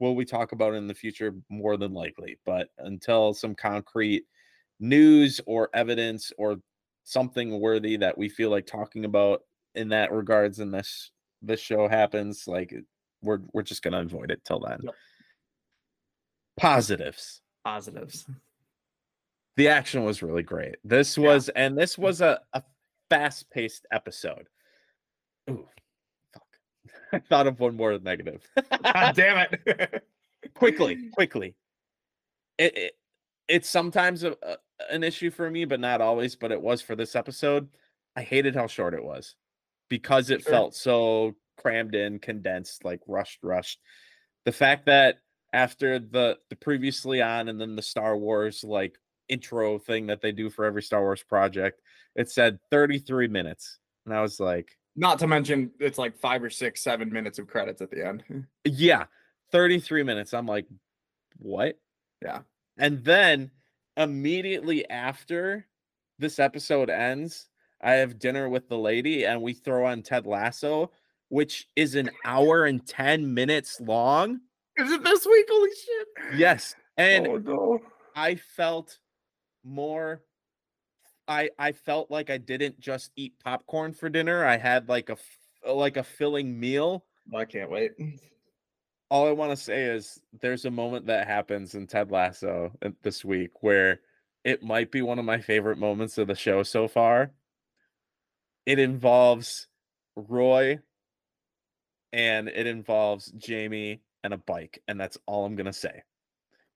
will 0.00 0.14
we 0.16 0.24
talk 0.24 0.52
about 0.52 0.74
in 0.74 0.86
the 0.86 0.94
future? 0.94 1.34
More 1.48 1.76
than 1.76 1.92
likely, 1.92 2.38
but 2.44 2.68
until 2.78 3.32
some 3.34 3.54
concrete 3.54 4.24
news 4.80 5.40
or 5.46 5.70
evidence 5.74 6.32
or 6.38 6.56
something 7.04 7.60
worthy 7.60 7.96
that 7.98 8.16
we 8.16 8.28
feel 8.28 8.50
like 8.50 8.66
talking 8.66 9.04
about 9.04 9.42
in 9.74 9.88
that 9.90 10.12
regards 10.12 10.58
in 10.60 10.70
this 10.70 11.10
this 11.42 11.60
show 11.60 11.86
happens, 11.88 12.46
like 12.46 12.74
we're 13.22 13.40
we're 13.52 13.62
just 13.62 13.82
gonna 13.82 14.00
avoid 14.00 14.30
it 14.30 14.42
till 14.44 14.60
then. 14.60 14.78
Yep. 14.82 14.94
Positives 16.56 17.40
Positives. 17.64 18.26
the 19.56 19.68
action 19.68 20.04
was 20.04 20.22
really 20.22 20.42
great. 20.42 20.76
This 20.84 21.16
Yeah. 21.16 21.26
was 21.28 21.48
and 21.50 21.76
this 21.76 21.98
was 21.98 22.20
a, 22.20 22.40
a 22.52 22.62
fast 23.10 23.50
paced 23.50 23.86
episode. 23.92 24.48
Ooh. 25.50 25.68
I 27.12 27.18
thought 27.28 27.46
of 27.46 27.60
one 27.60 27.76
more 27.76 27.98
negative. 27.98 28.42
God 28.70 29.12
damn 29.16 29.46
it. 29.50 30.04
quickly, 30.54 31.08
quickly. 31.12 31.54
It, 32.58 32.76
it 32.76 32.92
it's 33.48 33.68
sometimes 33.68 34.24
a, 34.24 34.32
a- 34.42 34.56
an 34.90 35.04
issue 35.04 35.30
for 35.30 35.50
me, 35.50 35.64
but 35.64 35.80
not 35.80 36.00
always. 36.00 36.34
But 36.36 36.52
it 36.52 36.60
was 36.60 36.80
for 36.82 36.96
this 36.96 37.14
episode. 37.16 37.68
I 38.16 38.22
hated 38.22 38.54
how 38.54 38.66
short 38.66 38.94
it 38.94 39.04
was 39.04 39.34
because 39.88 40.30
it 40.30 40.42
Sure. 40.42 40.52
felt 40.52 40.74
so 40.74 41.34
crammed 41.58 41.94
in, 41.94 42.18
condensed, 42.18 42.84
like 42.84 43.00
rushed, 43.06 43.38
rushed. 43.42 43.80
The 44.44 44.52
fact 44.52 44.86
that 44.86 45.18
after 45.52 45.98
the 45.98 46.38
the 46.50 46.56
previously 46.56 47.22
on 47.22 47.48
and 47.48 47.60
then 47.60 47.76
the 47.76 47.82
Star 47.82 48.16
Wars 48.16 48.64
like 48.64 48.96
intro 49.28 49.78
thing 49.78 50.06
that 50.08 50.20
they 50.20 50.32
do 50.32 50.50
for 50.50 50.64
every 50.64 50.82
Star 50.82 51.00
Wars 51.00 51.22
project, 51.22 51.80
it 52.16 52.30
said 52.30 52.58
33 52.70 53.28
minutes. 53.28 53.78
And 54.06 54.14
I 54.14 54.20
was 54.20 54.38
like, 54.40 54.68
Not 54.96 55.18
to 55.20 55.26
mention 55.26 55.70
it's 55.80 55.98
like 55.98 56.16
five 56.16 56.42
or 56.42 56.50
six, 56.50 56.82
seven 56.82 57.12
minutes 57.12 57.38
of 57.38 57.48
credits 57.48 57.82
at 57.82 57.90
the 57.90 58.06
end. 58.06 58.22
Yeah, 58.64 59.04
33 59.50 60.02
minutes. 60.02 60.32
I'm 60.32 60.46
like, 60.46 60.66
what? 61.38 61.78
Yeah. 62.22 62.40
And 62.78 63.04
then 63.04 63.50
immediately 63.96 64.88
after 64.88 65.66
this 66.18 66.38
episode 66.38 66.90
ends, 66.90 67.48
I 67.80 67.94
have 67.94 68.18
dinner 68.18 68.48
with 68.48 68.68
the 68.68 68.78
lady 68.78 69.26
and 69.26 69.42
we 69.42 69.52
throw 69.52 69.86
on 69.86 70.02
Ted 70.02 70.26
Lasso, 70.26 70.90
which 71.28 71.68
is 71.76 71.96
an 71.96 72.10
hour 72.24 72.64
and 72.64 72.86
10 72.86 73.34
minutes 73.34 73.80
long. 73.80 74.40
Is 74.76 74.90
it 74.90 75.04
this 75.04 75.26
week? 75.26 75.46
Holy 75.50 75.70
shit. 75.70 76.38
Yes. 76.38 76.74
And 76.96 77.26
oh 77.26 77.38
no. 77.38 77.80
I 78.14 78.36
felt 78.36 78.98
more 79.64 80.22
I 81.26 81.50
I 81.58 81.72
felt 81.72 82.10
like 82.10 82.30
I 82.30 82.38
didn't 82.38 82.80
just 82.80 83.12
eat 83.16 83.34
popcorn 83.42 83.92
for 83.92 84.08
dinner. 84.08 84.44
I 84.44 84.56
had 84.56 84.88
like 84.88 85.08
a 85.08 85.12
f- 85.12 85.38
like 85.66 85.96
a 85.96 86.04
filling 86.04 86.58
meal 86.58 87.04
I 87.34 87.44
can't 87.44 87.70
wait. 87.70 87.92
all 89.10 89.28
I 89.28 89.32
want 89.32 89.50
to 89.52 89.56
say 89.56 89.84
is 89.84 90.20
there's 90.40 90.64
a 90.64 90.70
moment 90.70 91.06
that 91.06 91.26
happens 91.26 91.74
in 91.74 91.86
Ted 91.86 92.10
Lasso 92.10 92.72
uh, 92.84 92.90
this 93.02 93.24
week 93.24 93.62
where 93.62 94.00
it 94.44 94.62
might 94.62 94.90
be 94.90 95.02
one 95.02 95.18
of 95.18 95.24
my 95.24 95.40
favorite 95.40 95.78
moments 95.78 96.18
of 96.18 96.26
the 96.26 96.34
show 96.34 96.62
so 96.62 96.88
far. 96.88 97.32
It 98.66 98.78
involves 98.78 99.68
Roy 100.16 100.80
and 102.12 102.48
it 102.48 102.66
involves 102.66 103.32
Jamie 103.32 104.00
and 104.22 104.32
a 104.32 104.38
bike, 104.38 104.82
and 104.88 104.98
that's 104.98 105.18
all 105.26 105.44
I'm 105.44 105.56
gonna 105.56 105.72
say. 105.72 106.02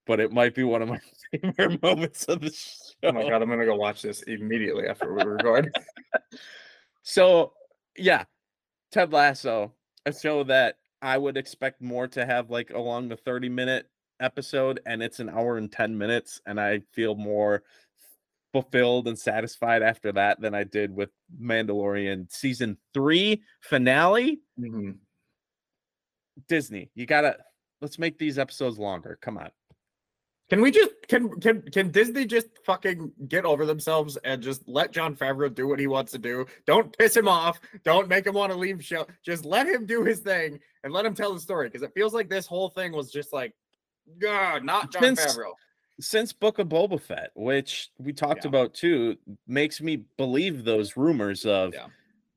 But 0.08 0.20
it 0.20 0.32
might 0.32 0.54
be 0.54 0.64
one 0.64 0.80
of 0.82 0.88
my 0.88 0.98
favorite 1.30 1.80
moments 1.82 2.24
of 2.24 2.40
the 2.40 2.50
show. 2.50 2.94
Oh 3.04 3.12
my 3.12 3.28
god, 3.28 3.42
I'm 3.42 3.48
gonna 3.48 3.66
go 3.66 3.76
watch 3.76 4.02
this 4.02 4.22
immediately 4.22 4.88
after 4.88 5.14
we 5.14 5.22
record. 5.22 5.70
So 7.04 7.54
yeah, 7.96 8.24
Ted 8.92 9.14
Lasso, 9.14 9.72
a 10.04 10.12
show 10.12 10.44
that 10.44 10.76
I 11.00 11.16
would 11.16 11.38
expect 11.38 11.80
more 11.80 12.06
to 12.08 12.26
have 12.26 12.50
like 12.50 12.68
along 12.70 13.08
the 13.08 13.16
30 13.16 13.48
minute 13.48 13.86
episode, 14.20 14.80
and 14.84 15.02
it's 15.02 15.18
an 15.18 15.30
hour 15.30 15.56
and 15.56 15.72
10 15.72 15.96
minutes, 15.96 16.42
and 16.44 16.60
I 16.60 16.80
feel 16.92 17.14
more 17.14 17.62
fulfilled 18.52 19.08
and 19.08 19.18
satisfied 19.18 19.80
after 19.82 20.12
that 20.12 20.38
than 20.38 20.54
I 20.54 20.64
did 20.64 20.94
with 20.94 21.08
Mandalorian 21.40 22.30
season 22.30 22.76
three 22.92 23.42
finale. 23.62 24.40
Mhm. 24.60 24.98
Disney, 26.46 26.90
you 26.94 27.06
gotta 27.06 27.38
let's 27.80 27.98
make 27.98 28.18
these 28.18 28.38
episodes 28.38 28.78
longer. 28.78 29.18
Come 29.22 29.38
on. 29.38 29.50
Can 30.50 30.62
we 30.62 30.70
just 30.70 30.90
can 31.08 31.28
can 31.40 31.60
can 31.62 31.90
Disney 31.90 32.24
just 32.24 32.46
fucking 32.64 33.12
get 33.28 33.44
over 33.44 33.66
themselves 33.66 34.16
and 34.24 34.42
just 34.42 34.66
let 34.66 34.92
Jon 34.92 35.14
Favreau 35.14 35.54
do 35.54 35.68
what 35.68 35.78
he 35.78 35.86
wants 35.86 36.10
to 36.12 36.18
do? 36.18 36.46
Don't 36.66 36.96
piss 36.96 37.14
him 37.14 37.28
off. 37.28 37.60
Don't 37.84 38.08
make 38.08 38.26
him 38.26 38.34
want 38.34 38.50
to 38.52 38.58
leave 38.58 38.78
the 38.78 38.82
show. 38.84 39.06
Just 39.22 39.44
let 39.44 39.66
him 39.68 39.84
do 39.84 40.04
his 40.04 40.20
thing 40.20 40.58
and 40.84 40.92
let 40.92 41.04
him 41.04 41.14
tell 41.14 41.34
the 41.34 41.40
story 41.40 41.68
because 41.68 41.82
it 41.82 41.92
feels 41.94 42.14
like 42.14 42.30
this 42.30 42.46
whole 42.46 42.70
thing 42.70 42.92
was 42.92 43.10
just 43.10 43.30
like, 43.32 43.52
God, 44.18 44.64
not 44.64 44.90
Jon 44.90 45.02
Since- 45.02 45.36
Favreau. 45.36 45.52
since 46.00 46.32
Book 46.32 46.58
of 46.58 46.68
Boba 46.68 46.98
Fett, 46.98 47.30
which 47.34 47.90
we 47.98 48.14
talked 48.14 48.44
Yeah. 48.44 48.48
about 48.48 48.72
too, 48.72 49.18
makes 49.46 49.82
me 49.82 49.96
believe 50.16 50.64
those 50.64 50.96
rumors 50.96 51.44
of 51.44 51.74
Yeah. 51.74 51.88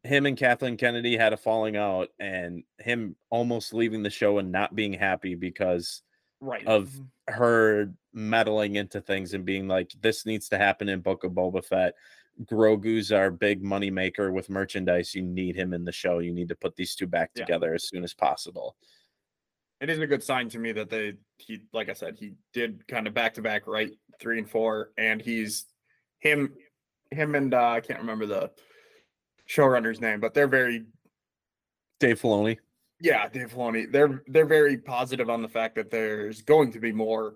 him 0.04 0.26
and 0.26 0.36
Kathleen 0.36 0.76
Kennedy 0.76 1.16
had 1.16 1.32
a 1.32 1.38
falling 1.38 1.78
out 1.78 2.10
and 2.20 2.64
him 2.80 3.16
almost 3.30 3.74
leaving 3.74 4.04
the 4.04 4.10
show 4.10 4.40
and 4.40 4.52
not 4.52 4.76
being 4.76 4.92
happy 4.92 5.36
because 5.36 6.02
Right. 6.42 6.66
of 6.66 6.90
her 7.28 7.94
meddling 8.14 8.76
into 8.76 9.00
things 9.00 9.34
and 9.36 9.46
being 9.46 9.68
like, 9.68 9.92
this 10.02 10.26
needs 10.26 10.50
to 10.50 10.58
happen 10.58 10.90
in 10.90 11.00
Book 11.02 11.24
of 11.24 11.34
Boba 11.34 11.64
Fett. 11.64 11.94
Grogu's 12.46 13.12
our 13.12 13.30
big 13.30 13.62
money 13.64 13.92
maker 13.92 14.32
with 14.32 14.50
merchandise. 14.50 15.14
You 15.14 15.22
need 15.22 15.56
him 15.56 15.74
in 15.74 15.86
the 15.86 15.92
show. 15.92 16.18
You 16.20 16.34
need 16.34 16.50
to 16.50 16.56
put 16.56 16.76
these 16.76 16.96
two 16.96 17.06
back 17.08 17.30
Yeah. 17.36 17.46
together 17.46 17.74
as 17.76 17.88
soon 17.88 18.04
as 18.04 18.14
possible. 18.16 18.76
It 19.82 19.90
isn't 19.90 20.02
a 20.04 20.08
good 20.08 20.24
sign 20.24 20.50
to 20.50 20.60
me 20.60 20.72
that 20.74 20.90
they 20.90 21.14
he 21.38 21.62
like 21.74 21.90
I 21.90 21.94
said 21.94 22.16
he 22.20 22.34
did 22.54 22.88
kind 22.88 23.08
of 23.08 23.14
back 23.14 23.34
to 23.36 23.42
back 23.42 23.66
right 23.68 23.92
three 24.20 24.38
and 24.38 24.50
four 24.50 24.92
and 24.98 25.20
he's 25.22 25.66
him 26.20 26.54
him 27.12 27.34
and 27.36 27.54
uh, 27.54 27.70
I 27.70 27.82
can't 27.82 28.00
remember 28.00 28.26
the 28.28 28.52
showrunner's 29.50 30.00
name 30.00 30.20
but 30.20 30.34
they're 30.36 30.48
very 30.48 30.86
Dave 32.00 32.22
Filoni. 32.22 32.58
Yeah 33.02 33.28
Dave 33.30 33.52
Filoni 33.54 33.92
they're 33.92 34.24
they're 34.28 34.46
very 34.46 34.78
positive 34.78 35.30
on 35.30 35.42
the 35.42 35.48
fact 35.50 35.76
that 35.76 35.90
there's 35.92 36.42
going 36.42 36.72
to 36.72 36.80
be 36.80 36.92
more 36.92 37.36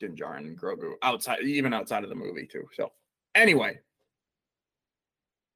Din 0.00 0.14
Djarin 0.16 0.38
and 0.48 0.58
Grogu 0.60 0.92
outside 1.02 1.40
even 1.42 1.72
outside 1.72 2.02
of 2.04 2.08
the 2.10 2.14
movie 2.16 2.46
too 2.46 2.64
so 2.74 2.90
anyway 3.34 3.78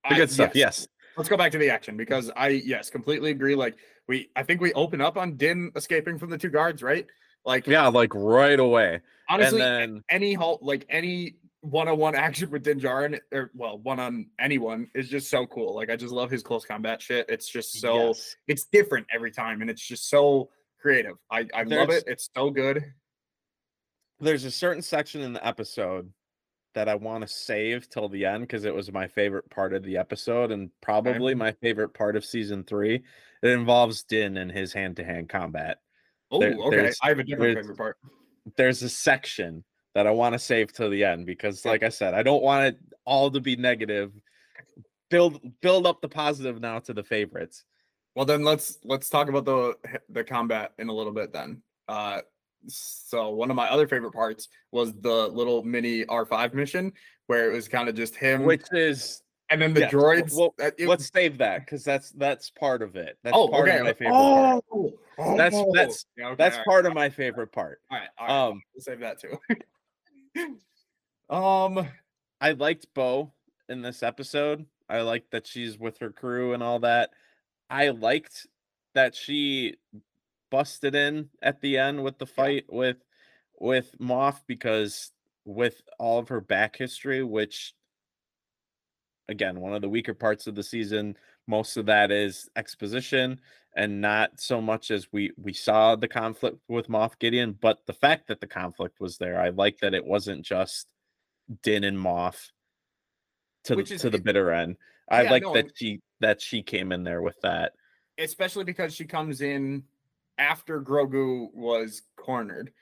The 0.08 0.14
I- 0.14 0.18
good 0.18 0.30
stuff. 0.30 0.52
Yes. 0.54 0.86
let's 1.16 1.28
go 1.28 1.36
back 1.36 1.52
to 1.52 1.58
the 1.58 1.70
action 1.70 1.96
because 1.96 2.30
I 2.36 2.48
yes 2.48 2.90
completely 2.90 3.30
agree 3.30 3.54
like 3.54 3.76
we 4.08 4.30
I 4.36 4.42
think 4.42 4.60
we 4.60 4.72
open 4.74 5.00
up 5.00 5.16
on 5.16 5.36
Din 5.36 5.70
escaping 5.76 6.18
from 6.18 6.30
the 6.30 6.38
two 6.38 6.50
guards 6.50 6.82
right 6.82 7.06
like 7.44 7.66
Yeah, 7.66 7.88
like 7.88 8.12
right 8.14 8.58
away. 8.58 9.00
honestly 9.28 9.60
and 9.60 9.94
then 9.96 10.02
any 10.10 10.34
halt 10.34 10.62
like 10.62 10.84
any 10.88 11.36
one-on-one 11.70 12.14
action 12.14 12.50
with 12.50 12.62
Din 12.62 12.80
Djarin 12.80 13.18
or 13.32 13.50
well 13.54 13.78
one 13.78 13.98
on 14.00 14.26
anyone 14.38 14.88
is 14.94 15.08
just 15.08 15.28
so 15.30 15.46
cool. 15.46 15.74
Like 15.74 15.90
I 15.90 15.96
just 15.96 16.12
love 16.12 16.30
his 16.30 16.42
close 16.42 16.64
combat 16.64 17.00
shit. 17.02 17.26
It's 17.28 17.48
just 17.48 17.80
so 17.80 18.08
Yes. 18.08 18.36
it's 18.48 18.64
different 18.66 19.06
every 19.12 19.30
time 19.30 19.60
and 19.60 19.70
it's 19.70 19.86
just 19.86 20.08
so 20.08 20.50
creative. 20.80 21.16
I 21.30 21.46
I 21.54 21.62
love 21.64 21.90
it. 21.90 22.04
It's 22.06 22.28
so 22.34 22.50
good. 22.50 22.84
There's 24.20 24.44
a 24.44 24.50
certain 24.50 24.82
section 24.82 25.20
in 25.20 25.32
the 25.32 25.46
episode 25.46 26.10
that 26.74 26.88
I 26.88 26.94
want 26.94 27.22
to 27.26 27.28
save 27.28 27.88
till 27.88 28.08
the 28.08 28.26
end 28.26 28.42
because 28.42 28.64
it 28.64 28.74
was 28.74 28.90
my 28.92 29.08
favorite 29.08 29.48
part 29.50 29.72
of 29.74 29.82
the 29.82 29.96
episode 29.98 30.50
and 30.52 30.70
probably 30.82 31.34
my 31.34 31.52
favorite 31.52 31.94
part 31.94 32.16
of 32.16 32.24
season 32.24 32.64
three. 32.64 33.02
It 33.42 33.48
involves 33.48 34.02
Din 34.04 34.36
and 34.36 34.50
his 34.50 34.72
hand 34.72 34.96
to 34.96 35.04
hand 35.04 35.28
combat. 35.28 35.78
oh 36.30 36.38
There- 36.40 36.54
okay. 36.54 36.92
I 37.02 37.08
have 37.08 37.18
a 37.18 37.24
different 37.24 37.58
favorite 37.58 37.76
part. 37.78 37.96
there's 38.56 38.82
a 38.82 38.88
section 38.88 39.64
that 39.96 40.06
I 40.06 40.10
want 40.10 40.34
to 40.34 40.38
save 40.38 40.74
to 40.74 40.90
the 40.90 41.04
end 41.04 41.24
because, 41.24 41.64
like 41.64 41.82
I 41.82 41.88
said, 41.88 42.12
I 42.12 42.22
don't 42.22 42.42
want 42.42 42.66
it 42.66 42.78
all 43.06 43.30
to 43.30 43.40
be 43.40 43.56
negative. 43.56 44.12
Build 45.08 45.40
build 45.62 45.86
up 45.86 46.02
the 46.02 46.08
positive 46.08 46.60
now 46.60 46.80
to 46.80 46.92
the 46.92 47.02
favorites. 47.02 47.64
Well, 48.14 48.26
then 48.26 48.44
let's 48.44 48.76
let's 48.84 49.08
talk 49.08 49.30
about 49.30 49.46
the 49.46 49.74
the 50.10 50.22
combat 50.22 50.72
in 50.78 50.90
a 50.90 50.92
little 50.92 51.14
bit. 51.14 51.32
Then, 51.32 51.62
uh, 51.88 52.20
so 52.66 53.30
one 53.30 53.48
of 53.48 53.56
my 53.56 53.70
other 53.70 53.88
favorite 53.88 54.12
parts 54.12 54.48
was 54.70 54.92
the 55.00 55.28
little 55.28 55.62
mini 55.62 56.04
R5 56.04 56.52
mission 56.52 56.92
where 57.26 57.50
it 57.50 57.54
was 57.54 57.66
kind 57.66 57.88
of 57.88 57.94
just 57.94 58.14
him, 58.16 58.42
Which 58.42 58.66
is 58.72 59.22
and 59.48 59.62
then 59.62 59.72
the 59.72 59.80
yeah, 59.80 59.90
droids. 59.90 60.36
well, 60.36 60.54
it- 60.58 60.86
let's 60.86 61.10
save 61.10 61.38
that 61.38 61.64
because 61.64 61.84
that's 61.84 62.10
that's 62.10 62.50
part 62.50 62.82
of 62.82 62.96
it. 62.96 63.16
That's 63.24 63.34
oh, 63.34 63.48
part 63.48 63.66
okay. 63.66 63.78
of 63.78 63.84
my 63.84 63.92
favorite 63.94 64.12
part. 64.12 64.64
oh, 64.74 64.92
That's- 65.38 65.54
oh, 65.54 65.72
that's- 65.72 66.04
yeah, 66.18 66.26
okay, 66.26 66.34
That's 66.36 66.56
all 66.56 66.58
right, 66.60 66.66
part 66.66 66.84
of 66.84 66.92
my 66.92 67.08
favorite 67.08 67.50
part. 67.50 67.80
All 67.90 67.96
right, 67.98 68.08
all 68.18 68.26
right. 68.26 68.48
Um, 68.50 68.62
we'll 68.74 68.82
save 68.82 69.00
that 69.00 69.18
too. 69.22 69.38
um, 71.30 71.88
I 72.40 72.52
liked 72.52 72.86
Bo 72.94 73.32
in 73.68 73.82
this 73.82 74.02
episode. 74.02 74.66
I 74.88 75.00
liked 75.00 75.30
that 75.32 75.46
she's 75.46 75.78
with 75.78 75.98
her 75.98 76.10
crew 76.10 76.52
and 76.52 76.62
all 76.62 76.78
that. 76.80 77.10
I 77.68 77.88
liked 77.88 78.46
that 78.94 79.14
she 79.14 79.74
busted 80.50 80.94
in 80.94 81.28
at 81.42 81.60
the 81.60 81.76
end 81.76 82.02
with 82.02 82.18
the 82.18 82.26
fight 82.26 82.64
with 82.68 82.98
with 83.58 83.94
Moff 83.98 84.40
because 84.46 85.12
with 85.44 85.82
all 85.98 86.18
of 86.18 86.28
her 86.28 86.40
back 86.40 86.76
history, 86.76 87.22
which 87.22 87.74
again, 89.28 89.60
one 89.60 89.74
of 89.74 89.82
the 89.82 89.88
weaker 89.88 90.14
parts 90.14 90.46
of 90.46 90.54
the 90.54 90.62
season, 90.62 91.16
most 91.46 91.76
of 91.76 91.86
that 91.86 92.10
is 92.10 92.48
exposition 92.56 93.40
and 93.76 94.00
not 94.00 94.40
so 94.40 94.60
much 94.60 94.90
as 94.90 95.06
we 95.12 95.32
we 95.36 95.52
saw 95.52 95.96
the 95.96 96.08
conflict 96.08 96.58
with 96.68 96.88
Moff 96.88 97.18
Gideon, 97.18 97.56
but 97.60 97.78
the 97.86 97.92
fact 97.92 98.28
that 98.28 98.40
the 98.40 98.46
conflict 98.46 99.00
was 99.00 99.18
there. 99.18 99.40
I 99.40 99.50
like 99.50 99.78
that 99.78 99.94
it 99.94 100.04
wasn't 100.04 100.44
just 100.44 100.86
Din 101.62 101.84
and 101.84 101.98
Moff 101.98 102.50
to 103.64 103.76
Which 103.76 103.90
the, 103.90 103.94
is- 103.96 104.00
to 104.02 104.10
the 104.10 104.18
bitter 104.20 104.50
end. 104.52 104.76
I 105.10 105.22
Yeah, 105.22 105.30
like 105.30 105.42
no, 105.42 105.52
that 105.54 105.70
she 105.76 106.00
that 106.20 106.40
she 106.40 106.62
came 106.62 106.90
in 106.92 107.04
there 107.04 107.22
with 107.22 107.40
that. 107.42 107.72
especially 108.18 108.64
because 108.64 108.94
she 108.94 109.04
comes 109.04 109.40
in 109.42 109.84
after 110.38 110.80
Grogu 110.80 111.52
was 111.54 112.02
cornered 112.16 112.72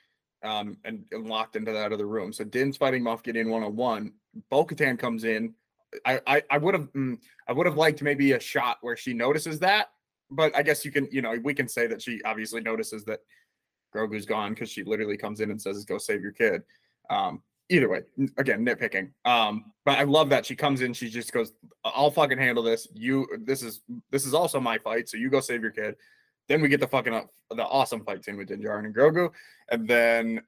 um, 0.43 0.77
and, 0.85 1.05
and 1.11 1.27
locked 1.27 1.55
into 1.55 1.71
that 1.73 1.91
other 1.91 2.07
room. 2.07 2.31
So 2.33 2.43
Din's 2.45 2.77
fighting 2.77 3.03
Moff 3.03 3.21
Gideon 3.23 3.49
one 3.49 3.63
on 3.63 3.75
one. 3.75 4.13
Bo 4.49 4.65
Katan 4.65 4.97
comes 4.97 5.23
in. 5.25 5.53
I 6.05 6.21
I, 6.27 6.43
I 6.49 6.57
would 6.57 6.73
have 6.73 6.91
mm, 6.93 7.17
I 7.47 7.53
would 7.53 7.65
have 7.65 7.77
liked 7.77 8.01
maybe 8.01 8.33
a 8.33 8.39
shot 8.39 8.77
where 8.81 8.97
she 8.97 9.13
notices 9.13 9.59
that, 9.59 9.89
but 10.29 10.55
I 10.55 10.63
guess 10.63 10.85
you 10.85 10.91
can 10.91 11.07
you 11.11 11.21
know 11.21 11.35
we 11.43 11.53
can 11.53 11.67
say 11.67 11.87
that 11.87 12.01
she 12.01 12.21
obviously 12.23 12.61
notices 12.61 13.03
that 13.05 13.19
Grogu's 13.95 14.25
gone 14.25 14.53
because 14.53 14.69
she 14.69 14.83
literally 14.83 15.17
comes 15.17 15.39
in 15.39 15.51
and 15.51 15.61
says, 15.61 15.85
"Go 15.85 15.97
save 15.97 16.21
your 16.21 16.31
kid." 16.31 16.63
Um, 17.09 17.41
either 17.69 17.89
way, 17.89 18.01
again 18.37 18.65
nitpicking. 18.65 19.11
Um, 19.25 19.71
but 19.85 19.97
I 19.97 20.03
love 20.03 20.29
that 20.29 20.45
she 20.45 20.55
comes 20.55 20.81
in. 20.81 20.93
She 20.93 21.09
just 21.09 21.31
goes, 21.31 21.53
"I'll 21.83 22.11
fucking 22.11 22.37
handle 22.37 22.63
this. 22.63 22.87
You 22.93 23.27
this 23.43 23.63
is 23.63 23.81
this 24.11 24.25
is 24.25 24.33
also 24.33 24.59
my 24.59 24.77
fight. 24.77 25.09
So 25.09 25.17
you 25.17 25.29
go 25.29 25.39
save 25.39 25.61
your 25.61 25.71
kid." 25.71 25.95
Then 26.47 26.61
we 26.61 26.69
get 26.69 26.79
the 26.79 26.87
fucking 26.87 27.13
uh, 27.13 27.23
the 27.51 27.65
awesome 27.65 28.03
fight 28.03 28.23
scene 28.23 28.37
with 28.37 28.49
Din 28.49 28.61
Djarin 28.61 28.85
and 28.85 28.95
Grogu, 28.95 29.31
and 29.69 29.87
then 29.87 30.41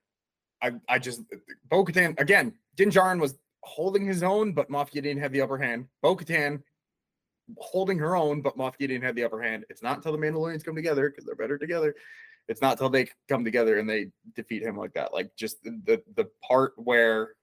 I 0.62 0.74
I 0.88 1.00
just 1.00 1.22
Bo 1.70 1.84
Katan 1.86 2.20
again. 2.20 2.54
Din 2.76 2.90
Djarin 2.90 3.20
was 3.20 3.36
holding 3.68 4.08
his 4.08 4.24
own, 4.24 4.54
but 4.54 4.70
Moff 4.70 4.92
Gideon 4.92 5.18
had 5.18 5.34
the 5.34 5.42
upper 5.42 5.58
hand. 5.58 5.88
Bo 6.02 6.16
Katan 6.16 6.64
holding 7.58 8.00
her 8.00 8.16
own, 8.16 8.42
but 8.42 8.58
Moff 8.58 8.78
Gideon 8.78 9.02
had 9.02 9.16
the 9.16 9.26
upper 9.26 9.42
hand. 9.42 9.66
It's 9.70 9.84
not 9.84 9.98
until 9.98 10.14
the 10.14 10.18
Mandalorians 10.18 10.64
come 10.64 10.76
together 10.76 11.10
because 11.10 11.26
they're 11.26 11.36
better 11.36 11.58
together. 11.58 11.94
It's 12.48 12.62
not 12.62 12.78
till 12.78 12.90
they 12.90 13.10
come 13.28 13.44
together 13.44 13.78
and 13.78 13.90
they 13.90 14.08
defeat 14.36 14.64
him 14.64 14.78
like 14.78 14.94
that. 14.94 15.14
Like 15.14 15.36
just 15.36 15.62
the 15.64 15.82
the, 15.86 16.04
the 16.16 16.30
part 16.48 16.74
where 16.78 17.34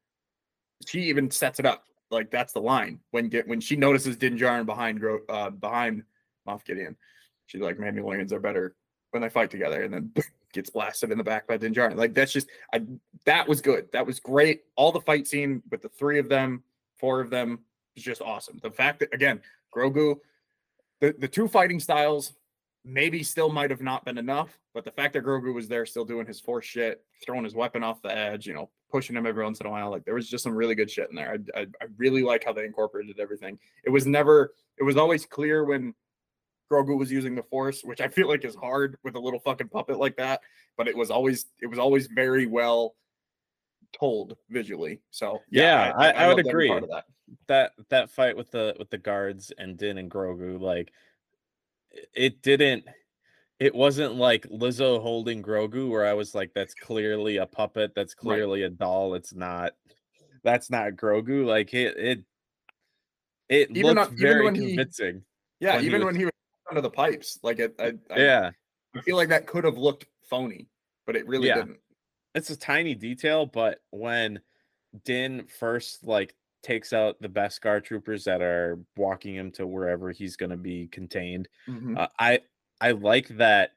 she 0.86 1.02
even 1.04 1.30
sets 1.30 1.60
it 1.60 1.66
up. 1.66 1.84
Like 2.10 2.30
that's 2.30 2.54
the 2.54 2.60
line 2.60 3.00
when 3.10 3.28
get 3.28 3.46
when 3.46 3.60
she 3.60 3.76
notices 3.76 4.16
Din 4.16 4.38
Djarin 4.38 4.66
behind 4.66 5.00
Gro 5.00 5.20
uh 5.28 5.50
behind 5.50 6.04
Moff 6.48 6.64
Gideon. 6.64 6.96
She's 7.46 7.60
like, 7.60 7.76
Mandalorians 7.76 8.32
are 8.32 8.40
better 8.40 8.74
when 9.10 9.22
they 9.22 9.28
fight 9.28 9.50
together, 9.50 9.82
and 9.82 9.92
then 9.92 10.12
gets 10.54 10.70
blasted 10.70 11.12
in 11.12 11.18
the 11.18 11.24
back 11.24 11.46
by 11.46 11.56
Din 11.58 11.74
Djarin. 11.74 11.96
Like 11.96 12.14
that's 12.14 12.32
just 12.32 12.48
I 12.72 12.82
that 13.26 13.46
was 13.46 13.60
good. 13.60 13.88
That 13.92 14.06
was 14.06 14.20
great. 14.20 14.62
All 14.76 14.92
the 14.92 15.00
fight 15.00 15.26
scene 15.26 15.62
with 15.70 15.82
the 15.82 15.90
three 15.90 16.18
of 16.18 16.28
them, 16.28 16.62
four 16.98 17.20
of 17.20 17.28
them 17.28 17.58
was 17.94 18.04
just 18.04 18.22
awesome. 18.22 18.58
The 18.62 18.70
fact 18.70 19.00
that 19.00 19.12
again, 19.12 19.42
Grogu, 19.74 20.16
the, 21.00 21.14
the 21.18 21.28
two 21.28 21.48
fighting 21.48 21.80
styles 21.80 22.32
maybe 22.84 23.22
still 23.22 23.50
might 23.50 23.70
have 23.70 23.80
not 23.80 24.04
been 24.04 24.18
enough, 24.18 24.58
but 24.74 24.84
the 24.84 24.90
fact 24.90 25.14
that 25.14 25.24
Grogu 25.24 25.54
was 25.54 25.68
there 25.68 25.86
still 25.86 26.04
doing 26.04 26.26
his 26.26 26.40
force 26.40 26.66
shit, 26.66 27.02
throwing 27.24 27.44
his 27.44 27.54
weapon 27.54 27.82
off 27.82 28.02
the 28.02 28.14
edge, 28.14 28.46
you 28.46 28.52
know, 28.52 28.68
pushing 28.90 29.16
him 29.16 29.26
every 29.26 29.42
once 29.42 29.58
in 29.60 29.66
a 29.66 29.70
while, 29.70 29.90
like 29.90 30.04
there 30.04 30.14
was 30.14 30.28
just 30.28 30.44
some 30.44 30.54
really 30.54 30.74
good 30.74 30.90
shit 30.90 31.08
in 31.08 31.16
there. 31.16 31.38
I, 31.56 31.60
I, 31.60 31.66
I 31.80 31.86
really 31.96 32.22
like 32.22 32.44
how 32.44 32.52
they 32.52 32.64
incorporated 32.64 33.18
everything. 33.18 33.58
It 33.84 33.90
was 33.90 34.06
never, 34.06 34.52
it 34.78 34.82
was 34.82 34.96
always 34.96 35.24
clear 35.24 35.64
when 35.64 35.94
Grogu 36.70 36.98
was 36.98 37.10
using 37.12 37.34
the 37.34 37.42
force, 37.42 37.82
which 37.82 38.00
I 38.00 38.08
feel 38.08 38.28
like 38.28 38.44
is 38.44 38.54
hard 38.54 38.96
with 39.04 39.14
a 39.16 39.20
little 39.20 39.40
fucking 39.40 39.68
puppet 39.68 39.98
like 39.98 40.16
that, 40.16 40.40
but 40.76 40.88
it 40.88 40.96
was 40.96 41.10
always, 41.10 41.46
it 41.60 41.66
was 41.66 41.78
always 41.78 42.06
very 42.08 42.46
well 42.46 42.94
told 43.92 44.36
visually. 44.50 45.00
So 45.10 45.40
Yeah, 45.50 45.92
I- 45.96 46.10
I 46.10 46.28
would 46.28 46.36
loved 46.38 46.48
every 46.48 46.68
part 46.68 46.82
agree. 46.84 46.94
that. 46.94 47.04
that 47.46 47.72
that 47.90 48.10
fight 48.10 48.36
with 48.36 48.50
the 48.50 48.74
with 48.78 48.90
the 48.90 48.98
guards 48.98 49.52
and 49.56 49.76
Din 49.78 49.98
and 49.98 50.10
Grogu, 50.10 50.60
like 50.60 50.92
it 52.12 52.42
didn't 52.42 52.84
it 53.60 53.72
wasn't 53.74 54.16
like 54.16 54.42
Lizzo 54.48 55.00
holding 55.00 55.42
Grogu 55.42 55.88
where 55.88 56.04
I 56.04 56.12
was 56.14 56.34
like, 56.34 56.52
that's 56.54 56.74
clearly 56.74 57.36
a 57.36 57.46
puppet, 57.46 57.92
that's 57.94 58.14
Right. 58.16 58.34
clearly 58.34 58.62
a 58.64 58.68
doll. 58.70 59.14
It's 59.14 59.32
not 59.32 59.74
that's 60.42 60.70
not 60.70 60.92
Grogu. 60.94 61.46
Like 61.46 61.72
it 61.72 61.96
it 61.96 62.24
it 63.48 63.70
Even 63.70 63.94
looked 63.94 64.10
on- 64.10 64.16
very 64.18 64.44
when 64.44 64.54
he- 64.56 64.68
convincing. 64.74 65.22
Yeah, 65.60 65.74
when 65.74 65.80
he 65.82 65.86
even 65.86 66.00
was- 66.00 66.06
when 66.06 66.14
he 66.16 66.24
was 66.24 66.33
under 66.74 66.82
the 66.82 66.90
pipes, 66.90 67.38
like 67.44 67.60
it, 67.60 67.74
I, 67.78 67.92
I, 68.10 68.18
yeah. 68.18 68.50
I 68.96 69.00
feel 69.02 69.14
like 69.16 69.28
that 69.28 69.46
could 69.46 69.62
have 69.64 69.78
looked 69.78 70.06
phony, 70.28 70.68
but 71.06 71.14
it 71.14 71.26
really 71.28 71.46
Yeah. 71.48 71.56
didn't. 71.56 71.78
it's 72.34 72.50
a 72.50 72.56
tiny 72.56 72.96
detail, 72.96 73.46
but 73.46 73.78
when 73.90 74.40
Din 75.04 75.46
first 75.46 76.02
like 76.04 76.34
takes 76.64 76.92
out 76.92 77.20
the 77.20 77.28
Beskar 77.28 77.82
troopers 77.84 78.24
that 78.24 78.42
are 78.42 78.80
walking 78.96 79.36
him 79.36 79.52
to 79.52 79.68
wherever 79.68 80.10
he's 80.10 80.34
going 80.36 80.50
to 80.50 80.56
be 80.56 80.88
contained, 80.88 81.48
Mhm. 81.68 81.96
uh, 81.96 82.08
I 82.18 82.40
I 82.80 82.90
like 82.90 83.28
that 83.36 83.76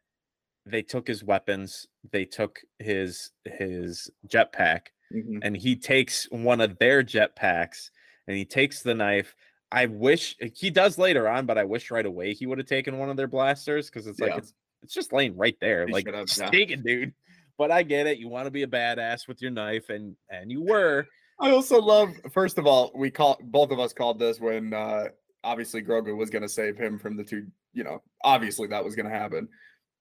they 0.65 0.81
took 0.81 1.07
his 1.07 1.23
weapons, 1.23 1.85
they 2.11 2.25
took 2.25 2.59
his 2.79 3.29
his 3.45 4.09
jetpack, 4.27 4.87
Mhm. 5.13 5.39
and 5.43 5.55
he 5.55 5.75
takes 5.75 6.27
one 6.31 6.59
of 6.59 6.79
their 6.79 7.03
jetpacks 7.03 7.91
and 8.27 8.35
he 8.35 8.43
takes 8.45 8.81
the 8.81 8.95
knife. 8.95 9.35
I 9.71 9.85
wish 9.87 10.35
he 10.55 10.69
does 10.69 10.97
later 10.97 11.27
on, 11.27 11.45
but 11.45 11.57
I 11.57 11.63
wish 11.65 11.91
right 11.91 12.05
away 12.05 12.33
he 12.33 12.45
would 12.45 12.57
have 12.57 12.67
taken 12.67 12.97
one 12.97 13.09
of 13.09 13.17
their 13.17 13.27
blasters 13.27 13.89
because 13.89 14.07
it's 14.07 14.19
like 14.19 14.31
Yeah. 14.31 14.37
it's 14.37 14.53
it's 14.83 14.93
just 14.93 15.11
laying 15.11 15.35
right 15.35 15.57
there. 15.59 15.85
He 15.87 15.93
like 15.93 16.07
have, 16.13 16.27
yeah. 16.37 16.49
take 16.49 16.71
it, 16.71 16.83
dude. 16.83 17.13
But 17.57 17.71
I 17.71 17.83
get 17.83 18.07
it. 18.07 18.19
You 18.19 18.29
want 18.29 18.45
to 18.45 18.51
be 18.51 18.63
a 18.63 18.67
badass 18.67 19.27
with 19.27 19.41
your 19.41 19.51
knife, 19.51 19.89
and 19.89 20.15
and 20.29 20.51
you 20.51 20.63
were. 20.63 21.05
I 21.39 21.51
also 21.51 21.81
love. 21.81 22.13
First 22.31 22.57
of 22.57 22.65
all, 22.67 22.91
we 22.95 23.11
call 23.11 23.37
both 23.43 23.71
of 23.71 23.79
us 23.79 23.93
called 23.93 24.19
this 24.19 24.39
when 24.39 24.73
uh 24.73 25.05
obviously 25.43 25.81
Grogu 25.81 26.15
was 26.15 26.29
going 26.29 26.41
to 26.41 26.49
save 26.49 26.77
him 26.77 26.97
from 26.99 27.17
the 27.17 27.23
two. 27.23 27.47
You 27.73 27.83
know, 27.83 28.01
obviously 28.23 28.67
that 28.67 28.83
was 28.83 28.95
going 28.95 29.05
to 29.07 29.11
happen. 29.11 29.47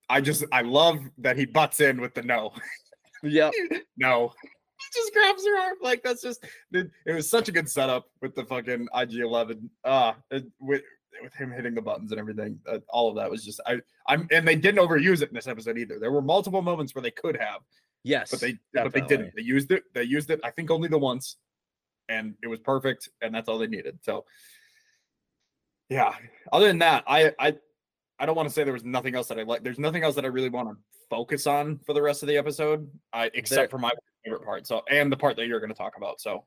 I 0.09 0.21
just 0.21 0.45
I 0.53 0.62
love 0.62 0.99
that 1.19 1.37
he 1.37 1.47
butts 1.47 1.81
in 1.81 2.01
with 2.01 2.14
the 2.14 2.23
no, 2.23 2.53
Yep. 3.23 3.53
no. 3.97 4.33
He 4.79 5.01
just 5.01 5.12
grabs 5.12 5.45
her 5.45 5.59
arm 5.61 5.77
like 5.83 6.03
that's 6.03 6.22
just. 6.22 6.45
It, 6.72 6.91
it 7.07 7.12
was 7.12 7.29
such 7.31 7.49
a 7.49 7.53
good 7.53 7.68
setup 7.68 8.11
with 8.20 8.35
the 8.35 8.45
fucking 8.45 8.89
IG 8.95 9.14
Eleven. 9.16 9.70
Uh 9.85 10.12
it- 10.31 10.47
with 10.61 10.83
with 11.22 11.33
him 11.35 11.51
hitting 11.51 11.74
the 11.74 11.81
buttons 11.81 12.12
and 12.12 12.20
everything. 12.20 12.61
Uh, 12.68 12.79
all 12.91 13.09
of 13.09 13.16
that 13.16 13.31
was 13.31 13.43
just 13.43 13.59
I 13.66 13.81
I'm 14.07 14.29
and 14.31 14.47
they 14.47 14.55
didn't 14.57 14.87
overuse 14.87 15.22
it 15.22 15.31
in 15.31 15.35
this 15.35 15.47
episode 15.47 15.79
either. 15.79 15.99
There 15.99 16.12
were 16.12 16.20
multiple 16.20 16.61
moments 16.61 16.95
where 16.95 17.01
they 17.03 17.11
could 17.11 17.37
have, 17.39 17.62
Yes. 18.05 18.31
but 18.31 18.41
they 18.41 18.59
but 18.74 18.93
they 18.93 19.01
didn't. 19.01 19.33
They 19.35 19.43
used 19.43 19.70
it. 19.72 19.85
They 19.95 20.03
used 20.03 20.31
it. 20.31 20.41
I 20.45 20.51
think 20.51 20.70
only 20.70 20.89
the 20.89 20.99
once, 20.99 21.37
and 22.11 22.35
it 22.43 22.49
was 22.49 22.61
perfect. 22.61 23.09
And 23.22 23.35
that's 23.35 23.49
all 23.49 23.57
they 23.59 23.66
needed. 23.66 23.99
So, 24.03 24.27
yeah. 25.89 26.14
Other 26.53 26.66
than 26.66 26.79
that, 26.81 27.05
I 27.07 27.33
I 27.39 27.55
I 28.18 28.27
don't 28.27 28.37
want 28.37 28.49
to 28.49 28.55
say 28.55 28.64
there 28.64 28.72
was 28.72 28.85
nothing 28.85 29.14
else 29.14 29.29
that 29.29 29.39
I 29.39 29.43
like. 29.45 29.62
There's 29.62 29.79
nothing 29.79 30.03
else 30.03 30.14
that 30.16 30.24
I 30.24 30.29
really 30.29 30.49
want 30.49 30.68
to 30.68 30.77
focus 31.09 31.47
on 31.47 31.79
for 31.87 31.93
the 31.93 32.03
rest 32.03 32.22
of 32.22 32.29
the 32.29 32.37
episode, 32.37 32.91
I 33.12 33.31
except 33.35 33.57
There- 33.57 33.68
for 33.68 33.79
my 33.79 33.91
favorite 34.27 34.45
part. 34.45 34.66
So 34.66 34.83
and 34.91 35.11
the 35.11 35.16
part 35.16 35.37
that 35.37 35.47
you're 35.47 35.61
going 35.61 35.72
to 35.72 35.77
talk 35.79 35.97
about. 35.97 36.20
So 36.20 36.45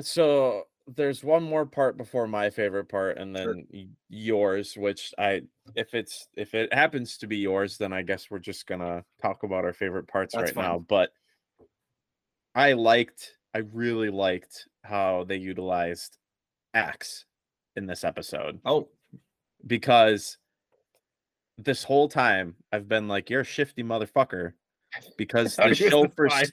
So 0.00 0.64
there's 0.86 1.22
one 1.24 1.42
more 1.42 1.64
part 1.66 1.96
before 1.96 2.26
my 2.26 2.50
favorite 2.50 2.88
part, 2.88 3.16
and 3.18 3.34
then 3.34 3.66
y- 3.72 3.86
yours, 4.08 4.76
which 4.76 5.14
I 5.18 5.42
if 5.74 5.94
it's 5.94 6.28
if 6.36 6.54
it 6.54 6.72
happens 6.74 7.18
to 7.18 7.26
be 7.26 7.36
yours, 7.38 7.78
then 7.78 7.92
I 7.92 8.02
guess 8.02 8.30
we're 8.30 8.38
just 8.40 8.66
gonna 8.66 9.04
talk 9.20 9.42
about 9.44 9.64
our 9.64 9.72
favorite 9.72 10.08
parts 10.08 10.34
That's 10.34 10.44
right 10.44 10.54
fine. 10.54 10.64
now. 10.64 10.78
But 10.78 11.12
I 12.54 12.72
liked, 12.72 13.38
I 13.54 13.58
really 13.58 14.10
liked 14.10 14.68
how 14.84 15.24
they 15.24 15.36
utilized 15.36 16.18
Axe 16.74 17.24
in 17.76 17.86
this 17.86 18.04
episode 18.04 18.60
oh 18.66 18.88
because 19.66 20.36
this 21.58 21.84
whole 21.84 22.08
time 22.08 22.56
I've 22.72 22.88
been 22.88 23.08
like, 23.08 23.30
you're 23.30 23.42
a 23.42 23.44
shifty 23.44 23.82
motherfucker. 23.82 24.52
because 25.16 25.56
the 25.56 25.68
he 25.68 25.74
show 25.74 26.02
the 26.02 26.08
for 26.10 26.28
spy. 26.28 26.42
s- 26.42 26.52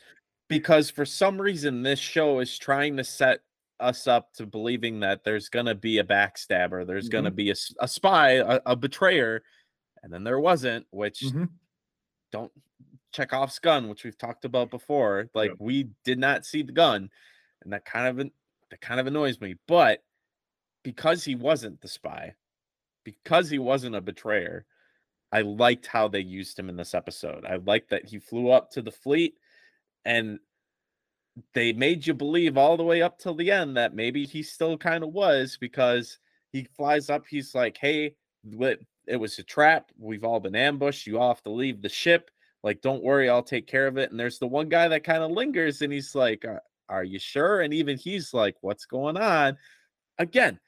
because 0.49 0.89
for 0.89 1.05
some 1.05 1.39
reason 1.39 1.81
this 1.83 1.99
show 1.99 2.39
is 2.39 2.57
trying 2.57 2.97
to 2.97 3.03
set 3.03 3.39
us 3.79 4.07
up 4.07 4.33
to 4.33 4.45
believing 4.45 4.99
that 4.99 5.23
there's 5.23 5.47
gonna 5.47 5.75
be 5.75 5.99
a 5.99 6.03
backstabber, 6.03 6.85
there's 6.85 7.07
gonna 7.07 7.31
be 7.31 7.49
a, 7.51 7.55
a 7.79 7.87
spy, 7.87 8.31
a, 8.33 8.59
a 8.65 8.75
betrayer, 8.75 9.41
and 10.03 10.11
then 10.11 10.25
there 10.25 10.39
wasn't, 10.39 10.85
which 10.91 11.21
Mhm. 11.21 11.49
don't 12.31 12.51
Chekhov's 13.13 13.57
gun, 13.59 13.87
which 13.87 14.03
we've 14.03 14.17
talked 14.17 14.43
about 14.45 14.69
before. 14.69 15.29
Like 15.33 15.51
we 15.59 15.89
did 16.03 16.19
not 16.19 16.45
see 16.45 16.61
the 16.61 16.73
gun, 16.73 17.09
and 17.63 17.71
that 17.73 17.85
kind 17.85 18.19
of 18.19 18.29
that 18.69 18.81
kind 18.81 18.99
of 18.99 19.07
annoys 19.07 19.39
me. 19.39 19.55
But 19.67 20.03
because 20.83 21.23
he 21.23 21.35
wasn't 21.35 21.81
the 21.81 21.87
spy, 21.87 22.35
because 23.03 23.49
he 23.49 23.59
wasn't 23.59 23.95
a 23.95 24.01
betrayer, 24.01 24.65
I 25.31 25.41
liked 25.41 25.87
how 25.87 26.07
they 26.07 26.19
used 26.19 26.57
him 26.59 26.69
in 26.69 26.75
this 26.75 26.93
episode. 26.93 27.45
I 27.45 27.55
liked 27.55 27.89
that 27.89 28.05
he 28.05 28.19
flew 28.19 28.49
up 28.49 28.69
to 28.71 28.81
the 28.81 28.91
fleet 28.91 29.37
and 30.05 30.39
they 31.53 31.73
made 31.73 32.05
you 32.05 32.13
believe 32.13 32.57
all 32.57 32.77
the 32.77 32.83
way 32.83 33.01
up 33.01 33.17
till 33.17 33.35
the 33.35 33.51
end 33.51 33.77
that 33.77 33.93
maybe 33.95 34.25
he 34.25 34.43
still 34.43 34.77
kind 34.77 35.03
of 35.03 35.11
was 35.13 35.57
because 35.59 36.19
he 36.51 36.67
flies 36.75 37.09
up. 37.09 37.25
He's 37.27 37.55
like, 37.55 37.77
Hey, 37.77 38.15
it 39.07 39.17
was 39.17 39.39
a 39.39 39.43
trap. 39.43 39.91
We've 39.97 40.23
all 40.23 40.39
been 40.39 40.55
ambushed. 40.55 41.07
You 41.07 41.19
all 41.19 41.29
have 41.33 41.43
to 41.43 41.51
leave 41.51 41.81
the 41.81 41.89
ship. 41.89 42.29
Like, 42.63 42.81
don't 42.81 43.03
worry, 43.03 43.29
I'll 43.29 43.43
take 43.43 43.67
care 43.67 43.87
of 43.87 43.97
it. 43.97 44.11
And 44.11 44.19
there's 44.19 44.39
the 44.39 44.47
one 44.47 44.67
guy 44.67 44.87
that 44.89 45.03
kind 45.03 45.23
of 45.23 45.31
lingers 45.31 45.81
and 45.81 45.93
he's 45.93 46.13
like, 46.13 46.43
"Uh, 46.45 46.59
Are 46.89 47.03
you 47.03 47.19
sure? 47.19 47.61
And 47.61 47.73
even 47.73 47.97
he's 47.97 48.33
like, 48.33 48.55
What's 48.61 48.85
going 48.85 49.17
on? 49.17 49.57
Again, 50.17 50.59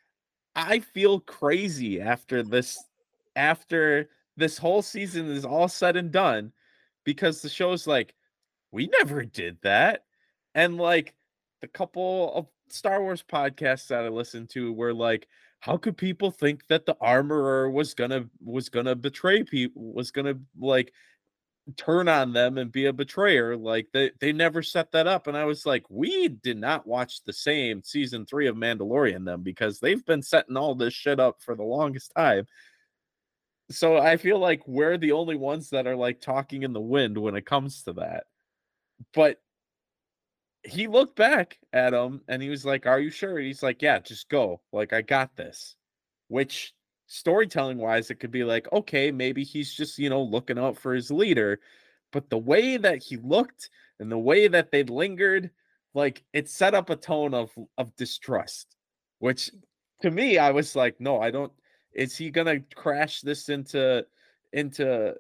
I 0.56 0.80
feel 0.80 1.20
crazy 1.20 2.00
after 2.02 2.44
this, 2.44 2.82
after 3.36 4.10
this 4.38 4.58
whole 4.58 4.82
season 4.82 5.30
is 5.30 5.46
all 5.46 5.68
said 5.68 5.98
and 5.98 6.12
done 6.12 6.54
because 7.04 7.42
the 7.42 7.50
show's 7.50 7.88
like, 7.88 8.16
we 8.72 8.88
never 9.00 9.24
did 9.24 9.58
that. 9.64 10.06
And 10.56 10.78
like 10.78 11.14
the 11.62 11.68
couple 11.68 12.34
of 12.34 12.48
Star 12.70 13.02
Wars 13.02 13.24
podcasts 13.24 13.88
that 13.88 14.04
I 14.04 14.10
listened 14.10 14.50
to 14.52 14.74
were 14.74 14.94
like, 14.94 15.28
how 15.60 15.78
could 15.78 15.98
people 15.98 16.32
think 16.32 16.66
that 16.68 16.86
the 16.86 16.98
armorer 17.00 17.70
was 17.70 17.94
gonna 17.94 18.26
was 18.44 18.70
gonna 18.70 18.96
betray 18.96 19.44
people 19.44 19.94
was 19.94 20.12
gonna 20.12 20.36
like 20.60 20.92
turn 21.78 22.08
on 22.08 22.34
them 22.34 22.58
and 22.58 22.72
be 22.72 22.88
a 22.88 22.94
betrayer? 22.94 23.56
Like 23.56 23.88
they 23.94 24.12
they 24.20 24.34
never 24.34 24.64
set 24.64 24.92
that 24.92 25.08
up 25.08 25.28
and 25.28 25.38
i 25.38 25.46
was 25.46 25.66
like 25.66 25.86
we 25.90 26.28
did 26.30 26.58
not 26.58 26.88
watch 26.88 27.24
the 27.24 27.34
same 27.34 27.84
season 27.84 28.26
three 28.26 28.48
of 28.48 28.56
mandalorian 28.56 29.26
then 29.26 29.44
because 29.44 29.80
they've 29.80 30.06
been 30.06 30.24
setting 30.24 30.58
all 30.58 30.74
this 30.76 30.94
shit 30.94 31.20
up 31.20 31.42
for 31.42 31.56
the 31.56 31.64
longest 31.64 32.12
time. 32.18 32.46
So 33.70 33.98
i 33.98 34.18
feel 34.18 34.40
like 34.40 34.68
we're 34.68 34.98
the 34.98 35.12
only 35.14 35.36
ones 35.36 35.70
that 35.70 35.88
are 35.88 35.96
like 35.96 36.22
talking 36.22 36.64
in 36.64 36.74
the 36.74 36.82
wind 36.82 37.18
when 37.18 37.36
it 37.36 37.46
comes 37.46 37.84
to 37.84 37.94
that 37.94 38.26
but 39.14 39.42
he 40.64 40.88
looked 40.88 41.16
back 41.16 41.58
at 41.74 41.94
him 41.94 42.22
and 42.28 42.42
he 42.42 42.50
was 42.50 42.66
like 42.66 42.86
are 42.86 43.00
you 43.00 43.10
sure? 43.10 43.38
And 43.38 43.48
he's 43.48 43.64
like 43.64 43.82
yeah 43.82 44.00
just 44.00 44.30
go. 44.30 44.62
Like 44.72 44.94
i 44.94 45.02
got 45.02 45.36
this. 45.36 45.76
Which 46.28 46.74
storytelling 47.08 47.78
wise 47.78 48.10
it 48.10 48.16
could 48.16 48.32
be 48.32 48.44
like 48.44 48.72
okay 48.72 49.12
maybe 49.12 49.44
he's 49.44 49.74
just 49.74 50.00
you 50.00 50.10
know 50.10 50.22
looking 50.22 50.60
out 50.60 50.78
for 50.78 50.94
his 50.94 51.12
leader. 51.12 51.60
But 52.12 52.30
the 52.30 52.38
way 52.38 52.78
that 52.78 53.02
he 53.02 53.18
looked 53.18 53.70
and 54.00 54.12
the 54.12 54.18
way 54.18 54.48
that 54.48 54.72
they 54.72 54.84
lingered 54.84 55.52
like 55.94 56.24
it 56.34 56.50
set 56.50 56.74
up 56.74 56.90
a 56.90 56.96
tone 56.96 57.34
of 57.34 57.52
of 57.78 57.96
distrust 57.96 58.76
which 59.20 59.52
to 60.02 60.12
me 60.12 60.38
i 60.38 60.52
was 60.52 60.76
like 60.76 61.00
no 61.00 61.22
i 61.22 61.32
don't 61.32 61.52
is 61.94 62.18
he 62.18 62.30
gonna 62.30 62.60
crash 62.76 63.22
this 63.22 63.50
into 63.50 64.06
into 64.54 65.14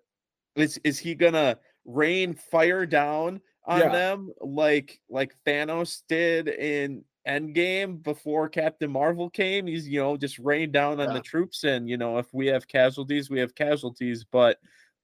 is 0.55 0.79
is 0.83 0.97
he 0.97 1.15
gonna 1.15 1.57
rain 1.85 2.33
fire 2.33 2.85
down 2.85 3.41
on 3.65 3.79
Yeah. 3.79 3.89
them 3.89 4.31
like 4.41 4.99
like 5.09 5.35
thanos 5.45 6.01
did 6.09 6.47
in 6.47 7.03
endgame 7.27 8.01
before 8.01 8.49
captain 8.49 8.89
marvel 8.91 9.29
came 9.29 9.67
he's 9.67 9.87
you 9.87 9.99
know 9.99 10.17
just 10.17 10.39
rained 10.39 10.71
down 10.73 10.99
on 10.99 11.09
Yeah. 11.09 11.13
the 11.13 11.21
troops 11.21 11.63
and 11.63 11.87
you 11.87 11.97
know 11.97 12.17
if 12.17 12.33
we 12.33 12.47
have 12.47 12.67
casualties 12.67 13.29
we 13.29 13.39
have 13.39 13.53
casualties 13.53 14.25
but 14.31 14.57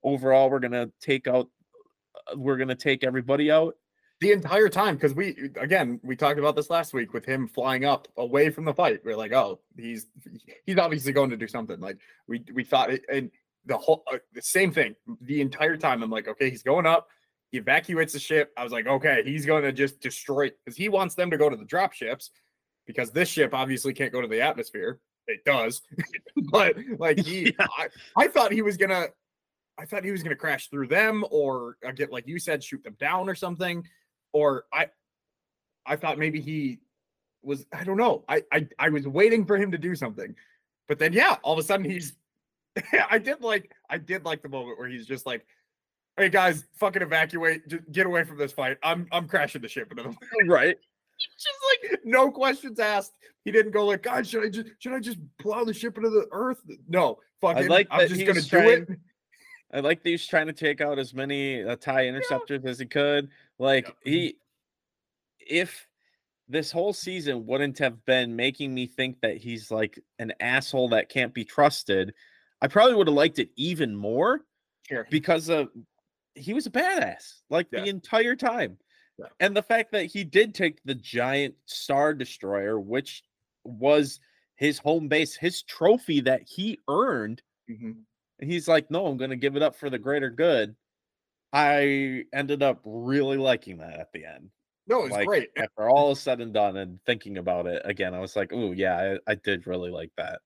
overall 0.03 0.49
we're 0.49 0.59
gonna 0.59 0.89
take 0.99 1.27
out 1.27 1.47
uh, 2.15 2.35
we're 2.35 2.57
gonna 2.57 2.73
take 2.75 3.03
everybody 3.03 3.51
out 3.51 3.75
the 4.19 4.31
entire 4.31 4.67
time 4.67 4.95
because 4.95 5.13
we 5.13 5.51
again 5.57 5.99
we 6.03 6.15
talked 6.15 6.39
about 6.39 6.55
this 6.55 6.71
last 6.71 6.91
week 6.91 7.13
with 7.13 7.23
him 7.23 7.47
flying 7.47 7.85
up 7.85 8.07
away 8.17 8.49
from 8.49 8.65
the 8.65 8.73
fight 8.73 8.99
we're 9.05 9.15
like 9.15 9.31
oh 9.33 9.59
he's 9.77 10.07
he's 10.65 10.79
obviously 10.79 11.11
going 11.13 11.29
to 11.29 11.37
do 11.37 11.47
something 11.47 11.79
like 11.79 11.99
we 12.27 12.43
we 12.51 12.63
thought 12.63 12.89
it 12.89 13.05
and 13.13 13.29
the 13.67 13.77
whole 13.77 14.03
uh, 14.11 14.17
the 14.33 14.41
same 14.41 14.71
thing 14.71 14.95
the 15.21 15.39
entire 15.39 15.77
time 15.77 16.01
i'm 16.01 16.09
like 16.09 16.27
okay 16.27 16.49
he's 16.49 16.63
going 16.63 16.87
up 16.87 17.09
he 17.51 17.57
evacuates 17.57 18.13
the 18.13 18.19
ship. 18.19 18.51
I 18.57 18.63
was 18.63 18.71
like 18.71 18.87
okay 18.87 19.23
he's 19.25 19.45
going 19.45 19.63
to 19.63 19.71
just 19.71 19.99
destroy 19.99 20.51
because 20.63 20.77
he 20.77 20.89
wants 20.89 21.15
them 21.15 21.31
to 21.31 21.37
go 21.37 21.49
to 21.49 21.55
the 21.55 21.65
drop 21.65 21.93
ships 21.93 22.31
because 22.85 23.11
this 23.11 23.29
ship 23.29 23.53
obviously 23.53 23.93
can't 23.93 24.13
go 24.13 24.21
to 24.21 24.27
the 24.27 24.41
atmosphere. 24.41 24.99
It 25.27 25.43
does. 25.45 25.81
But 26.51 26.77
like 26.99 27.19
he 27.19 27.55
I, 27.59 27.87
I 28.15 28.27
thought 28.27 28.51
he 28.51 28.61
was 28.61 28.77
gonna 28.77 29.07
I 29.77 29.85
thought 29.85 30.03
he 30.03 30.11
was 30.11 30.23
going 30.23 30.35
to 30.35 30.39
crash 30.39 30.69
through 30.69 30.87
them 30.87 31.23
or 31.29 31.77
uh, 31.85 31.91
get, 31.91 32.11
like 32.11 32.27
you 32.27 32.39
said, 32.39 32.63
shoot 32.63 32.83
them 32.83 32.95
down 32.99 33.29
or 33.29 33.35
something. 33.35 33.85
Or 34.33 34.65
I, 34.73 34.87
I 35.85 35.95
thought 35.95 36.17
maybe 36.17 36.41
he 36.41 36.79
was, 37.43 37.65
I 37.71 37.83
don't 37.83 37.97
know. 37.97 38.23
I, 38.27 38.43
I, 38.51 38.67
I 38.79 38.89
was 38.89 39.07
waiting 39.07 39.45
for 39.45 39.55
him 39.55 39.71
to 39.71 39.77
do 39.77 39.95
something, 39.95 40.35
but 40.87 40.97
then, 40.97 41.13
yeah, 41.13 41.37
all 41.43 41.53
of 41.53 41.59
a 41.59 41.63
sudden 41.63 41.89
he's, 41.89 42.13
I 43.09 43.19
did 43.19 43.41
like, 43.41 43.71
I 43.89 43.97
did 43.99 44.25
like 44.25 44.41
the 44.41 44.49
moment 44.49 44.79
where 44.79 44.89
he's 44.89 45.05
just 45.05 45.25
like, 45.25 45.45
Hey 46.17 46.29
guys, 46.29 46.65
fucking 46.73 47.01
evacuate, 47.01 47.67
just 47.67 47.91
get 47.91 48.05
away 48.07 48.23
from 48.23 48.37
this 48.37 48.51
fight. 48.51 48.77
I'm, 48.81 49.07
I'm 49.11 49.27
crashing 49.27 49.61
the 49.61 49.67
ship 49.67 49.91
into 49.91 50.03
the 50.03 50.45
right 50.47 50.77
just 51.17 51.57
like 51.93 51.99
no 52.03 52.31
questions 52.31 52.79
asked. 52.79 53.13
He 53.43 53.51
didn't 53.51 53.71
go 53.71 53.85
like, 53.85 54.03
God, 54.03 54.27
should 54.27 54.45
I 54.45 54.49
just 54.49 54.69
should 54.79 54.93
I 54.93 54.99
just 54.99 55.17
plow 55.39 55.63
the 55.63 55.73
ship 55.73 55.97
into 55.97 56.09
the 56.09 56.27
earth? 56.31 56.61
No, 56.87 57.17
fucking. 57.41 57.67
like 57.67 57.87
I'm 57.89 58.07
just 58.07 58.21
gonna 58.21 58.33
was 58.33 58.47
do 58.47 58.57
it. 58.59 58.89
I 59.73 59.81
like 59.81 60.01
that 60.03 60.09
he 60.09 60.13
was 60.13 60.25
trying 60.25 60.47
to 60.47 60.53
take 60.53 60.79
out 60.79 60.97
as 60.97 61.13
many 61.13 61.63
uh, 61.63 61.75
tie 61.75 62.07
interceptors 62.07 62.63
as 62.63 62.79
he 62.79 62.85
could. 62.85 63.29
Like 63.59 63.93
he, 64.03 64.37
if 65.39 65.87
this 66.47 66.71
whole 66.71 66.93
season 66.93 67.45
wouldn't 67.45 67.77
have 67.79 68.05
been 68.05 68.33
making 68.33 68.73
me 68.73 68.87
think 68.87 69.19
that 69.21 69.35
he's 69.37 69.69
like 69.69 69.99
an 70.19 70.31
asshole 70.39 70.89
that 70.89 71.09
can't 71.09 71.33
be 71.33 71.43
trusted, 71.43 72.13
I 72.61 72.67
probably 72.67 72.95
would 72.95 73.07
have 73.07 73.15
liked 73.15 73.39
it 73.39 73.49
even 73.57 73.93
more 73.95 74.41
Sure. 74.87 75.05
because 75.11 75.49
of 75.49 75.67
he 76.37 76.53
was 76.53 76.65
a 76.67 76.71
badass 76.71 77.41
like 77.49 77.67
Yeah. 77.71 77.81
the 77.83 77.89
entire 77.89 78.35
time. 78.35 78.79
Yeah. 79.17 79.29
And 79.39 79.55
the 79.57 79.63
fact 79.63 79.91
that 79.93 80.05
he 80.07 80.23
did 80.23 80.53
take 80.55 80.81
the 80.83 80.95
giant 80.95 81.55
star 81.65 82.13
destroyer, 82.13 82.79
which 82.79 83.23
was 83.63 84.19
his 84.55 84.79
home 84.79 85.07
base, 85.07 85.35
his 85.35 85.63
trophy 85.63 86.21
that 86.21 86.43
he 86.43 86.79
earned 86.89 87.43
Mhm. 87.69 88.05
and 88.39 88.51
he's 88.51 88.67
like, 88.67 88.91
no, 88.91 89.07
I'm 89.07 89.17
going 89.17 89.31
to 89.31 89.35
give 89.37 89.55
it 89.55 89.63
up 89.63 89.75
for 89.75 89.89
the 89.89 89.99
greater 89.99 90.29
good. 90.29 90.75
I 91.53 92.25
ended 92.33 92.63
up 92.63 92.81
really 92.85 93.37
liking 93.37 93.77
that 93.79 93.99
at 93.99 94.11
the 94.13 94.25
end. 94.25 94.51
No, 94.87 95.05
it's 95.05 95.11
Like, 95.11 95.27
great. 95.27 95.49
After 95.57 95.89
all 95.89 96.11
is 96.11 96.19
said 96.21 96.41
and 96.41 96.53
done 96.53 96.77
and 96.77 97.03
thinking 97.05 97.37
about 97.37 97.67
it 97.67 97.81
again, 97.85 98.13
I 98.13 98.19
was 98.19 98.35
like, 98.35 98.51
oh, 98.53 98.71
yeah, 98.73 99.17
I, 99.27 99.31
I 99.31 99.35
did 99.35 99.67
really 99.67 99.91
like 99.91 100.11
that. 100.17 100.41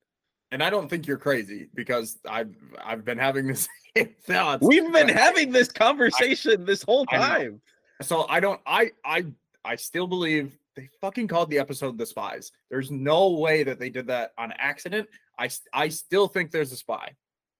And 0.52 0.62
I 0.62 0.70
don't 0.70 0.90
think 0.90 1.08
you're 1.08 1.18
crazy 1.18 1.70
because 1.74 2.20
I've 2.30 2.54
I've 2.84 3.06
been 3.06 3.18
having 3.18 3.48
this 3.48 3.70
same 3.98 4.14
thoughts. 4.24 4.66
We've 4.66 4.92
been 4.92 5.10
having 5.10 5.52
this 5.52 5.70
conversation 5.70 6.66
this 6.66 6.84
whole 6.84 7.06
I 7.10 7.18
time. 7.18 7.62
So 8.02 8.26
I 8.28 8.40
don't 8.40 8.60
I 8.66 8.92
I 9.06 9.26
I 9.64 9.76
still 9.76 10.08
believe 10.08 10.58
they 10.76 10.90
fucking 11.00 11.28
called 11.28 11.50
the 11.50 11.60
episode 11.60 11.98
the 11.98 12.06
spies. 12.06 12.52
There's 12.70 12.92
no 12.92 13.30
way 13.32 13.64
that 13.64 13.80
they 13.80 13.90
did 13.90 14.08
that 14.08 14.32
on 14.38 14.54
accident. 14.58 15.08
I 15.40 15.50
I 15.74 15.90
still 15.90 16.28
think 16.28 16.52
there's 16.52 16.72
a 16.72 16.78
spy. 16.78 17.14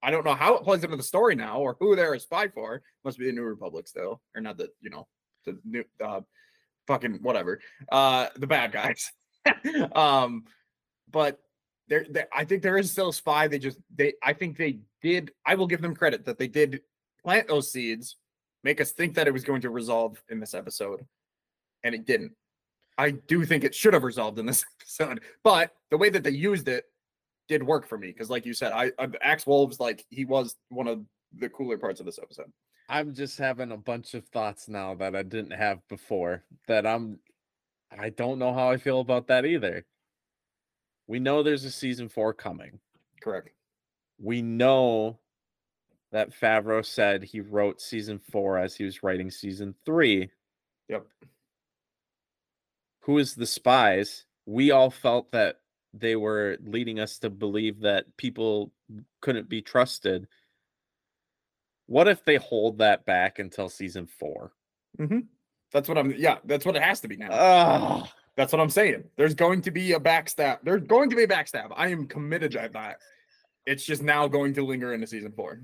I 0.04 0.12
don't 0.12 0.26
know 0.26 0.34
how 0.34 0.56
it 0.56 0.64
plays 0.64 0.84
into 0.84 0.98
the 0.98 1.04
story 1.04 1.36
now 1.36 1.60
or 1.60 1.78
who 1.80 1.96
they're 1.96 2.14
a 2.14 2.20
spy 2.20 2.48
for. 2.48 2.82
Must 3.06 3.20
be 3.20 3.26
the 3.26 3.32
New 3.32 3.44
Republic 3.44 3.88
still, 3.88 4.22
or 4.36 4.42
not 4.42 4.58
the 4.58 4.70
you 4.82 4.90
know 4.90 5.08
the 5.46 5.58
new 5.64 5.84
uh 6.04 6.22
fucking 6.88 7.20
whatever 7.22 7.60
uh 7.92 8.28
the 8.36 8.48
bad 8.48 8.72
guys. 8.72 9.12
um, 9.96 10.44
but 11.10 11.40
there, 11.92 12.06
there 12.10 12.28
I 12.34 12.46
think 12.46 12.64
there 12.64 12.78
is 12.78 12.90
still 12.90 13.10
a 13.10 13.14
spy. 13.14 13.48
They 13.48 13.60
just 13.60 13.78
they 13.94 14.14
I 14.24 14.32
think 14.32 14.58
they 14.58 14.80
did. 15.02 15.32
I 15.46 15.56
will 15.56 15.68
give 15.68 15.82
them 15.82 15.94
credit 15.94 16.26
that 16.26 16.40
they 16.40 16.48
did 16.48 16.82
plant 17.22 17.50
those 17.50 17.72
seeds 17.72 18.16
make 18.64 18.80
us 18.82 18.92
think 18.92 19.16
that 19.16 19.28
it 19.28 19.34
was 19.34 19.44
going 19.44 19.62
to 19.62 19.70
resolve 19.70 20.22
in 20.30 20.40
this 20.40 20.54
episode, 20.54 21.06
and 21.84 21.94
it 21.94 22.06
didn't. 22.06 22.32
I 22.98 23.12
do 23.12 23.46
think 23.46 23.64
it 23.64 23.76
should 23.76 23.94
have 23.94 24.04
resolved 24.04 24.40
in 24.40 24.46
this 24.46 24.64
episode, 24.80 25.22
but 25.44 25.72
the 25.90 25.98
way 25.98 26.10
that 26.10 26.24
they 26.24 26.32
used 26.32 26.68
it 26.68 26.86
did 27.48 27.64
work 27.64 27.88
for 27.88 27.98
me 27.98 28.08
because, 28.08 28.30
like 28.30 28.46
you 28.46 28.54
said, 28.54 28.72
I, 28.72 28.92
I 28.98 29.10
Axe 29.22 29.46
Woves 29.46 29.80
like 29.80 30.06
he 30.10 30.26
was 30.26 30.56
one 30.70 30.88
of 30.88 31.02
the 31.38 31.50
cooler 31.50 31.78
parts 31.78 32.00
of 32.00 32.06
this 32.06 32.20
episode. 32.22 32.52
I'm 32.88 33.14
just 33.14 33.38
having 33.38 33.72
a 33.72 33.78
bunch 33.78 34.14
of 34.14 34.26
thoughts 34.28 34.68
now 34.68 34.96
that 34.96 35.16
I 35.16 35.24
didn't 35.24 35.52
have 35.52 35.80
before 35.88 36.44
that 36.68 36.86
I'm 36.86 37.20
I 37.98 38.10
don't 38.10 38.40
know 38.40 38.54
how 38.54 38.72
I 38.72 38.78
feel 38.78 39.02
about 39.02 39.28
that 39.28 39.46
either. 39.46 39.86
We 41.12 41.20
know 41.20 41.44
there's 41.44 41.66
a 41.66 41.72
season 41.72 42.08
4 42.08 42.34
coming. 42.34 42.80
Correct. 43.22 43.50
We 44.18 44.42
know 44.42 45.20
that 46.14 46.32
Favreau 46.32 46.86
said 46.86 47.22
he 47.22 47.42
wrote 47.42 47.82
season 47.82 48.18
four 48.32 48.58
as 48.58 48.76
he 48.76 48.86
was 48.86 49.04
writing 49.04 49.30
season 49.30 49.76
three. 49.86 50.30
Yep. 50.88 51.06
Who 53.02 53.18
is 53.18 53.36
the 53.36 53.46
spies? 53.46 54.24
We 54.46 54.72
all 54.72 54.90
felt 54.90 55.34
that 55.34 55.60
they 55.94 56.16
were 56.16 56.58
leading 56.64 56.98
us 56.98 57.20
to 57.20 57.30
believe 57.30 57.82
that 57.82 58.06
people 58.16 58.72
couldn't 59.20 59.50
be 59.50 59.62
trusted. 59.62 60.30
What 61.88 62.08
if 62.08 62.24
they 62.24 62.38
hold 62.38 62.78
that 62.78 63.06
back 63.06 63.40
until 63.40 63.68
season 63.68 64.08
four? 64.08 64.54
Mm-hmm. 64.98 65.20
That's 65.74 65.90
what 65.90 65.98
I'm. 65.98 66.12
Yeah, 66.12 66.38
that's 66.46 66.66
what 66.66 66.78
it 66.78 66.84
has 66.84 67.02
to 67.02 67.10
be 67.10 67.18
now. 67.18 67.30
Oh, 67.32 68.08
That's 68.38 68.54
what 68.54 68.62
I'm 68.62 68.70
saying. 68.70 69.04
There's 69.18 69.36
going 69.36 69.62
to 69.64 69.72
be 69.72 69.94
a 69.94 70.00
backstab. 70.00 70.60
There's 70.64 70.84
going 70.84 71.10
to 71.10 71.16
be 71.16 71.24
a 71.24 71.28
backstab. 71.28 71.72
I 71.76 71.88
am 71.88 72.08
committed 72.08 72.52
to 72.54 72.70
that. 72.74 72.98
It's 73.66 73.86
just 73.86 74.02
now 74.02 74.28
going 74.28 74.54
to 74.56 74.66
linger 74.66 74.94
into 74.94 75.08
season 75.08 75.34
four. 75.34 75.62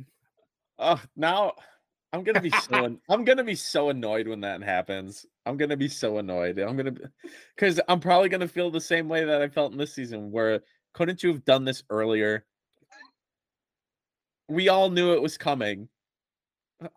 oh 0.78 1.02
now 1.16 1.54
I'm 2.14 2.24
gonna 2.24 2.42
be 2.42 2.52
so 2.52 2.98
I'm 3.10 3.26
gonna 3.26 3.44
be 3.44 3.56
so 3.56 3.90
annoyed 3.90 4.28
when 4.28 4.42
that 4.42 4.64
happens. 4.64 5.26
I'm 5.46 5.58
gonna 5.58 5.78
be 5.78 5.88
so 5.88 6.18
annoyed. 6.18 6.60
I'm 6.60 6.78
gonna 6.78 6.94
because 7.56 7.80
I'm 7.88 8.00
probably 8.00 8.30
gonna 8.30 8.48
feel 8.48 8.72
the 8.72 8.82
same 8.82 9.10
way 9.10 9.26
that 9.26 9.42
I 9.42 9.50
felt 9.50 9.72
in 9.72 9.78
this 9.78 9.94
season. 9.94 10.32
Where 10.32 10.62
couldn't 10.94 11.24
you 11.24 11.32
have 11.34 11.46
done 11.46 11.66
this 11.66 11.84
earlier? 11.90 12.46
We 14.48 14.70
all 14.70 14.90
knew 14.90 15.14
it 15.14 15.22
was 15.22 15.38
coming. 15.38 15.90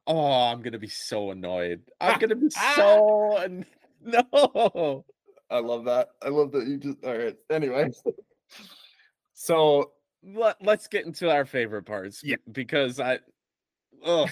Oh, 0.06 0.50
I'm 0.52 0.62
gonna 0.62 0.78
be 0.78 0.88
so 0.88 1.32
annoyed. 1.32 1.82
I'm 2.00 2.18
gonna 2.20 2.36
be 2.36 2.50
so 2.76 3.64
no. 4.00 5.04
I 5.50 5.58
love 5.60 5.84
that. 5.86 6.10
I 6.22 6.28
love 6.28 6.52
that 6.52 6.66
you 6.66 6.76
just. 6.78 7.04
All 7.04 7.16
right. 7.16 7.36
Anyway, 7.50 7.90
so 9.34 9.92
Let, 10.22 10.56
let's 10.62 10.86
get 10.88 11.06
into 11.06 11.30
our 11.30 11.44
favorite 11.44 11.84
parts. 11.84 12.22
Yeah. 12.22 12.36
Because 12.50 13.00
I, 13.00 13.18
ugh, 14.04 14.30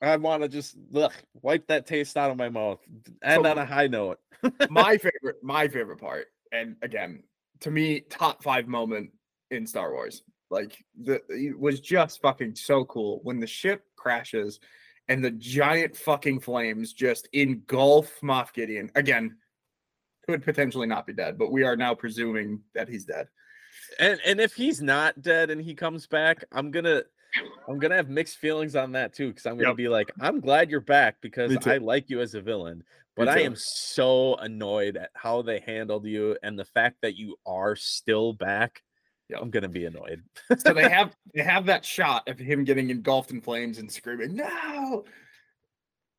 I 0.00 0.16
want 0.16 0.42
to 0.42 0.48
just 0.48 0.76
ugh, 0.94 1.12
wipe 1.42 1.66
that 1.68 1.86
taste 1.86 2.16
out 2.16 2.30
of 2.30 2.36
my 2.36 2.48
mouth. 2.48 2.80
And 3.22 3.44
So- 3.44 3.50
on 3.50 3.58
a 3.58 3.66
high 3.66 3.88
note. 3.88 4.18
my 4.70 4.98
favorite, 4.98 5.36
my 5.42 5.68
favorite 5.68 5.98
part, 6.00 6.26
and 6.52 6.76
again, 6.82 7.22
to 7.60 7.70
me, 7.70 8.00
top 8.00 8.42
five 8.42 8.68
moment 8.68 9.10
in 9.50 9.66
Star 9.66 9.90
Wars. 9.92 10.22
Like 10.50 10.76
the 11.00 11.22
it 11.30 11.58
was 11.58 11.80
just 11.80 12.20
fucking 12.20 12.54
so 12.56 12.84
cool 12.84 13.20
when 13.22 13.40
the 13.40 13.46
ship 13.46 13.84
crashes 13.96 14.60
and 15.08 15.24
the 15.24 15.30
giant 15.30 15.96
fucking 15.96 16.40
flames 16.40 16.92
just 16.92 17.26
engulf 17.32 18.12
Moff 18.22 18.52
Gideon. 18.52 18.90
Again, 18.94 19.36
could 20.28 20.42
potentially 20.42 20.86
not 20.86 21.06
be 21.06 21.12
dead, 21.12 21.38
but 21.38 21.52
we 21.52 21.62
are 21.62 21.76
now 21.76 21.94
presuming 21.94 22.60
that 22.74 22.88
he's 22.88 23.04
dead. 23.04 23.28
And 23.98 24.20
and 24.24 24.40
if 24.40 24.54
he's 24.54 24.80
not 24.80 25.20
dead 25.22 25.50
and 25.50 25.60
he 25.60 25.74
comes 25.74 26.06
back, 26.06 26.44
I'm 26.52 26.70
gonna 26.70 27.02
I'm 27.68 27.78
gonna 27.78 27.96
have 27.96 28.08
mixed 28.08 28.38
feelings 28.38 28.76
on 28.76 28.92
that 28.92 29.12
too. 29.12 29.32
Cause 29.32 29.46
I'm 29.46 29.56
gonna 29.56 29.70
Yep. 29.70 29.76
be 29.76 29.88
like, 29.88 30.12
I'm 30.20 30.40
glad 30.40 30.70
you're 30.70 30.80
back 30.80 31.16
because 31.20 31.56
I 31.66 31.78
like 31.78 32.08
you 32.10 32.20
as 32.20 32.34
a 32.34 32.40
villain. 32.40 32.84
But 33.16 33.28
I 33.28 33.40
am 33.40 33.54
so 33.56 34.34
annoyed 34.36 34.96
at 34.96 35.10
how 35.14 35.42
they 35.42 35.60
handled 35.60 36.04
you 36.04 36.36
and 36.42 36.58
the 36.58 36.64
fact 36.64 36.96
that 37.02 37.16
you 37.16 37.36
are 37.46 37.76
still 37.76 38.32
back. 38.32 38.82
Yep. 39.28 39.40
I'm 39.40 39.50
gonna 39.50 39.68
be 39.68 39.84
annoyed. 39.84 40.22
so 40.58 40.72
they 40.72 40.88
have 40.88 41.14
they 41.34 41.42
have 41.42 41.66
that 41.66 41.84
shot 41.84 42.28
of 42.28 42.38
him 42.38 42.64
getting 42.64 42.90
engulfed 42.90 43.30
in 43.30 43.40
flames 43.40 43.78
and 43.78 43.90
screaming 43.90 44.34
no 44.36 45.04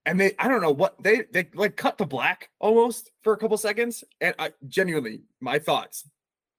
and 0.05 0.19
they 0.19 0.33
i 0.39 0.47
don't 0.47 0.61
know 0.61 0.71
what 0.71 1.01
they 1.01 1.23
they 1.31 1.47
like 1.53 1.75
cut 1.75 1.97
to 1.97 2.05
black 2.05 2.49
almost 2.59 3.11
for 3.23 3.33
a 3.33 3.37
couple 3.37 3.57
seconds 3.57 4.03
and 4.21 4.35
i 4.39 4.51
genuinely 4.67 5.21
my 5.39 5.59
thoughts 5.59 6.07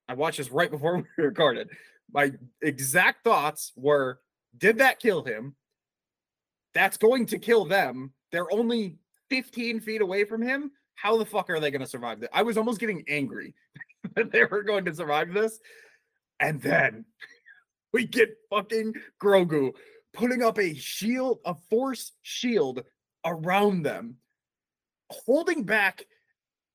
i 0.08 0.14
watched 0.14 0.38
this 0.38 0.50
right 0.50 0.70
before 0.70 0.96
we 1.18 1.24
recorded 1.24 1.68
my 2.12 2.32
exact 2.62 3.24
thoughts 3.24 3.72
were 3.76 4.20
did 4.58 4.78
that 4.78 5.00
kill 5.00 5.24
him? 5.24 5.54
That's 6.74 6.96
going 6.96 7.26
to 7.26 7.38
kill 7.38 7.64
them. 7.64 8.12
They're 8.32 8.52
only 8.52 8.96
15 9.30 9.80
feet 9.80 10.00
away 10.00 10.24
from 10.24 10.42
him. 10.42 10.70
How 10.94 11.16
the 11.16 11.26
fuck 11.26 11.50
are 11.50 11.60
they 11.60 11.70
going 11.70 11.82
to 11.82 11.86
survive 11.86 12.20
this 12.20 12.30
i 12.32 12.42
was 12.42 12.56
almost 12.56 12.80
getting 12.80 13.04
angry 13.06 13.54
that 14.16 14.32
they 14.32 14.44
were 14.44 14.62
going 14.62 14.84
to 14.86 14.94
survive 14.94 15.32
this. 15.32 15.58
And 16.40 16.60
then 16.60 17.04
we 17.92 18.06
get 18.06 18.36
fucking 18.50 18.94
Grogu 19.22 19.72
putting 20.14 20.42
up 20.42 20.58
a 20.58 20.74
shield, 20.74 21.40
a 21.44 21.54
force 21.68 22.12
shield 22.22 22.82
around 23.26 23.82
them, 23.82 24.16
holding 25.10 25.64
back 25.64 26.06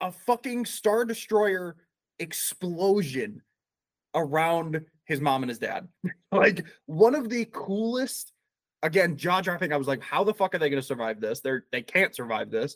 a 0.02 0.12
fucking 0.12 0.66
Star 0.66 1.06
Destroyer 1.06 1.78
explosion 2.20 3.42
around 4.14 4.82
his 5.06 5.22
mom 5.22 5.44
and 5.44 5.50
his 5.50 5.60
dad. 5.60 5.88
like 6.32 6.66
one 6.86 7.16
of 7.16 7.30
the 7.30 7.46
coolest, 7.52 8.34
again, 8.84 9.18
jaw 9.18 9.42
dropping. 9.42 9.74
I 9.74 9.78
was 9.78 9.88
like, 9.88 10.04
how 10.04 10.24
the 10.24 10.34
fuck 10.34 10.54
are 10.54 10.60
they 10.60 10.70
going 10.70 10.82
to 10.82 10.88
survive 10.88 11.22
this? 11.22 11.40
They're 11.40 11.66
they 11.72 11.82
can't 11.82 12.16
survive 12.16 12.52
this. 12.52 12.76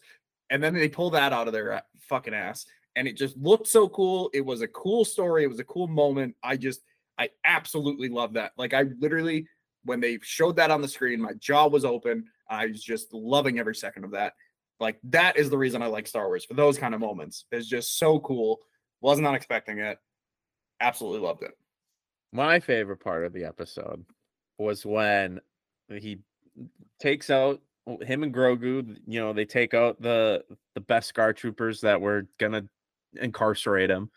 And 0.50 0.64
then 0.64 0.74
they 0.74 0.90
pull 0.90 1.10
that 1.12 1.34
out 1.34 1.48
of 1.48 1.54
their 1.54 1.74
uh, 1.74 1.82
fucking 2.02 2.34
ass. 2.34 2.66
And 2.96 3.08
it 3.08 3.18
just 3.18 3.36
looked 3.36 3.68
so 3.68 3.90
cool. 3.90 4.30
It 4.34 4.46
was 4.46 4.62
a 4.62 4.68
cool 4.68 5.04
story. 5.04 5.44
It 5.44 5.50
was 5.50 5.60
a 5.60 5.66
cool 5.66 5.88
moment. 5.88 6.36
I 6.44 6.56
just 6.56 6.82
I 7.18 7.30
absolutely 7.44 8.10
love 8.10 8.34
that. 8.34 8.52
Like 8.58 8.74
I 8.74 8.84
literally, 9.00 9.48
when 9.86 10.02
they 10.02 10.20
showed 10.22 10.58
that 10.58 10.72
on 10.72 10.82
the 10.82 10.88
screen, 10.88 11.22
my 11.22 11.34
jaw 11.34 11.68
was 11.68 11.86
open. 11.86 12.26
I 12.50 12.68
was 12.68 12.84
just 12.84 13.14
loving 13.14 13.60
every 13.60 13.76
second 13.76 14.04
of 14.04 14.12
that. 14.12 14.34
Like 14.80 15.00
that 15.06 15.38
is 15.38 15.50
the 15.50 15.58
reason 15.58 15.82
I 15.82 15.88
like 15.88 16.08
Star 16.08 16.28
Wars 16.28 16.44
for 16.44 16.54
those 16.54 16.78
kind 16.78 16.94
of 16.94 17.00
moments. 17.00 17.46
It's 17.52 17.68
just 17.68 17.98
so 17.98 18.20
cool. 18.20 18.60
Was 19.02 19.20
not 19.20 19.36
expecting 19.36 19.80
it. 19.80 19.98
Absolutely 20.82 21.26
loved 21.26 21.44
it. 21.44 21.52
My 22.34 22.60
favorite 22.60 23.00
part 23.00 23.26
of 23.26 23.32
the 23.32 23.46
episode 23.46 24.04
was 24.58 24.86
when 24.86 25.40
he 25.88 26.20
takes 27.00 27.30
out 27.30 27.62
him 28.02 28.24
and 28.24 28.34
Grogu. 28.34 28.98
You 29.08 29.20
know, 29.20 29.34
they 29.34 29.46
take 29.46 29.74
out 29.74 30.02
the 30.02 30.44
the 30.74 30.82
Beskar 30.82 31.36
troopers 31.36 31.82
that 31.82 32.02
were 32.02 32.28
gonna 32.40 32.66
incarcerate 33.14 33.90
him, 33.90 34.10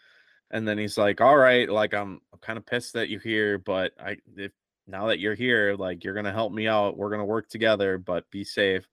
and 0.51 0.67
then 0.67 0.79
he's 0.79 0.99
like, 0.99 1.21
"All 1.21 1.37
right, 1.37 1.69
like 1.69 1.95
I'm, 1.95 2.21
I'm 2.33 2.39
kind 2.41 2.57
of 2.57 2.67
pissed 2.67 2.95
that 2.95 3.09
you're 3.09 3.21
here, 3.21 3.59
but 3.59 3.93
I 4.01 4.17
if 4.37 4.53
now 4.89 5.07
that 5.09 5.21
you're 5.21 5.35
here, 5.35 5.75
like 5.79 6.05
you're 6.05 6.15
gonna 6.15 6.33
help 6.33 6.53
me 6.53 6.67
out. 6.69 6.97
We're 6.97 7.11
gonna 7.11 7.25
work 7.25 7.49
together, 7.49 7.99
but 7.99 8.31
be 8.31 8.45
safe." 8.45 8.89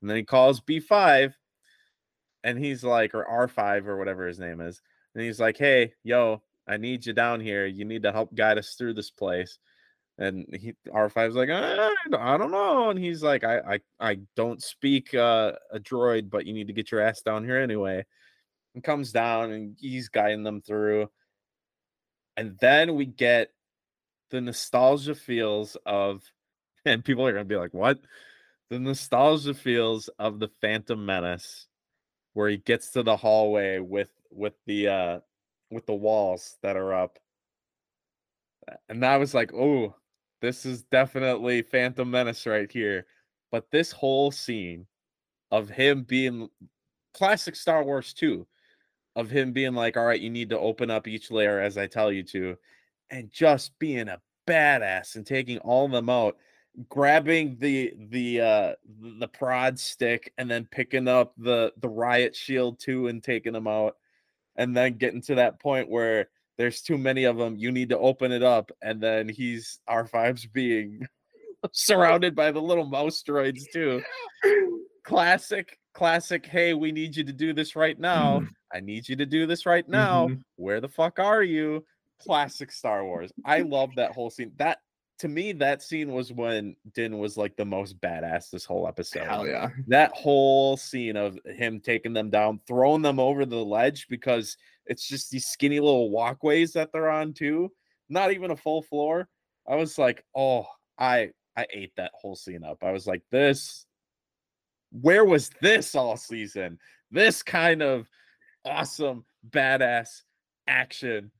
And 0.00 0.10
then 0.10 0.16
he 0.16 0.24
calls 0.24 0.60
B 0.60 0.80
five, 0.80 1.36
and 2.44 2.58
he's 2.58 2.84
like, 2.84 3.14
or 3.14 3.26
R 3.26 3.48
five 3.48 3.88
or 3.88 3.96
whatever 3.96 4.26
his 4.26 4.38
name 4.38 4.60
is, 4.60 4.80
and 5.14 5.24
he's 5.24 5.40
like, 5.40 5.56
"Hey, 5.58 5.94
yo, 6.04 6.42
I 6.68 6.76
need 6.76 7.06
you 7.06 7.12
down 7.12 7.40
here. 7.40 7.66
You 7.66 7.84
need 7.84 8.02
to 8.04 8.12
help 8.12 8.34
guide 8.34 8.58
us 8.58 8.74
through 8.74 8.94
this 8.94 9.10
place." 9.10 9.58
And 10.18 10.46
he 10.52 10.74
R5's 10.88 11.36
like, 11.36 11.48
I, 11.48 11.94
I 12.18 12.36
don't 12.36 12.50
know. 12.50 12.90
And 12.90 12.98
he's 12.98 13.22
like, 13.22 13.44
I, 13.44 13.58
I, 13.60 13.80
I 14.00 14.18
don't 14.34 14.60
speak 14.60 15.14
uh, 15.14 15.52
a 15.72 15.78
droid, 15.78 16.28
but 16.28 16.44
you 16.44 16.52
need 16.52 16.66
to 16.66 16.72
get 16.72 16.90
your 16.90 17.00
ass 17.00 17.22
down 17.22 17.44
here 17.44 17.58
anyway. 17.58 18.04
And 18.74 18.82
comes 18.82 19.12
down 19.12 19.52
and 19.52 19.76
he's 19.78 20.08
guiding 20.08 20.42
them 20.42 20.60
through. 20.60 21.08
And 22.36 22.56
then 22.60 22.96
we 22.96 23.06
get 23.06 23.50
the 24.30 24.40
nostalgia 24.40 25.14
feels 25.14 25.76
of, 25.86 26.22
and 26.84 27.04
people 27.04 27.26
are 27.26 27.32
gonna 27.32 27.44
be 27.44 27.56
like, 27.56 27.74
what? 27.74 27.98
The 28.70 28.78
nostalgia 28.78 29.54
feels 29.54 30.08
of 30.18 30.38
the 30.38 30.50
Phantom 30.60 31.04
Menace, 31.04 31.66
where 32.34 32.48
he 32.48 32.58
gets 32.58 32.90
to 32.90 33.02
the 33.02 33.16
hallway 33.16 33.78
with 33.78 34.10
with 34.30 34.54
the 34.66 34.88
uh 34.88 35.18
with 35.70 35.86
the 35.86 35.94
walls 35.94 36.56
that 36.62 36.76
are 36.76 36.92
up. 36.94 37.18
And 38.88 39.04
I 39.04 39.16
was 39.16 39.32
like, 39.34 39.52
oh, 39.54 39.94
this 40.40 40.66
is 40.66 40.82
definitely 40.84 41.62
Phantom 41.62 42.10
Menace 42.10 42.46
right 42.46 42.70
here. 42.70 43.06
But 43.50 43.70
this 43.70 43.90
whole 43.90 44.30
scene 44.30 44.86
of 45.50 45.68
him 45.70 46.02
being 46.02 46.48
classic 47.14 47.56
Star 47.56 47.82
Wars 47.82 48.12
2, 48.12 48.46
of 49.16 49.30
him 49.30 49.52
being 49.52 49.74
like, 49.74 49.96
all 49.96 50.04
right, 50.04 50.20
you 50.20 50.30
need 50.30 50.50
to 50.50 50.58
open 50.58 50.90
up 50.90 51.08
each 51.08 51.30
layer 51.30 51.60
as 51.60 51.78
I 51.78 51.86
tell 51.86 52.12
you 52.12 52.22
to, 52.24 52.56
and 53.10 53.30
just 53.32 53.78
being 53.78 54.08
a 54.08 54.20
badass 54.46 55.16
and 55.16 55.26
taking 55.26 55.58
all 55.58 55.86
of 55.86 55.92
them 55.92 56.08
out, 56.08 56.36
grabbing 56.88 57.56
the 57.58 57.92
the 58.10 58.40
uh 58.40 58.72
the 59.18 59.28
prod 59.28 59.78
stick 59.78 60.32
and 60.38 60.50
then 60.50 60.66
picking 60.70 61.08
up 61.08 61.32
the 61.38 61.72
the 61.78 61.88
riot 61.88 62.36
shield 62.36 62.78
too 62.78 63.08
and 63.08 63.22
taking 63.22 63.52
them 63.52 63.66
out, 63.66 63.96
and 64.56 64.76
then 64.76 64.96
getting 64.98 65.22
to 65.22 65.34
that 65.36 65.60
point 65.60 65.88
where 65.88 66.28
there's 66.56 66.82
too 66.82 66.98
many 66.98 67.24
of 67.24 67.36
them. 67.36 67.56
You 67.56 67.70
need 67.70 67.88
to 67.90 67.98
open 67.98 68.32
it 68.32 68.42
up, 68.42 68.70
and 68.82 69.00
then 69.00 69.28
he's 69.28 69.80
R5's 69.88 70.46
being 70.46 71.06
surrounded 71.72 72.34
by 72.34 72.50
the 72.50 72.62
little 72.62 72.86
mouse 72.86 73.22
droids 73.22 73.62
too. 73.72 74.02
Classic, 75.04 75.78
classic. 75.94 76.44
Hey, 76.44 76.74
we 76.74 76.92
need 76.92 77.16
you 77.16 77.24
to 77.24 77.32
do 77.32 77.54
this 77.54 77.74
right 77.74 77.98
now. 77.98 78.42
I 78.70 78.80
need 78.80 79.08
you 79.08 79.16
to 79.16 79.24
do 79.24 79.46
this 79.46 79.64
right 79.64 79.88
now. 79.88 80.28
Mhm. 80.28 80.42
Where 80.56 80.82
the 80.82 80.88
fuck 80.88 81.18
are 81.18 81.42
you? 81.42 81.82
Classic 82.24 82.70
Star 82.72 83.04
Wars. 83.04 83.32
I 83.44 83.60
love 83.62 83.90
that 83.96 84.12
whole 84.12 84.30
scene. 84.30 84.52
That 84.56 84.78
to 85.20 85.28
me, 85.28 85.52
that 85.52 85.82
scene 85.82 86.12
was 86.12 86.32
when 86.32 86.76
Din 86.94 87.18
was 87.18 87.36
like 87.36 87.56
the 87.56 87.64
most 87.64 88.00
badass 88.00 88.50
this 88.50 88.64
whole 88.64 88.86
episode 88.86 89.26
Hell 89.26 89.46
yeah. 89.46 89.70
that 89.88 90.12
whole 90.12 90.76
scene 90.76 91.16
of 91.16 91.38
him 91.44 91.80
taking 91.80 92.12
them 92.12 92.30
down, 92.30 92.60
throwing 92.66 93.02
them 93.02 93.18
over 93.18 93.44
the 93.44 93.56
ledge 93.56 94.06
because 94.08 94.56
it's 94.86 95.06
just 95.06 95.30
these 95.30 95.46
skinny 95.46 95.80
little 95.80 96.10
walkways 96.10 96.72
that 96.72 96.92
they're 96.92 97.10
on 97.10 97.32
too, 97.32 97.70
not 98.08 98.32
even 98.32 98.52
a 98.52 98.56
full 98.56 98.82
floor. 98.82 99.28
I 99.66 99.74
was 99.74 99.98
like, 99.98 100.24
oh, 100.36 100.66
I 100.98 101.30
I 101.56 101.66
ate 101.72 101.92
that 101.96 102.12
whole 102.14 102.36
scene 102.36 102.62
up. 102.62 102.84
I 102.84 102.92
was 102.92 103.06
like, 103.06 103.22
this 103.30 103.86
where 104.90 105.24
was 105.24 105.50
this 105.60 105.94
all 105.94 106.16
season? 106.16 106.78
This 107.10 107.42
kind 107.42 107.82
of 107.82 108.08
awesome, 108.64 109.24
badass 109.50 110.22
action. 110.66 111.30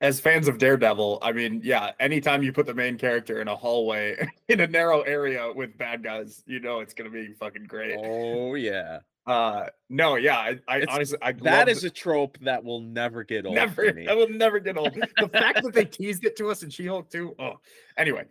As 0.00 0.20
fans 0.20 0.48
of 0.48 0.58
Daredevil, 0.58 1.20
I 1.22 1.32
mean, 1.32 1.60
yeah, 1.64 1.92
anytime 2.00 2.42
you 2.42 2.52
put 2.52 2.66
the 2.66 2.74
main 2.74 2.98
character 2.98 3.40
in 3.40 3.48
a 3.48 3.56
hallway 3.56 4.26
in 4.48 4.60
a 4.60 4.66
narrow 4.66 5.00
area 5.02 5.50
with 5.54 5.78
bad 5.78 6.02
guys, 6.02 6.42
you 6.46 6.60
know 6.60 6.80
it's 6.80 6.92
gonna 6.94 7.10
be 7.10 7.32
fucking 7.34 7.64
great. 7.64 7.96
Oh 7.98 8.54
yeah. 8.54 8.98
Uh 9.26 9.66
no, 9.88 10.16
yeah, 10.16 10.36
I, 10.36 10.58
I 10.68 10.84
honestly 10.88 11.16
I 11.22 11.32
That 11.32 11.68
loved- 11.68 11.84
a 11.84 11.90
trope 11.90 12.36
that 12.42 12.62
will 12.62 12.80
never 12.80 13.24
get 13.24 13.46
old. 13.46 13.54
never. 13.54 13.94
I 14.08 14.12
will 14.14 14.28
never 14.28 14.58
get 14.58 14.76
old. 14.76 14.92
the 14.94 15.28
fact 15.28 15.62
that 15.62 15.72
they 15.72 15.84
teased 15.86 16.24
it 16.26 16.36
to 16.36 16.50
us 16.50 16.62
in 16.62 16.68
She-Hulk 16.68 17.08
too. 17.08 17.34
Oh, 17.38 17.54
anyway, 17.96 18.24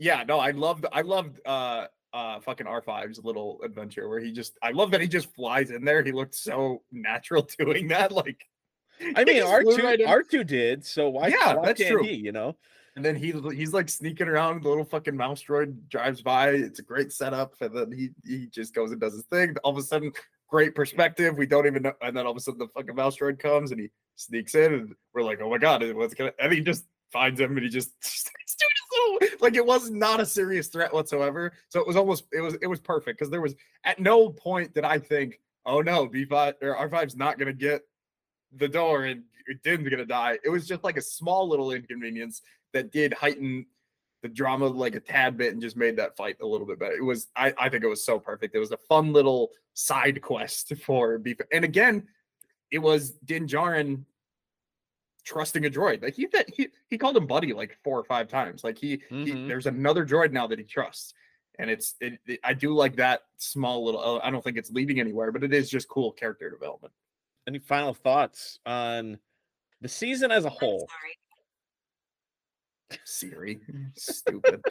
yeah, 0.00 0.24
no, 0.26 0.40
I 0.40 0.50
loved 0.50 0.86
I 0.92 1.02
loved 1.02 1.38
uh 1.46 1.86
uh 2.12 2.40
fucking 2.40 2.66
R5's 2.66 3.22
little 3.22 3.60
adventure 3.62 4.08
where 4.08 4.18
he 4.18 4.32
just 4.32 4.58
I 4.60 4.72
love 4.72 4.90
that 4.90 5.00
he 5.00 5.06
just 5.06 5.32
flies 5.36 5.70
in 5.70 5.84
there. 5.84 6.02
He 6.02 6.10
looked 6.10 6.34
so 6.34 6.82
natural 6.90 7.46
doing 7.58 7.86
that. 7.88 8.10
Like 8.10 8.44
I 9.16 9.24
mean, 9.24 9.42
R 9.42 9.62
two. 9.62 10.04
R 10.06 10.22
two 10.22 10.44
did, 10.44 10.84
so 10.84 11.08
why? 11.08 11.28
Yeah, 11.28 11.54
why 11.54 11.66
that's 11.66 11.80
can't 11.80 11.92
true. 11.92 12.02
He, 12.02 12.14
you 12.14 12.32
know, 12.32 12.56
And 12.96 13.04
then 13.04 13.16
he 13.16 13.32
he's 13.54 13.72
like 13.72 13.88
sneaking 13.88 14.28
around. 14.28 14.62
The 14.62 14.68
little 14.68 14.84
fucking 14.84 15.16
mouse 15.16 15.42
droid 15.42 15.76
drives 15.88 16.22
by. 16.22 16.50
It's 16.50 16.78
a 16.78 16.82
great 16.82 17.12
setup, 17.12 17.54
and 17.60 17.76
then 17.76 17.92
he 17.92 18.10
he 18.24 18.46
just 18.46 18.74
goes 18.74 18.90
and 18.92 19.00
does 19.00 19.14
his 19.14 19.24
thing. 19.24 19.56
All 19.64 19.72
of 19.72 19.78
a 19.78 19.82
sudden, 19.82 20.12
great 20.48 20.74
perspective. 20.74 21.36
We 21.36 21.46
don't 21.46 21.66
even 21.66 21.82
know. 21.82 21.92
And 22.02 22.16
then 22.16 22.26
all 22.26 22.32
of 22.32 22.36
a 22.36 22.40
sudden, 22.40 22.58
the 22.58 22.68
fucking 22.68 22.94
mouse 22.94 23.16
droid 23.16 23.38
comes 23.38 23.70
and 23.70 23.80
he 23.80 23.88
sneaks 24.16 24.54
in, 24.54 24.74
and 24.74 24.94
we're 25.14 25.22
like, 25.22 25.40
oh 25.40 25.50
my 25.50 25.58
god, 25.58 25.82
what's 25.94 26.14
gonna? 26.14 26.32
And 26.38 26.52
he 26.52 26.60
just 26.60 26.84
finds 27.12 27.40
him, 27.40 27.56
and 27.56 27.64
he 27.64 27.70
just 27.70 27.92
starts 28.04 28.56
doing 28.58 28.70
his 29.20 29.28
little 29.28 29.38
like 29.40 29.54
it 29.54 29.64
was 29.64 29.90
not 29.90 30.20
a 30.20 30.26
serious 30.26 30.68
threat 30.68 30.92
whatsoever. 30.92 31.52
So 31.68 31.80
it 31.80 31.86
was 31.86 31.96
almost 31.96 32.24
it 32.32 32.40
was 32.40 32.54
it 32.60 32.66
was 32.66 32.80
perfect 32.80 33.18
because 33.18 33.30
there 33.30 33.40
was 33.40 33.54
at 33.84 33.98
no 33.98 34.30
point 34.30 34.74
did 34.74 34.84
I 34.84 34.98
think, 34.98 35.40
oh 35.64 35.80
no, 35.80 36.06
B 36.06 36.24
five 36.24 36.54
or 36.60 36.76
R 36.76 36.88
5s 36.88 37.16
not 37.16 37.38
gonna 37.38 37.52
get 37.52 37.82
the 38.56 38.68
door 38.68 39.04
and 39.04 39.22
Din's 39.64 39.88
gonna 39.88 40.04
die. 40.06 40.38
It 40.44 40.48
was 40.48 40.66
just 40.66 40.84
like 40.84 40.96
a 40.96 41.02
small 41.02 41.48
little 41.48 41.72
inconvenience 41.72 42.42
that 42.72 42.92
did 42.92 43.12
heighten 43.14 43.66
the 44.22 44.28
drama 44.28 44.66
like 44.66 44.94
a 44.94 45.00
tad 45.00 45.36
bit 45.38 45.52
and 45.52 45.62
just 45.62 45.76
made 45.76 45.96
that 45.96 46.16
fight 46.16 46.36
a 46.42 46.46
little 46.46 46.66
bit 46.66 46.78
better. 46.78 46.94
It 46.94 47.02
was 47.04 47.28
I, 47.36 47.54
I 47.58 47.68
think 47.68 47.84
it 47.84 47.88
was 47.88 48.04
so 48.04 48.18
perfect. 48.18 48.54
It 48.54 48.58
was 48.58 48.70
a 48.72 48.76
fun 48.76 49.12
little 49.12 49.50
side 49.74 50.20
quest 50.20 50.74
for 50.84 51.18
beef. 51.18 51.38
And 51.52 51.64
again, 51.64 52.06
it 52.70 52.78
was 52.78 53.10
Din 53.24 53.46
Djarin 53.46 54.04
trusting 55.24 55.64
a 55.66 55.70
droid. 55.70 56.02
Like 56.02 56.14
he 56.14 56.28
he 56.52 56.68
he 56.88 56.98
called 56.98 57.16
him 57.16 57.26
buddy 57.26 57.52
like 57.52 57.76
four 57.84 57.98
or 57.98 58.04
five 58.04 58.28
times. 58.28 58.64
Like 58.64 58.78
he, 58.78 59.02
he 59.08 59.32
Mhm. 59.32 59.48
there's 59.48 59.66
another 59.66 60.04
droid 60.04 60.32
now 60.32 60.46
that 60.46 60.58
he 60.58 60.64
trusts. 60.64 61.14
And 61.58 61.70
it's 61.70 61.94
it, 62.00 62.18
it- 62.26 62.40
I 62.44 62.54
do 62.54 62.74
like 62.74 62.96
that 62.96 63.22
small 63.36 63.84
little 63.84 64.00
uh, 64.00 64.20
I 64.22 64.30
don't 64.30 64.42
think 64.42 64.56
it's 64.56 64.70
leading 64.70 65.00
anywhere, 65.00 65.30
but 65.32 65.44
it 65.44 65.52
is 65.52 65.70
just 65.70 65.88
cool 65.88 66.12
character 66.12 66.48
development. 66.50 66.92
Any 67.46 67.58
final 67.58 67.94
thoughts 67.94 68.58
on 68.66 69.18
the 69.80 69.88
season 69.88 70.30
as 70.30 70.44
a 70.44 70.50
whole? 70.50 70.88
Siri. 73.04 73.60
Stupid. 73.96 74.62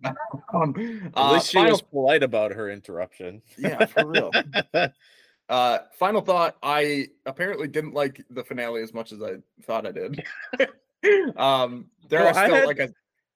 um, 0.54 0.74
At 1.06 1.12
uh, 1.16 1.32
least 1.32 1.50
she 1.50 1.58
final, 1.58 1.72
was 1.72 1.82
polite 1.82 2.22
about 2.22 2.52
her 2.52 2.70
interruption. 2.70 3.42
yeah, 3.58 3.86
for 3.86 4.06
real. 4.06 4.30
Uh, 5.46 5.80
final 5.98 6.22
thought. 6.22 6.56
I 6.62 7.08
apparently 7.26 7.68
didn't 7.68 7.92
like 7.92 8.24
the 8.30 8.42
finale 8.42 8.80
as 8.82 8.94
much 8.94 9.12
as 9.12 9.22
I 9.22 9.34
thought 9.64 9.86
I 9.86 9.92
did. 9.92 10.24
um, 11.36 11.90
there 12.08 12.20
Well, 12.20 12.28
are 12.28 12.38
I 12.38 12.44
still 12.46 12.54
had- 12.56 12.66
like 12.66 12.78
a 12.78 12.88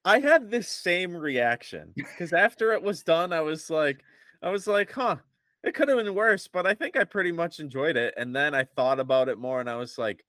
I 0.06 0.18
had 0.18 0.50
this 0.50 0.68
same 0.70 1.14
reaction 1.14 1.92
because 1.94 2.32
after 2.32 2.72
it 2.72 2.82
was 2.82 3.02
done, 3.02 3.30
I 3.34 3.42
was 3.42 3.68
like, 3.68 4.02
I 4.42 4.48
was 4.48 4.66
like, 4.66 4.90
huh, 4.90 5.16
it 5.64 5.74
could 5.74 5.88
have 5.88 5.98
been 5.98 6.14
worse, 6.14 6.48
but 6.48 6.66
I 6.66 6.74
think 6.74 6.96
I 6.96 7.04
pretty 7.04 7.32
much 7.32 7.60
enjoyed 7.60 7.96
it. 7.96 8.14
And 8.16 8.34
then 8.34 8.54
I 8.54 8.64
thought 8.64 9.00
about 9.00 9.28
it 9.28 9.38
more 9.38 9.60
and 9.60 9.68
I 9.68 9.76
was 9.76 9.98
like, 9.98 10.24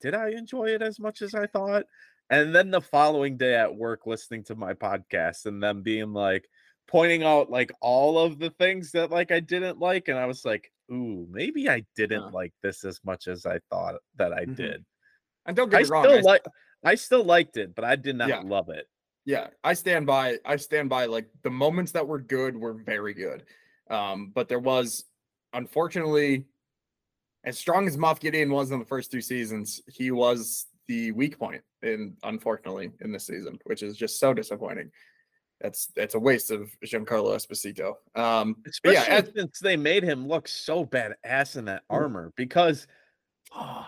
did 0.00 0.14
I 0.14 0.30
enjoy 0.30 0.66
it 0.66 0.82
as 0.82 0.98
much 1.00 1.22
as 1.22 1.34
I 1.34 1.46
thought? 1.46 1.84
And 2.28 2.54
then 2.54 2.70
the 2.70 2.80
following 2.80 3.36
day 3.36 3.54
at 3.54 3.74
work, 3.74 4.06
listening 4.06 4.44
to 4.44 4.54
my 4.56 4.74
podcast 4.74 5.46
and 5.46 5.62
them 5.62 5.82
being 5.82 6.12
like, 6.12 6.48
pointing 6.88 7.22
out 7.24 7.50
like 7.50 7.72
all 7.80 8.18
of 8.18 8.38
the 8.38 8.50
things 8.50 8.92
that 8.92 9.10
like 9.10 9.30
I 9.32 9.40
didn't 9.40 9.78
like. 9.78 10.08
And 10.08 10.18
I 10.18 10.26
was 10.26 10.44
like, 10.44 10.70
ooh, 10.92 11.26
maybe 11.30 11.68
I 11.68 11.84
didn't 11.96 12.22
Yeah. 12.24 12.28
like 12.30 12.52
this 12.62 12.84
as 12.84 13.00
much 13.04 13.26
as 13.28 13.44
I 13.46 13.58
thought 13.70 13.96
that 14.16 14.32
I 14.32 14.44
Mhm. 14.44 14.56
did. 14.56 14.84
and 15.46 15.56
don't 15.56 15.68
get 15.70 15.78
I 15.78 15.82
me 15.84 15.88
wrong. 15.88 16.04
still 16.04 16.18
I, 16.18 16.20
like 16.22 16.44
I 16.84 16.94
still 16.96 17.22
liked 17.24 17.56
it, 17.56 17.74
but 17.74 17.84
I 17.84 17.94
did 17.96 18.16
not 18.16 18.28
Yeah. 18.28 18.40
love 18.44 18.68
it. 18.68 18.88
yeah, 19.24 19.48
I 19.64 19.74
stand 19.74 20.06
by. 20.06 20.38
I 20.44 20.56
stand 20.56 20.88
by. 20.88 21.06
Like 21.06 21.28
the 21.42 21.50
moments 21.50 21.92
that 21.92 22.06
were 22.06 22.20
good 22.20 22.56
were 22.56 22.74
very 22.74 23.14
good. 23.14 23.44
Um, 23.88 24.32
but 24.34 24.48
there 24.48 24.58
was, 24.58 25.04
unfortunately, 25.52 26.44
as 27.44 27.58
strong 27.58 27.86
as 27.86 27.96
Moff 27.96 28.20
Gideon 28.20 28.50
was 28.50 28.70
in 28.70 28.78
the 28.78 28.84
first 28.84 29.10
two 29.10 29.20
seasons, 29.20 29.80
he 29.86 30.10
was 30.10 30.66
the 30.88 31.12
weak 31.12 31.38
point 31.38 31.62
in 31.82 32.16
unfortunately 32.22 32.90
in 33.00 33.12
this 33.12 33.26
season, 33.26 33.58
which 33.64 33.82
is 33.82 33.96
just 33.96 34.18
so 34.18 34.34
disappointing. 34.34 34.90
That's 35.60 35.86
that's 35.96 36.14
a 36.14 36.18
waste 36.18 36.50
of 36.50 36.70
Giancarlo 36.84 37.34
Esposito. 37.34 37.94
Um, 38.20 38.56
Especially 38.66 38.96
yeah, 38.96 39.18
as- 39.18 39.32
since 39.34 39.58
they 39.60 39.76
made 39.76 40.02
him 40.02 40.28
look 40.28 40.48
so 40.48 40.84
badass 40.84 41.56
in 41.56 41.64
that 41.66 41.82
armor 41.88 42.32
because 42.36 42.86
oh, 43.54 43.86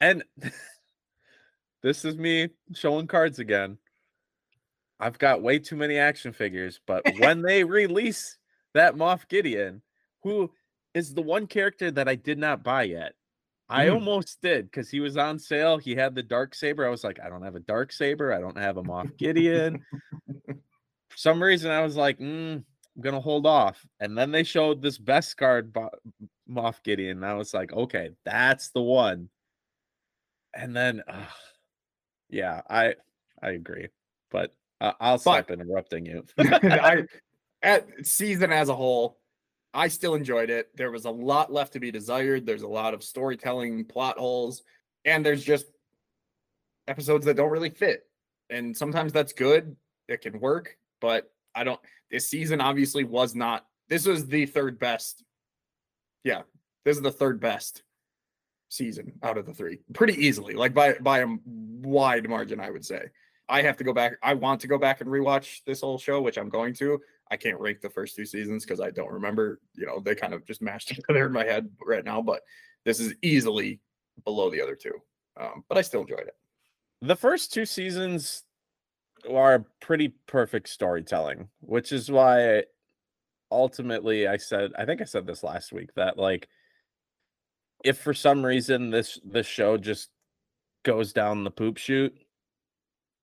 and 0.00 0.24
this 1.82 2.04
is 2.04 2.16
me 2.16 2.48
showing 2.74 3.06
cards 3.06 3.38
again. 3.38 3.78
I've 4.98 5.18
got 5.18 5.42
way 5.42 5.58
too 5.58 5.76
many 5.76 5.96
action 5.96 6.32
figures, 6.32 6.80
but 6.86 7.04
when 7.18 7.40
they 7.42 7.62
release 7.62 8.36
that 8.74 8.94
Moff 8.94 9.28
Gideon, 9.28 9.82
who 10.22 10.50
is 10.94 11.14
the 11.14 11.22
one 11.22 11.46
character 11.46 11.90
that 11.90 12.08
I 12.08 12.14
did 12.14 12.38
not 12.38 12.62
buy 12.62 12.84
yet. 12.84 13.14
I 13.68 13.86
Mm. 13.86 13.94
almost 13.94 14.40
did 14.42 14.64
because 14.66 14.90
he 14.90 14.98
was 14.98 15.16
on 15.16 15.38
sale. 15.38 15.78
He 15.78 15.94
had 15.94 16.14
the 16.16 16.22
dark 16.24 16.54
saber. 16.56 16.84
I 16.84 16.90
was 16.90 17.04
like, 17.04 17.20
I 17.20 17.28
don't 17.28 17.42
have 17.42 17.54
a 17.54 17.60
dark 17.60 17.92
saber. 17.92 18.32
I 18.32 18.40
don't 18.40 18.58
have 18.58 18.76
a 18.76 18.82
Moff 18.82 19.16
Gideon. 19.16 19.84
For 20.48 21.16
some 21.16 21.42
reason, 21.42 21.70
I 21.70 21.82
was 21.82 21.96
like, 21.96 22.18
mm, 22.18 22.54
I'm 22.56 22.64
gonna 23.00 23.20
hold 23.20 23.46
off. 23.46 23.84
And 24.00 24.18
then 24.18 24.32
they 24.32 24.42
showed 24.42 24.82
this 24.82 24.98
Beskar, 24.98 25.72
Bo- 25.72 25.90
Moff 26.48 26.82
Gideon. 26.82 27.18
And 27.18 27.26
I 27.26 27.34
was 27.34 27.54
like, 27.54 27.72
okay, 27.72 28.10
that's 28.24 28.70
the 28.70 28.82
one. 28.82 29.28
And 30.54 30.74
then, 30.74 31.02
uh, 31.06 31.26
yeah, 32.28 32.62
I 32.68 32.94
I 33.40 33.50
agree, 33.50 33.88
but 34.32 34.52
uh, 34.80 34.92
I'll 35.00 35.18
stop 35.18 35.50
interrupting 35.50 36.06
you. 36.06 36.24
I 36.38 37.04
at 37.62 38.06
season 38.06 38.52
as 38.52 38.68
a 38.68 38.74
whole, 38.74 39.18
I 39.72 39.88
still 39.88 40.14
enjoyed 40.14 40.50
it. 40.50 40.68
There 40.76 40.90
was 40.90 41.04
a 41.04 41.10
lot 41.10 41.52
left 41.52 41.74
to 41.74 41.80
be 41.80 41.90
desired. 41.90 42.46
There's 42.46 42.62
a 42.62 42.68
lot 42.68 42.94
of 42.94 43.04
storytelling 43.04 43.84
plot 43.84 44.18
holes, 44.18 44.62
and 45.04 45.24
there's 45.24 45.44
just 45.44 45.66
episodes 46.88 47.26
that 47.26 47.36
don't 47.36 47.50
really 47.50 47.70
fit. 47.70 48.04
And 48.48 48.76
sometimes 48.76 49.12
that's 49.12 49.32
good. 49.32 49.76
It 50.08 50.22
can 50.22 50.40
work, 50.40 50.76
but 51.00 51.30
I 51.54 51.64
don't. 51.64 51.80
This 52.10 52.28
season 52.28 52.60
obviously 52.60 53.04
was 53.04 53.34
not. 53.34 53.64
This 53.88 54.06
was 54.06 54.26
the 54.26 54.46
third 54.46 54.78
best. 54.78 55.22
Yeah, 56.24 56.42
this 56.84 56.96
is 56.96 57.02
the 57.02 57.12
third 57.12 57.40
best 57.40 57.82
season 58.68 59.12
out 59.22 59.38
of 59.38 59.46
the 59.46 59.54
three, 59.54 59.78
pretty 59.92 60.14
easily, 60.14 60.54
like 60.54 60.74
by 60.74 60.94
by 60.94 61.20
a 61.20 61.26
wide 61.44 62.28
margin, 62.28 62.58
I 62.58 62.70
would 62.70 62.84
say. 62.84 63.02
I 63.50 63.62
have 63.62 63.76
to 63.78 63.84
go 63.84 63.92
back. 63.92 64.14
I 64.22 64.34
want 64.34 64.60
to 64.60 64.68
go 64.68 64.78
back 64.78 65.00
and 65.00 65.10
rewatch 65.10 65.62
this 65.66 65.80
whole 65.80 65.98
show, 65.98 66.22
which 66.22 66.38
I'm 66.38 66.48
going 66.48 66.72
to. 66.74 66.98
I 67.30 67.36
can't 67.36 67.60
rank 67.60 67.80
the 67.80 67.90
first 67.90 68.16
two 68.16 68.24
seasons 68.24 68.64
because 68.64 68.80
I 68.80 68.90
don't 68.90 69.12
remember. 69.12 69.60
You 69.74 69.86
know, 69.86 70.00
they 70.00 70.14
kind 70.14 70.32
of 70.32 70.46
just 70.46 70.62
mashed 70.62 70.88
together 70.94 71.26
in 71.26 71.32
my 71.32 71.44
head 71.44 71.68
right 71.86 72.04
now. 72.04 72.22
But 72.22 72.42
this 72.84 73.00
is 73.00 73.14
easily 73.22 73.80
below 74.24 74.50
the 74.50 74.62
other 74.62 74.76
two. 74.76 74.94
Um, 75.38 75.64
but 75.68 75.76
I 75.76 75.82
still 75.82 76.02
enjoyed 76.02 76.20
it. 76.20 76.36
the 77.02 77.16
first 77.16 77.52
two 77.52 77.66
seasons 77.66 78.44
are 79.30 79.66
pretty 79.80 80.14
perfect 80.26 80.68
storytelling, 80.68 81.48
which 81.60 81.92
is 81.92 82.10
why 82.10 82.64
ultimately 83.50 84.28
I 84.28 84.36
said 84.36 84.72
I 84.78 84.84
think 84.84 85.00
I 85.00 85.04
said 85.04 85.26
this 85.26 85.42
last 85.42 85.72
week 85.72 85.90
that 85.96 86.16
like 86.16 86.48
if 87.84 87.98
for 87.98 88.14
some 88.14 88.44
reason 88.44 88.90
this 88.90 89.18
this 89.24 89.46
show 89.46 89.76
just 89.76 90.10
goes 90.84 91.12
down 91.12 91.44
the 91.44 91.50
poop 91.50 91.76
chute 91.76 92.16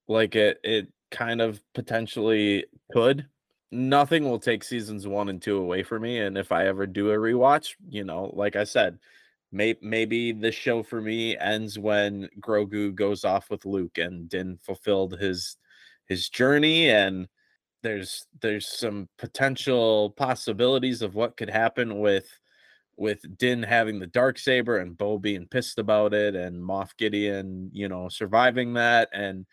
like 0.07 0.35
it 0.35 0.59
it 0.63 0.87
kind 1.11 1.41
of 1.41 1.61
potentially 1.73 2.65
could. 2.91 3.27
Nothing 3.71 4.29
will 4.29 4.39
take 4.39 4.63
seasons 4.63 5.07
1 5.07 5.29
and 5.29 5.41
2 5.41 5.57
away 5.57 5.83
from 5.83 6.03
me 6.03 6.19
and 6.19 6.37
if 6.37 6.51
I 6.51 6.67
ever 6.67 6.87
do 6.87 7.11
a 7.11 7.15
rewatch 7.15 7.75
you 7.89 8.03
know 8.05 8.31
like 8.33 8.55
I 8.55 8.63
said 8.63 8.97
may, 9.51 9.75
maybe 9.81 10.31
the 10.31 10.51
show 10.51 10.83
for 10.83 11.01
me 11.01 11.37
ends 11.37 11.77
when 11.77 12.29
Grogu 12.39 12.95
goes 12.95 13.25
off 13.25 13.49
with 13.49 13.65
Luke 13.65 13.97
and 13.97 14.29
Din 14.29 14.57
fulfilled 14.61 15.19
his 15.19 15.57
his 16.07 16.29
journey 16.29 16.89
and 16.89 17.27
there's 17.83 18.25
there's 18.41 18.67
some 18.67 19.07
potential 19.17 20.11
possibilities 20.11 21.01
of 21.01 21.15
what 21.15 21.37
could 21.37 21.49
happen 21.49 21.99
with 21.99 22.27
with 22.97 23.37
Din 23.37 23.61
having 23.63 23.99
the 23.99 24.07
dark 24.07 24.39
saber 24.39 24.77
and 24.79 24.97
Bo 24.97 25.19
being 25.19 25.47
pissed 25.47 25.77
about 25.79 26.13
it 26.13 26.35
and 26.35 26.61
Moff 26.61 26.97
Gideon, 26.97 27.69
you 27.71 27.87
know, 27.87 28.09
surviving 28.09 28.73
that 28.73 29.09
and 29.13 29.45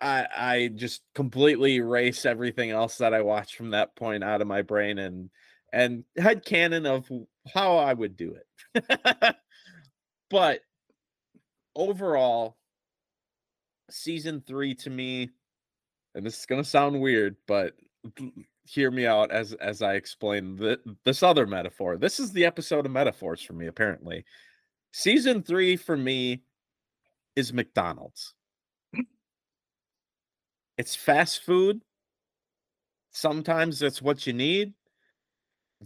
I 0.00 0.26
I 0.36 0.70
just 0.74 1.02
completely 1.14 1.76
erase 1.76 2.26
everything 2.26 2.70
else 2.70 2.98
that 2.98 3.14
I 3.14 3.22
watched 3.22 3.56
from 3.56 3.70
that 3.70 3.96
point 3.96 4.22
out 4.22 4.40
of 4.40 4.46
my 4.46 4.62
brain 4.62 4.98
and 4.98 5.30
and 5.72 6.04
had 6.16 6.44
canon 6.44 6.86
of 6.86 7.10
how 7.52 7.76
I 7.76 7.92
would 7.92 8.16
do 8.16 8.34
it. 8.74 9.36
but 10.30 10.60
overall, 11.74 12.56
season 13.90 14.42
three 14.46 14.74
to 14.76 14.90
me, 14.90 15.30
and 16.14 16.24
this 16.24 16.38
is 16.38 16.46
gonna 16.46 16.64
sound 16.64 17.00
weird, 17.00 17.36
but 17.46 17.74
hear 18.64 18.90
me 18.90 19.06
out 19.06 19.30
as 19.30 19.52
as 19.54 19.82
I 19.82 19.94
explain 19.94 20.56
the, 20.56 20.78
this 21.04 21.22
other 21.22 21.46
metaphor. 21.46 21.96
This 21.96 22.20
is 22.20 22.32
the 22.32 22.44
episode 22.44 22.86
of 22.86 22.92
metaphors 22.92 23.40
for 23.42 23.54
me, 23.54 23.66
apparently. 23.66 24.24
Season 24.92 25.42
three 25.42 25.76
for 25.76 25.96
me 25.96 26.42
is 27.34 27.52
McDonald's. 27.52 28.35
It's 30.78 30.94
fast 30.94 31.42
food. 31.42 31.80
Sometimes 33.12 33.78
that's 33.78 34.02
what 34.02 34.26
you 34.26 34.32
need. 34.32 34.74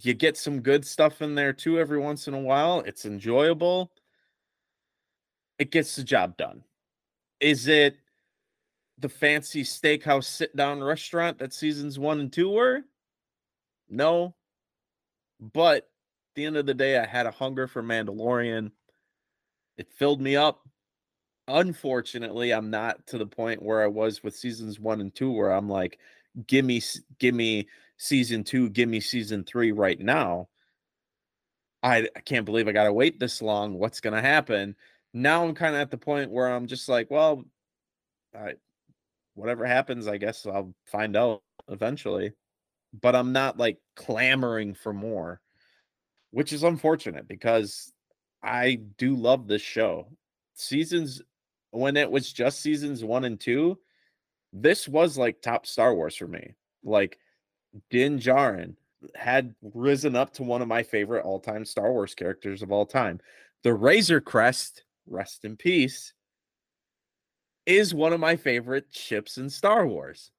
You 0.00 0.14
get 0.14 0.36
some 0.36 0.60
good 0.60 0.84
stuff 0.84 1.22
in 1.22 1.34
there 1.34 1.52
too 1.52 1.78
every 1.78 1.98
once 1.98 2.28
in 2.28 2.34
a 2.34 2.40
while. 2.40 2.80
It's 2.80 3.04
enjoyable. 3.04 3.92
It 5.58 5.70
gets 5.70 5.96
the 5.96 6.04
job 6.04 6.36
done. 6.36 6.64
Is 7.40 7.68
it 7.68 7.96
the 8.98 9.08
fancy 9.08 9.62
steakhouse 9.62 10.24
sit 10.24 10.54
down 10.56 10.82
restaurant 10.82 11.38
that 11.38 11.52
seasons 11.52 11.98
one 11.98 12.20
and 12.20 12.32
two 12.32 12.50
were? 12.50 12.82
No. 13.88 14.34
But 15.40 15.76
at 15.76 15.84
the 16.34 16.44
end 16.46 16.56
of 16.56 16.66
the 16.66 16.74
day, 16.74 16.98
I 16.98 17.06
had 17.06 17.26
a 17.26 17.30
hunger 17.30 17.66
for 17.66 17.82
Mandalorian. 17.82 18.70
It 19.76 19.92
filled 19.92 20.20
me 20.20 20.36
up. 20.36 20.68
Unfortunately, 21.52 22.52
I'm 22.52 22.70
not 22.70 23.04
to 23.08 23.18
the 23.18 23.26
point 23.26 23.60
where 23.60 23.82
I 23.82 23.88
was 23.88 24.22
with 24.22 24.36
seasons 24.36 24.78
one 24.78 25.00
and 25.00 25.12
two, 25.12 25.32
where 25.32 25.50
I'm 25.50 25.68
like, 25.68 25.98
give 26.46 26.64
me, 26.64 26.80
give 27.18 27.34
me 27.34 27.68
season 27.96 28.44
two, 28.44 28.70
give 28.70 28.88
me 28.88 29.00
season 29.00 29.42
three 29.42 29.72
right 29.72 29.98
now. 29.98 30.48
I, 31.82 32.08
I 32.14 32.20
can't 32.20 32.44
believe 32.44 32.68
I 32.68 32.72
got 32.72 32.84
to 32.84 32.92
wait 32.92 33.18
this 33.18 33.42
long. 33.42 33.74
What's 33.74 34.00
going 34.00 34.14
to 34.14 34.20
happen? 34.20 34.76
Now 35.12 35.44
I'm 35.44 35.54
kind 35.54 35.74
of 35.74 35.80
at 35.80 35.90
the 35.90 35.98
point 35.98 36.30
where 36.30 36.46
I'm 36.46 36.68
just 36.68 36.88
like, 36.88 37.10
well, 37.10 37.42
I, 38.32 38.52
whatever 39.34 39.66
happens, 39.66 40.06
I 40.06 40.18
guess 40.18 40.46
I'll 40.46 40.72
find 40.86 41.16
out 41.16 41.42
eventually. 41.68 42.32
But 43.00 43.16
I'm 43.16 43.32
not 43.32 43.58
like 43.58 43.78
clamoring 43.96 44.74
for 44.74 44.92
more, 44.92 45.40
which 46.30 46.52
is 46.52 46.62
unfortunate 46.62 47.26
because 47.26 47.92
I 48.40 48.76
do 48.98 49.16
love 49.16 49.48
this 49.48 49.62
show. 49.62 50.08
Seasons 50.54 51.22
when 51.70 51.96
it 51.96 52.10
was 52.10 52.32
just 52.32 52.60
seasons 52.60 53.04
one 53.04 53.24
and 53.24 53.38
two, 53.38 53.78
this 54.52 54.88
was 54.88 55.16
like 55.16 55.40
top 55.40 55.66
Star 55.66 55.94
Wars 55.94 56.16
for 56.16 56.26
me. 56.26 56.54
Like 56.82 57.18
Din 57.90 58.18
Djarin 58.18 58.74
had 59.14 59.54
risen 59.62 60.16
up 60.16 60.32
to 60.34 60.42
one 60.42 60.62
of 60.62 60.68
my 60.68 60.82
favorite 60.82 61.24
all-time 61.24 61.64
Star 61.64 61.92
Wars 61.92 62.14
characters 62.14 62.62
of 62.62 62.72
all 62.72 62.84
time. 62.84 63.20
The 63.62 63.72
Razor 63.72 64.20
Crest, 64.20 64.84
rest 65.06 65.44
in 65.44 65.56
peace, 65.56 66.12
is 67.66 67.94
one 67.94 68.12
of 68.12 68.20
my 68.20 68.36
favorite 68.36 68.86
ships 68.90 69.38
in 69.38 69.48
Star 69.48 69.86
Wars. 69.86 70.30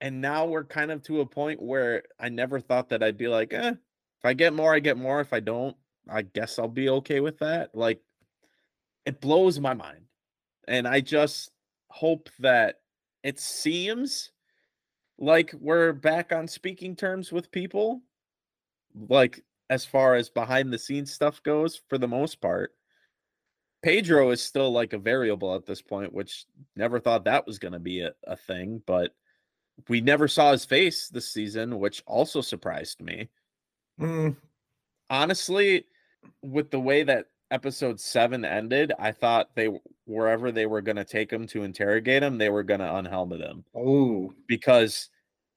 And 0.00 0.20
now 0.20 0.46
we're 0.46 0.64
kind 0.64 0.90
of 0.92 1.02
to 1.04 1.20
a 1.20 1.26
point 1.26 1.60
where 1.60 2.04
I 2.20 2.28
never 2.28 2.60
thought 2.60 2.90
that 2.90 3.02
I'd 3.02 3.18
be 3.18 3.28
like, 3.28 3.52
eh, 3.52 3.70
if 3.70 4.24
I 4.24 4.32
get 4.32 4.52
more, 4.52 4.74
I 4.74 4.78
get 4.78 4.96
more. 4.96 5.20
If 5.20 5.32
I 5.32 5.40
don't, 5.40 5.76
I 6.08 6.22
guess 6.22 6.58
I'll 6.58 6.68
be 6.68 6.88
okay 6.88 7.20
with 7.20 7.38
that. 7.38 7.74
Like, 7.74 8.00
it 9.08 9.22
blows 9.22 9.58
my 9.58 9.72
mind. 9.72 10.04
And 10.68 10.86
I 10.86 11.00
just 11.00 11.50
hope 11.88 12.28
that 12.40 12.80
it 13.24 13.40
seems 13.40 14.32
like 15.18 15.54
we're 15.58 15.94
back 15.94 16.30
on 16.30 16.46
speaking 16.46 16.94
terms 16.94 17.32
with 17.32 17.50
people. 17.50 18.02
Like, 19.08 19.42
as 19.70 19.86
far 19.86 20.14
as 20.14 20.28
behind 20.28 20.70
the 20.70 20.78
scenes 20.78 21.10
stuff 21.10 21.42
goes, 21.42 21.80
for 21.88 21.96
the 21.96 22.06
most 22.06 22.42
part. 22.42 22.74
Pedro 23.82 24.30
is 24.30 24.42
still 24.42 24.72
like 24.72 24.92
a 24.92 24.98
variable 24.98 25.54
at 25.54 25.64
this 25.64 25.80
point, 25.80 26.12
which 26.12 26.44
never 26.76 27.00
thought 27.00 27.24
that 27.24 27.46
was 27.46 27.58
going 27.58 27.72
to 27.72 27.78
be 27.78 28.00
a, 28.00 28.12
a 28.26 28.36
thing, 28.36 28.82
but 28.86 29.12
we 29.88 30.02
never 30.02 30.28
saw 30.28 30.52
his 30.52 30.66
face 30.66 31.08
this 31.08 31.32
season, 31.32 31.78
which 31.78 32.02
also 32.06 32.42
surprised 32.42 33.00
me. 33.00 33.30
Mm, 33.98 34.36
Honestly, 35.08 35.86
with 36.42 36.70
the 36.70 36.80
way 36.80 37.04
that 37.04 37.28
episode 37.50 37.98
seven 38.00 38.44
ended, 38.44 38.92
I 38.98 39.12
thought 39.12 39.54
they 39.54 39.68
wherever 40.04 40.50
they 40.52 40.66
were 40.66 40.80
going 40.82 40.96
to 40.96 41.04
take 41.04 41.32
him 41.32 41.46
to 41.48 41.62
interrogate 41.62 42.22
him, 42.22 42.38
they 42.38 42.50
were 42.50 42.62
going 42.62 42.80
to 42.80 42.94
unhelmet 42.94 43.40
him 43.40 43.64
oh, 43.74 44.32
because 44.46 45.08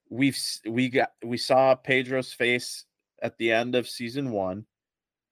we've 0.10 0.38
we 0.68 0.90
got 0.90 1.12
we 1.24 1.38
saw 1.38 1.76
Pedro's 1.76 2.34
face 2.34 2.86
at 3.22 3.38
the 3.38 3.52
end 3.52 3.76
of 3.76 3.88
season 3.88 4.32
one. 4.32 4.66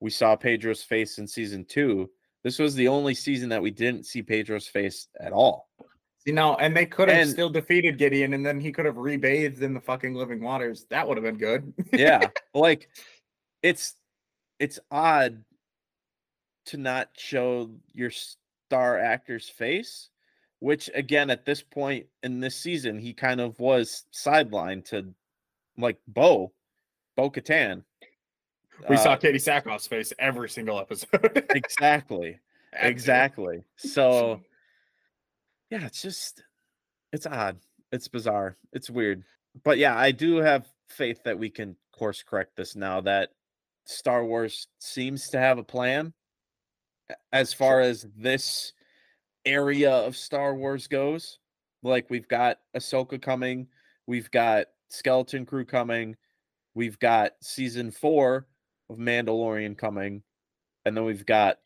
We 0.00 0.10
saw 0.10 0.36
Pedro's 0.36 0.82
face 0.82 1.18
in 1.18 1.26
season 1.26 1.64
two. 1.64 2.10
This 2.42 2.58
was 2.58 2.74
the 2.74 2.88
only 2.88 3.14
season 3.14 3.50
that 3.50 3.60
we 3.60 3.70
didn't 3.70 4.06
see 4.06 4.22
Pedro's 4.22 4.66
face 4.66 5.08
at 5.20 5.32
all. 5.32 5.68
you 6.24 6.32
know, 6.32 6.54
and 6.56 6.74
they 6.74 6.86
could 6.86 7.08
have 7.10 7.18
And- 7.18 7.30
still 7.30 7.50
defeated 7.50 7.98
Gideon, 7.98 8.32
and 8.32 8.44
then 8.46 8.58
he 8.60 8.72
could 8.72 8.86
have 8.86 8.94
rebathed 8.96 9.60
in 9.60 9.74
the 9.74 9.80
fucking 9.80 10.14
living 10.14 10.40
waters. 10.42 10.86
That 10.88 11.06
would 11.06 11.16
have 11.18 11.24
been 11.24 11.36
good. 11.36 11.72
yeah 11.92 12.28
like 12.54 12.88
it's 13.62 13.94
it's 14.58 14.78
odd 14.90 15.44
to 16.66 16.76
not 16.76 17.08
show 17.16 17.70
your 17.92 18.10
star 18.10 18.98
actor's 18.98 19.48
face 19.48 20.10
which 20.60 20.90
again 20.94 21.30
at 21.30 21.44
this 21.46 21.62
point 21.62 22.06
in 22.22 22.38
this 22.38 22.54
season 22.54 22.98
he 22.98 23.12
kind 23.14 23.40
of 23.40 23.58
was 23.58 24.04
sidelined 24.12 24.84
to 24.84 25.12
like 25.78 25.98
bo 26.06 26.52
bo 27.16 27.30
katan. 27.30 27.82
We 28.88 28.96
saw 28.96 29.12
Uh, 29.12 29.18
Katee 29.18 29.34
Sackhoff's 29.36 29.86
face 29.86 30.12
every 30.18 30.48
single 30.48 30.78
episode. 30.78 31.44
exactly 31.50 32.38
exactly. 32.74 33.64
So 33.76 34.40
yeah 35.70 35.86
it's 35.86 36.02
just 36.02 36.44
it's 37.12 37.26
odd. 37.26 37.58
It's 37.90 38.08
bizarre. 38.08 38.56
It's 38.72 38.88
weird. 38.90 39.24
But 39.64 39.78
yeah 39.78 39.96
i 39.96 40.12
do 40.12 40.36
have 40.36 40.68
faith 40.90 41.22
that 41.24 41.38
we 41.38 41.48
can 41.50 41.74
course 41.92 42.22
correct 42.22 42.54
this 42.56 42.76
now 42.76 43.00
that 43.00 43.30
star 43.86 44.24
wars 44.24 44.68
seems 44.78 45.28
to 45.30 45.38
have 45.38 45.58
a 45.58 45.64
plan 45.64 46.12
as 47.32 47.52
far 47.52 47.80
as 47.80 48.06
this 48.16 48.72
area 49.44 49.90
of 49.90 50.16
star 50.16 50.54
wars 50.54 50.86
goes 50.86 51.38
like 51.82 52.08
we've 52.10 52.28
got 52.28 52.58
ahsoka 52.76 53.20
coming 53.20 53.66
we've 54.06 54.30
got 54.30 54.66
skeleton 54.88 55.46
crew 55.46 55.64
coming 55.64 56.14
we've 56.74 56.98
got 56.98 57.32
season 57.40 57.90
four 57.90 58.46
of 58.90 58.98
mandalorian 58.98 59.76
coming 59.76 60.22
and 60.84 60.96
then 60.96 61.04
we've 61.04 61.26
got 61.26 61.58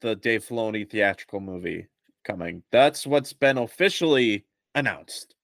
the 0.00 0.16
Dave 0.16 0.44
Filoni 0.44 0.88
theatrical 0.88 1.40
movie 1.40 1.86
coming. 2.24 2.62
That's 2.70 3.06
what's 3.06 3.32
been 3.32 3.58
officially 3.58 4.44
announced. 4.74 5.34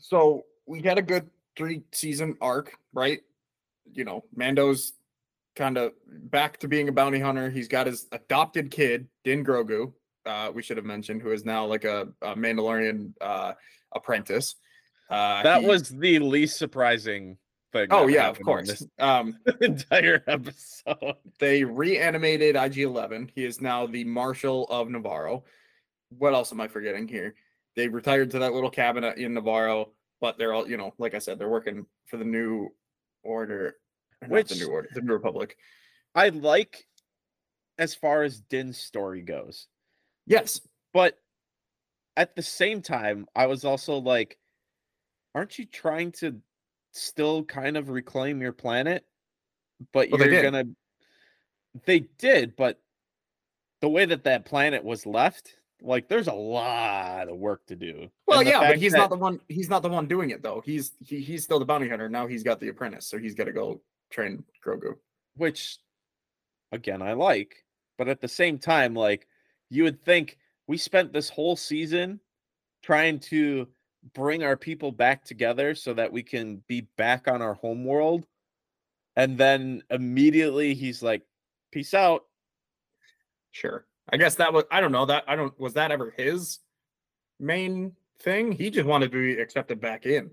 so 0.00 0.42
we 0.66 0.82
had 0.82 0.98
a 0.98 1.02
good 1.02 1.28
three 1.56 1.82
season 1.92 2.36
arc, 2.40 2.72
right? 2.92 3.20
You 3.92 4.04
know, 4.04 4.24
Mando's 4.34 4.92
kind 5.56 5.76
of 5.78 5.92
back 6.06 6.58
to 6.58 6.68
being 6.68 6.88
a 6.88 6.92
bounty 6.92 7.20
hunter. 7.20 7.50
He's 7.50 7.68
got 7.68 7.86
his 7.86 8.06
adopted 8.12 8.70
kid, 8.70 9.08
Din 9.24 9.44
Grogu. 9.44 9.92
Uh, 10.24 10.50
we 10.54 10.62
should 10.62 10.76
have 10.76 10.86
mentioned, 10.86 11.20
who 11.22 11.32
is 11.32 11.44
now 11.44 11.66
like 11.66 11.84
a, 11.84 12.08
a 12.22 12.34
Mandalorian 12.34 13.12
uh, 13.20 13.52
apprentice. 13.92 14.54
Uh, 15.10 15.42
That 15.42 15.62
he- 15.62 15.66
was 15.66 15.88
the 15.88 16.18
least 16.20 16.58
surprising 16.58 17.36
thing. 17.72 17.88
oh 17.90 18.06
yeah, 18.06 18.28
of 18.28 18.40
course. 18.40 18.86
Um, 18.98 19.36
entire 19.60 20.22
episode. 20.26 21.16
they 21.38 21.64
reanimated 21.64 22.54
IG-11. 22.56 23.30
He 23.34 23.44
is 23.44 23.60
now 23.60 23.86
the 23.86 24.04
Marshal 24.04 24.66
of 24.70 24.88
Nevarro. 24.88 25.42
What 26.18 26.34
else 26.34 26.52
am 26.52 26.60
I 26.60 26.68
forgetting 26.68 27.08
here? 27.08 27.34
They 27.74 27.88
retired 27.88 28.30
to 28.32 28.38
that 28.40 28.52
little 28.52 28.70
cabinet 28.70 29.16
in 29.18 29.32
Nevarro, 29.34 29.88
but 30.20 30.36
they're 30.38 30.52
all, 30.52 30.68
you 30.68 30.76
know, 30.76 30.92
like 30.98 31.14
I 31.14 31.18
said, 31.18 31.38
they're 31.38 31.48
working 31.48 31.86
for 32.06 32.16
the 32.18 32.24
new 32.24 32.68
order, 33.22 33.76
Which- 34.30 34.48
the 34.48 34.56
new 34.56 34.70
order, 34.70 34.88
the 34.92 35.00
new 35.00 35.12
republic. 35.12 35.56
I 36.14 36.28
like 36.30 36.86
as 37.78 37.94
far 37.94 38.22
as 38.22 38.40
Din's 38.40 38.78
story 38.78 39.22
goes, 39.22 39.66
Yes, 40.26 40.60
but 40.92 41.18
at 42.16 42.36
the 42.36 42.42
same 42.42 42.82
time, 42.82 43.26
I 43.34 43.46
was 43.46 43.64
also 43.64 43.96
like, 43.98 44.38
aren't 45.34 45.58
you 45.58 45.64
trying 45.64 46.12
to 46.12 46.40
still 46.92 47.42
kind 47.44 47.76
of 47.76 47.88
reclaim 47.88 48.40
your 48.42 48.52
planet? 48.52 49.04
But 49.92 50.10
Well, 50.10 50.18
they 50.18 50.26
you're 50.26 50.42
did. 50.42 50.52
gonna. 50.52 50.64
They 51.86 52.00
did, 52.00 52.54
but 52.54 52.80
the 53.80 53.88
way 53.88 54.04
that 54.04 54.24
that 54.24 54.44
planet 54.44 54.84
was 54.84 55.06
left, 55.06 55.56
like, 55.80 56.06
there's 56.06 56.28
a 56.28 56.32
lot 56.34 57.28
of 57.28 57.38
work 57.38 57.64
to 57.66 57.74
do. 57.74 58.10
well, 58.28 58.42
yeah, 58.42 58.60
but 58.60 58.76
he's 58.78 58.92
that- 58.92 58.98
not 58.98 59.10
the 59.10 59.16
one. 59.16 59.40
He's 59.48 59.70
not 59.70 59.82
the 59.82 59.88
one 59.88 60.06
doing 60.06 60.30
it 60.30 60.42
though. 60.42 60.60
He's 60.64 60.92
he, 61.00 61.20
he's 61.20 61.42
still 61.42 61.58
the 61.58 61.64
bounty 61.64 61.88
hunter. 61.88 62.08
Now 62.10 62.26
he's 62.28 62.42
got 62.44 62.60
the 62.60 62.68
apprentice, 62.68 63.06
so 63.08 63.18
he's 63.18 63.34
got 63.34 63.44
to 63.44 63.52
go 63.52 63.80
train 64.12 64.44
Grogu. 64.64 64.94
which 65.36 65.78
again 66.70 67.02
I 67.02 67.14
like, 67.14 67.64
but 67.98 68.08
at 68.08 68.20
the 68.20 68.28
same 68.28 68.58
time, 68.58 68.94
like 68.94 69.26
you 69.70 69.82
would 69.84 70.04
think 70.04 70.38
we 70.66 70.76
spent 70.76 71.12
this 71.12 71.28
whole 71.28 71.56
season 71.56 72.20
trying 72.82 73.18
to 73.20 73.66
bring 74.14 74.42
our 74.42 74.56
people 74.56 74.92
back 74.92 75.24
together 75.24 75.74
so 75.74 75.94
that 75.94 76.12
we 76.12 76.22
can 76.22 76.62
be 76.66 76.82
back 76.96 77.28
on 77.28 77.40
our 77.40 77.54
home 77.54 77.84
world. 77.84 78.26
And 79.16 79.38
then 79.38 79.82
immediately 79.90 80.74
he's 80.74 81.02
like, 81.02 81.22
peace 81.70 81.94
out. 81.94 82.24
Sure. 83.50 83.86
I 84.10 84.16
guess 84.16 84.36
that 84.36 84.52
was 84.52 84.64
I 84.70 84.80
don't 84.80 84.92
know 84.92 85.06
that 85.06 85.24
I 85.28 85.36
don't 85.36 85.58
was 85.60 85.74
that 85.74 85.90
ever 85.90 86.12
his 86.16 86.58
main 87.38 87.92
thing? 88.20 88.52
He 88.52 88.70
just 88.70 88.86
wanted 88.86 89.12
to 89.12 89.18
be 89.18 89.40
accepted 89.40 89.80
back 89.80 90.06
in. 90.06 90.30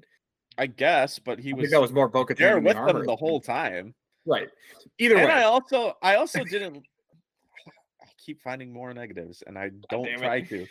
I 0.60 0.68
guess, 0.68 1.20
but 1.20 1.40
he 1.40 1.52
I 1.52 1.56
was 1.56 1.72
that 1.72 1.80
was 1.80 1.94
more 1.94 2.10
Boca 2.10 2.36
there 2.36 2.60
with 2.60 2.76
them 2.76 3.06
the 3.06 3.16
whole 3.16 3.40
time. 3.40 3.96
Right. 4.26 4.50
Either 4.98 5.16
and 5.16 5.26
way. 5.26 5.32
I 5.32 5.44
also 5.44 5.94
I 6.02 6.16
also 6.16 6.44
didn't 6.44 6.76
I 8.02 8.06
keep 8.18 8.42
finding 8.42 8.74
more 8.74 8.94
negatives 8.94 9.42
and 9.48 9.58
I 9.58 9.72
don't 9.90 10.04
damn 10.04 10.16
it. 10.16 10.20
try 10.20 10.42
to. 10.42 10.68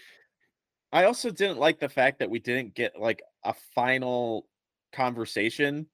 I 0.92 1.04
also 1.04 1.30
didn't 1.30 1.58
like 1.58 1.80
the 1.80 1.88
fact 1.88 2.18
that 2.18 2.28
we 2.28 2.38
didn't 2.38 2.74
get 2.74 3.00
like 3.00 3.22
a 3.44 3.54
final 3.74 4.46
conversation 4.92 5.86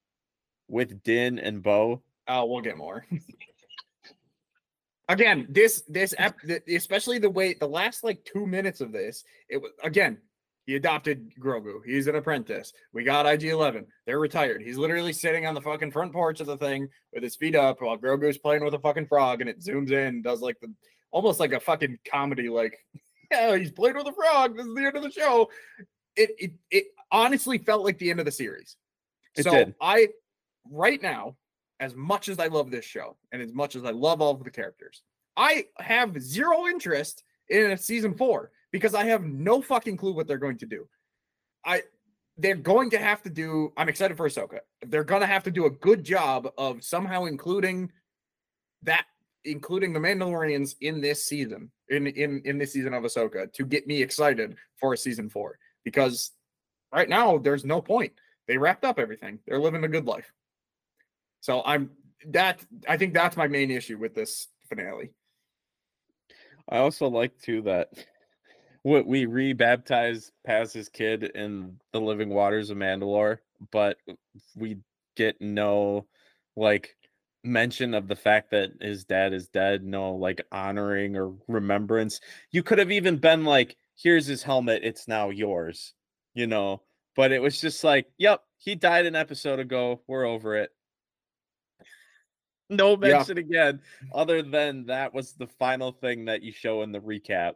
with 0.68 1.05
Din 1.05 1.38
and 1.38 1.62
Bo. 1.62 2.03
Oh, 2.26 2.47
we'll 2.47 2.62
get 2.62 2.76
more. 2.76 3.07
again, 5.09 5.47
this 5.51 5.84
this 5.88 6.14
ep- 6.18 6.38
especially 6.68 7.20
the 7.20 7.30
way 7.30 7.55
the 7.55 7.68
last 7.68 8.03
like 8.03 8.24
two 8.24 8.45
minutes 8.45 8.80
of 8.80 8.90
this, 8.90 9.22
it 9.49 9.59
was 9.59 9.70
again. 9.84 10.18
He 10.66 10.76
adopted 10.76 11.32
Grogu. 11.38 11.84
He's 11.84 12.06
an 12.06 12.14
apprentice. 12.14 12.72
We 12.92 13.04
got 13.04 13.26
IG 13.26 13.44
Eleven. 13.44 13.86
They're 14.06 14.18
retired. 14.18 14.62
He's 14.62 14.78
literally 14.78 15.12
sitting 15.12 15.46
on 15.46 15.54
the 15.54 15.60
fucking 15.60 15.90
front 15.90 16.12
porch 16.12 16.40
of 16.40 16.46
the 16.46 16.56
thing 16.56 16.88
with 17.12 17.22
his 17.22 17.36
feet 17.36 17.54
up 17.54 17.82
while 17.82 17.98
Grogu's 17.98 18.38
playing 18.38 18.64
with 18.64 18.74
a 18.74 18.78
fucking 18.78 19.06
frog, 19.06 19.40
and 19.40 19.50
it 19.50 19.60
zooms 19.60 19.90
in, 19.90 19.98
and 19.98 20.24
does 20.24 20.40
like 20.40 20.58
the 20.60 20.72
almost 21.10 21.38
like 21.38 21.52
a 21.52 21.60
fucking 21.60 21.98
comedy, 22.10 22.48
like 22.48 22.78
yeah, 23.30 23.56
he's 23.56 23.70
playing 23.70 23.96
with 23.96 24.06
a 24.06 24.12
frog. 24.12 24.56
This 24.56 24.66
is 24.66 24.74
the 24.74 24.86
end 24.86 24.96
of 24.96 25.02
the 25.02 25.10
show. 25.10 25.50
It 26.16 26.30
it 26.38 26.52
it 26.70 26.84
honestly 27.10 27.58
felt 27.58 27.84
like 27.84 27.98
the 27.98 28.10
end 28.10 28.20
of 28.20 28.26
the 28.26 28.32
series. 28.32 28.76
It 29.36 29.44
so 29.44 29.50
did. 29.50 29.74
I 29.82 30.08
right 30.70 31.02
now, 31.02 31.36
as 31.78 31.94
much 31.94 32.28
as 32.30 32.38
I 32.38 32.46
love 32.46 32.70
this 32.70 32.86
show 32.86 33.16
and 33.32 33.42
as 33.42 33.52
much 33.52 33.76
as 33.76 33.84
I 33.84 33.90
love 33.90 34.22
all 34.22 34.32
of 34.32 34.44
the 34.44 34.50
characters, 34.50 35.02
I 35.36 35.66
have 35.78 36.20
zero 36.22 36.66
interest 36.66 37.22
in 37.50 37.72
a 37.72 37.76
season 37.76 38.14
four 38.14 38.50
because 38.74 38.92
I 38.92 39.04
have 39.04 39.22
no 39.22 39.62
fucking 39.62 39.96
clue 39.96 40.12
what 40.12 40.26
they're 40.26 40.36
going 40.36 40.58
to 40.58 40.66
do. 40.66 40.88
I 41.64 41.82
they're 42.36 42.56
going 42.56 42.90
to 42.90 42.98
have 42.98 43.22
to 43.22 43.30
do. 43.30 43.72
I'm 43.76 43.88
excited 43.88 44.16
for 44.16 44.28
Ahsoka. 44.28 44.58
They're 44.84 45.04
gonna 45.04 45.28
have 45.28 45.44
to 45.44 45.52
do 45.52 45.66
a 45.66 45.70
good 45.70 46.02
job 46.02 46.48
of 46.58 46.82
somehow 46.82 47.26
including 47.26 47.92
that, 48.82 49.06
including 49.44 49.92
the 49.92 50.00
Mandalorians 50.00 50.74
in 50.80 51.00
this 51.00 51.24
season, 51.24 51.70
in 51.88 52.08
in 52.08 52.42
in 52.44 52.58
this 52.58 52.72
season 52.72 52.94
of 52.94 53.04
Ahsoka, 53.04 53.52
to 53.52 53.64
get 53.64 53.86
me 53.86 54.02
excited 54.02 54.56
for 54.80 54.96
season 54.96 55.30
four. 55.30 55.56
Because 55.84 56.32
right 56.92 57.08
now 57.08 57.38
there's 57.38 57.64
no 57.64 57.80
point. 57.80 58.12
They 58.48 58.58
wrapped 58.58 58.84
up 58.84 58.98
everything. 58.98 59.38
They're 59.46 59.60
living 59.60 59.84
a 59.84 59.88
good 59.88 60.06
life. 60.06 60.32
So 61.42 61.62
I'm 61.64 61.90
that. 62.30 62.60
I 62.88 62.96
think 62.96 63.14
that's 63.14 63.36
my 63.36 63.46
main 63.46 63.70
issue 63.70 63.98
with 63.98 64.16
this 64.16 64.48
finale. 64.68 65.12
I 66.68 66.78
also 66.78 67.06
like 67.08 67.40
too 67.40 67.62
that 67.62 67.90
what 68.85 69.07
we 69.07 69.24
rebaptized 69.24 70.30
Paz's 70.47 70.91
kid 70.91 71.24
in 71.24 71.80
the 71.93 72.01
living 72.01 72.28
waters 72.28 72.68
of 72.68 72.76
Mandalore, 72.76 73.39
but 73.72 73.97
we 74.55 74.76
get 75.16 75.41
no 75.41 76.07
like 76.55 76.95
mention 77.43 77.95
of 77.95 78.09
the 78.09 78.16
fact 78.16 78.51
that 78.51 78.72
his 78.82 79.05
dad 79.05 79.32
is 79.32 79.49
dead, 79.49 79.82
no 79.82 80.12
like 80.14 80.47
honoring 80.53 81.16
or 81.16 81.32
remembrance. 81.49 82.20
You 82.53 82.62
could 82.62 82.78
have 82.78 82.93
even 82.93 83.16
been 83.16 83.45
like, 83.45 83.74
here's 83.97 84.26
his 84.26 84.43
helmet, 84.43 84.82
it's 84.85 85.09
now 85.09 85.30
yours, 85.30 85.95
you 86.35 86.47
know. 86.47 86.82
But 87.16 87.32
it 87.32 87.41
was 87.41 87.61
just 87.61 87.85
like, 87.85 88.07
yep, 88.18 88.43
he 88.59 88.74
died 88.74 89.07
an 89.07 89.16
episode 89.16 89.61
ago. 89.61 90.03
We're 90.07 90.26
over 90.26 90.57
it. 90.57 90.70
No 92.68 92.99
Yeah. 93.01 93.16
mention 93.16 93.39
again, 93.39 93.80
other 94.12 94.43
than 94.43 94.87
that 94.87 95.14
was 95.14 95.32
the 95.32 95.47
final 95.47 95.93
thing 95.93 96.26
that 96.26 96.43
you 96.43 96.53
show 96.53 96.82
in 96.82 96.93
the 96.93 97.01
recap. 97.01 97.55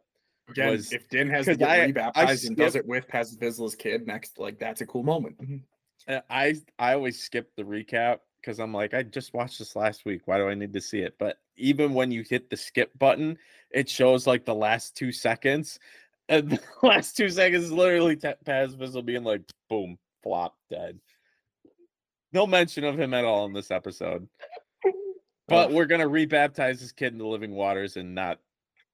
Again, 0.48 0.70
was- 0.70 0.92
if 0.92 1.08
Din 1.08 1.28
has 1.30 1.46
to 1.46 1.56
get 1.56 1.68
I- 1.68 1.82
I 1.82 1.86
rebaptized 1.86 2.46
and 2.46 2.56
does 2.56 2.74
it 2.76 2.86
with 2.86 3.06
Paz 3.08 3.36
Vizsla's 3.36 3.74
kid 3.74 4.06
next, 4.06 4.38
like 4.38 4.58
that's 4.58 4.80
a 4.80 4.86
cool 4.86 5.02
moment. 5.02 5.36
Uh, 6.06 6.20
I 6.30 6.54
I 6.78 6.94
always 6.94 7.20
skip 7.22 7.50
the 7.56 7.64
recap 7.64 8.20
because 8.40 8.58
I'm 8.58 8.72
like, 8.72 8.94
I 8.94 9.02
just 9.02 9.34
watched 9.34 9.58
this 9.58 9.76
last 9.76 10.04
week. 10.04 10.22
Why 10.26 10.38
do 10.38 10.48
I 10.48 10.54
need 10.54 10.72
to 10.72 10.80
see 10.80 11.00
it? 11.00 11.16
But 11.18 11.38
even 11.56 11.92
when 11.92 12.10
you 12.10 12.22
hit 12.28 12.48
the 12.50 12.56
skip 12.56 12.96
button, 12.98 13.36
it 13.70 13.88
shows 13.88 14.26
like 14.26 14.44
the 14.44 14.54
last 14.54 14.96
two 14.96 15.12
seconds. 15.12 15.78
And 16.28 16.50
the 16.52 16.60
last 16.82 17.16
two 17.16 17.28
seconds 17.28 17.64
is 17.64 17.72
literally 17.72 18.16
t- 18.16 18.32
Paz 18.44 18.74
Vizsla 18.76 19.04
being 19.04 19.24
like, 19.24 19.42
boom, 19.68 19.98
flop, 20.22 20.54
dead. 20.70 20.98
No 22.32 22.46
mention 22.46 22.84
of 22.84 22.98
him 22.98 23.12
at 23.14 23.24
all 23.24 23.44
in 23.46 23.52
this 23.52 23.70
episode. 23.70 24.28
But 25.48 25.72
we're 25.72 25.86
gonna 25.86 26.06
rebaptize 26.06 26.80
this 26.80 26.92
kid 26.92 27.12
in 27.14 27.18
the 27.18 27.26
living 27.26 27.52
waters 27.52 27.96
and 27.96 28.14
not 28.14 28.38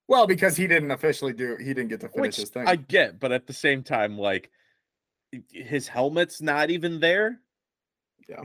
Well, 0.06 0.26
because 0.26 0.56
he 0.56 0.66
didn't 0.66 0.90
officially 0.90 1.32
do, 1.32 1.56
he 1.56 1.72
didn't 1.72 1.88
get 1.88 2.00
to 2.00 2.08
finish 2.08 2.20
which 2.20 2.36
his 2.36 2.50
thing. 2.50 2.66
I 2.66 2.76
get, 2.76 3.18
but 3.18 3.32
at 3.32 3.46
the 3.46 3.52
same 3.52 3.82
time, 3.82 4.18
like 4.18 4.50
his 5.50 5.88
helmet's 5.88 6.40
not 6.40 6.70
even 6.70 7.00
there. 7.00 7.40
Yeah. 8.28 8.44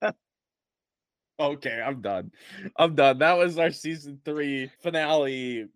okay, 1.40 1.82
I'm 1.84 2.00
done. 2.00 2.32
I'm 2.76 2.94
done. 2.94 3.18
That 3.18 3.36
was 3.36 3.58
our 3.58 3.70
season 3.70 4.20
three 4.24 4.70
finale. 4.82 5.66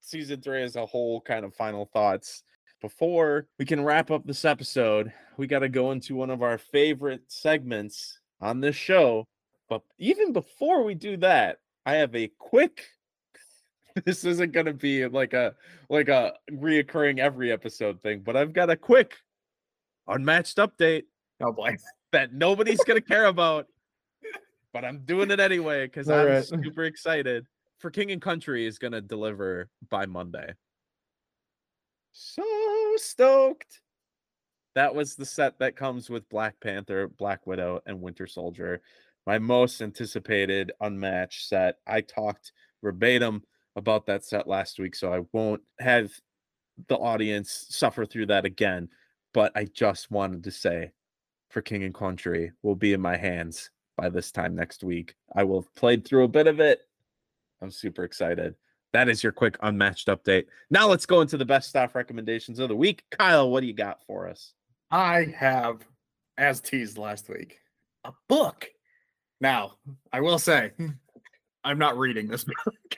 Season 0.00 0.40
three 0.40 0.62
as 0.62 0.76
a 0.76 0.86
whole, 0.86 1.20
kind 1.20 1.44
of 1.44 1.54
final 1.54 1.86
thoughts. 1.86 2.42
Before 2.80 3.46
we 3.58 3.64
can 3.64 3.84
wrap 3.84 4.10
up 4.10 4.24
this 4.24 4.44
episode, 4.44 5.12
we 5.36 5.46
got 5.46 5.58
to 5.60 5.68
go 5.68 5.90
into 5.90 6.14
one 6.14 6.30
of 6.30 6.42
our 6.42 6.56
favorite 6.56 7.22
segments 7.26 8.20
on 8.40 8.60
this 8.60 8.76
show. 8.76 9.26
But 9.68 9.82
even 9.98 10.32
before 10.32 10.84
we 10.84 10.94
do 10.94 11.16
that, 11.18 11.58
I 11.84 11.94
have 11.94 12.14
a 12.14 12.30
quick. 12.38 12.84
This 14.04 14.24
isn't 14.24 14.52
going 14.52 14.66
to 14.66 14.74
be 14.74 15.06
like 15.06 15.32
a 15.32 15.54
like 15.88 16.08
a 16.08 16.34
reoccurring 16.52 17.18
every 17.18 17.50
episode 17.50 18.00
thing, 18.00 18.20
but 18.20 18.36
I've 18.36 18.52
got 18.52 18.70
a 18.70 18.76
quick 18.76 19.14
unmatched 20.06 20.58
update 20.58 21.04
oh 21.40 21.52
boy. 21.52 21.76
that 22.12 22.32
nobody's 22.32 22.82
gonna 22.84 23.00
care 23.00 23.26
about. 23.26 23.66
But 24.72 24.84
I'm 24.84 25.00
doing 25.04 25.30
it 25.30 25.40
anyway 25.40 25.86
because 25.86 26.08
I'm 26.08 26.26
right. 26.26 26.44
super 26.44 26.84
excited. 26.84 27.46
For 27.78 27.90
King 27.90 28.10
and 28.10 28.22
Country 28.22 28.66
is 28.66 28.78
gonna 28.78 29.00
deliver 29.00 29.68
by 29.88 30.06
Monday. 30.06 30.52
So 32.12 32.44
stoked. 32.96 33.80
That 34.74 34.94
was 34.94 35.16
the 35.16 35.26
set 35.26 35.58
that 35.58 35.76
comes 35.76 36.08
with 36.08 36.28
Black 36.28 36.60
Panther, 36.60 37.08
Black 37.08 37.46
Widow, 37.46 37.80
and 37.86 38.00
Winter 38.00 38.26
Soldier. 38.26 38.80
My 39.26 39.38
most 39.38 39.80
anticipated 39.80 40.72
unmatched 40.80 41.48
set. 41.48 41.76
I 41.86 42.00
talked 42.00 42.52
verbatim 42.82 43.42
about 43.78 44.06
that 44.06 44.24
set 44.24 44.46
last 44.46 44.78
week, 44.78 44.94
so 44.94 45.12
I 45.12 45.20
won't 45.32 45.62
have 45.80 46.10
the 46.88 46.96
audience 46.96 47.66
suffer 47.70 48.04
through 48.04 48.26
that 48.26 48.44
again. 48.44 48.88
But 49.32 49.52
I 49.56 49.64
just 49.64 50.10
wanted 50.10 50.44
to 50.44 50.50
say 50.50 50.92
for 51.50 51.62
King 51.62 51.84
and 51.84 51.94
Country 51.94 52.52
will 52.62 52.74
be 52.74 52.92
in 52.92 53.00
my 53.00 53.16
hands 53.16 53.70
by 53.96 54.08
this 54.08 54.30
time 54.30 54.54
next 54.54 54.84
week. 54.84 55.14
I 55.34 55.44
will 55.44 55.62
have 55.62 55.74
played 55.74 56.04
through 56.04 56.24
a 56.24 56.28
bit 56.28 56.46
of 56.46 56.60
it. 56.60 56.80
I'm 57.60 57.70
super 57.70 58.04
excited. 58.04 58.54
That 58.92 59.08
is 59.08 59.22
your 59.22 59.32
quick 59.32 59.56
unmatched 59.60 60.08
update. 60.08 60.46
Now 60.70 60.88
let's 60.88 61.06
go 61.06 61.20
into 61.20 61.36
the 61.36 61.44
best 61.44 61.68
staff 61.68 61.94
recommendations 61.94 62.58
of 62.58 62.68
the 62.68 62.76
week. 62.76 63.04
Kyle, 63.10 63.50
what 63.50 63.60
do 63.60 63.66
you 63.66 63.74
got 63.74 64.02
for 64.06 64.28
us? 64.28 64.54
I 64.90 65.34
have, 65.36 65.86
as 66.38 66.60
teased 66.60 66.96
last 66.96 67.28
week, 67.28 67.58
a 68.04 68.12
book. 68.28 68.68
Now, 69.40 69.74
I 70.12 70.20
will 70.20 70.38
say, 70.38 70.72
I'm 71.64 71.78
not 71.78 71.98
reading 71.98 72.28
this 72.28 72.44
book. 72.64 72.96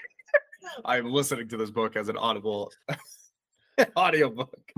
I'm 0.85 1.11
listening 1.11 1.49
to 1.49 1.57
this 1.57 1.71
book 1.71 1.97
as 1.97 2.09
an 2.09 2.17
audible 2.17 2.73
audio 3.97 4.31
book. 4.31 4.73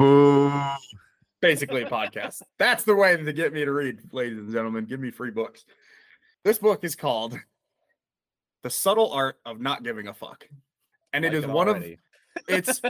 Basically 1.40 1.82
a 1.82 1.90
podcast. 1.90 2.42
That's 2.58 2.84
the 2.84 2.94
way 2.94 3.16
to 3.16 3.32
get 3.32 3.52
me 3.52 3.64
to 3.64 3.72
read, 3.72 3.98
ladies 4.12 4.38
and 4.38 4.52
gentlemen. 4.52 4.84
Give 4.84 5.00
me 5.00 5.10
free 5.10 5.30
books. 5.30 5.64
This 6.44 6.58
book 6.58 6.84
is 6.84 6.94
called 6.94 7.38
The 8.62 8.70
Subtle 8.70 9.12
Art 9.12 9.38
of 9.44 9.60
Not 9.60 9.82
Giving 9.82 10.08
a 10.08 10.14
Fuck. 10.14 10.48
And 11.12 11.24
it 11.24 11.32
Like 11.32 11.44
is 11.44 11.46
one 11.46 11.68
of 11.68 11.84
it's 12.48 12.80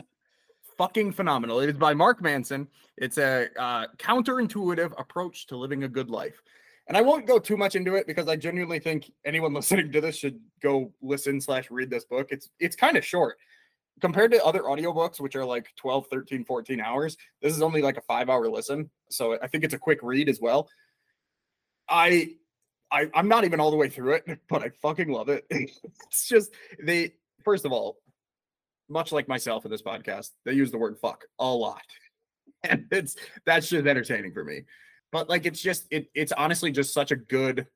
fucking 0.78 1.12
phenomenal. 1.12 1.60
It 1.60 1.70
is 1.70 1.76
by 1.76 1.94
Mark 1.94 2.22
Manson. 2.22 2.68
It's 2.96 3.18
a 3.18 3.48
uh, 3.58 3.86
counterintuitive 3.98 4.92
approach 5.00 5.46
to 5.48 5.56
living 5.56 5.84
a 5.84 5.88
good 5.88 6.10
life. 6.10 6.42
And 6.88 6.96
I 6.96 7.02
won't 7.02 7.26
go 7.26 7.38
too 7.38 7.56
much 7.56 7.76
into 7.76 7.94
it 7.94 8.06
because 8.06 8.28
I 8.28 8.36
genuinely 8.36 8.80
think 8.80 9.10
anyone 9.24 9.54
listening 9.54 9.92
to 9.92 10.00
this 10.00 10.16
should 10.16 10.40
go 10.62 10.92
listen 11.00 11.40
slash 11.40 11.70
read 11.70 11.90
this 11.90 12.04
book. 12.04 12.28
It's 12.30 12.50
it's 12.58 12.76
kind 12.76 12.96
of 12.96 13.04
short 13.04 13.38
compared 14.00 14.32
to 14.32 14.44
other 14.44 14.62
audiobooks, 14.62 15.20
which 15.20 15.36
are 15.36 15.44
like 15.44 15.68
12, 15.76 16.06
13, 16.08 16.44
14 16.44 16.80
hours. 16.80 17.16
This 17.40 17.54
is 17.54 17.62
only 17.62 17.82
like 17.82 17.96
a 17.96 18.02
five 18.02 18.28
hour 18.28 18.48
listen. 18.48 18.90
So 19.10 19.38
I 19.40 19.46
think 19.46 19.64
it's 19.64 19.74
a 19.74 19.78
quick 19.78 20.00
read 20.02 20.28
as 20.28 20.40
well. 20.40 20.68
I 21.88 22.34
I, 22.90 23.08
I'm 23.14 23.28
not 23.28 23.44
even 23.44 23.58
all 23.58 23.70
the 23.70 23.76
way 23.76 23.88
through 23.88 24.14
it, 24.14 24.40
but 24.48 24.62
I 24.62 24.70
fucking 24.82 25.08
love 25.08 25.28
it. 25.28 25.46
it's 25.50 26.28
just 26.28 26.52
they 26.82 27.14
first 27.44 27.64
of 27.64 27.72
all, 27.72 27.98
much 28.88 29.12
like 29.12 29.28
myself 29.28 29.64
in 29.64 29.70
this 29.70 29.82
podcast, 29.82 30.30
they 30.44 30.52
use 30.52 30.70
the 30.70 30.78
word 30.78 30.98
fuck 30.98 31.24
a 31.38 31.46
lot. 31.46 31.82
And 32.64 32.86
it's 32.90 33.16
that's 33.46 33.68
just 33.68 33.86
entertaining 33.86 34.32
for 34.32 34.44
me. 34.44 34.62
But 35.12 35.28
like 35.28 35.46
it's 35.46 35.60
just 35.60 35.86
it 35.90 36.08
it's 36.14 36.32
honestly 36.32 36.72
just 36.72 36.92
such 36.92 37.12
a 37.12 37.16
good 37.16 37.66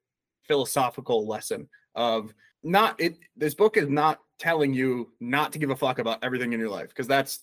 philosophical 0.49 1.27
lesson 1.27 1.69
of 1.95 2.33
not 2.63 3.01
it 3.01 3.19
this 3.37 3.55
book 3.55 3.77
is 3.77 3.89
not 3.89 4.21
telling 4.39 4.73
you 4.73 5.13
not 5.21 5.53
to 5.53 5.59
give 5.59 5.71
a 5.71 5.77
fuck 5.77 5.99
about 5.99 6.23
everything 6.23 6.53
in 6.53 6.61
your 6.61 6.69
life 6.69 6.89
because 6.89 7.07
that's 7.07 7.41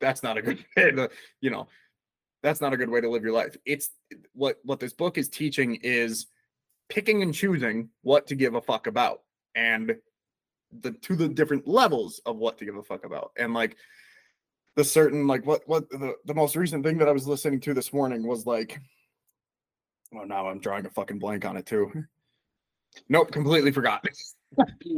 that's 0.00 0.22
not 0.22 0.38
a 0.38 0.42
good 0.42 0.64
you 1.40 1.50
know 1.50 1.66
that's 2.42 2.60
not 2.60 2.72
a 2.72 2.76
good 2.76 2.90
way 2.90 3.00
to 3.00 3.08
live 3.08 3.22
your 3.22 3.32
life. 3.32 3.56
It's 3.64 3.90
what 4.34 4.58
what 4.64 4.80
this 4.80 4.92
book 4.92 5.18
is 5.18 5.28
teaching 5.28 5.78
is 5.82 6.26
picking 6.88 7.22
and 7.22 7.32
choosing 7.32 7.88
what 8.02 8.26
to 8.26 8.34
give 8.34 8.54
a 8.54 8.60
fuck 8.60 8.86
about 8.86 9.22
and 9.54 9.96
the 10.80 10.92
to 10.92 11.16
the 11.16 11.28
different 11.28 11.66
levels 11.68 12.20
of 12.26 12.36
what 12.36 12.58
to 12.58 12.64
give 12.64 12.76
a 12.76 12.82
fuck 12.82 13.04
about. 13.04 13.32
And 13.36 13.54
like 13.54 13.76
the 14.76 14.84
certain 14.84 15.26
like 15.26 15.46
what 15.46 15.62
what 15.66 15.88
the, 15.90 16.14
the 16.24 16.34
most 16.34 16.56
recent 16.56 16.84
thing 16.84 16.96
that 16.98 17.08
i 17.08 17.12
was 17.12 17.26
listening 17.26 17.60
to 17.60 17.74
this 17.74 17.92
morning 17.92 18.26
was 18.26 18.46
like 18.46 18.80
oh 20.14 20.24
now 20.24 20.48
i'm 20.48 20.58
drawing 20.58 20.86
a 20.86 20.90
fucking 20.90 21.18
blank 21.18 21.44
on 21.44 21.56
it 21.56 21.66
too. 21.66 21.90
Nope 23.08 23.32
completely 23.32 23.72
forgot. 23.72 24.04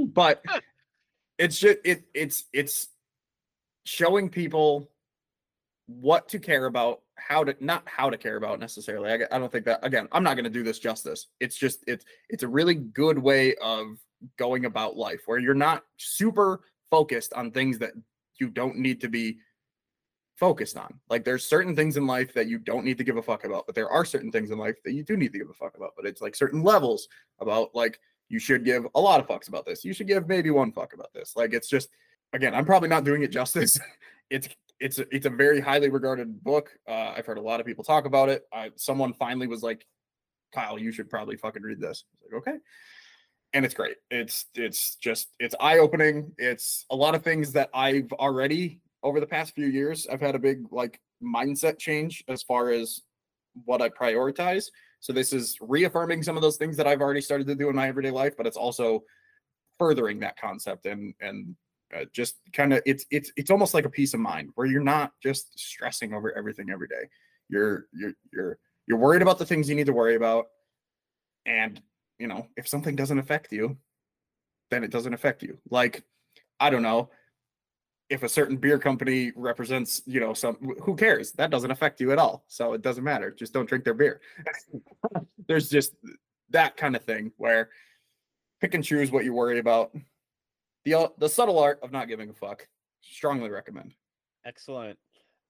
But 0.08 0.42
it's 1.38 1.58
just 1.60 1.78
it 1.84 2.04
it's 2.12 2.44
it's 2.52 2.88
showing 3.84 4.28
people 4.28 4.90
what 5.86 6.28
to 6.30 6.40
care 6.40 6.66
about 6.66 7.02
how 7.16 7.44
to 7.44 7.54
not 7.60 7.82
how 7.86 8.10
to 8.10 8.18
care 8.18 8.36
about 8.36 8.58
necessarily. 8.58 9.10
I, 9.10 9.36
I 9.36 9.38
don't 9.38 9.52
think 9.52 9.64
that 9.66 9.78
again 9.84 10.08
i'm 10.10 10.24
not 10.24 10.34
going 10.34 10.44
to 10.44 10.50
do 10.50 10.62
this 10.64 10.78
justice. 10.78 11.28
It's 11.38 11.56
just 11.56 11.84
it's 11.86 12.04
it's 12.28 12.42
a 12.42 12.48
really 12.48 12.74
good 12.74 13.18
way 13.18 13.54
of 13.56 13.98
going 14.38 14.64
about 14.64 14.96
life 14.96 15.22
where 15.26 15.38
you're 15.38 15.54
not 15.54 15.84
super 15.98 16.62
focused 16.90 17.32
on 17.34 17.50
things 17.50 17.78
that 17.78 17.92
you 18.40 18.48
don't 18.48 18.78
need 18.78 19.00
to 19.02 19.08
be 19.08 19.38
focused 20.34 20.76
on. 20.76 20.98
Like 21.08 21.24
there's 21.24 21.44
certain 21.44 21.76
things 21.76 21.96
in 21.96 22.06
life 22.06 22.34
that 22.34 22.48
you 22.48 22.58
don't 22.58 22.84
need 22.84 22.98
to 22.98 23.04
give 23.04 23.16
a 23.16 23.22
fuck 23.22 23.44
about 23.44 23.66
but 23.66 23.74
there 23.74 23.88
are 23.88 24.04
certain 24.04 24.32
things 24.32 24.50
in 24.50 24.58
life 24.58 24.76
that 24.84 24.92
you 24.92 25.02
do 25.02 25.16
need 25.16 25.32
to 25.32 25.38
give 25.38 25.50
a 25.50 25.54
fuck 25.54 25.76
about 25.76 25.92
but 25.96 26.06
it's 26.06 26.20
like 26.20 26.34
certain 26.34 26.62
levels 26.62 27.08
about 27.40 27.74
like 27.74 28.00
you 28.28 28.38
should 28.38 28.64
give 28.64 28.86
a 28.94 29.00
lot 29.00 29.20
of 29.20 29.26
fucks 29.26 29.48
about 29.48 29.64
this. 29.64 29.84
You 29.84 29.92
should 29.92 30.08
give 30.08 30.28
maybe 30.28 30.50
one 30.50 30.72
fuck 30.72 30.92
about 30.92 31.12
this. 31.12 31.34
Like 31.36 31.52
it's 31.52 31.68
just 31.68 31.88
again 32.32 32.54
i'm 32.54 32.64
probably 32.64 32.88
not 32.88 33.04
doing 33.04 33.22
it 33.22 33.28
justice. 33.28 33.78
It's 34.30 34.48
it's 34.80 34.98
it's 35.12 35.26
a 35.26 35.30
very 35.30 35.60
highly 35.60 35.90
regarded 35.90 36.42
book. 36.42 36.70
Uh, 36.88 37.12
i've 37.14 37.26
heard 37.26 37.36
a 37.36 37.42
lot 37.42 37.60
of 37.60 37.66
people 37.66 37.84
talk 37.84 38.06
about 38.06 38.30
it. 38.30 38.44
I, 38.52 38.70
someone 38.74 39.12
finally 39.12 39.46
was 39.46 39.62
like 39.62 39.86
kyle 40.52 40.78
you 40.78 40.92
should 40.92 41.10
probably 41.10 41.36
fucking 41.36 41.62
read 41.62 41.78
this. 41.78 42.04
I 42.10 42.24
was 42.24 42.32
like 42.32 42.48
okay. 42.48 42.58
And 43.52 43.66
it's 43.66 43.74
great. 43.74 43.96
It's 44.10 44.46
it's 44.54 44.96
just 44.96 45.28
it's 45.38 45.54
eye-opening. 45.60 46.32
It's 46.38 46.86
a 46.90 46.96
lot 46.96 47.14
of 47.14 47.22
things 47.22 47.52
that 47.52 47.68
i've 47.74 48.10
already 48.14 48.80
over 49.04 49.20
the 49.20 49.26
past 49.26 49.54
few 49.54 49.66
years 49.66 50.06
i've 50.10 50.20
had 50.20 50.34
a 50.34 50.38
big 50.38 50.64
like 50.72 51.00
mindset 51.22 51.78
change 51.78 52.24
as 52.26 52.42
far 52.42 52.70
as 52.70 53.02
what 53.64 53.80
i 53.80 53.88
prioritize 53.88 54.66
so 55.04 55.12
this 55.12 55.34
is 55.34 55.58
reaffirming 55.60 56.22
some 56.22 56.34
of 56.34 56.40
those 56.40 56.56
things 56.56 56.78
that 56.78 56.86
I've 56.86 57.02
already 57.02 57.20
started 57.20 57.46
to 57.48 57.54
do 57.54 57.68
in 57.68 57.76
my 57.76 57.88
everyday 57.88 58.10
life, 58.10 58.38
but 58.38 58.46
it's 58.46 58.56
also 58.56 59.04
furthering 59.78 60.18
that 60.20 60.40
concept 60.40 60.86
and 60.86 61.12
and 61.20 61.54
uh, 61.94 62.06
just 62.14 62.36
kind 62.54 62.72
of 62.72 62.80
it's 62.86 63.04
it's 63.10 63.30
it's 63.36 63.50
almost 63.50 63.74
like 63.74 63.84
a 63.84 63.90
peace 63.90 64.14
of 64.14 64.20
mind 64.20 64.48
where 64.54 64.66
you're 64.66 64.82
not 64.82 65.12
just 65.22 65.58
stressing 65.58 66.14
over 66.14 66.34
everything 66.34 66.70
every 66.70 66.88
day. 66.88 67.06
You're 67.50 67.84
you're 67.92 68.14
you're 68.32 68.58
you're 68.86 68.96
worried 68.96 69.20
about 69.20 69.36
the 69.36 69.44
things 69.44 69.68
you 69.68 69.74
need 69.74 69.84
to 69.84 69.92
worry 69.92 70.14
about, 70.14 70.46
and 71.44 71.82
you 72.18 72.26
know 72.26 72.48
if 72.56 72.66
something 72.66 72.96
doesn't 72.96 73.18
affect 73.18 73.52
you, 73.52 73.76
then 74.70 74.84
it 74.84 74.90
doesn't 74.90 75.12
affect 75.12 75.42
you. 75.42 75.58
Like 75.68 76.02
I 76.58 76.70
don't 76.70 76.82
know 76.82 77.10
if 78.14 78.22
a 78.22 78.28
certain 78.28 78.56
beer 78.56 78.78
company 78.78 79.32
represents, 79.34 80.02
you 80.06 80.20
know, 80.20 80.32
some 80.32 80.54
who 80.82 80.94
cares? 80.94 81.32
That 81.32 81.50
doesn't 81.50 81.70
affect 81.70 82.00
you 82.00 82.12
at 82.12 82.18
all. 82.18 82.44
So 82.46 82.72
it 82.72 82.80
doesn't 82.80 83.04
matter. 83.04 83.30
Just 83.30 83.52
don't 83.52 83.68
drink 83.68 83.84
their 83.84 83.94
beer. 83.94 84.20
There's 85.48 85.68
just 85.68 85.94
that 86.50 86.76
kind 86.76 86.96
of 86.96 87.04
thing 87.04 87.32
where 87.36 87.70
pick 88.60 88.74
and 88.74 88.84
choose 88.84 89.10
what 89.10 89.24
you 89.24 89.34
worry 89.34 89.58
about. 89.58 89.94
The 90.84 90.94
uh, 90.94 91.08
the 91.18 91.28
subtle 91.28 91.58
art 91.58 91.80
of 91.82 91.92
not 91.92 92.08
giving 92.08 92.30
a 92.30 92.32
fuck. 92.32 92.66
Strongly 93.02 93.50
recommend. 93.50 93.94
Excellent. 94.46 94.98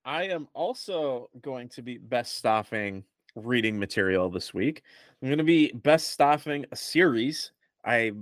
I 0.04 0.24
am 0.24 0.48
also 0.54 1.28
going 1.40 1.68
to 1.70 1.82
be 1.82 1.98
best 1.98 2.36
staffing 2.36 3.04
reading 3.36 3.78
material 3.78 4.30
this 4.30 4.54
week. 4.54 4.82
I'm 5.22 5.28
going 5.28 5.38
to 5.38 5.44
be 5.44 5.72
best 5.72 6.08
staffing 6.08 6.64
a 6.72 6.76
series. 6.76 7.52
I 7.84 8.12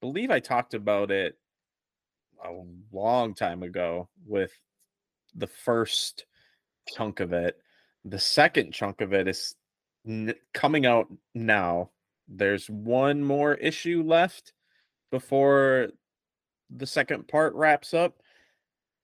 believe 0.00 0.30
I 0.30 0.40
talked 0.40 0.74
about 0.74 1.10
it 1.10 1.36
a 2.44 2.62
long 2.92 3.34
time 3.34 3.62
ago 3.62 4.08
with 4.26 4.52
the 5.34 5.46
first 5.46 6.26
chunk 6.94 7.20
of 7.20 7.32
it. 7.32 7.58
The 8.04 8.18
second 8.18 8.72
chunk 8.72 9.00
of 9.00 9.12
it 9.12 9.28
is 9.28 9.54
n- 10.06 10.34
coming 10.52 10.86
out 10.86 11.12
now. 11.34 11.90
There's 12.28 12.68
one 12.68 13.22
more 13.22 13.54
issue 13.54 14.02
left 14.02 14.52
before 15.10 15.88
the 16.70 16.86
second 16.86 17.28
part 17.28 17.54
wraps 17.54 17.94
up, 17.94 18.22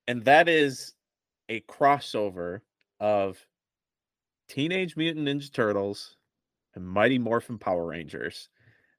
and 0.07 0.25
that 0.25 0.49
is 0.49 0.95
a 1.49 1.61
crossover 1.63 2.61
of 3.01 3.39
Teenage 4.49 4.97
Mutant 4.97 5.29
Ninja 5.29 5.53
Turtles 5.53 6.17
and 6.75 6.87
Mighty 6.87 7.19
Morphin 7.19 7.59
Power 7.59 7.87
Rangers. 7.87 8.49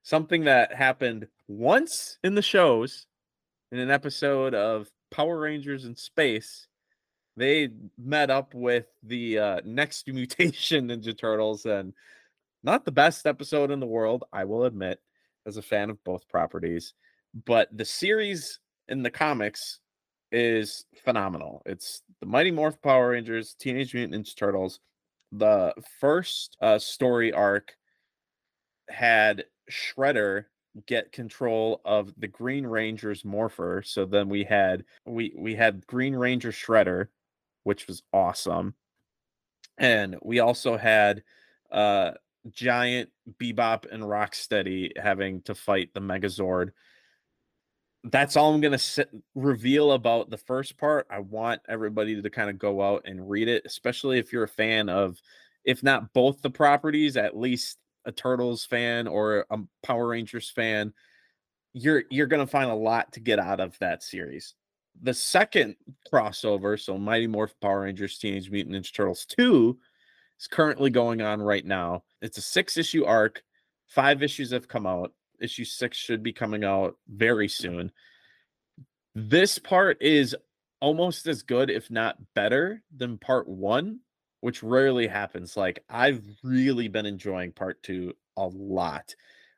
Something 0.03 0.45
that 0.45 0.73
happened 0.73 1.27
once 1.47 2.19
in 2.23 2.35
the 2.35 2.41
shows 2.41 3.07
in 3.71 3.79
an 3.79 3.91
episode 3.91 4.53
of 4.53 4.89
Power 5.11 5.39
Rangers 5.39 5.85
in 5.85 5.95
Space, 5.95 6.67
they 7.37 7.69
met 7.97 8.29
up 8.29 8.53
with 8.53 8.87
the 9.03 9.39
uh, 9.39 9.61
next 9.63 10.07
mutation 10.11 10.87
Ninja 10.87 11.17
Turtles, 11.17 11.65
and 11.65 11.93
not 12.63 12.85
the 12.85 12.91
best 12.91 13.25
episode 13.25 13.71
in 13.71 13.79
the 13.79 13.85
world, 13.85 14.23
I 14.33 14.45
will 14.45 14.65
admit, 14.65 14.99
as 15.45 15.57
a 15.57 15.61
fan 15.61 15.89
of 15.89 16.03
both 16.03 16.27
properties. 16.27 16.93
But 17.45 17.69
the 17.75 17.85
series 17.85 18.59
in 18.87 19.03
the 19.03 19.11
comics 19.11 19.79
is 20.31 20.85
phenomenal. 21.03 21.61
It's 21.65 22.01
the 22.19 22.25
Mighty 22.25 22.51
Morph 22.51 22.81
Power 22.81 23.11
Rangers, 23.11 23.55
Teenage 23.59 23.93
Mutant 23.93 24.25
Ninja 24.25 24.35
Turtles. 24.35 24.79
The 25.31 25.73
first 25.99 26.57
uh, 26.59 26.79
story 26.79 27.31
arc 27.31 27.75
had 28.89 29.45
Shredder 29.71 30.45
get 30.85 31.11
control 31.11 31.81
of 31.85 32.13
the 32.17 32.27
Green 32.27 32.65
Ranger's 32.65 33.25
morpher. 33.25 33.81
So 33.85 34.05
then 34.05 34.29
we 34.29 34.43
had 34.43 34.85
we 35.05 35.33
we 35.37 35.55
had 35.55 35.85
Green 35.87 36.15
Ranger 36.15 36.51
Shredder, 36.51 37.07
which 37.63 37.87
was 37.87 38.03
awesome. 38.13 38.75
And 39.77 40.17
we 40.21 40.39
also 40.39 40.77
had 40.77 41.23
uh 41.71 42.11
giant 42.51 43.09
Bebop 43.39 43.91
and 43.91 44.03
Rocksteady 44.03 44.97
having 44.97 45.41
to 45.43 45.55
fight 45.55 45.93
the 45.93 45.99
Megazord. 45.99 46.71
That's 48.05 48.37
all 48.37 48.53
I'm 48.53 48.61
to 48.61 49.07
reveal 49.35 49.91
about 49.91 50.29
the 50.29 50.37
first 50.37 50.77
part. 50.77 51.05
I 51.09 51.19
want 51.19 51.61
everybody 51.67 52.21
to 52.21 52.29
kind 52.29 52.49
of 52.49 52.57
go 52.57 52.81
out 52.81 53.01
and 53.05 53.29
read 53.29 53.49
it, 53.49 53.63
especially 53.65 54.19
if 54.19 54.31
you're 54.31 54.43
a 54.43 54.47
fan 54.47 54.87
of 54.87 55.21
if 55.65 55.83
not 55.83 56.13
both 56.13 56.41
the 56.41 56.49
properties, 56.49 57.17
at 57.17 57.37
least 57.37 57.77
a 58.05 58.11
Turtles 58.11 58.65
fan 58.65 59.07
or 59.07 59.45
a 59.49 59.57
Power 59.83 60.07
Rangers 60.07 60.49
fan, 60.49 60.93
you're 61.73 62.03
you're 62.09 62.27
going 62.27 62.45
to 62.45 62.51
find 62.51 62.71
a 62.71 62.75
lot 62.75 63.11
to 63.13 63.19
get 63.19 63.39
out 63.39 63.59
of 63.59 63.77
that 63.79 64.03
series. 64.03 64.55
The 65.01 65.13
second 65.13 65.75
crossover, 66.11 66.79
so 66.79 66.97
Mighty 66.97 67.27
Morph 67.27 67.53
Power 67.61 67.81
Rangers 67.81 68.17
Teenage 68.17 68.49
Mutant 68.49 68.75
Ninja 68.75 68.93
Turtles 68.93 69.25
2 69.37 69.77
is 70.39 70.47
currently 70.47 70.89
going 70.89 71.21
on 71.21 71.41
right 71.41 71.65
now. 71.65 72.03
It's 72.21 72.37
a 72.37 72.63
6-issue 72.63 73.05
arc. 73.05 73.43
5 73.87 74.23
issues 74.23 74.51
have 74.51 74.67
come 74.67 74.85
out. 74.85 75.13
Issue 75.39 75.63
6 75.63 75.95
should 75.95 76.21
be 76.21 76.33
coming 76.33 76.63
out 76.63 76.97
very 77.07 77.47
soon. 77.47 77.91
This 79.15 79.57
part 79.57 80.01
is 80.01 80.35
almost 80.81 81.27
as 81.27 81.43
good 81.43 81.69
if 81.69 81.89
not 81.89 82.17
better 82.35 82.83
than 82.95 83.17
part 83.17 83.47
1 83.47 83.99
which 84.41 84.63
rarely 84.63 85.07
happens. 85.07 85.57
Like 85.57 85.83
I've 85.89 86.21
really 86.43 86.87
been 86.87 87.05
enjoying 87.05 87.51
part 87.51 87.81
two 87.83 88.13
a 88.37 88.47
lot. 88.47 89.15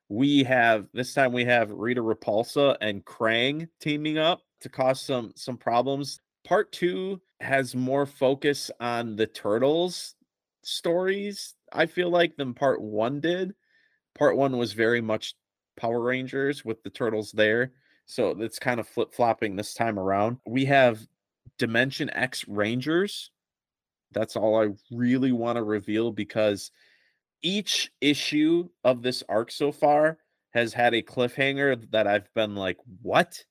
We 0.10 0.44
have 0.44 0.88
this 0.94 1.14
time 1.14 1.32
we 1.32 1.46
have 1.46 1.72
Rita 1.72 2.02
Repulsa 2.02 2.76
and 2.82 3.06
Krang 3.06 3.70
teaming 3.80 4.18
up 4.18 4.42
to 4.62 4.70
cause 4.70 5.02
some 5.02 5.32
some 5.36 5.58
problems. 5.58 6.20
Part 6.44 6.72
two 6.72 7.22
has 7.40 7.76
more 7.76 8.06
focus 8.06 8.72
on 8.80 9.16
the 9.16 9.28
turtles 9.28 10.16
stories, 10.64 11.56
I 11.72 11.86
feel 11.86 12.10
like, 12.10 12.36
than 12.36 12.54
part 12.54 12.82
one 12.82 13.20
did. 13.20 13.54
Part 14.18 14.38
one 14.38 14.58
was 14.58 14.74
very 14.74 15.02
much 15.02 15.36
Power 15.78 16.02
Rangers 16.02 16.66
with 16.66 16.84
the 16.84 16.90
turtles 16.90 17.32
there. 17.32 17.72
So 18.06 18.32
it's 18.40 18.60
kind 18.60 18.80
of 18.80 18.88
flip 18.88 19.14
flopping 19.14 19.56
this 19.56 19.74
time 19.74 19.98
around. 19.98 20.38
We 20.46 20.66
have 20.66 21.00
Dimension 21.58 22.10
X 22.12 22.48
Rangers, 22.48 23.32
that's 24.14 24.36
all 24.36 24.62
I 24.62 24.70
really 24.92 25.32
want 25.32 25.58
to 25.58 25.64
reveal 25.64 26.12
because 26.12 26.72
each 27.42 27.92
issue 28.02 28.70
of 28.84 29.02
this 29.02 29.24
arc 29.30 29.52
so 29.52 29.72
far 29.72 30.20
has 30.52 30.74
had 30.74 30.94
a 30.94 31.02
cliffhanger 31.02 31.90
that 31.92 32.08
I've 32.08 32.32
been 32.34 32.56
like, 32.56 32.78
what? 33.02 33.44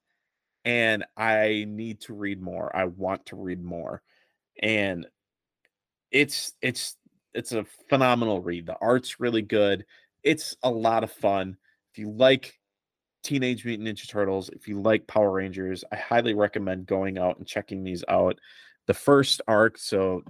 and 0.64 1.04
I 1.16 1.64
need 1.68 2.00
to 2.02 2.14
read 2.14 2.40
more. 2.40 2.74
I 2.74 2.84
want 2.84 3.26
to 3.26 3.36
read 3.36 3.62
more. 3.62 4.02
And 4.62 5.06
it's 6.10 6.52
it's 6.60 6.96
it's 7.34 7.52
a 7.52 7.64
phenomenal 7.88 8.40
read. 8.40 8.66
The 8.66 8.76
art's 8.80 9.20
really 9.20 9.42
good. 9.42 9.86
It's 10.22 10.56
a 10.62 10.70
lot 10.70 11.04
of 11.04 11.12
fun. 11.12 11.56
If 11.92 11.98
you 11.98 12.10
like 12.10 12.58
Teenage 13.22 13.64
Mutant 13.64 13.88
Ninja 13.88 14.08
Turtles, 14.08 14.48
if 14.50 14.68
you 14.68 14.80
like 14.80 15.06
Power 15.06 15.30
Rangers, 15.30 15.84
I 15.92 15.96
highly 15.96 16.34
recommend 16.34 16.86
going 16.86 17.18
out 17.18 17.38
and 17.38 17.46
checking 17.46 17.84
these 17.84 18.04
out. 18.08 18.38
The 18.86 18.94
first 18.94 19.40
arc, 19.46 19.78
so 19.78 20.22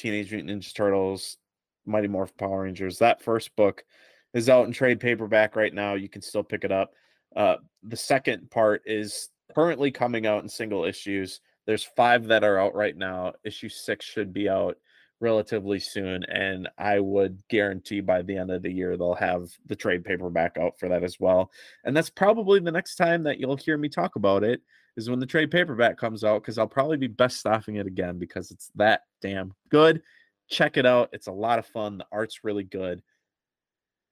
Teenage 0.00 0.32
Mutant 0.32 0.62
Ninja 0.62 0.74
Turtles, 0.74 1.36
Mighty 1.84 2.08
Morphin 2.08 2.34
Power 2.38 2.62
Rangers, 2.62 2.98
that 2.98 3.22
first 3.22 3.54
book 3.54 3.84
is 4.32 4.48
out 4.48 4.66
in 4.66 4.72
trade 4.72 4.98
paperback 4.98 5.56
right 5.56 5.74
now. 5.74 5.94
You 5.94 6.08
can 6.08 6.22
still 6.22 6.42
pick 6.42 6.64
it 6.64 6.72
up. 6.72 6.94
Uh, 7.36 7.56
the 7.82 7.96
second 7.96 8.50
part 8.50 8.82
is 8.86 9.28
currently 9.54 9.90
coming 9.90 10.26
out 10.26 10.42
in 10.42 10.48
single 10.48 10.84
issues. 10.84 11.40
There's 11.66 11.84
five 11.84 12.24
that 12.28 12.44
are 12.44 12.58
out 12.58 12.74
right 12.74 12.96
now. 12.96 13.34
Issue 13.44 13.68
six 13.68 14.06
should 14.06 14.32
be 14.32 14.48
out 14.48 14.76
relatively 15.20 15.78
soon, 15.78 16.24
and 16.24 16.68
I 16.78 16.98
would 16.98 17.42
guarantee 17.48 18.00
by 18.00 18.22
the 18.22 18.38
end 18.38 18.50
of 18.50 18.62
the 18.62 18.72
year 18.72 18.96
they'll 18.96 19.14
have 19.14 19.50
the 19.66 19.76
trade 19.76 20.02
paperback 20.02 20.56
out 20.56 20.78
for 20.78 20.88
that 20.88 21.04
as 21.04 21.20
well. 21.20 21.50
And 21.84 21.94
that's 21.94 22.10
probably 22.10 22.58
the 22.60 22.72
next 22.72 22.96
time 22.96 23.22
that 23.24 23.38
you'll 23.38 23.56
hear 23.56 23.76
me 23.76 23.90
talk 23.90 24.16
about 24.16 24.44
it 24.44 24.62
is 24.96 25.08
when 25.08 25.20
the 25.20 25.26
trade 25.26 25.50
paperback 25.50 25.96
comes 25.96 26.24
out 26.24 26.42
because 26.42 26.58
I'll 26.58 26.66
probably 26.66 26.96
be 26.96 27.06
best 27.06 27.38
staffing 27.38 27.76
it 27.76 27.86
again 27.86 28.18
because 28.18 28.50
it's 28.50 28.70
that 28.74 29.02
damn 29.22 29.52
good. 29.68 30.02
Check 30.48 30.76
it 30.76 30.86
out. 30.86 31.10
It's 31.12 31.28
a 31.28 31.32
lot 31.32 31.58
of 31.58 31.66
fun. 31.66 31.98
The 31.98 32.06
art's 32.10 32.44
really 32.44 32.64
good. 32.64 33.02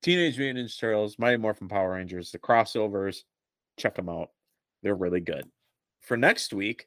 Teenage 0.03 0.39
Mutant 0.39 0.69
Ninja 0.69 0.79
Turtles, 0.79 1.19
Mighty 1.19 1.37
Morphin 1.37 1.69
Power 1.69 1.93
Rangers, 1.93 2.31
the 2.31 2.39
crossovers, 2.39 3.25
check 3.77 3.97
them 3.97 4.09
out. 4.09 4.31
They're 4.83 4.95
really 4.95 5.21
good. 5.21 5.45
For 6.03 6.17
next 6.17 6.53
week, 6.53 6.87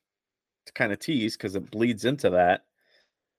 to 0.65 0.73
kind 0.73 0.93
of 0.93 0.99
tease 0.99 1.35
because 1.35 1.55
it 1.55 1.69
bleeds 1.71 2.05
into 2.05 2.29
that, 2.29 2.61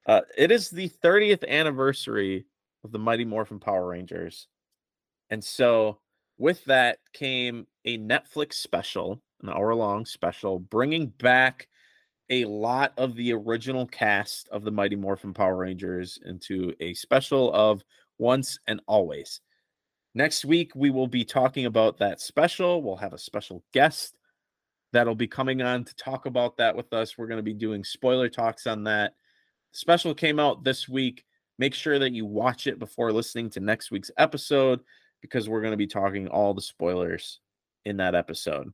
uh, 0.06 0.22
it 0.36 0.50
is 0.50 0.68
the 0.68 0.90
30th 1.02 1.46
anniversary 1.48 2.44
of 2.84 2.92
the 2.92 2.98
Mighty 2.98 3.24
Morphin 3.24 3.60
Power 3.60 3.86
Rangers. 3.86 4.48
And 5.30 5.42
so 5.42 5.98
with 6.38 6.64
that 6.64 6.98
came 7.12 7.66
a 7.84 7.98
Netflix 7.98 8.54
special, 8.54 9.22
an 9.42 9.50
hour 9.50 9.74
long 9.74 10.06
special, 10.06 10.58
bringing 10.58 11.08
back 11.08 11.68
a 12.30 12.44
lot 12.44 12.92
of 12.96 13.14
the 13.16 13.32
original 13.32 13.86
cast 13.86 14.48
of 14.48 14.64
the 14.64 14.70
Mighty 14.70 14.96
Morphin 14.96 15.34
Power 15.34 15.56
Rangers 15.56 16.18
into 16.24 16.72
a 16.80 16.94
special 16.94 17.52
of 17.52 17.82
Once 18.18 18.58
and 18.66 18.80
Always. 18.86 19.40
Next 20.14 20.44
week, 20.44 20.72
we 20.74 20.90
will 20.90 21.06
be 21.06 21.24
talking 21.24 21.66
about 21.66 21.98
that 21.98 22.20
special. 22.20 22.82
We'll 22.82 22.96
have 22.96 23.12
a 23.14 23.18
special 23.18 23.64
guest 23.72 24.14
that'll 24.92 25.14
be 25.14 25.26
coming 25.26 25.62
on 25.62 25.84
to 25.84 25.94
talk 25.96 26.26
about 26.26 26.56
that 26.58 26.76
with 26.76 26.92
us. 26.92 27.16
We're 27.16 27.26
going 27.26 27.38
to 27.38 27.42
be 27.42 27.54
doing 27.54 27.82
spoiler 27.82 28.28
talks 28.28 28.66
on 28.66 28.84
that. 28.84 29.14
Special 29.72 30.14
came 30.14 30.38
out 30.38 30.64
this 30.64 30.88
week. 30.88 31.24
Make 31.58 31.74
sure 31.74 31.98
that 31.98 32.12
you 32.12 32.26
watch 32.26 32.66
it 32.66 32.78
before 32.78 33.12
listening 33.12 33.50
to 33.50 33.60
next 33.60 33.90
week's 33.90 34.10
episode 34.18 34.80
because 35.22 35.48
we're 35.48 35.60
going 35.60 35.72
to 35.72 35.78
be 35.78 35.86
talking 35.86 36.28
all 36.28 36.52
the 36.52 36.60
spoilers 36.60 37.40
in 37.84 37.96
that 37.98 38.14
episode. 38.14 38.72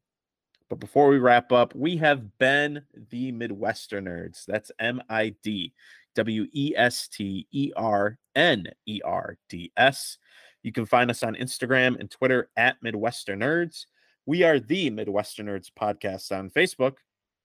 But 0.69 0.81
before 0.81 1.09
we 1.09 1.19
wrap 1.19 1.53
up, 1.53 1.75
we 1.75 1.97
have 1.97 2.39
been 2.39 2.83
the 3.11 3.33
MidwesterNerds. 3.33 4.45
That's 4.45 4.71
M 4.79 5.03
I 5.09 5.35
D 5.43 5.73
W 6.15 6.47
E 6.53 6.75
S 6.77 7.09
T 7.09 7.47
E 7.51 7.73
R 7.77 8.19
N 8.35 8.67
E 8.87 9.01
R 9.05 9.39
D 9.49 9.73
S. 9.77 10.19
You 10.63 10.73
can 10.73 10.87
find 10.87 11.11
us 11.11 11.23
on 11.23 11.37
Instagram 11.37 11.99
and 11.99 12.11
Twitter 12.11 12.51
at 12.57 12.83
MidwesterNerds. 12.83 13.87
We 14.27 14.43
are 14.43 14.61
the 14.61 14.91
MidwesterNerds 14.91 15.71
podcast 15.79 16.37
on 16.37 16.51
Facebook. 16.51 16.97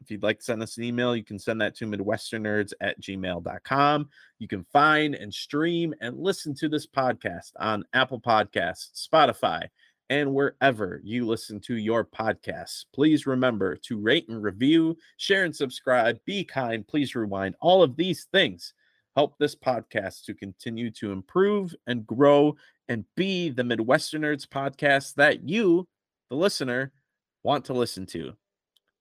If 0.04 0.12
you'd 0.12 0.24
like 0.24 0.40
to 0.40 0.44
send 0.44 0.62
us 0.62 0.76
an 0.76 0.84
email, 0.84 1.16
you 1.16 1.24
can 1.24 1.40
send 1.40 1.62
that 1.62 1.76
to 1.78 1.86
midwesternnerds 1.86 2.74
at 2.82 3.00
gmail.com. 3.02 4.10
You 4.40 4.48
can 4.50 4.66
find 4.66 5.16
and 5.16 5.34
stream 5.34 5.94
and 6.02 6.20
listen 6.20 6.54
to 6.56 6.68
this 6.68 6.86
podcast 6.86 7.52
on 7.58 7.86
Apple 7.94 8.20
Podcasts, 8.20 9.08
Spotify, 9.08 9.70
and 10.10 10.34
wherever 10.34 11.02
you 11.04 11.26
listen 11.26 11.60
to 11.62 11.76
your 11.76 12.06
podcasts. 12.06 12.86
Please 12.94 13.26
remember 13.26 13.76
to 13.78 14.00
rate 14.00 14.28
and 14.30 14.44
review, 14.44 14.98
share 15.18 15.46
and 15.46 15.56
subscribe, 15.56 16.20
be 16.26 16.44
kind, 16.44 16.88
please 16.88 17.16
rewind. 17.16 17.56
All 17.62 17.82
of 17.84 17.96
these 17.96 18.26
things 18.32 18.74
help 19.16 19.38
this 19.38 19.56
podcast 19.56 20.26
to 20.26 20.34
continue 20.34 20.92
to 20.92 21.12
improve 21.12 21.74
and 21.88 22.06
grow 22.06 22.56
and 22.90 23.06
be 23.16 23.50
the 23.50 23.64
MidwesterNerds 23.64 24.48
podcast 24.48 25.16
that 25.16 25.48
you, 25.48 25.88
the 26.30 26.36
listener, 26.36 26.92
want 27.44 27.66
to 27.66 27.74
listen 27.74 28.06
to. 28.08 28.34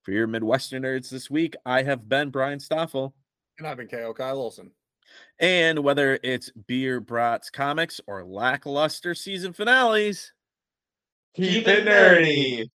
For 0.02 0.12
your 0.12 0.28
MidwesterNerds 0.28 1.10
this 1.10 1.30
week, 1.30 1.54
I 1.64 1.82
have 1.82 2.08
been 2.08 2.30
Brian 2.30 2.58
Stoffel. 2.58 3.14
And 3.58 3.66
I've 3.66 3.76
been 3.76 3.88
KO 3.88 4.12
Kyle 4.14 4.38
Olson. 4.38 4.72
And 5.38 5.78
whether 5.80 6.18
it's 6.22 6.50
beer, 6.66 7.00
brats, 7.00 7.50
comics, 7.50 8.00
or 8.06 8.24
lackluster 8.24 9.14
season 9.14 9.52
finales, 9.52 10.32
Keep 11.34 11.66
it 11.68 11.86
nerdy. 11.86 12.68